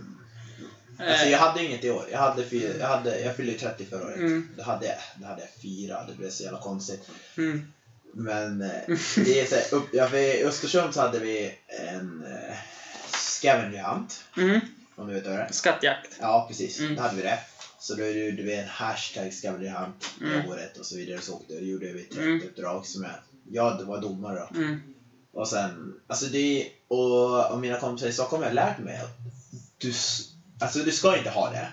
alltså 0.99 1.25
Eh, 1.25 1.31
jag 1.31 1.39
hade 1.39 1.63
inget 1.65 1.83
i 1.83 1.89
år. 1.91 2.05
Jag, 2.11 2.19
hade 2.19 2.45
fyra, 2.45 2.73
jag, 2.79 2.87
hade, 2.87 3.19
jag 3.19 3.35
fyllde 3.35 3.51
ju 3.51 3.57
30 3.57 3.85
förra 3.85 4.03
året. 4.05 4.17
Mm. 4.17 4.49
Då, 4.57 4.63
hade 4.63 4.85
jag, 4.85 4.95
då 5.15 5.27
hade 5.27 5.41
jag 5.41 5.49
fyra. 5.61 6.03
Det 6.07 6.13
blev 6.15 6.29
så 6.29 6.43
jävla 6.43 6.59
konstigt. 6.59 7.09
mm, 7.37 7.73
Men 8.13 8.61
eh, 8.61 8.97
det 9.15 9.39
är 9.39 9.45
så 9.45 9.55
här, 9.55 9.73
upp, 9.73 9.89
ja, 9.93 10.17
I 10.17 10.43
Östersund 10.43 10.93
så 10.93 11.01
hade 11.01 11.19
vi 11.19 11.55
en 11.91 12.23
eh, 12.25 12.55
scavenger 13.17 13.83
hunt. 13.83 14.23
mm, 14.37 14.59
Om 14.95 15.07
du 15.07 15.13
vet 15.13 15.25
vad 15.25 15.35
det 15.35 15.41
är. 15.41 15.51
skattjakt. 15.51 16.17
Ja, 16.19 16.45
precis. 16.49 16.79
Mm. 16.79 16.95
Då 16.95 17.01
hade 17.01 17.15
vi 17.15 17.21
det. 17.21 17.39
Så 17.79 17.93
då 17.95 18.03
det, 18.03 18.31
du 18.31 18.43
vet, 18.43 18.67
hashtag 18.67 19.33
Scavenger 19.33 19.71
Hunt 19.71 20.09
Mm. 20.21 20.49
året 20.49 20.77
och 20.77 20.85
så 20.85 20.95
vidare. 20.95 21.21
Så 21.21 21.33
åkte, 21.33 21.53
gjorde 21.53 21.93
vi 21.93 22.01
ett 22.01 22.17
Mm. 22.17 22.41
uppdrag 22.43 22.85
som 22.85 23.03
jag, 23.03 23.13
jag 23.51 23.83
var 23.83 24.01
domare 24.01 24.47
då. 24.51 24.57
Mm. 24.59 24.81
Och 25.33 25.47
sen, 25.47 25.93
alltså 26.07 26.25
det, 26.25 26.67
och, 26.87 27.51
och 27.51 27.59
mina 27.59 27.79
kompisar 27.79 28.07
i 28.07 28.13
Stockholm 28.13 28.43
har 28.43 28.51
lärt 28.51 28.79
mig 28.79 28.97
att 28.97 29.17
du, 29.77 29.93
alltså 30.63 30.79
du 30.79 30.91
ska 30.91 31.17
inte 31.17 31.29
ha 31.29 31.49
det. 31.49 31.67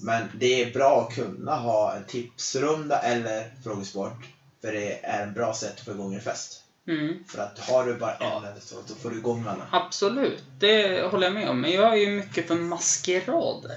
Men 0.00 0.28
det 0.34 0.62
är 0.62 0.72
bra 0.72 1.00
att 1.08 1.14
kunna 1.14 1.56
ha 1.56 1.94
en 1.94 2.04
tipsrunda 2.04 2.98
eller 2.98 3.50
frågesport. 3.64 4.26
För 4.60 4.72
det 4.72 5.04
är 5.04 5.26
ett 5.26 5.34
bra 5.34 5.54
sätt 5.54 5.74
att 5.78 5.84
få 5.84 5.90
igång 5.92 6.14
en 6.14 6.20
fest. 6.20 6.58
Mm. 6.88 7.24
För 7.28 7.38
att 7.42 7.58
har 7.58 7.84
du 7.84 7.94
bara 7.94 8.16
Ja. 8.20 8.36
en 8.38 8.44
eller 8.44 8.60
så, 8.60 8.74
då 8.88 8.94
får 8.94 9.10
du 9.10 9.16
igång 9.18 9.46
alla. 9.48 9.66
Absolut, 9.72 10.42
det 10.58 11.02
håller 11.10 11.26
jag 11.26 11.34
med 11.34 11.48
om. 11.48 11.60
Men 11.60 11.72
jag 11.72 11.92
är 11.92 11.96
ju 11.96 12.08
mycket 12.10 12.48
för 12.48 12.54
maskerader. 12.54 13.76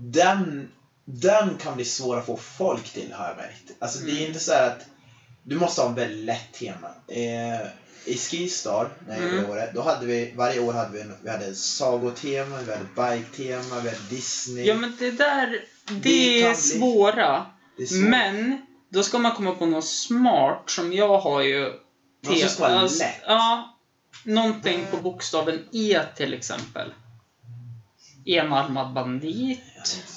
Den, 0.00 0.68
den 1.04 1.56
kan 1.56 1.74
bli 1.76 1.84
svår 1.84 2.16
att 2.18 2.26
få 2.26 2.36
folk 2.36 2.92
till 2.92 3.12
har 3.12 3.26
jag 3.28 3.36
märkt. 3.36 3.72
Alltså 3.78 3.98
det 3.98 4.10
är 4.10 4.16
Mm. 4.16 4.26
inte 4.28 4.40
så 4.40 4.52
här 4.52 4.66
att 4.66 4.86
du 5.42 5.56
måste 5.56 5.80
ha 5.80 5.88
en 5.88 5.94
väldigt 5.94 6.24
lätt 6.24 6.52
tema. 6.52 6.88
Eh, 7.08 7.66
I 8.04 8.18
Skistar, 8.18 8.88
när 9.08 9.20
jag 9.22 9.32
Mm. 9.32 9.50
året, 9.50 9.70
då 9.74 9.82
hade 9.82 10.06
vi, 10.06 10.32
varje 10.36 10.60
år 10.60 10.72
hade 10.72 10.92
vi, 10.92 11.00
en, 11.00 11.14
vi 11.22 11.30
hade 11.30 11.54
sagotema, 11.54 12.58
vi 12.66 12.72
hade 12.72 12.84
bike-tema, 13.16 13.80
vi 13.82 13.88
hade 13.88 14.02
Disney. 14.10 14.64
Ja 14.64 14.74
men 14.74 14.96
det 14.98 15.10
där, 15.10 15.64
det, 15.88 15.94
Det 15.94 16.42
är 16.42 16.54
svåra. 16.54 17.46
det 17.76 17.82
är 17.82 17.86
så, 17.86 17.94
Men, 17.94 18.66
då 18.88 19.02
ska 19.02 19.18
man 19.18 19.34
komma 19.34 19.54
på 19.54 19.66
något 19.66 19.84
smart 19.88 20.62
som 20.70 20.92
jag 20.92 21.18
har 21.18 21.42
ju... 21.42 21.72
Något 22.24 22.38
som 22.38 22.48
ska 22.48 22.62
vara 22.68 22.82
lätt. 22.82 23.20
Ja. 23.26 23.78
Någonting 24.24 24.86
på 24.90 24.96
bokstaven 24.96 25.58
E 25.72 26.00
till 26.16 26.34
exempel. 26.34 26.92
Enarmad 28.26 28.92
bandit 28.92 29.60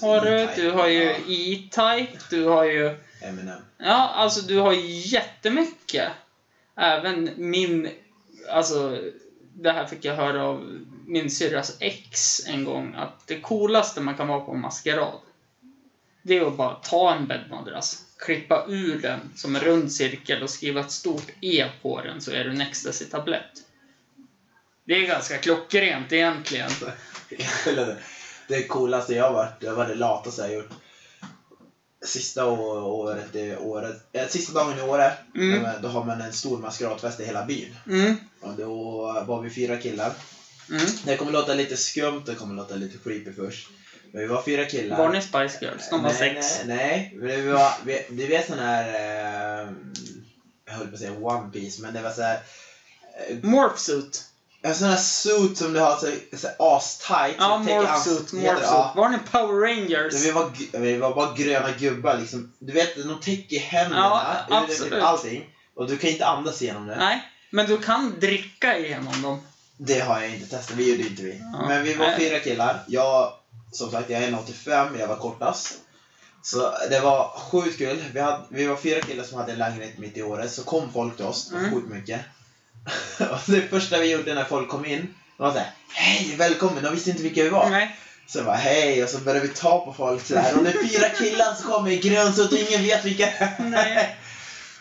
har 0.02 0.22
du. 0.22 0.50
Du 0.56 0.72
har 0.72 0.88
ju 0.88 1.04
E-Type. 1.28 2.18
Du 2.30 2.46
har 2.46 2.64
ju... 2.64 2.98
Eminem. 3.26 3.60
Ja, 3.78 4.12
alltså 4.16 4.42
du 4.42 4.60
har 4.60 4.74
jättemycket. 5.14 6.12
Även 6.76 7.30
min... 7.36 7.90
Alltså, 8.50 9.00
det 9.54 9.72
här 9.72 9.86
fick 9.86 10.06
jag 10.06 10.16
höra 10.16 10.44
av 10.44 10.84
min 11.06 11.32
syrras 11.32 11.78
ex 11.80 12.42
en 12.48 12.64
gång. 12.64 12.96
Att 12.96 13.28
det 13.28 13.40
coolaste 13.40 14.02
man 14.02 14.18
kan 14.18 14.28
vara 14.28 14.40
på 14.40 14.52
en 14.52 14.62
maskerad. 14.62 15.20
Det 16.22 16.38
är 16.38 16.48
att 16.48 16.58
bara 16.58 16.76
ta 16.76 17.16
en 17.16 17.28
bäddmadrass, 17.28 18.06
klippa 18.18 18.66
ur 18.68 19.02
den 19.02 19.20
som 19.36 19.56
en 19.56 19.62
rund 19.62 19.92
cirkel 19.92 20.44
och 20.44 20.50
skriva 20.50 20.82
ett 20.82 20.92
stort 20.92 21.32
E 21.42 21.66
på 21.82 22.02
den 22.02 22.22
så 22.22 22.32
är 22.32 22.44
du 22.44 22.50
en 22.50 22.62
ecstasy-tablett. 22.62 23.64
Det 24.84 24.94
är 24.94 25.08
ganska 25.08 25.38
klockrent 25.38 26.14
egentligen. 26.14 26.72
Det 28.48 28.68
coolaste 28.68 29.14
jag 29.14 29.24
har 29.24 29.34
varit, 29.34 29.60
det 29.60 29.72
var 29.72 29.88
det 29.88 29.96
lataste 29.96 30.42
jag 30.42 30.54
gjort. 30.54 30.72
Sista 32.06 32.46
året, 32.46 33.26
det 33.34 33.58
året, 33.58 33.96
eh, 34.14 34.28
sista 34.28 34.54
dagen 34.54 34.80
i 34.80 34.82
året, 34.82 35.14
Mm. 35.36 35.68
då- 35.82 35.88
har 35.88 36.04
man 36.04 36.22
en 36.22 36.34
stor 36.34 36.58
maskeradfest 36.60 37.20
i 37.20 37.26
hela 37.26 37.46
byn. 37.46 37.76
Mm, 37.88 38.16
Och 38.42 38.54
då 38.54 38.72
var 39.28 39.42
vi 39.42 39.50
fyra 39.50 39.78
killar. 39.78 40.12
mm. 40.70 40.86
Det 41.04 41.18
kommer 41.18 41.32
låta 41.32 41.54
lite 41.54 41.78
skumt, 41.78 42.24
det 42.26 42.36
kommer 42.36 42.56
låta 42.56 42.76
lite 42.76 42.98
creepy 43.04 43.34
först. 43.34 43.70
Men 44.12 44.22
vi 44.22 44.28
var 44.28 44.42
fyra 44.44 44.66
killar. 44.66 44.98
Var 44.98 45.10
ni 45.10 45.22
Spice 45.22 45.58
Girls? 45.66 45.90
De 45.90 46.04
var 46.04 46.10
nej, 46.10 46.20
sex. 46.20 46.60
Nej, 46.66 47.12
nej. 47.22 47.36
Vi 47.38 47.42
var, 47.52 47.72
vi, 47.86 48.06
du 48.10 48.28
vet 48.28 48.48
sån 48.48 48.60
här... 48.60 48.88
Eh, 49.64 49.70
jag 50.66 50.74
höll 50.74 50.88
på 50.88 50.94
att 50.94 51.00
säga 51.00 51.12
One 51.14 51.52
Piece 51.54 51.82
men 51.82 51.94
det 51.94 52.02
var 52.02 52.12
så 52.12 52.22
här... 52.22 52.40
Eh, 53.30 53.38
Sån 54.74 54.90
här 54.90 54.98
suit 54.98 55.58
som 55.58 55.74
du 55.74 55.80
har 55.80 55.98
så, 55.98 56.38
så 56.38 56.48
as-tight. 56.60 57.36
Ja, 57.40 57.64
så 58.06 58.16
täcker 58.16 58.38
morph 58.38 58.62
ja. 58.64 58.94
Var 58.96 59.10
ni 59.10 59.18
Power 59.32 59.62
Rangers? 59.62 60.14
Men 60.14 60.22
Vi 60.22 60.32
var, 60.32 60.52
vi 60.80 60.98
var 60.98 61.16
bara 61.16 61.34
gröna 61.36 61.72
gubbar 61.80 62.18
liksom. 62.18 62.54
Du 62.60 62.74
vet, 62.74 62.96
de 62.96 63.20
täcker 63.22 63.60
händerna. 63.60 64.36
Ja, 64.50 64.64
typ 64.64 64.72
absolut. 64.72 65.04
Allting. 65.04 65.50
Och 65.76 65.88
du 65.88 65.98
kan 65.98 66.10
inte 66.10 66.26
andas 66.26 66.62
igenom 66.62 66.88
det. 66.88 66.96
Nej, 66.96 67.24
men 67.50 67.66
du 67.68 67.78
kan 67.78 68.20
dricka 68.20 68.78
igenom 68.78 69.22
dem. 69.22 69.42
Det 69.78 70.00
har 70.00 70.22
jag 70.22 70.30
inte 70.30 70.48
testat, 70.58 70.76
vi 70.78 70.92
gjorde 70.92 71.10
inte 71.10 71.24
vi. 71.24 71.42
Ja. 71.54 71.68
Men 71.68 71.84
vi 71.84 71.94
var 71.94 72.06
Nej. 72.08 72.20
fyra 72.20 72.40
killar. 72.40 72.84
Jag, 72.88 73.34
som 73.72 73.92
sagt, 73.92 74.10
jag 74.10 74.24
är 74.24 74.32
1,85, 74.32 75.00
jag 75.00 75.08
var 75.08 75.16
kortast. 75.16 75.74
Så 76.44 76.74
det 76.90 77.00
var 77.00 77.28
sjukt 77.28 77.78
kul. 77.78 78.04
Vi, 78.14 78.20
hade, 78.20 78.40
vi 78.50 78.66
var 78.66 78.76
fyra 78.76 79.02
killar 79.02 79.24
som 79.24 79.38
hade 79.40 79.52
en 79.52 79.58
lägenhet 79.58 79.98
mitt 79.98 80.18
i 80.18 80.24
året, 80.24 80.52
så 80.52 80.64
kom 80.64 80.92
folk 80.94 81.16
till 81.16 81.26
oss. 81.26 81.48
Det 81.50 81.54
var 81.56 81.62
Mm. 81.62 81.74
sjukt 81.74 81.90
mycket. 81.90 82.22
Och 83.20 83.40
det 83.48 83.62
första 83.62 84.00
vi 84.00 84.12
gjorde 84.12 84.34
när 84.34 84.44
folk 84.44 84.70
kom 84.70 84.86
in, 84.86 85.16
de 85.38 85.44
var 85.44 85.52
såhär 85.52 85.72
Hej, 85.94 86.36
välkommen! 86.38 86.84
De 86.84 86.94
visste 86.94 87.10
inte 87.10 87.24
vilka 87.24 87.44
vi 87.44 87.50
var. 87.50 87.70
Nej. 87.70 87.96
Så 88.28 88.38
jag 88.38 88.46
bara 88.46 88.56
hej, 88.56 89.04
och 89.04 89.10
så 89.10 89.18
började 89.18 89.48
vi 89.48 89.54
ta 89.54 89.86
på 89.86 89.94
folk 89.94 90.26
sådär. 90.26 90.54
Och 90.58 90.64
det 90.64 90.70
är 90.70 90.88
fyra 90.88 91.10
killar 91.10 91.54
som 91.54 91.72
kommer 91.72 91.92
i 91.92 91.98
grönsutt 91.98 92.52
och 92.52 92.58
ingen 92.58 92.84
vet 92.84 93.06
vilka 93.06 93.26
det. 93.40 93.54
Nej. 93.60 94.18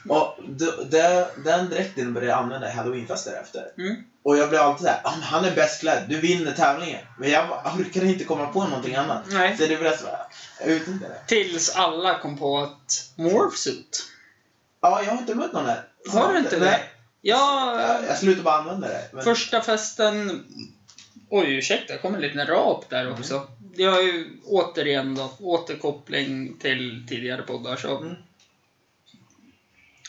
Och 0.09 0.39
den 1.45 1.69
dräkten 1.71 2.15
började 2.15 2.31
jag 2.33 2.39
använda 2.43 2.69
i 2.69 2.73
halloweenfester 2.73 3.41
efter. 3.43 3.63
Mm. 3.79 3.97
Och 4.25 4.37
jag 4.39 4.49
blev 4.49 4.61
alltid 4.61 4.87
såhär, 4.87 5.01
"Ah, 5.05 5.11
han 5.23 5.45
är 5.45 5.55
bäst 5.55 5.81
klädd, 5.81 6.03
du 6.09 6.21
vinner 6.21 6.53
tävlingen. 6.53 7.05
Men 7.19 7.31
jag 7.31 7.47
orkade 7.79 8.07
inte 8.07 8.25
komma 8.25 8.47
på 8.47 8.65
någonting 8.65 8.95
annat. 8.95 9.23
Nej. 9.27 9.57
Så 9.59 9.67
det 9.67 9.77
blev 9.77 9.97
så 9.97 10.07
här, 10.07 10.19
jag 10.61 10.69
utnyttjade 10.69 11.15
det. 11.15 11.21
Tills 11.27 11.77
alla 11.77 12.19
kom 12.19 12.39
på 12.39 12.59
att 12.59 13.11
Morph 13.17 13.57
suit. 13.57 14.03
Ja, 14.83 15.03
jag 15.03 15.11
har 15.11 15.19
inte 15.19 15.35
mött 15.35 15.53
någon 15.53 15.65
där. 15.65 15.85
Har 16.09 16.33
du 16.33 16.39
inte 16.39 16.59
det? 16.59 16.65
Nej. 16.65 16.91
Ja, 17.27 17.81
Jag, 17.81 18.05
jag 18.05 18.19
slutade 18.19 18.43
bara 18.43 18.55
använda 18.57 18.89
det. 18.89 19.09
Men, 19.13 19.25
första 19.25 19.61
festen... 19.61 20.43
Oj, 21.29 21.51
ursäkta, 21.57 21.93
det 21.93 21.99
kom 21.99 22.15
en 22.15 22.21
liten 22.21 22.47
rap 22.47 22.89
där 22.89 23.05
Mm. 23.05 23.13
också. 23.13 23.43
Det 23.59 23.85
har 23.85 23.99
ju 23.99 24.39
återigen 24.45 25.15
då, 25.15 25.31
återkoppling 25.39 26.55
till 26.55 27.03
tidigare 27.09 27.43
poddar 27.43 27.77
så 27.77 27.97
Mm. 27.97 28.17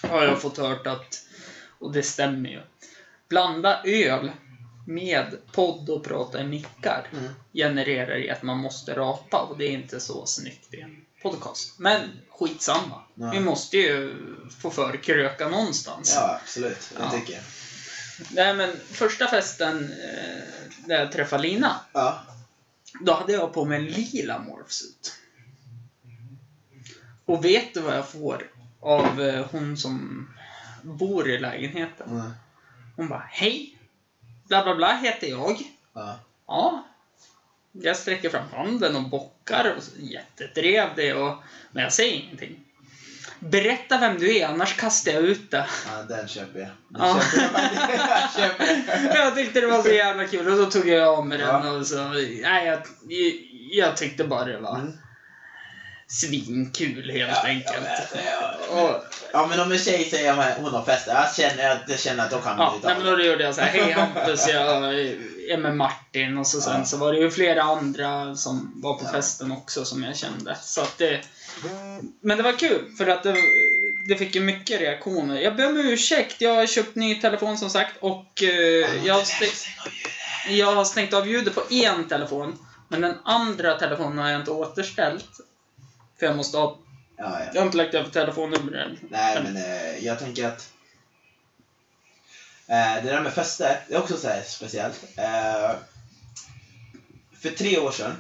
har 0.02 0.24
jag 0.24 0.40
fått 0.42 0.58
hört 0.58 0.88
att, 0.88 1.22
och 1.80 1.92
det 1.92 2.04
stämmer 2.04 2.50
ju, 2.50 2.62
blanda 3.30 3.80
öl 3.84 4.32
med 4.88 5.36
podd 5.52 5.90
och 5.90 6.04
prata 6.04 6.40
i 6.40 6.44
mickar 6.44 7.08
Mm. 7.12 7.34
genererar 7.54 8.18
i 8.18 8.30
att 8.30 8.42
man 8.42 8.58
måste 8.58 8.94
rapa 8.94 9.38
och 9.38 9.58
det 9.58 9.66
är 9.66 9.72
inte 9.72 10.00
så 10.00 10.26
snyggt 10.26 10.74
i 10.74 10.80
en 10.80 11.02
podcast. 11.32 11.80
Men 11.80 12.10
skitsamma. 12.30 13.02
Nej. 13.14 13.32
Vi 13.40 13.46
måste 13.46 13.78
ju 13.78 14.16
få 14.62 14.70
för 14.72 14.98
kröka 15.04 15.48
någonstans. 15.50 16.14
Ja, 16.16 16.40
absolut. 16.44 16.90
Det 16.98 17.04
Ja. 17.04 17.12
tycker 17.12 17.34
jag. 17.34 17.42
Nej 18.32 18.54
men 18.54 18.76
första 18.92 19.28
festen 19.28 19.84
eh, 19.84 20.42
där 20.88 21.00
jag 21.00 21.12
träffade 21.12 21.44
Lina, 21.44 21.80
Ja. 21.94 22.20
då 23.02 23.14
hade 23.14 23.34
jag 23.34 23.54
på 23.54 23.66
mig 23.66 23.78
en 23.80 23.86
lila 23.86 24.40
morphsuit. 24.40 25.14
Och 27.26 27.46
vet 27.46 27.74
du 27.74 27.80
vad 27.82 27.98
jag 27.98 28.10
får 28.10 28.50
av 28.80 29.22
eh, 29.22 29.46
hon 29.52 29.78
som 29.78 30.28
bor 30.82 31.30
i 31.30 31.38
lägenheten? 31.40 32.10
Mm. 32.10 32.32
Hon 32.96 33.08
bara 33.10 33.28
Hej! 33.32 33.78
Bla 34.48 34.64
bla 34.64 34.76
bla 34.76 34.98
heter 34.98 35.28
jag. 35.28 35.62
Ja. 35.94 36.20
Ja. 36.48 36.86
Jag 37.82 37.98
sträcker 37.98 38.30
fram 38.30 38.44
handen 38.54 38.96
och 38.96 39.10
bockar 39.10 39.74
och 39.78 39.84
så- 39.84 39.92
jättetrevlig 40.00 41.16
och... 41.16 41.34
Men 41.72 41.84
jag 41.84 41.94
säger 41.94 42.14
ingenting. 42.14 42.60
Berätta 43.40 43.98
vem 43.98 44.18
du 44.18 44.38
är, 44.38 44.48
annars 44.48 44.78
kastar 44.78 45.12
jag 45.12 45.24
ut 45.24 45.52
det. 45.52 45.66
ja, 45.92 46.04
den 46.16 46.28
köper 46.28 46.60
jag. 46.60 46.70
Den 46.90 47.02
Ja. 47.08 47.22
köper 48.38 48.66
jag. 48.66 49.16
Jag 49.26 49.36
tyckte 49.36 49.62
det 49.62 49.68
var 49.68 49.82
så 49.84 49.90
jävla 49.90 50.28
kul 50.28 50.48
och 50.52 50.58
då 50.58 50.66
tog 50.66 50.88
jag 50.88 51.08
av 51.18 51.28
mig 51.28 51.38
den 51.38 51.48
Ja. 51.48 51.72
och 51.72 51.88
så... 51.88 52.04
Nej, 52.42 52.66
jag, 52.68 52.80
jag 53.72 53.98
tyckte 53.98 54.24
bara 54.24 54.46
det 54.46 54.58
var 54.58 54.76
Mm. 54.80 54.98
Svinkul 56.22 57.12
helt 57.12 57.32
Ja, 57.32 57.42
enkelt. 57.44 57.84
vet, 58.14 58.24
ja. 58.70 58.82
Och, 58.82 59.04
Ja 59.34 59.48
men 59.48 59.60
om 59.60 59.72
en 59.72 59.78
tjej 59.80 60.06
säger 60.10 60.34
att 60.40 60.58
hon 60.58 60.74
har 60.74 60.86
fest, 60.86 61.08
jag 61.08 61.36
känner 61.36 61.70
att, 61.72 61.82
jag 61.88 62.00
känner 62.00 62.24
att 62.26 62.32
då 62.32 62.38
kan 62.38 62.58
man 62.58 62.66
ja, 62.68 62.76
ju 62.76 62.82
ta 62.82 62.88
nej, 62.88 62.98
men 63.04 63.06
då 63.18 63.24
gjorde 63.24 63.44
jag 63.44 63.56
så 63.56 63.62
här, 63.62 63.68
hej 63.80 63.92
Hampus, 63.92 64.48
jag 64.54 65.00
är 65.50 65.58
med 65.58 65.76
Martin 65.76 66.38
och 66.38 66.48
så 66.48 66.62
sen 66.62 66.74
Ja. 66.80 66.86
så 66.86 66.98
var 66.98 67.14
det 67.14 67.20
ju 67.20 67.32
flera 67.32 67.64
andra 67.64 68.36
som 68.36 68.72
var 68.76 68.94
på 68.94 69.02
Ja. 69.06 69.12
festen 69.12 69.52
också 69.52 69.86
som 69.86 70.04
jag 70.04 70.16
kände. 70.18 70.58
Så 70.62 70.82
att 70.82 70.98
det, 70.98 71.22
men 72.22 72.38
det 72.38 72.44
var 72.44 72.52
kul 72.52 72.92
för 72.98 73.08
att 73.08 73.24
det, 73.24 73.36
det 74.10 74.16
fick 74.16 74.36
ju 74.36 74.42
mycket 74.42 74.82
reaktioner. 74.82 75.40
Jag 75.40 75.56
ber 75.56 75.66
om 75.70 75.78
ursäkt, 75.78 76.42
jag 76.42 76.56
har 76.56 76.66
köpt 76.68 76.96
ny 76.96 77.16
telefon 77.22 77.58
som 77.58 77.70
sagt 77.70 77.96
och 78.00 78.44
eh, 78.44 79.06
jag, 79.06 79.14
har 79.14 79.24
stängt, 79.24 79.68
jag 80.50 80.76
har 80.76 80.86
stängt 80.86 81.14
av 81.14 81.28
ljudet 81.28 81.56
på 81.56 81.64
en 81.70 82.08
telefon. 82.08 82.58
Men 82.90 83.02
den 83.02 83.16
andra 83.26 83.80
telefonen 83.80 84.18
har 84.18 84.30
jag 84.30 84.40
inte 84.42 84.52
återställt. 84.52 85.26
För 86.20 86.26
jag 86.26 86.38
måste 86.38 86.58
ha, 86.58 86.78
Ja, 87.18 87.40
jag 87.40 87.56
ja. 87.56 87.60
har 87.60 87.66
inte 87.66 87.78
lagt 87.78 87.94
över 87.94 88.10
telefonnumren. 88.10 89.00
Nej 89.10 89.44
men 89.44 89.58
eh, 89.58 90.06
jag 90.06 90.20
tänker 90.20 90.48
att 90.48 90.70
eh, 92.68 93.04
det 93.04 93.12
där 93.12 93.22
med 93.22 93.34
fester, 93.34 93.80
det 93.88 93.96
är 93.96 94.00
också 94.00 94.18
så 94.18 94.30
speciellt. 94.46 95.04
Eh, 95.18 95.72
för 97.42 97.50
tre 97.50 97.78
år 97.80 97.92
sedan, 97.92 98.16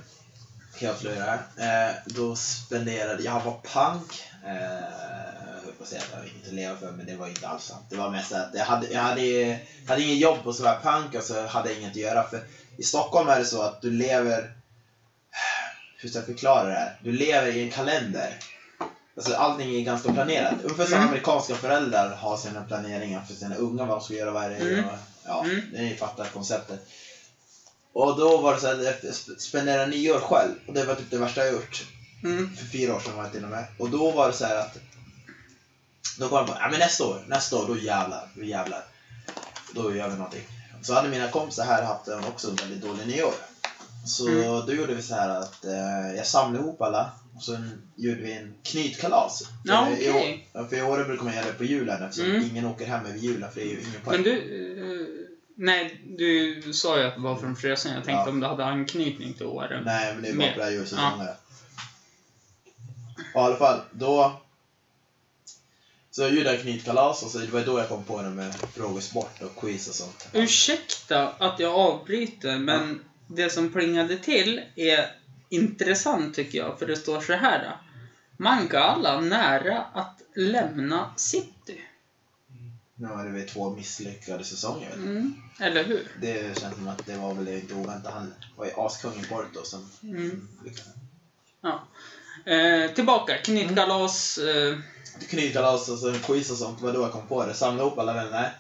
kan 0.79 0.85
jag 0.87 0.95
avslöja 0.95 1.33
eh, 1.57 1.95
då 2.05 2.35
spenderade, 2.35 3.23
jag 3.23 3.39
var 3.39 3.59
punk, 3.63 4.23
eh, 4.45 5.65
jag 5.65 5.77
på 5.79 5.85
säga 5.85 6.01
att 6.01 6.25
jag 6.25 6.47
att 6.47 6.53
leva 6.53 6.77
för 6.77 6.91
men 6.91 7.05
det 7.05 7.15
var 7.15 7.27
inte 7.27 7.47
alls 7.47 7.63
sant. 7.63 7.85
Det 7.89 7.95
var 7.95 8.09
mest 8.09 8.31
att 8.31 8.49
jag 8.53 8.65
hade, 8.65 8.87
jag 8.87 9.01
hade, 9.01 9.21
jag 9.21 9.59
hade 9.87 10.01
ingen 10.01 10.17
jobb 10.17 10.39
och 10.43 10.55
så 10.55 10.63
var 10.63 10.69
jag 10.69 10.83
punk 10.83 11.15
och 11.15 11.23
så 11.23 11.45
hade 11.45 11.69
jag 11.69 11.77
inget 11.79 11.91
att 11.91 11.95
göra. 11.95 12.23
För 12.23 12.43
i 12.77 12.83
Stockholm 12.83 13.29
är 13.29 13.39
det 13.39 13.45
så 13.45 13.61
att 13.61 13.81
du 13.81 13.91
lever 13.91 14.53
hur 16.05 16.09
ska 16.09 16.19
jag 16.19 16.25
förklara 16.25 16.63
det 16.67 16.73
här? 16.73 16.99
Du 17.03 17.11
lever 17.11 17.47
i 17.47 17.63
en 17.63 17.71
kalender. 17.71 18.39
Alltså 19.17 19.35
allting 19.35 19.75
är 19.75 19.81
ganska 19.81 20.13
planerat. 20.13 20.53
Ungefär 20.63 20.85
som 20.85 20.93
Mm. 20.93 21.07
amerikanska 21.07 21.55
föräldrar 21.55 22.15
har 22.15 22.37
sina 22.37 22.63
planeringar 22.63 23.21
för 23.21 23.33
sina 23.33 23.55
unga, 23.55 23.85
vad 23.85 23.97
de 23.97 24.01
ska 24.03 24.13
göra 24.13 24.31
varje. 24.31 24.57
Mm. 24.57 24.85
och- 24.85 24.91
Ja, 25.25 25.43
Mm. 25.45 25.61
ni 25.73 25.95
fattar 25.95 26.25
konceptet. 26.25 26.87
Och 27.93 28.17
då 28.19 28.37
var 28.37 28.53
det 28.53 28.59
så 28.59 28.67
här, 28.67 28.83
jag 28.83 28.93
sp- 28.95 29.37
spenderade 29.39 29.87
nyår 29.87 30.19
själv. 30.19 30.51
Och 30.67 30.73
det 30.73 30.83
var 30.85 30.95
typ 30.95 31.11
det 31.11 31.17
värsta 31.17 31.43
jag 31.43 31.53
gjort. 31.53 31.85
Mm. 32.23 32.55
För 32.55 32.65
fyra 32.65 32.95
år 32.95 32.99
sedan 32.99 33.15
var 33.17 33.23
det 33.23 33.29
till 33.29 33.43
och 33.43 33.49
med. 33.49 33.65
Och 33.79 33.89
då 33.89 34.11
var 34.11 34.27
det 34.27 34.33
så 34.33 34.45
här 34.45 34.55
att... 34.55 34.77
Då 36.19 36.29
kom 36.29 36.37
jag 36.37 36.47
på, 36.47 36.53
ja 36.59 36.67
men 36.71 36.79
nästa 36.79 37.05
år, 37.05 37.23
nästa 37.27 37.55
år, 37.57 37.67
då 37.67 37.77
jävlar, 37.77 38.29
då 38.35 38.43
jävlar. 38.43 38.83
Då 39.73 39.95
gör 39.95 40.09
vi 40.09 40.15
någonting. 40.15 40.43
Så 40.81 40.93
hade 40.93 41.09
mina 41.09 41.27
kompisar 41.31 41.65
här 41.65 41.83
haft 41.83 42.07
en 42.07 42.23
också 42.25 42.51
väldigt 42.51 42.81
dålig 42.81 43.07
nyår. 43.07 43.33
Så 44.05 44.27
Mm. 44.27 44.65
då 44.65 44.73
gjorde 44.73 44.93
vi 44.95 45.01
så 45.01 45.15
här 45.15 45.29
att 45.29 45.65
eh, 45.65 46.15
jag 46.17 46.27
samlade 46.27 46.63
ihop 46.65 46.81
alla 46.81 47.11
och 47.35 47.43
sen 47.43 47.81
gjorde 47.95 48.21
vi 48.21 48.31
en 48.33 48.55
knytkalas. 48.63 49.43
Ja, 49.63 49.89
i 49.97 50.09
år- 50.09 50.39
ja, 50.53 50.67
För 50.67 50.75
i 50.77 50.81
år 50.81 51.03
brukar 51.03 51.23
man 51.23 51.35
göra 51.35 51.45
det 51.45 51.53
på 51.53 51.63
julen 51.63 52.03
eftersom 52.03 52.31
Mm. 52.31 52.49
ingen 52.51 52.65
åker 52.65 52.85
hem 52.85 53.05
över 53.05 53.17
julen 53.17 53.51
för 53.51 53.59
det 53.59 53.65
är 53.65 53.69
ju 53.69 53.81
ingen 53.81 54.01
poäng. 54.01 54.21
Men 54.21 54.23
du... 54.23 54.31
eh, 55.01 55.07
nej, 55.55 56.01
du 56.17 56.61
sa 56.73 56.99
ju 56.99 57.03
att 57.05 57.15
det 57.15 57.21
var 57.21 57.35
från 57.35 57.55
Frösön. 57.55 57.93
Jag 57.93 58.03
tänkte 58.03 58.23
Ja. 58.25 58.29
om 58.29 58.39
du 58.39 58.47
hade 58.47 58.65
anknytning 58.65 59.33
till 59.33 59.45
Åre. 59.45 59.81
Nej, 59.85 60.13
men 60.13 60.23
det 60.23 60.29
är 60.29 60.33
bara 60.35 60.51
på 60.53 60.59
det 60.59 60.65
här 60.65 60.71
julsäsongen. 60.71 61.25
Ja. 61.25 61.35
I 63.35 63.37
alla 63.37 63.55
fall, 63.55 63.79
då... 63.91 64.41
Så 66.11 66.21
jag 66.21 66.33
gjorde 66.33 66.55
en 66.55 66.61
knytkalas 66.61 67.23
och 67.23 67.31
så 67.31 67.37
det 67.37 67.47
var 67.47 67.61
då 67.61 67.79
jag 67.79 67.89
kom 67.89 68.03
på 68.03 68.21
det 68.21 68.29
med 68.29 68.55
frågesport 68.73 69.41
och 69.41 69.55
quiz 69.61 69.87
och 69.89 69.95
sånt. 69.95 70.27
Ursäkta 70.33 71.27
att 71.29 71.59
jag 71.59 71.73
avbryter, 71.75 72.59
men 72.59 72.99
det 73.27 73.49
som 73.49 73.71
plingade 73.71 74.17
till 74.17 74.61
är 74.75 75.11
intressant 75.49 76.35
tycker 76.35 76.57
jag, 76.57 76.79
för 76.79 76.85
det 76.87 76.95
står 76.95 77.21
så 77.21 77.33
här. 77.33 77.77
Mangala 78.37 79.21
nära 79.21 79.81
att 79.93 80.21
lämna 80.35 81.09
City. 81.15 81.81
Nu 82.95 83.07
har 83.07 83.25
väl 83.29 83.47
två 83.49 83.69
misslyckade 83.69 84.43
säsonger. 84.43 84.93
Mm, 84.93 85.33
eller 85.59 85.83
hur? 85.83 86.11
Det 86.21 86.59
känns 86.59 86.75
som 86.75 86.87
att 86.87 87.05
det 87.05 87.15
var 87.17 87.33
väl 87.33 87.47
inte 87.47 87.73
oväntat. 87.73 88.13
Han 88.13 88.33
var 88.55 88.65
ju 88.65 88.71
askung 88.77 89.19
i 89.19 89.27
Porto 89.27 89.63
som 89.63 89.89
Mm. 90.03 90.47
lyckades. 90.65 90.93
Ja. 91.61 91.83
Eh, 92.51 92.91
tillbaka, 92.91 93.37
knytkalas. 93.37 94.37
Eh, 94.37 94.77
Knytkalas 95.29 95.89
och 95.89 95.99
så 95.99 96.09
en 96.09 96.19
quiz 96.19 96.51
och 96.51 96.57
sånt. 96.57 96.79
Det 96.79 96.85
var 96.85 96.93
då 96.93 97.01
jag 97.01 97.11
kom 97.11 97.27
på 97.27 97.45
det. 97.45 97.53
Samlade 97.53 97.87
ihop 97.87 97.99
alla 97.99 98.13
vänner. 98.13 98.53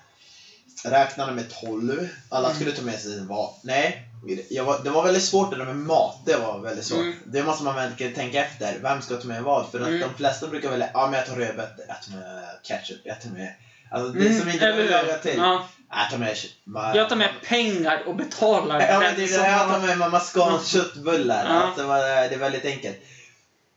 Räknade 0.85 1.31
med 1.33 1.49
12. 1.61 2.07
Alla 2.29 2.47
Mm. 2.47 2.55
skulle 2.55 2.71
ta 2.75 2.81
med 2.81 2.99
sig 2.99 3.11
sin 3.11 3.27
var. 3.27 3.53
Nej. 3.63 4.04
Jag 4.49 4.63
var, 4.63 4.79
det 4.83 4.89
var 4.89 5.03
väldigt 5.03 5.23
svårt 5.23 5.51
det 5.51 5.57
där 5.57 5.65
med 5.65 5.75
mat. 5.75 6.21
Det 6.25 6.35
var 6.37 6.59
väldigt 6.59 6.85
svårt. 6.85 6.99
Mm. 7.01 7.15
Det 7.25 7.43
måste 7.43 7.63
man 7.63 7.75
verkligen 7.75 8.13
tänka 8.13 8.45
efter. 8.45 8.79
Vem 8.81 9.01
ska 9.01 9.15
ta 9.15 9.27
med 9.27 9.43
vad? 9.43 9.71
För 9.71 9.79
att 9.81 9.87
Mm. 9.87 9.99
de 9.99 10.13
flesta 10.17 10.47
brukar 10.47 10.69
välja, 10.69 10.89
ja 10.93 11.07
men 11.07 11.13
jag 11.19 11.27
tar 11.27 11.35
rödbetor. 11.35 11.85
Jag 11.87 12.01
tar 12.01 12.11
med 12.17 12.43
ketchup. 12.63 13.01
Jag 13.03 13.21
tar 13.21 13.29
med... 13.29 13.53
Alltså 13.91 14.11
det 14.13 14.27
mm, 14.27 14.39
som 14.41 14.49
inte 14.49 14.71
vill 14.71 14.83
hur? 14.85 14.91
laga 14.91 15.17
till. 15.17 15.37
Ja, 15.37 15.67
Jag 15.89 16.09
tar 16.11 16.17
med... 16.17 16.35
ma- 16.65 16.95
jag 16.95 17.09
tar 17.09 17.15
med 17.15 17.29
pengar 17.43 18.03
och 18.07 18.15
betalar 18.15 18.79
Ja, 18.81 18.99
men 18.99 19.15
det 19.15 19.23
är 19.23 19.27
det 19.27 19.47
jag 19.47 19.57
har- 19.57 19.79
tar 19.79 19.87
med 19.87 19.97
mamma 19.97 20.19
Scans 20.19 20.67
köttbullar. 20.67 21.45
Ja. 21.45 21.51
Alltså, 21.51 21.87
det, 21.87 22.35
är 22.35 22.37
väldigt 22.37 22.65
enkelt. 22.65 22.97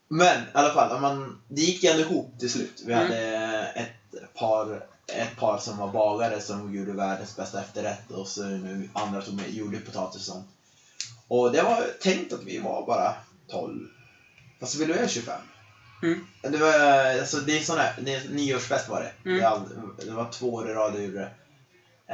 Men 0.08 0.36
i 0.40 0.44
alla 0.52 0.70
fall, 0.74 1.00
man, 1.00 1.42
det 1.48 1.60
gick 1.62 1.82
ju 1.84 1.90
ändå 1.90 2.02
ihop 2.02 2.34
till 2.40 2.50
slut. 2.50 2.82
Vi 2.86 2.92
Mm. 2.92 3.04
hade 3.06 3.20
ett 3.74 4.34
par, 4.34 4.82
ett 5.12 5.36
par 5.36 5.58
som 5.58 5.76
var 5.78 5.92
bagare 5.92 6.40
som 6.40 6.74
gjorde 6.74 6.92
världens 6.92 7.36
bästa 7.36 7.60
efterrätt 7.60 8.10
och 8.10 8.28
så 8.28 8.42
nu 8.42 8.88
andra 8.92 9.22
som 9.22 9.40
gjorde 9.48 9.78
potatis 9.80 10.28
och 10.28 10.34
sånt. 10.34 10.48
Och 11.28 11.52
det 11.52 11.62
var 11.62 11.84
tänkt 12.00 12.32
att 12.32 12.44
vi 12.44 12.58
var 12.58 12.86
bara 12.86 13.14
12. 13.50 13.88
Fast 14.60 14.74
vi 14.74 14.86
blev 14.86 15.08
25. 15.08 15.40
Mm. 16.02 16.26
Det 16.42 16.58
var, 16.58 16.80
alltså 17.20 17.36
det 17.36 17.58
är 17.58 17.62
sån 17.62 17.78
här, 17.78 17.94
det 18.00 18.14
är 18.14 18.28
nyårsfest 18.28 18.88
var 18.88 19.00
det. 19.00 19.12
Mm. 19.30 19.38
Det, 19.38 19.48
all, 19.48 19.68
det 20.06 20.10
var 20.10 20.32
två 20.32 20.54
år 20.54 20.70
i 20.70 20.72
rad 20.74 20.94
jag 20.94 21.02
gjorde 21.02 21.18
det. 21.18 21.30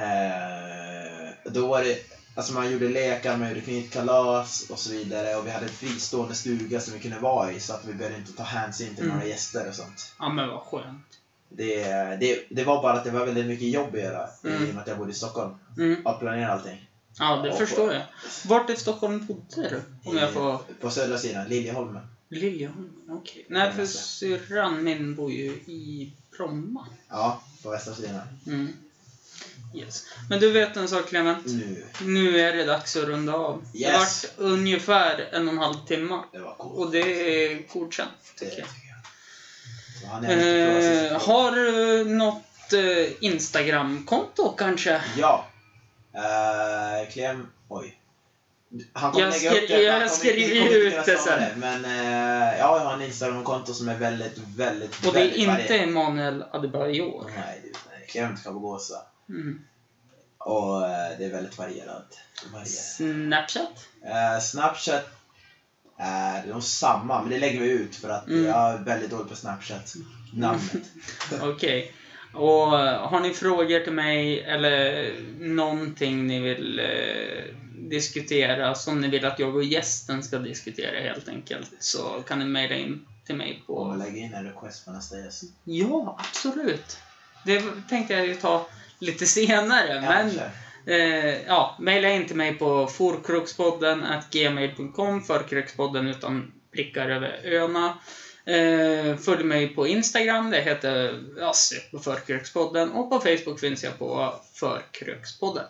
Eh, 0.00 1.52
då 1.52 1.66
var 1.66 1.82
det, 1.82 1.98
alltså 2.36 2.52
man 2.54 2.72
gjorde 2.72 2.88
lekar, 2.88 3.36
man 3.36 3.48
gjorde 3.48 3.60
knytkalas 3.60 4.70
och 4.70 4.78
så 4.78 4.90
vidare. 4.90 5.36
Och 5.36 5.46
vi 5.46 5.50
hade 5.50 5.66
en 5.66 5.72
fristående 5.72 6.34
stuga 6.34 6.80
som 6.80 6.94
vi 6.94 7.00
kunde 7.00 7.18
vara 7.18 7.52
i 7.52 7.60
så 7.60 7.74
att 7.74 7.84
vi 7.84 7.92
behövde 7.92 8.18
inte 8.18 8.32
ta 8.32 8.42
hänsyn 8.42 8.94
till 8.94 9.04
Mm. 9.04 9.16
några 9.16 9.28
gäster 9.28 9.68
och 9.68 9.74
sånt. 9.74 10.12
Ja, 10.18 10.28
men 10.28 10.48
vad 10.48 10.60
skönt. 10.60 11.06
Det, 11.56 11.84
det, 12.20 12.46
det 12.50 12.64
var 12.64 12.82
bara 12.82 12.92
att 12.92 13.04
det 13.04 13.10
var 13.10 13.26
väldigt 13.26 13.46
mycket 13.46 13.68
jobb 13.68 13.94
att 13.94 14.00
göra 14.00 14.28
Mm. 14.44 14.62
i 14.66 14.70
och 14.70 14.74
med 14.74 14.82
att 14.82 14.88
jag 14.88 14.98
bodde 14.98 15.10
i 15.10 15.14
Stockholm. 15.14 15.54
Mm. 15.78 16.06
Att 16.06 16.20
planera 16.20 16.52
allting. 16.52 16.90
Ja, 17.18 17.36
det 17.36 17.48
Ja, 17.48 17.56
förstår 17.56 17.92
jag. 17.92 18.02
Vart 18.44 18.70
i 18.70 18.76
Stockholm 18.76 19.26
bodde 19.26 19.68
du? 19.68 19.82
Om 20.10 20.16
jag 20.16 20.32
får... 20.32 20.58
På 20.80 20.90
södra 20.90 21.18
sidan, 21.18 21.48
Liljeholmen. 21.48 22.02
Liljeholmen, 22.28 22.92
okej. 23.08 23.44
Nej, 23.48 23.72
för 23.72 23.86
syrran 23.86 24.84
min 24.84 25.14
bor 25.14 25.32
ju 25.32 25.46
i 25.52 26.12
Bromma. 26.36 26.86
Ja, 27.08 27.42
på 27.62 27.70
västra 27.70 27.94
sidan. 27.94 28.20
Mm. 28.46 28.72
Yes. 29.74 30.06
Men 30.30 30.40
du 30.40 30.50
vet 30.52 30.76
en 30.76 30.88
sak 30.88 31.08
Clement? 31.08 31.46
Nu. 31.46 31.84
Nu 32.02 32.40
är 32.40 32.56
det 32.56 32.64
dags 32.64 32.96
att 32.96 33.04
runda 33.04 33.32
av. 33.34 33.64
Det 33.72 33.78
Yes. 33.78 33.92
vart 34.24 34.32
ungefär 34.38 35.28
en 35.32 35.48
och 35.48 35.54
en 35.54 35.58
halv 35.60 35.86
timme. 35.86 36.18
Det 36.32 36.38
var 36.38 36.54
coolt. 36.54 36.78
Och 36.78 36.90
det 36.90 37.00
är 37.00 37.62
godkänt, 37.72 38.10
Det 38.38 38.44
tycker 38.44 38.58
jag. 38.58 38.68
tycker 38.68 38.88
jag. 38.88 38.94
Så 38.94 39.93
han 39.93 39.93
är 39.93 39.93
mycket 39.93 39.93
bra 39.93 39.93
Eh, 40.12 41.20
har 41.20 41.50
du 41.50 42.04
något 42.04 42.72
eh, 42.72 43.24
Instagram-konto 43.24 44.54
kanske? 44.58 45.00
Ja. 45.16 45.46
Uh, 46.14 47.10
Clem... 47.12 47.46
Oj. 47.68 47.98
Han 48.92 49.12
kommer 49.12 49.24
Jag 49.24 49.32
lägga 49.32 49.50
upp 49.50 49.68
det. 49.68 49.82
jag 49.82 50.10
skriver 50.10 50.76
ut 50.76 51.06
det 51.06 51.18
sen. 51.18 51.60
Men 51.60 51.84
eh, 51.84 52.58
ja, 52.58 52.78
jag 52.78 52.84
har 52.84 52.94
en 52.94 53.02
Instagram-konto 53.02 53.74
som 53.74 53.88
är 53.88 53.96
väldigt, 53.96 54.38
väldigt, 54.56 55.06
Och 55.06 55.12
det 55.12 55.20
är 55.20 55.36
inte. 55.36 55.78
Emanuel 55.78 56.44
Adebayor. 56.50 57.30
Nej, 57.36 57.60
det 57.62 57.68
är 57.68 57.98
nej, 57.98 58.06
Clem 58.08 58.36
Kabogosa. 58.36 59.02
Mm. 59.28 59.64
Och 60.38 60.88
eh, 60.88 61.18
det 61.18 61.24
är 61.24 61.30
väldigt 61.30 61.58
varierat. 61.58 62.18
varierat. 62.52 62.68
Snapchat? 62.68 63.86
Eh, 64.04 64.40
Snapchat 64.40 65.10
är 65.98 66.46
nog 66.46 66.62
samma, 66.62 67.20
men 67.22 67.30
det 67.30 67.38
lägger 67.38 67.60
vi 67.60 67.70
ut 67.70 67.96
för 67.96 68.08
att 68.08 68.26
Mm. 68.28 68.44
jag 68.44 68.74
är 68.74 68.78
väldigt 68.78 69.10
dålig 69.10 69.28
på 69.28 69.36
Snapchat. 69.36 69.94
Namnet. 70.32 70.82
Okej. 71.42 71.92
Och 72.34 72.80
eh, 72.80 73.08
har 73.08 73.20
ni 73.20 73.30
frågor 73.34 73.80
till 73.80 73.92
mig 73.92 74.40
eller 74.40 75.12
någonting 75.38 76.26
ni 76.26 76.40
vill 76.40 76.78
eh, 76.78 77.54
diskutera 77.90 78.74
som 78.74 79.00
ni 79.00 79.08
vill 79.08 79.24
att 79.24 79.38
jag 79.38 79.56
och 79.56 79.64
gästen 79.64 80.22
ska 80.22 80.38
diskutera 80.38 81.00
helt 81.00 81.28
enkelt 81.28 81.70
så 81.78 82.22
kan 82.28 82.38
ni 82.38 82.44
mejla 82.44 82.74
in 82.74 83.06
till 83.26 83.34
mig 83.36 83.62
Och 83.66 83.76
på... 83.76 83.94
lägga 83.94 84.16
in 84.16 84.34
en 84.34 84.44
request 84.44 84.84
på 84.84 84.90
nästa 84.92 85.18
gäst. 85.18 85.42
Ja, 85.64 86.18
absolut. 86.30 86.98
Det 87.44 87.62
tänkte 87.88 88.14
jag 88.14 88.26
ju 88.26 88.34
ta 88.34 88.66
lite 88.98 89.26
senare, 89.26 90.00
men... 90.00 90.12
Kanske. 90.22 90.50
Eh, 90.86 91.42
ja, 91.46 91.76
mejla 91.80 92.08
in 92.08 92.26
till 92.26 92.36
mig 92.36 92.54
på 92.54 92.86
forkrukspodden 92.86 94.06
gmail.com 94.30 95.22
förkrukspodden 95.22 96.06
utan 96.06 96.52
prickar 96.72 97.08
över 97.08 97.40
öarna. 97.44 97.98
Eh, 98.46 99.16
följ 99.16 99.44
mig 99.44 99.74
på 99.74 99.86
Instagram, 99.86 100.50
det 100.50 100.60
heter 100.60 101.22
ja, 101.38 101.52
sök 101.54 101.90
på 101.90 101.98
Förkrukspodden 101.98 102.92
och 102.92 103.10
på 103.10 103.20
Facebook 103.20 103.60
finns 103.60 103.84
jag 103.84 103.98
på 103.98 104.34
Förkrukspodden. 104.52 105.64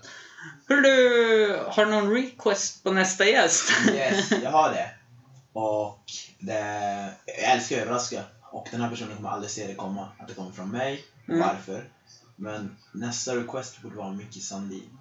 Du, 0.69 1.59
har 1.67 1.85
du 1.85 1.91
någon 1.91 2.15
request 2.15 2.85
på 2.85 2.93
nästa 2.93 3.25
gäst? 3.25 3.73
Yes, 3.95 4.31
jag 4.43 4.51
har 4.51 4.71
det. 4.71 4.91
Och 5.53 6.05
det, 6.39 6.61
jag 7.27 7.53
älskar 7.53 7.77
att 7.77 7.83
överraska. 7.83 8.23
Och 8.51 8.69
den 8.71 8.81
här 8.81 8.91
personen 8.91 9.17
kommer 9.17 9.29
aldrig 9.29 9.51
se 9.51 9.67
det 9.67 9.75
komma. 9.75 10.09
Att 10.19 10.29
det 10.29 10.35
kommer 10.35 10.51
från 10.51 10.71
mig. 10.71 11.05
Mm. 11.29 11.41
Varför? 11.41 11.89
Men 12.37 12.77
nästa 12.93 13.37
request 13.37 13.83
borde 13.83 13.97
vara 13.97 14.11
Micke 14.11 14.43
Sandin. 14.43 14.99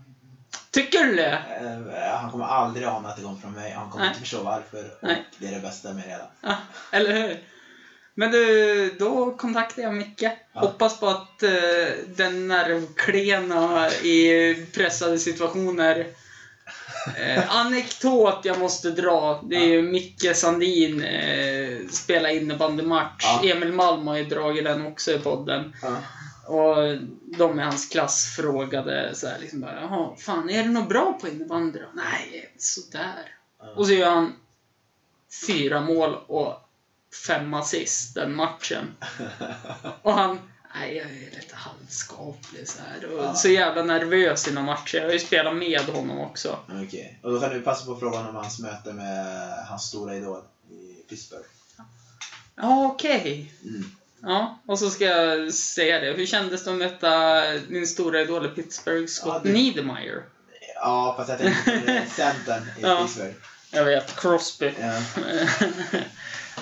Tycker 0.72 1.04
du 1.04 1.16
det? 1.16 1.42
Eh, 1.62 2.18
han 2.22 2.32
kommer 2.32 2.46
aldrig 2.46 2.88
ana 2.88 3.10
att 3.10 3.16
det 3.18 3.24
kommer 3.24 3.40
från 3.40 3.54
mig. 3.54 3.72
Han 3.72 3.90
kommer 3.90 4.06
Nej. 4.06 4.10
inte 4.10 4.20
förstå 4.20 4.44
varför. 4.44 4.86
Och 5.02 5.08
Nej. 5.08 5.26
det 5.38 5.48
är 5.48 5.52
det 5.52 5.60
bästa 5.60 5.94
med 5.94 6.04
det 6.04 6.10
hela. 6.10 6.28
Ja, 6.42 6.56
eller 6.92 7.14
hur? 7.14 7.40
Men 8.16 8.32
du, 8.32 8.96
då 9.00 9.38
kontaktar 9.38 9.82
jag 9.82 9.94
Micke. 9.94 10.24
Hoppas 10.54 11.00
på 11.00 11.08
att 11.08 11.44
eh, 11.44 11.52
den 12.08 12.48
nervklena 12.48 13.92
i 13.92 14.56
pressade 14.74 15.20
situationer 15.20 16.08
Eh, 17.16 17.56
anekdot 17.56 18.40
jag 18.44 18.60
måste 18.60 18.92
dra. 18.92 19.44
Det 19.50 19.56
är 19.56 19.68
ju 19.68 19.82
Micke 19.82 20.36
Sandin 20.36 21.04
eh, 21.04 21.88
spela 21.90 22.32
innebandymatch. 22.32 23.24
Ja. 23.24 23.50
Emil 23.50 23.74
Malm 23.74 24.08
har 24.08 24.18
ju 24.18 24.24
dragit 24.24 24.64
den 24.64 24.88
också 24.88 25.12
i 25.12 25.20
podden. 25.20 25.74
Ja. 25.82 25.98
Och 26.46 26.98
de 27.38 27.60
i 27.60 27.64
hans 27.64 27.90
klass 27.90 28.26
frågade 28.36 29.16
så 29.16 29.28
här 29.28 29.40
liksom 29.40 29.62
bara, 29.62 29.82
Jaha, 29.82 30.16
fan 30.16 30.50
är 30.50 30.64
du 30.64 30.70
något 30.70 30.90
bra 30.90 31.18
på 31.22 31.28
innebandy 31.28 31.80
då? 31.80 31.86
Nej, 31.94 32.54
sådär. 32.58 33.36
Och 33.76 33.88
så 33.88 33.94
gör 33.94 34.10
han 34.12 34.34
fyra 35.48 35.82
mål 35.82 36.16
och 36.28 36.70
fem 37.28 37.54
assist 37.54 38.16
den 38.16 38.36
matchen. 38.36 38.96
Och 40.02 40.14
han, 40.14 40.40
nej 40.76 40.96
jag 40.98 41.06
är 41.06 41.36
lite 41.42 41.56
halvskaplig 41.56 42.68
så 42.68 42.82
här. 42.82 43.06
Och 43.14 43.24
Ja. 43.24 43.34
så 43.36 43.48
jävla 43.50 43.84
nervös 43.84 44.48
innan 44.48 44.66
matcher. 44.66 44.98
Jag 44.98 45.06
har 45.06 45.14
ju 45.14 45.20
spelat 45.20 45.56
med 45.56 45.82
honom 45.82 46.20
också. 46.20 46.60
Okej. 46.84 47.20
Och 47.24 47.32
då 47.32 47.40
kan 47.40 47.50
du 47.50 47.62
passa 47.62 47.86
på 47.86 47.96
frågan 47.96 48.28
om 48.30 48.36
hans 48.36 48.60
möte 48.60 48.94
med 48.94 49.48
hans 49.68 49.84
stora 49.84 50.16
idol 50.16 50.42
i 50.70 51.04
Pittsburgh. 51.10 51.46
Ja, 52.56 52.86
okej. 52.88 53.54
Mm. 53.64 53.84
Ja, 54.24 54.60
och 54.68 54.80
så 54.80 54.90
ska 54.90 55.06
jag 55.06 55.54
säga 55.54 56.00
det. 56.00 56.12
Hur 56.12 56.26
kändes 56.26 56.64
det 56.64 56.72
att 56.72 56.78
möta 56.78 57.42
din 57.52 57.88
stora 57.88 58.22
idol 58.22 58.46
i 58.46 58.50
Pittsburgh, 58.50 59.08
Scott 59.08 59.34
Ja, 59.34 59.42
det- 59.44 59.54
Niedermeyer? 59.54 60.24
Ja, 60.76 61.14
fast 61.18 61.30
jag 61.30 61.40
tänkte 61.40 61.72
på 62.06 62.10
centern 62.12 62.64
i 62.64 62.82
Ja. 62.82 63.02
Pittsburgh. 63.02 63.36
Jag 63.72 63.86
vet, 63.86 64.16
Crosby. 64.16 64.74
Ja. 64.82 64.94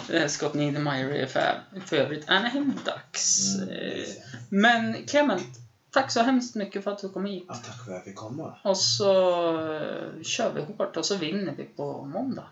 Eh, 0.10 0.28
Scott 0.28 0.54
Niedermeyer 0.54 1.10
är 1.10 1.26
för, 1.26 1.60
för 1.86 1.96
övrigt 1.98 2.30
Anaheim 2.30 2.74
Ducks. 2.86 3.56
Mm, 3.56 3.70
Eh. 3.70 4.04
Men 4.50 5.06
Clement, 5.08 5.44
tack 5.92 6.12
så 6.12 6.22
hemskt 6.22 6.56
mycket 6.56 6.84
för 6.84 6.92
att 6.92 7.00
du 7.00 7.10
kom 7.10 7.26
hit. 7.26 7.46
ja, 7.48 7.54
tack 7.54 7.86
för 7.86 7.92
att 7.92 7.96
jag 7.96 8.04
fick 8.04 8.16
komma. 8.16 8.58
Och 8.64 8.78
så 8.78 9.12
eh, 9.76 10.24
kör 10.24 10.54
vi 10.54 10.62
hårt 10.62 10.98
och 10.98 11.06
så 11.06 11.16
vinner 11.16 11.54
vi 11.58 11.64
på 11.64 12.06
måndag. 12.06 12.44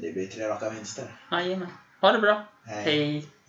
Det 0.00 0.12
blir 0.12 0.26
tre 0.26 0.48
raka 0.48 0.70
vinster. 0.70 1.04
Jajamän. 1.32 1.68
Ha 2.00 2.12
det 2.12 2.18
bra. 2.18 2.44
Hej. 2.64 2.82
Hej. 2.84 3.26